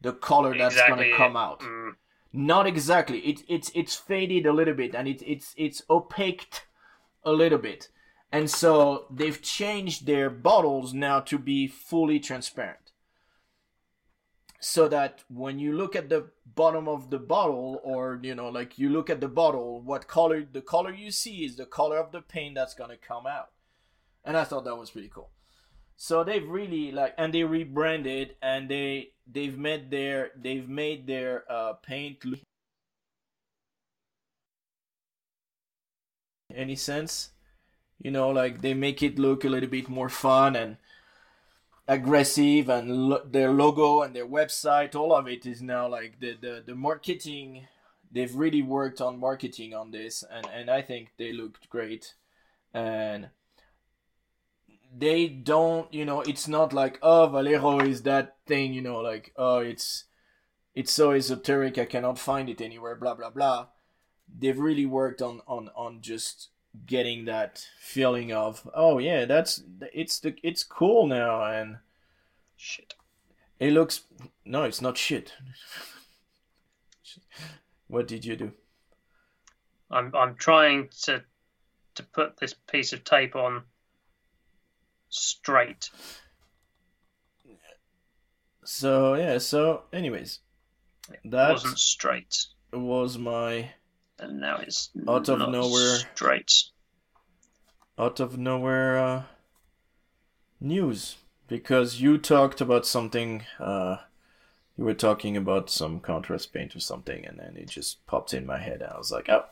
the 0.00 0.12
color 0.12 0.56
that's 0.56 0.74
exactly 0.74 1.04
gonna 1.10 1.16
come 1.16 1.36
out. 1.36 1.60
Mm, 1.60 1.96
Not 2.34 2.66
exactly. 2.66 3.18
It, 3.20 3.44
it's 3.46 3.70
it's 3.74 3.94
faded 3.94 4.46
a 4.46 4.52
little 4.52 4.74
bit 4.74 4.94
and 4.94 5.06
it, 5.06 5.22
it's 5.22 5.54
it's 5.56 5.82
opaqued 5.88 6.62
a 7.24 7.30
little 7.32 7.58
bit. 7.58 7.88
And 8.32 8.50
so 8.50 9.06
they've 9.10 9.40
changed 9.42 10.06
their 10.06 10.30
bottles 10.30 10.94
now 10.94 11.20
to 11.20 11.38
be 11.38 11.68
fully 11.68 12.18
transparent. 12.18 12.81
So 14.64 14.86
that 14.88 15.24
when 15.28 15.58
you 15.58 15.72
look 15.76 15.96
at 15.96 16.08
the 16.08 16.30
bottom 16.46 16.86
of 16.86 17.10
the 17.10 17.18
bottle 17.18 17.80
or 17.82 18.20
you 18.22 18.34
know 18.34 18.48
like 18.48 18.78
you 18.78 18.90
look 18.90 19.10
at 19.10 19.20
the 19.20 19.28
bottle, 19.28 19.80
what 19.80 20.06
color 20.06 20.44
the 20.50 20.60
color 20.62 20.92
you 20.94 21.10
see 21.10 21.44
is 21.44 21.56
the 21.56 21.66
color 21.66 21.98
of 21.98 22.12
the 22.12 22.22
paint 22.22 22.54
that's 22.54 22.74
gonna 22.74 22.96
come 22.96 23.26
out. 23.26 23.50
And 24.24 24.36
I 24.36 24.44
thought 24.44 24.64
that 24.64 24.76
was 24.76 24.90
pretty 24.90 25.08
cool. 25.08 25.30
So 25.96 26.24
they've 26.24 26.48
really 26.48 26.92
like 26.92 27.14
and 27.18 27.34
they 27.34 27.44
rebranded 27.44 28.36
and 28.40 28.68
they 28.68 29.10
they've 29.26 29.58
made 29.58 29.90
their 29.90 30.30
they've 30.36 30.68
made 30.68 31.06
their 31.06 31.44
uh 31.50 31.74
paint 31.74 32.24
look 32.24 32.40
any 36.54 36.76
sense 36.76 37.30
you 37.98 38.10
know 38.10 38.30
like 38.30 38.60
they 38.60 38.74
make 38.74 39.02
it 39.02 39.18
look 39.18 39.44
a 39.44 39.48
little 39.48 39.68
bit 39.68 39.88
more 39.88 40.08
fun 40.08 40.56
and 40.56 40.76
aggressive 41.88 42.68
and 42.68 43.08
lo- 43.10 43.24
their 43.24 43.50
logo 43.50 44.02
and 44.02 44.14
their 44.14 44.26
website 44.26 44.94
all 44.94 45.14
of 45.14 45.26
it 45.26 45.44
is 45.44 45.60
now 45.60 45.88
like 45.88 46.20
the, 46.20 46.36
the 46.40 46.62
the 46.64 46.74
marketing 46.74 47.66
they've 48.10 48.34
really 48.36 48.62
worked 48.62 49.00
on 49.00 49.18
marketing 49.18 49.74
on 49.74 49.90
this 49.90 50.22
and 50.30 50.46
and 50.54 50.70
i 50.70 50.80
think 50.82 51.12
they 51.18 51.32
looked 51.32 51.68
great. 51.68 52.14
And 52.74 53.28
they 54.96 55.28
don't 55.28 55.92
you 55.92 56.04
know 56.04 56.20
it's 56.20 56.48
not 56.48 56.72
like 56.72 56.98
oh 57.02 57.26
Vallejo 57.26 57.80
is 57.80 58.02
that 58.02 58.36
thing 58.46 58.72
you 58.74 58.82
know 58.82 59.00
like 59.00 59.32
oh 59.36 59.58
it's 59.58 60.04
it's 60.74 60.92
so 60.92 61.12
esoteric 61.12 61.78
i 61.78 61.84
cannot 61.84 62.18
find 62.18 62.48
it 62.48 62.60
anywhere 62.60 62.96
blah 62.96 63.14
blah 63.14 63.30
blah. 63.30 63.68
They've 64.38 64.58
really 64.58 64.86
worked 64.86 65.20
on 65.20 65.40
on 65.46 65.70
on 65.76 66.00
just 66.00 66.48
getting 66.86 67.24
that 67.26 67.66
feeling 67.80 68.32
of 68.32 68.68
oh 68.74 68.98
yeah 68.98 69.24
that's 69.26 69.62
it's 69.92 70.20
the 70.20 70.34
it's 70.42 70.64
cool 70.64 71.06
now 71.06 71.44
and 71.44 71.76
shit. 72.56 72.94
it 73.60 73.72
looks 73.72 74.02
no 74.44 74.62
it's 74.64 74.80
not 74.80 74.96
shit 74.96 75.34
what 77.88 78.08
did 78.08 78.24
you 78.24 78.36
do 78.36 78.52
I'm 79.90 80.14
I'm 80.14 80.34
trying 80.36 80.88
to 81.02 81.22
to 81.94 82.02
put 82.02 82.38
this 82.38 82.54
piece 82.54 82.94
of 82.94 83.04
tape 83.04 83.36
on 83.36 83.64
straight. 85.10 85.90
so 88.64 89.14
yeah 89.14 89.36
so 89.38 89.82
anyways 89.92 90.38
It 91.12 91.30
that 91.30 91.52
wasn't 91.52 91.78
straight, 91.78 92.46
was 92.72 93.18
my 93.18 93.72
and 94.22 94.40
now 94.40 94.56
it's 94.56 94.90
Out 95.08 95.28
of 95.28 95.38
nowhere. 95.50 95.96
straight. 96.14 96.52
out 97.98 98.20
of 98.20 98.38
nowhere 98.38 98.98
uh, 98.98 99.22
news 100.60 101.16
because 101.48 102.00
you 102.00 102.16
talked 102.18 102.60
about 102.60 102.86
something 102.86 103.44
uh, 103.60 103.96
you 104.76 104.84
were 104.84 104.94
talking 104.94 105.36
about 105.36 105.68
some 105.70 106.00
contrast 106.00 106.52
paint 106.52 106.74
or 106.74 106.80
something 106.80 107.26
and 107.26 107.38
then 107.38 107.56
it 107.56 107.68
just 107.68 108.04
popped 108.06 108.32
in 108.32 108.46
my 108.46 108.58
head 108.58 108.82
i 108.82 108.96
was 108.96 109.12
like 109.12 109.28
oh 109.28 109.44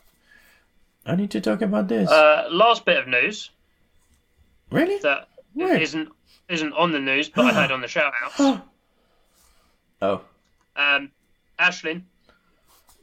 i 1.05 1.15
need 1.15 1.31
to 1.31 1.41
talk 1.41 1.61
about 1.63 1.89
this 1.89 2.11
Uh, 2.11 2.47
last 2.51 2.85
bit 2.85 2.97
of 2.97 3.07
news 3.09 3.51
really 4.71 4.99
that 4.99 5.29
Where? 5.55 5.77
isn't 5.77 6.09
isn't 6.49 6.73
on 6.73 6.91
the 6.91 6.99
news, 6.99 7.29
but 7.29 7.45
I 7.45 7.53
heard 7.53 7.71
on 7.77 7.81
the 7.81 7.87
shout 7.87 8.13
outs. 8.25 8.63
oh 10.03 10.21
Um, 10.75 11.13
Ashelyn 11.61 12.03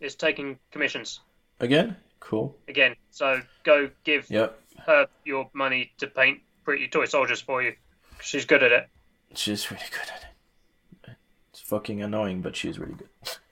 is 0.02 0.16
taking 0.16 0.60
commissions 0.72 1.22
again? 1.60 1.96
Cool. 2.20 2.58
Again, 2.68 2.96
so 3.12 3.42
go 3.64 3.90
give 4.04 4.30
yep. 4.30 4.60
her 4.86 5.08
your 5.24 5.50
money 5.54 5.92
to 5.98 6.08
paint 6.08 6.40
pretty 6.64 6.88
toy 6.88 7.06
soldiers 7.06 7.40
for 7.42 7.62
you. 7.62 7.74
She's 8.22 8.46
good 8.46 8.64
at 8.64 8.72
it. 8.72 8.90
she's 9.36 9.70
really 9.72 9.86
good 9.92 10.10
at 10.14 10.24
it. 10.24 11.16
It's 11.52 11.62
fucking 11.62 12.02
annoying 12.02 12.42
but 12.42 12.56
she's 12.56 12.78
really 12.80 12.96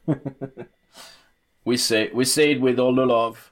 good. 0.07 0.67
We 1.65 1.77
say 1.77 2.11
we 2.13 2.25
say 2.25 2.51
it 2.51 2.61
with 2.61 2.77
all 2.77 2.93
the 2.93 3.07
love 3.07 3.51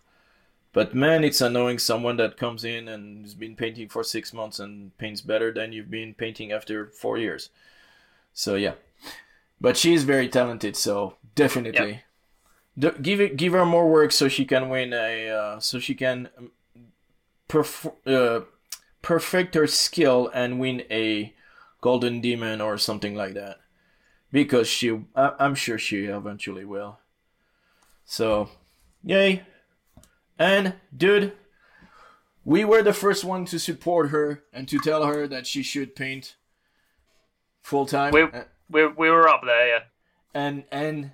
but 0.71 0.93
man 0.93 1.23
it's 1.23 1.41
annoying 1.41 1.79
someone 1.79 2.17
that 2.17 2.37
comes 2.37 2.63
in 2.63 2.87
and 2.87 3.23
has 3.25 3.33
been 3.33 3.55
painting 3.55 3.89
for 3.89 4.03
six 4.03 4.33
months 4.33 4.59
and 4.59 4.95
paints 4.99 5.21
better 5.21 5.51
than 5.51 5.73
you've 5.73 5.89
been 5.89 6.13
painting 6.13 6.51
after 6.51 6.87
four 6.87 7.17
years. 7.17 7.49
So 8.33 8.53
yeah. 8.53 8.73
But 9.59 9.77
she's 9.77 10.03
very 10.03 10.27
talented 10.29 10.75
so 10.75 11.15
definitely 11.33 12.03
D- 12.77 12.91
give 13.01 13.21
it 13.21 13.37
give 13.37 13.53
her 13.53 13.65
more 13.65 13.89
work 13.89 14.11
so 14.11 14.27
she 14.27 14.45
can 14.45 14.69
win 14.69 14.93
a 14.93 15.29
uh, 15.29 15.59
so 15.59 15.79
she 15.79 15.93
can 15.95 16.29
um, 16.37 16.51
perf- 17.47 17.93
uh, 18.05 18.45
perfect 19.01 19.55
her 19.55 19.67
skill 19.67 20.29
and 20.33 20.59
win 20.59 20.83
a 20.89 21.33
golden 21.81 22.21
demon 22.21 22.61
or 22.61 22.77
something 22.77 23.15
like 23.15 23.33
that. 23.35 23.57
Because 24.31 24.67
she 24.67 25.01
I- 25.15 25.33
i'm 25.39 25.55
sure 25.55 25.77
she 25.77 26.05
eventually 26.05 26.65
will. 26.65 26.99
So 28.05 28.49
yay. 29.03 29.43
And 30.39 30.73
dude 30.95 31.33
we 32.45 32.65
were 32.65 32.81
the 32.81 32.93
first 32.93 33.23
one 33.23 33.45
to 33.45 33.59
support 33.59 34.09
her 34.09 34.43
and 34.51 34.67
to 34.67 34.79
tell 34.79 35.05
her 35.05 35.27
that 35.27 35.47
she 35.47 35.63
should 35.63 35.95
paint 35.95 36.35
full 37.61 37.85
time. 37.85 38.11
We 38.13 38.25
we 38.69 38.87
we 38.87 39.09
were 39.09 39.27
up 39.27 39.41
there, 39.45 39.67
yeah. 39.67 39.79
and 40.33 40.63
and 40.71 41.11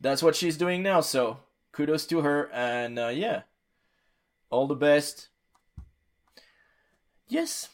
that's 0.00 0.22
what 0.22 0.36
she's 0.36 0.56
doing 0.56 0.82
now 0.82 1.00
so 1.00 1.38
kudos 1.72 2.06
to 2.06 2.20
her 2.20 2.50
and 2.52 2.98
uh, 2.98 3.08
yeah 3.08 3.42
all 4.50 4.66
the 4.66 4.74
best 4.74 5.28
yes 7.28 7.68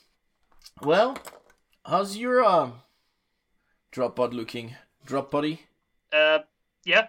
well 0.82 1.16
how's 1.84 2.16
your 2.16 2.44
um 2.44 2.74
drop 3.90 4.16
pod 4.16 4.34
looking 4.34 4.74
drop 5.06 5.30
body? 5.30 5.62
Uh, 6.12 6.40
yeah. 6.84 7.08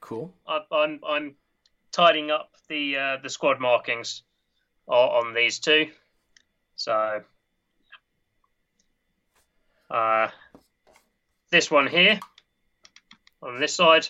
cool 0.00 0.32
I, 0.46 0.60
I'm 0.70 1.00
I'm 1.06 1.34
tidying 1.90 2.30
up 2.30 2.50
the 2.68 2.96
uh, 2.96 3.16
the 3.22 3.28
squad 3.28 3.58
markings 3.58 4.22
on 4.86 5.34
these 5.34 5.58
two. 5.58 5.88
So, 6.76 7.22
uh, 9.90 10.28
this 11.50 11.70
one 11.70 11.86
here 11.86 12.20
on 13.42 13.60
this 13.60 13.74
side 13.74 14.08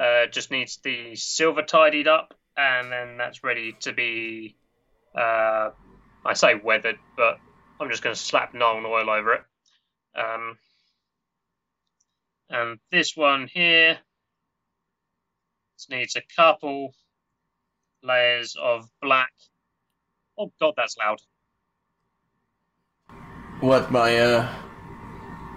uh, 0.00 0.26
just 0.26 0.50
needs 0.50 0.78
the 0.78 1.14
silver 1.14 1.62
tidied 1.62 2.08
up, 2.08 2.34
and 2.56 2.90
then 2.90 3.16
that's 3.16 3.44
ready 3.44 3.76
to 3.80 3.92
be. 3.92 4.56
Uh, 5.16 5.70
I 6.24 6.32
say 6.34 6.54
weathered, 6.54 6.98
but 7.16 7.38
I'm 7.80 7.90
just 7.90 8.02
going 8.02 8.14
to 8.14 8.20
slap 8.20 8.52
Nuln 8.54 8.84
oil 8.84 9.10
over 9.10 9.34
it. 9.34 9.42
Um, 10.16 10.58
and 12.50 12.78
this 12.90 13.16
one 13.16 13.48
here 13.52 13.98
just 15.76 15.90
needs 15.90 16.16
a 16.16 16.22
couple 16.36 16.94
layers 18.02 18.56
of 18.60 18.88
black. 19.02 19.32
Oh 20.38 20.52
god, 20.60 20.74
that's 20.76 20.96
loud. 20.96 21.20
what 23.60 23.90
my 23.90 24.18
uh 24.18 24.48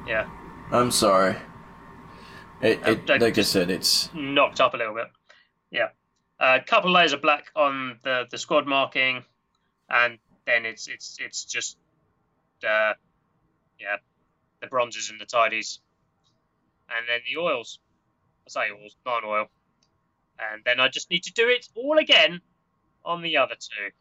Yeah, 0.07 0.29
i'm 0.71 0.91
sorry 0.91 1.35
it, 2.61 2.79
Uh, 2.85 2.91
it 2.91 3.07
that 3.07 3.21
like 3.21 3.37
i 3.37 3.41
said 3.41 3.69
it's 3.69 4.09
knocked 4.13 4.59
up 4.61 4.73
a 4.73 4.77
little 4.77 4.93
bit. 4.95 5.07
Yeah, 5.71 5.89
a 6.39 6.59
couple 6.61 6.91
layers 6.91 7.13
of 7.13 7.21
black 7.21 7.51
on 7.55 7.99
the 8.03 8.25
the 8.31 8.37
squad 8.37 8.67
marking, 8.67 9.23
and 9.89 10.17
then 10.45 10.65
it's 10.65 10.87
it's 10.87 11.17
it's 11.19 11.45
just 11.45 11.77
uh, 12.63 12.93
yeah, 13.79 13.97
the 14.61 14.67
bronzes 14.67 15.09
and 15.09 15.19
the 15.19 15.25
tidies, 15.25 15.79
and 16.89 17.05
then 17.07 17.19
the 17.31 17.39
oils. 17.39 17.79
I 18.47 18.49
say 18.49 18.71
oils, 18.71 18.95
Nuln 19.05 19.23
oil, 19.25 19.47
and 20.39 20.63
then 20.65 20.79
I 20.79 20.87
just 20.87 21.09
need 21.11 21.23
to 21.23 21.33
do 21.33 21.49
it 21.49 21.67
all 21.75 21.97
again 21.97 22.41
on 23.03 23.21
the 23.21 23.37
other 23.37 23.55
two. 23.55 23.91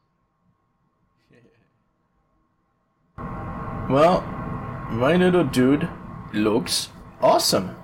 Well, 3.88 4.22
my 4.90 5.14
little 5.14 5.44
dude 5.44 5.88
looks 6.32 6.88
awesome. 7.22 7.76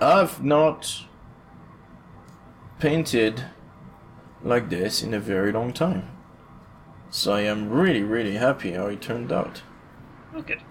I've 0.00 0.42
not 0.42 1.04
painted 2.78 3.44
like 4.42 4.68
this 4.68 5.02
in 5.02 5.14
a 5.14 5.20
very 5.20 5.52
long 5.52 5.72
time. 5.72 6.10
So 7.10 7.32
I 7.32 7.42
am 7.42 7.70
really, 7.70 8.02
really 8.02 8.34
happy 8.34 8.72
how 8.72 8.86
it 8.86 9.00
turned 9.00 9.32
out. 9.32 9.62
Oh, 10.34 10.42
good. 10.42 10.62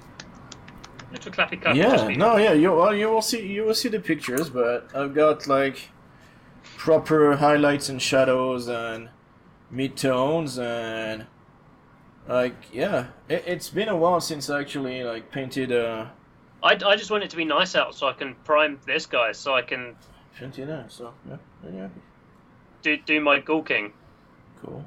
Little 1.11 1.31
clappy 1.31 1.61
clappy. 1.61 1.77
Yeah, 1.77 2.07
no, 2.09 2.37
yeah. 2.37 2.53
You 2.53 2.73
well, 2.73 2.93
you 2.93 3.09
will 3.09 3.21
see 3.21 3.47
you 3.47 3.63
will 3.63 3.73
see 3.73 3.89
the 3.89 3.99
pictures, 3.99 4.49
but 4.49 4.89
I've 4.93 5.13
got 5.13 5.47
like 5.47 5.89
proper 6.77 7.37
highlights 7.37 7.89
and 7.89 8.01
shadows 8.01 8.67
and 8.67 9.09
mid 9.71 9.95
tones 9.97 10.59
and 10.59 11.25
like 12.27 12.55
yeah. 12.73 13.07
It, 13.29 13.43
it's 13.47 13.69
been 13.69 13.87
a 13.87 13.95
while 13.95 14.19
since 14.19 14.49
I 14.49 14.59
actually 14.59 15.03
like 15.03 15.31
painted 15.31 15.71
uh 15.71 16.07
I, 16.65 16.71
I 16.71 16.95
just 16.95 17.11
want 17.11 17.23
it 17.23 17.29
to 17.29 17.37
be 17.37 17.45
nice 17.45 17.75
out 17.75 17.93
so 17.93 18.07
I 18.07 18.13
can 18.13 18.33
prime 18.43 18.79
this 18.87 19.05
guy 19.05 19.31
so 19.33 19.53
I 19.53 19.61
can 19.61 19.95
painted 20.37 20.67
that. 20.67 20.91
So 20.91 21.13
yeah, 21.29 21.37
very 21.63 21.77
happy. 21.77 22.01
do 22.81 22.97
do 22.97 23.21
my 23.21 23.39
Ghoul 23.39 23.61
King. 23.61 23.93
Cool. 24.61 24.83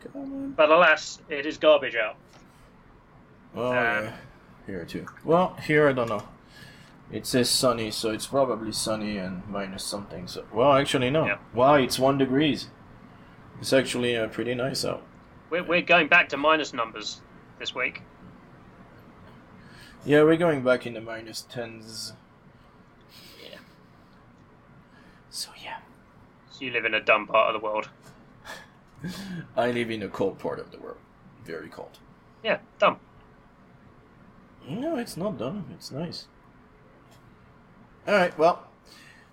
Come 0.00 0.22
on. 0.22 0.50
But 0.52 0.70
alas, 0.70 1.20
it 1.28 1.44
is 1.44 1.58
garbage 1.58 1.96
out. 1.96 2.16
Oh, 3.56 3.68
Um, 3.68 3.74
yeah. 3.74 4.12
Here 4.66 4.84
too. 4.84 5.06
Well, 5.24 5.56
here 5.66 5.88
I 5.88 5.92
don't 5.92 6.08
know. 6.08 6.22
It 7.12 7.26
says 7.26 7.50
sunny, 7.50 7.90
so 7.90 8.10
it's 8.10 8.26
probably 8.26 8.72
sunny 8.72 9.18
and 9.18 9.42
minus 9.48 9.84
something. 9.84 10.26
So, 10.26 10.44
well, 10.52 10.72
actually 10.72 11.10
no. 11.10 11.26
Yeah. 11.26 11.38
Wow, 11.52 11.74
it's 11.74 11.98
one 11.98 12.16
degrees. 12.16 12.68
It's 13.60 13.72
actually 13.72 14.16
uh, 14.16 14.28
pretty 14.28 14.54
nice 14.54 14.84
out. 14.84 15.02
We're, 15.50 15.62
we're 15.62 15.82
going 15.82 16.08
back 16.08 16.28
to 16.30 16.36
minus 16.36 16.72
numbers 16.72 17.20
this 17.58 17.74
week. 17.74 18.02
Yeah, 20.06 20.22
we're 20.22 20.36
going 20.36 20.62
back 20.62 20.86
in 20.86 20.92
the 20.92 21.00
minus 21.00 21.40
tens. 21.42 22.12
Yeah. 23.42 23.56
So 25.30 25.48
yeah, 25.62 25.78
So 26.50 26.62
you 26.62 26.70
live 26.72 26.84
in 26.84 26.92
a 26.92 27.00
dumb 27.00 27.26
part 27.26 27.54
of 27.54 27.58
the 27.58 27.64
world. 27.64 27.88
I 29.56 29.70
live 29.70 29.90
in 29.90 30.02
a 30.02 30.08
cold 30.08 30.38
part 30.38 30.58
of 30.58 30.70
the 30.72 30.78
world. 30.78 30.98
Very 31.46 31.68
cold. 31.70 31.98
Yeah, 32.42 32.58
dumb. 32.78 32.98
No, 34.68 34.96
it's 34.96 35.16
not 35.16 35.38
dumb. 35.38 35.64
It's 35.72 35.90
nice. 35.90 36.26
Alright, 38.06 38.38
well, 38.38 38.66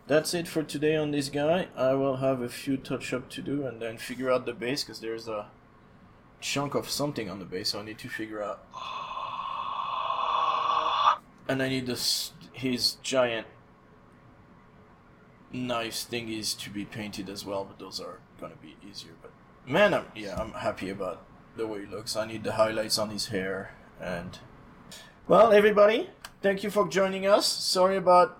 that's 0.07 0.34
it 0.34 0.48
for 0.48 0.64
today 0.64 0.95
on 0.95 1.11
this 1.11 1.27
guy. 1.27 1.68
I 1.76 1.95
will 1.95 2.18
have 2.18 2.41
a 2.41 2.48
few 2.48 2.77
touch 2.77 3.14
up 3.14 3.30
to 3.31 3.41
do 3.41 3.68
and 3.68 3.81
then 3.81 3.98
figure 3.98 4.31
out 4.31 4.45
the 4.45 4.53
base 4.53 4.85
because 4.85 5.02
there's 5.02 5.27
a 5.27 5.48
chunk 6.39 6.76
of 6.76 6.89
something 6.89 7.30
on 7.30 7.39
the 7.39 7.45
base, 7.45 7.72
so 7.72 7.81
I 7.81 7.84
need 7.84 7.98
to 7.99 8.07
figure 8.07 8.41
out. 8.41 8.64
Ah. 8.73 9.01
And 11.47 11.61
I 11.61 11.69
need 11.69 11.85
this 11.85 12.31
his 12.53 12.95
giant 13.01 13.47
knife 15.51 16.07
thingies 16.09 16.57
to 16.59 16.69
be 16.69 16.85
painted 16.85 17.30
as 17.30 17.45
well, 17.45 17.65
but 17.65 17.80
those 17.80 17.99
are 17.99 18.19
gonna 18.39 18.55
be 18.61 18.77
easier. 18.88 19.11
But 19.22 19.31
man, 19.65 19.93
I'm 19.93 20.05
yeah, 20.15 20.35
I'm 20.39 20.53
happy 20.53 20.89
about 20.89 21.23
the 21.57 21.68
way 21.68 21.81
he 21.81 21.85
looks. 21.85 22.15
I 22.15 22.26
need 22.26 22.43
the 22.43 22.53
highlights 22.53 22.97
on 22.97 23.09
his 23.09 23.27
hair 23.27 23.76
and 23.99 24.39
well, 25.27 25.53
everybody, 25.53 26.09
thank 26.41 26.63
you 26.63 26.69
for 26.69 26.88
joining 26.88 27.26
us. 27.26 27.47
Sorry 27.47 27.95
about 27.95 28.38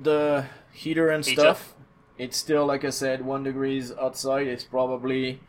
the 0.00 0.46
heater 0.72 1.10
and 1.10 1.24
stuff. 1.24 1.74
It's 2.16 2.36
still, 2.36 2.64
like 2.64 2.84
I 2.84 2.90
said, 2.90 3.24
one 3.24 3.42
degrees 3.42 3.92
outside. 3.92 4.46
It's 4.46 4.64
probably 4.64 5.40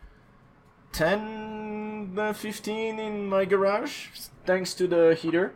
10, 0.91 1.57
uh, 2.19 2.34
15 2.34 2.99
in 2.99 3.27
my 3.27 3.45
garage, 3.45 4.07
thanks 4.45 4.73
to 4.76 4.88
the 4.88 5.15
heater. 5.15 5.53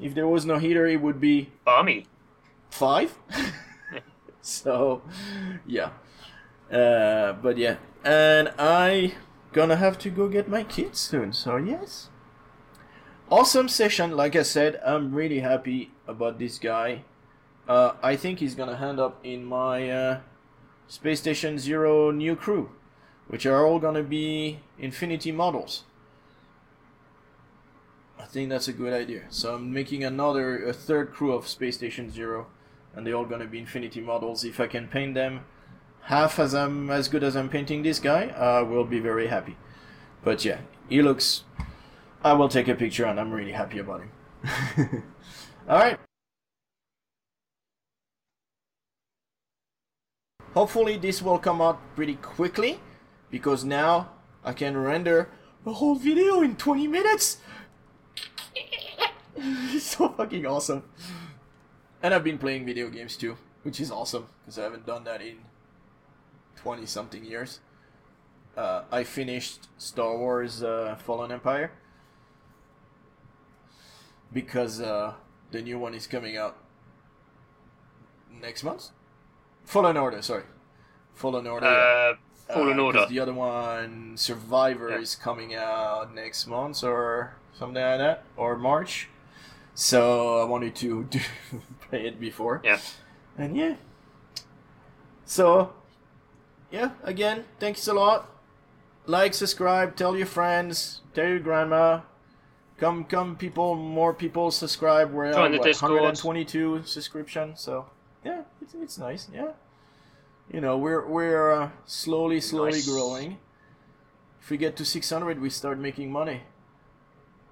If 0.00 0.14
there 0.14 0.26
was 0.26 0.44
no 0.44 0.58
heater, 0.58 0.86
it 0.86 1.00
would 1.00 1.20
be 1.20 1.50
Barmy. 1.64 2.06
five. 2.70 3.16
so, 4.40 5.02
yeah. 5.66 5.90
Uh, 6.70 7.32
but 7.34 7.56
yeah, 7.58 7.76
and 8.04 8.52
I 8.58 9.14
gonna 9.52 9.76
have 9.76 9.98
to 9.98 10.10
go 10.10 10.28
get 10.28 10.48
my 10.48 10.64
kids 10.64 10.98
soon. 10.98 11.32
So 11.32 11.56
yes, 11.56 12.08
awesome 13.30 13.68
session. 13.68 14.16
Like 14.16 14.34
I 14.34 14.42
said, 14.42 14.80
I'm 14.84 15.14
really 15.14 15.40
happy 15.40 15.92
about 16.08 16.38
this 16.38 16.58
guy. 16.58 17.04
Uh, 17.68 17.92
I 18.02 18.16
think 18.16 18.40
he's 18.40 18.54
gonna 18.54 18.78
end 18.80 18.98
up 18.98 19.20
in 19.22 19.44
my 19.44 19.90
uh, 19.90 20.20
Space 20.88 21.20
Station 21.20 21.58
Zero 21.58 22.10
new 22.10 22.34
crew, 22.34 22.70
which 23.28 23.46
are 23.46 23.64
all 23.64 23.78
gonna 23.78 24.02
be 24.02 24.58
Infinity 24.78 25.30
models. 25.32 25.84
I 28.24 28.26
think 28.26 28.48
that's 28.48 28.68
a 28.68 28.72
good 28.72 28.94
idea. 28.94 29.24
So 29.28 29.54
I'm 29.54 29.70
making 29.70 30.02
another, 30.02 30.64
a 30.64 30.72
third 30.72 31.12
crew 31.12 31.34
of 31.34 31.46
Space 31.46 31.76
Station 31.76 32.10
Zero, 32.10 32.46
and 32.94 33.06
they're 33.06 33.14
all 33.14 33.26
gonna 33.26 33.44
be 33.44 33.58
Infinity 33.58 34.00
models. 34.00 34.44
If 34.44 34.60
I 34.60 34.66
can 34.66 34.88
paint 34.88 35.12
them 35.12 35.44
half 36.04 36.38
as 36.38 36.54
I'm 36.54 36.88
as 36.88 37.08
good 37.08 37.22
as 37.22 37.36
I'm 37.36 37.50
painting 37.50 37.82
this 37.82 37.98
guy, 37.98 38.28
I 38.28 38.62
will 38.62 38.86
be 38.86 38.98
very 38.98 39.26
happy. 39.26 39.58
But 40.22 40.42
yeah, 40.42 40.60
he 40.88 41.02
looks. 41.02 41.44
I 42.24 42.32
will 42.32 42.48
take 42.48 42.66
a 42.66 42.74
picture, 42.74 43.04
and 43.04 43.20
I'm 43.20 43.30
really 43.30 43.52
happy 43.52 43.78
about 43.78 44.00
him. 44.00 44.10
all 45.68 45.78
right. 45.78 45.98
Hopefully 50.54 50.96
this 50.96 51.20
will 51.20 51.38
come 51.38 51.60
out 51.60 51.78
pretty 51.94 52.14
quickly 52.14 52.80
because 53.30 53.66
now 53.66 54.12
I 54.42 54.54
can 54.54 54.78
render 54.78 55.28
a 55.66 55.72
whole 55.72 55.94
video 55.94 56.40
in 56.40 56.56
20 56.56 56.86
minutes. 56.86 57.38
so 59.78 60.08
fucking 60.10 60.46
awesome. 60.46 60.82
And 62.02 62.12
I've 62.14 62.24
been 62.24 62.38
playing 62.38 62.66
video 62.66 62.88
games 62.90 63.16
too, 63.16 63.36
which 63.62 63.80
is 63.80 63.90
awesome 63.90 64.26
because 64.42 64.58
I 64.58 64.62
haven't 64.64 64.86
done 64.86 65.04
that 65.04 65.20
in 65.22 65.36
20 66.56 66.86
something 66.86 67.24
years. 67.24 67.60
Uh, 68.56 68.82
I 68.92 69.02
finished 69.04 69.68
Star 69.78 70.16
Wars 70.16 70.62
uh, 70.62 70.96
Fallen 71.04 71.32
Empire 71.32 71.72
because 74.32 74.80
uh, 74.80 75.14
the 75.50 75.62
new 75.62 75.78
one 75.78 75.94
is 75.94 76.06
coming 76.06 76.36
out 76.36 76.56
next 78.40 78.62
month. 78.64 78.90
Fallen 79.64 79.96
Order, 79.96 80.22
sorry. 80.22 80.44
Fallen 81.14 81.46
Order. 81.46 81.66
Uh, 81.66 82.14
Fallen 82.52 82.72
Uh, 82.72 82.74
'cause 82.74 82.80
Order. 82.96 83.06
The 83.08 83.20
other 83.20 83.32
one, 83.34 84.16
Survivor, 84.16 84.90
Yeah. 84.90 84.98
is 84.98 85.14
coming 85.16 85.54
out 85.54 86.14
next 86.14 86.46
month 86.46 86.84
or 86.84 87.36
something 87.58 87.82
like 87.82 87.98
that, 87.98 88.24
or 88.36 88.56
March. 88.56 89.08
So 89.74 90.40
I 90.40 90.44
wanted 90.44 90.74
to 90.76 91.04
do, 91.10 91.20
play 91.88 92.06
it 92.06 92.20
before. 92.20 92.60
Yeah. 92.64 92.78
And 93.36 93.56
yeah. 93.56 93.74
So, 95.24 95.72
yeah, 96.70 96.90
again, 97.02 97.44
thanks 97.58 97.88
a 97.88 97.94
lot. 97.94 98.30
Like, 99.06 99.34
subscribe, 99.34 99.96
tell 99.96 100.16
your 100.16 100.26
friends, 100.26 101.00
tell 101.14 101.26
your 101.28 101.40
grandma. 101.40 102.00
Come, 102.78 103.04
come, 103.04 103.36
people, 103.36 103.76
more 103.76 104.12
people 104.12 104.50
subscribe. 104.50 105.12
We're 105.12 105.26
at 105.26 105.36
what, 105.36 105.52
122 105.52 106.82
subscription, 106.84 107.56
so 107.56 107.86
yeah, 108.24 108.42
it's, 108.60 108.74
it's 108.74 108.98
nice, 108.98 109.28
yeah. 109.32 109.52
You 110.52 110.60
know, 110.60 110.76
we're 110.76 111.06
we're 111.06 111.52
uh, 111.52 111.70
slowly, 111.86 112.40
slowly 112.40 112.72
Nice. 112.72 112.88
growing. 112.88 113.38
If 114.40 114.50
we 114.50 114.56
get 114.58 114.76
to 114.76 114.84
600, 114.84 115.40
we 115.40 115.48
start 115.48 115.78
making 115.78 116.12
money. 116.12 116.42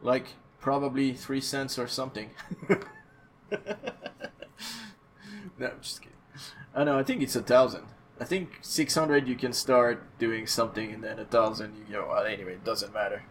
Like 0.02 0.26
probably 0.60 1.12
three 1.12 1.40
cents 1.40 1.78
or 1.78 1.86
something. 1.86 2.30
no, 3.50 3.56
I'm 5.60 5.80
just 5.80 6.00
kidding. 6.00 6.16
I 6.74 6.84
know. 6.84 6.98
I 6.98 7.02
think 7.02 7.22
it's 7.22 7.36
a 7.36 7.42
thousand. 7.42 7.84
I 8.20 8.24
think 8.24 8.58
600 8.62 9.26
you 9.26 9.34
can 9.34 9.52
start 9.52 10.18
doing 10.18 10.46
something, 10.46 10.92
and 10.92 11.02
then 11.02 11.18
a 11.18 11.24
thousand 11.24 11.76
you 11.76 11.84
go. 11.92 12.06
Well, 12.08 12.24
anyway, 12.24 12.52
it 12.52 12.64
doesn't 12.64 12.94
matter. 12.94 13.24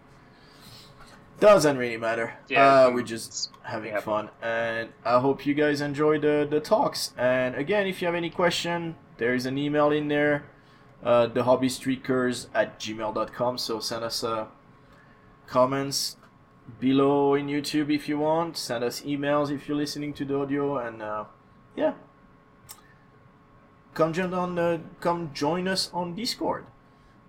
Doesn't 1.39 1.77
really 1.77 1.97
matter. 1.97 2.35
Yeah, 2.49 2.85
uh, 2.85 2.91
we're 2.91 3.01
just 3.03 3.49
having 3.63 3.93
yeah. 3.93 4.01
fun, 4.01 4.29
and 4.43 4.89
I 5.03 5.19
hope 5.19 5.45
you 5.45 5.55
guys 5.55 5.81
enjoy 5.81 6.19
the 6.19 6.45
the 6.47 6.59
talks. 6.59 7.13
And 7.17 7.55
again, 7.55 7.87
if 7.87 8.01
you 8.01 8.05
have 8.05 8.15
any 8.15 8.29
question, 8.29 8.95
there 9.17 9.33
is 9.33 9.45
an 9.45 9.57
email 9.57 9.91
in 9.91 10.07
there, 10.07 10.43
uh, 11.03 11.29
thehobbystreakers 11.29 12.47
at 12.53 12.79
gmail.com. 12.79 13.57
So 13.57 13.79
send 13.79 14.03
us 14.03 14.23
uh, 14.23 14.47
comments 15.47 16.17
below 16.79 17.35
in 17.35 17.47
YouTube 17.47 17.93
if 17.93 18.07
you 18.09 18.19
want. 18.19 18.57
Send 18.57 18.83
us 18.83 19.01
emails 19.01 19.51
if 19.51 19.67
you're 19.67 19.77
listening 19.77 20.13
to 20.15 20.25
the 20.25 20.35
audio, 20.37 20.77
and 20.77 21.01
uh, 21.01 21.25
yeah, 21.75 21.93
come 23.93 24.13
join 24.13 24.33
on. 24.33 24.57
Uh, 24.57 24.79
come 24.99 25.31
join 25.33 25.67
us 25.67 25.89
on 25.93 26.15
Discord, 26.15 26.65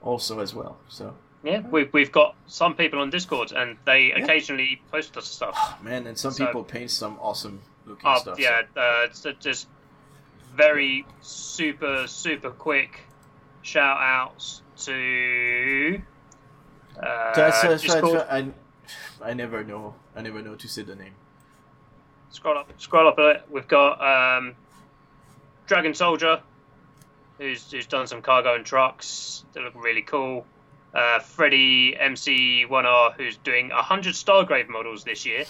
also 0.01 0.41
as 0.41 0.55
well. 0.55 0.79
So 0.89 1.15
Yeah, 1.43 1.61
we've, 1.71 1.93
we've 1.93 2.13
got 2.13 2.35
some 2.47 2.75
people 2.75 3.01
on 3.01 3.11
Discord 3.11 3.53
and 3.53 3.77
they 3.85 4.13
occasionally 4.13 4.81
post 4.91 5.17
us 5.17 5.27
stuff. 5.27 5.57
man, 5.83 6.07
and 6.07 6.17
some 6.17 6.33
So- 6.33 6.47
people 6.47 6.63
paint 6.65 6.91
some 6.91 7.19
awesome 7.21 7.61
looking 7.87 8.05
Oh, 8.09 8.19
stuff. 8.19 8.39
yeah, 8.39 8.63
uh, 8.77 9.05
it's 9.07 9.27
uh, 9.27 9.33
just 9.41 9.67
very 10.55 11.05
super, 11.21 12.07
super 12.07 12.51
quick 12.51 13.01
shout 13.63 13.99
outs 14.01 14.63
to. 14.85 16.01
Uh, 17.03 17.33
that's, 17.35 17.83
Discord. 17.83 18.25
I, 18.31 18.51
I 19.23 19.35
never 19.35 19.65
know. 19.65 19.95
I 20.17 20.23
never 20.23 20.43
know 20.43 20.55
to 20.55 20.69
say 20.69 20.83
the 20.83 20.95
name. 20.97 21.15
Scroll 22.31 22.59
up, 22.59 22.71
scroll 22.79 23.09
up 23.09 23.19
a 23.19 23.35
bit. 23.35 23.43
We've 23.51 23.69
got 23.69 24.01
um, 24.01 24.55
Dragon 25.67 25.95
Soldier, 25.95 26.41
who's 27.39 27.71
who's 27.71 27.87
done 27.87 28.07
some 28.07 28.23
cargo 28.23 28.55
and 28.55 28.65
trucks. 28.65 29.45
They 29.53 29.63
look 29.63 29.75
really 29.75 30.03
cool. 30.03 30.47
uh, 30.95 31.21
Freddie 31.21 31.95
MC1R, 31.95 33.15
who's 33.15 33.37
doing 33.39 33.71
100 33.71 34.15
Stargrave 34.15 34.69
models 34.69 35.05
this 35.05 35.25
year. 35.25 35.45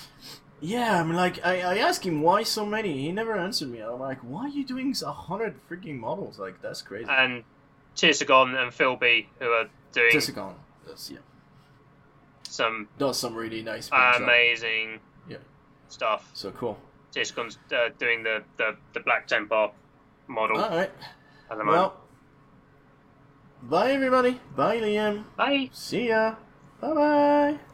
Yeah, 0.60 1.00
I 1.00 1.02
mean, 1.02 1.16
like, 1.16 1.44
I, 1.44 1.62
I 1.62 1.78
asked 1.78 2.04
him 2.06 2.22
why 2.22 2.44
so 2.44 2.64
many. 2.64 3.02
He 3.02 3.10
never 3.10 3.36
answered 3.36 3.68
me. 3.68 3.80
I'm 3.80 3.98
like, 3.98 4.18
why 4.20 4.42
are 4.44 4.48
you 4.48 4.64
doing 4.64 4.94
a 5.04 5.12
hundred 5.12 5.56
freaking 5.68 5.98
models? 5.98 6.38
Like, 6.38 6.62
that's 6.62 6.82
crazy. 6.82 7.08
And 7.10 7.42
Tiersagon 7.96 8.54
and 8.60 8.72
Phil 8.72 8.94
B, 8.94 9.28
who 9.40 9.46
are 9.46 9.68
doing 9.92 10.12
Tessagon 10.14 10.54
does, 10.86 11.10
yeah, 11.10 11.18
some 12.52 12.86
does 12.98 13.18
some 13.18 13.34
really 13.34 13.62
nice 13.62 13.88
amazing 13.90 15.00
Yeah. 15.26 15.38
stuff. 15.88 16.30
So 16.34 16.50
cool. 16.50 16.78
Tiersagon's 17.14 17.58
uh, 17.72 17.88
doing 17.98 18.22
the, 18.22 18.42
the, 18.58 18.76
the 18.92 19.00
Black 19.00 19.26
Templar 19.26 19.70
model 20.28 20.58
All 20.60 20.68
right. 20.70 20.90
at 21.50 21.56
the 21.58 21.64
moment. 21.64 21.68
Well, 21.68 21.96
bye 23.62 23.92
everybody. 23.92 24.38
Bye 24.54 24.80
Liam. 24.80 25.24
Bye. 25.36 25.70
See 25.72 26.08
ya. 26.08 26.36
Bye 26.80 26.94
bye. 26.94 27.71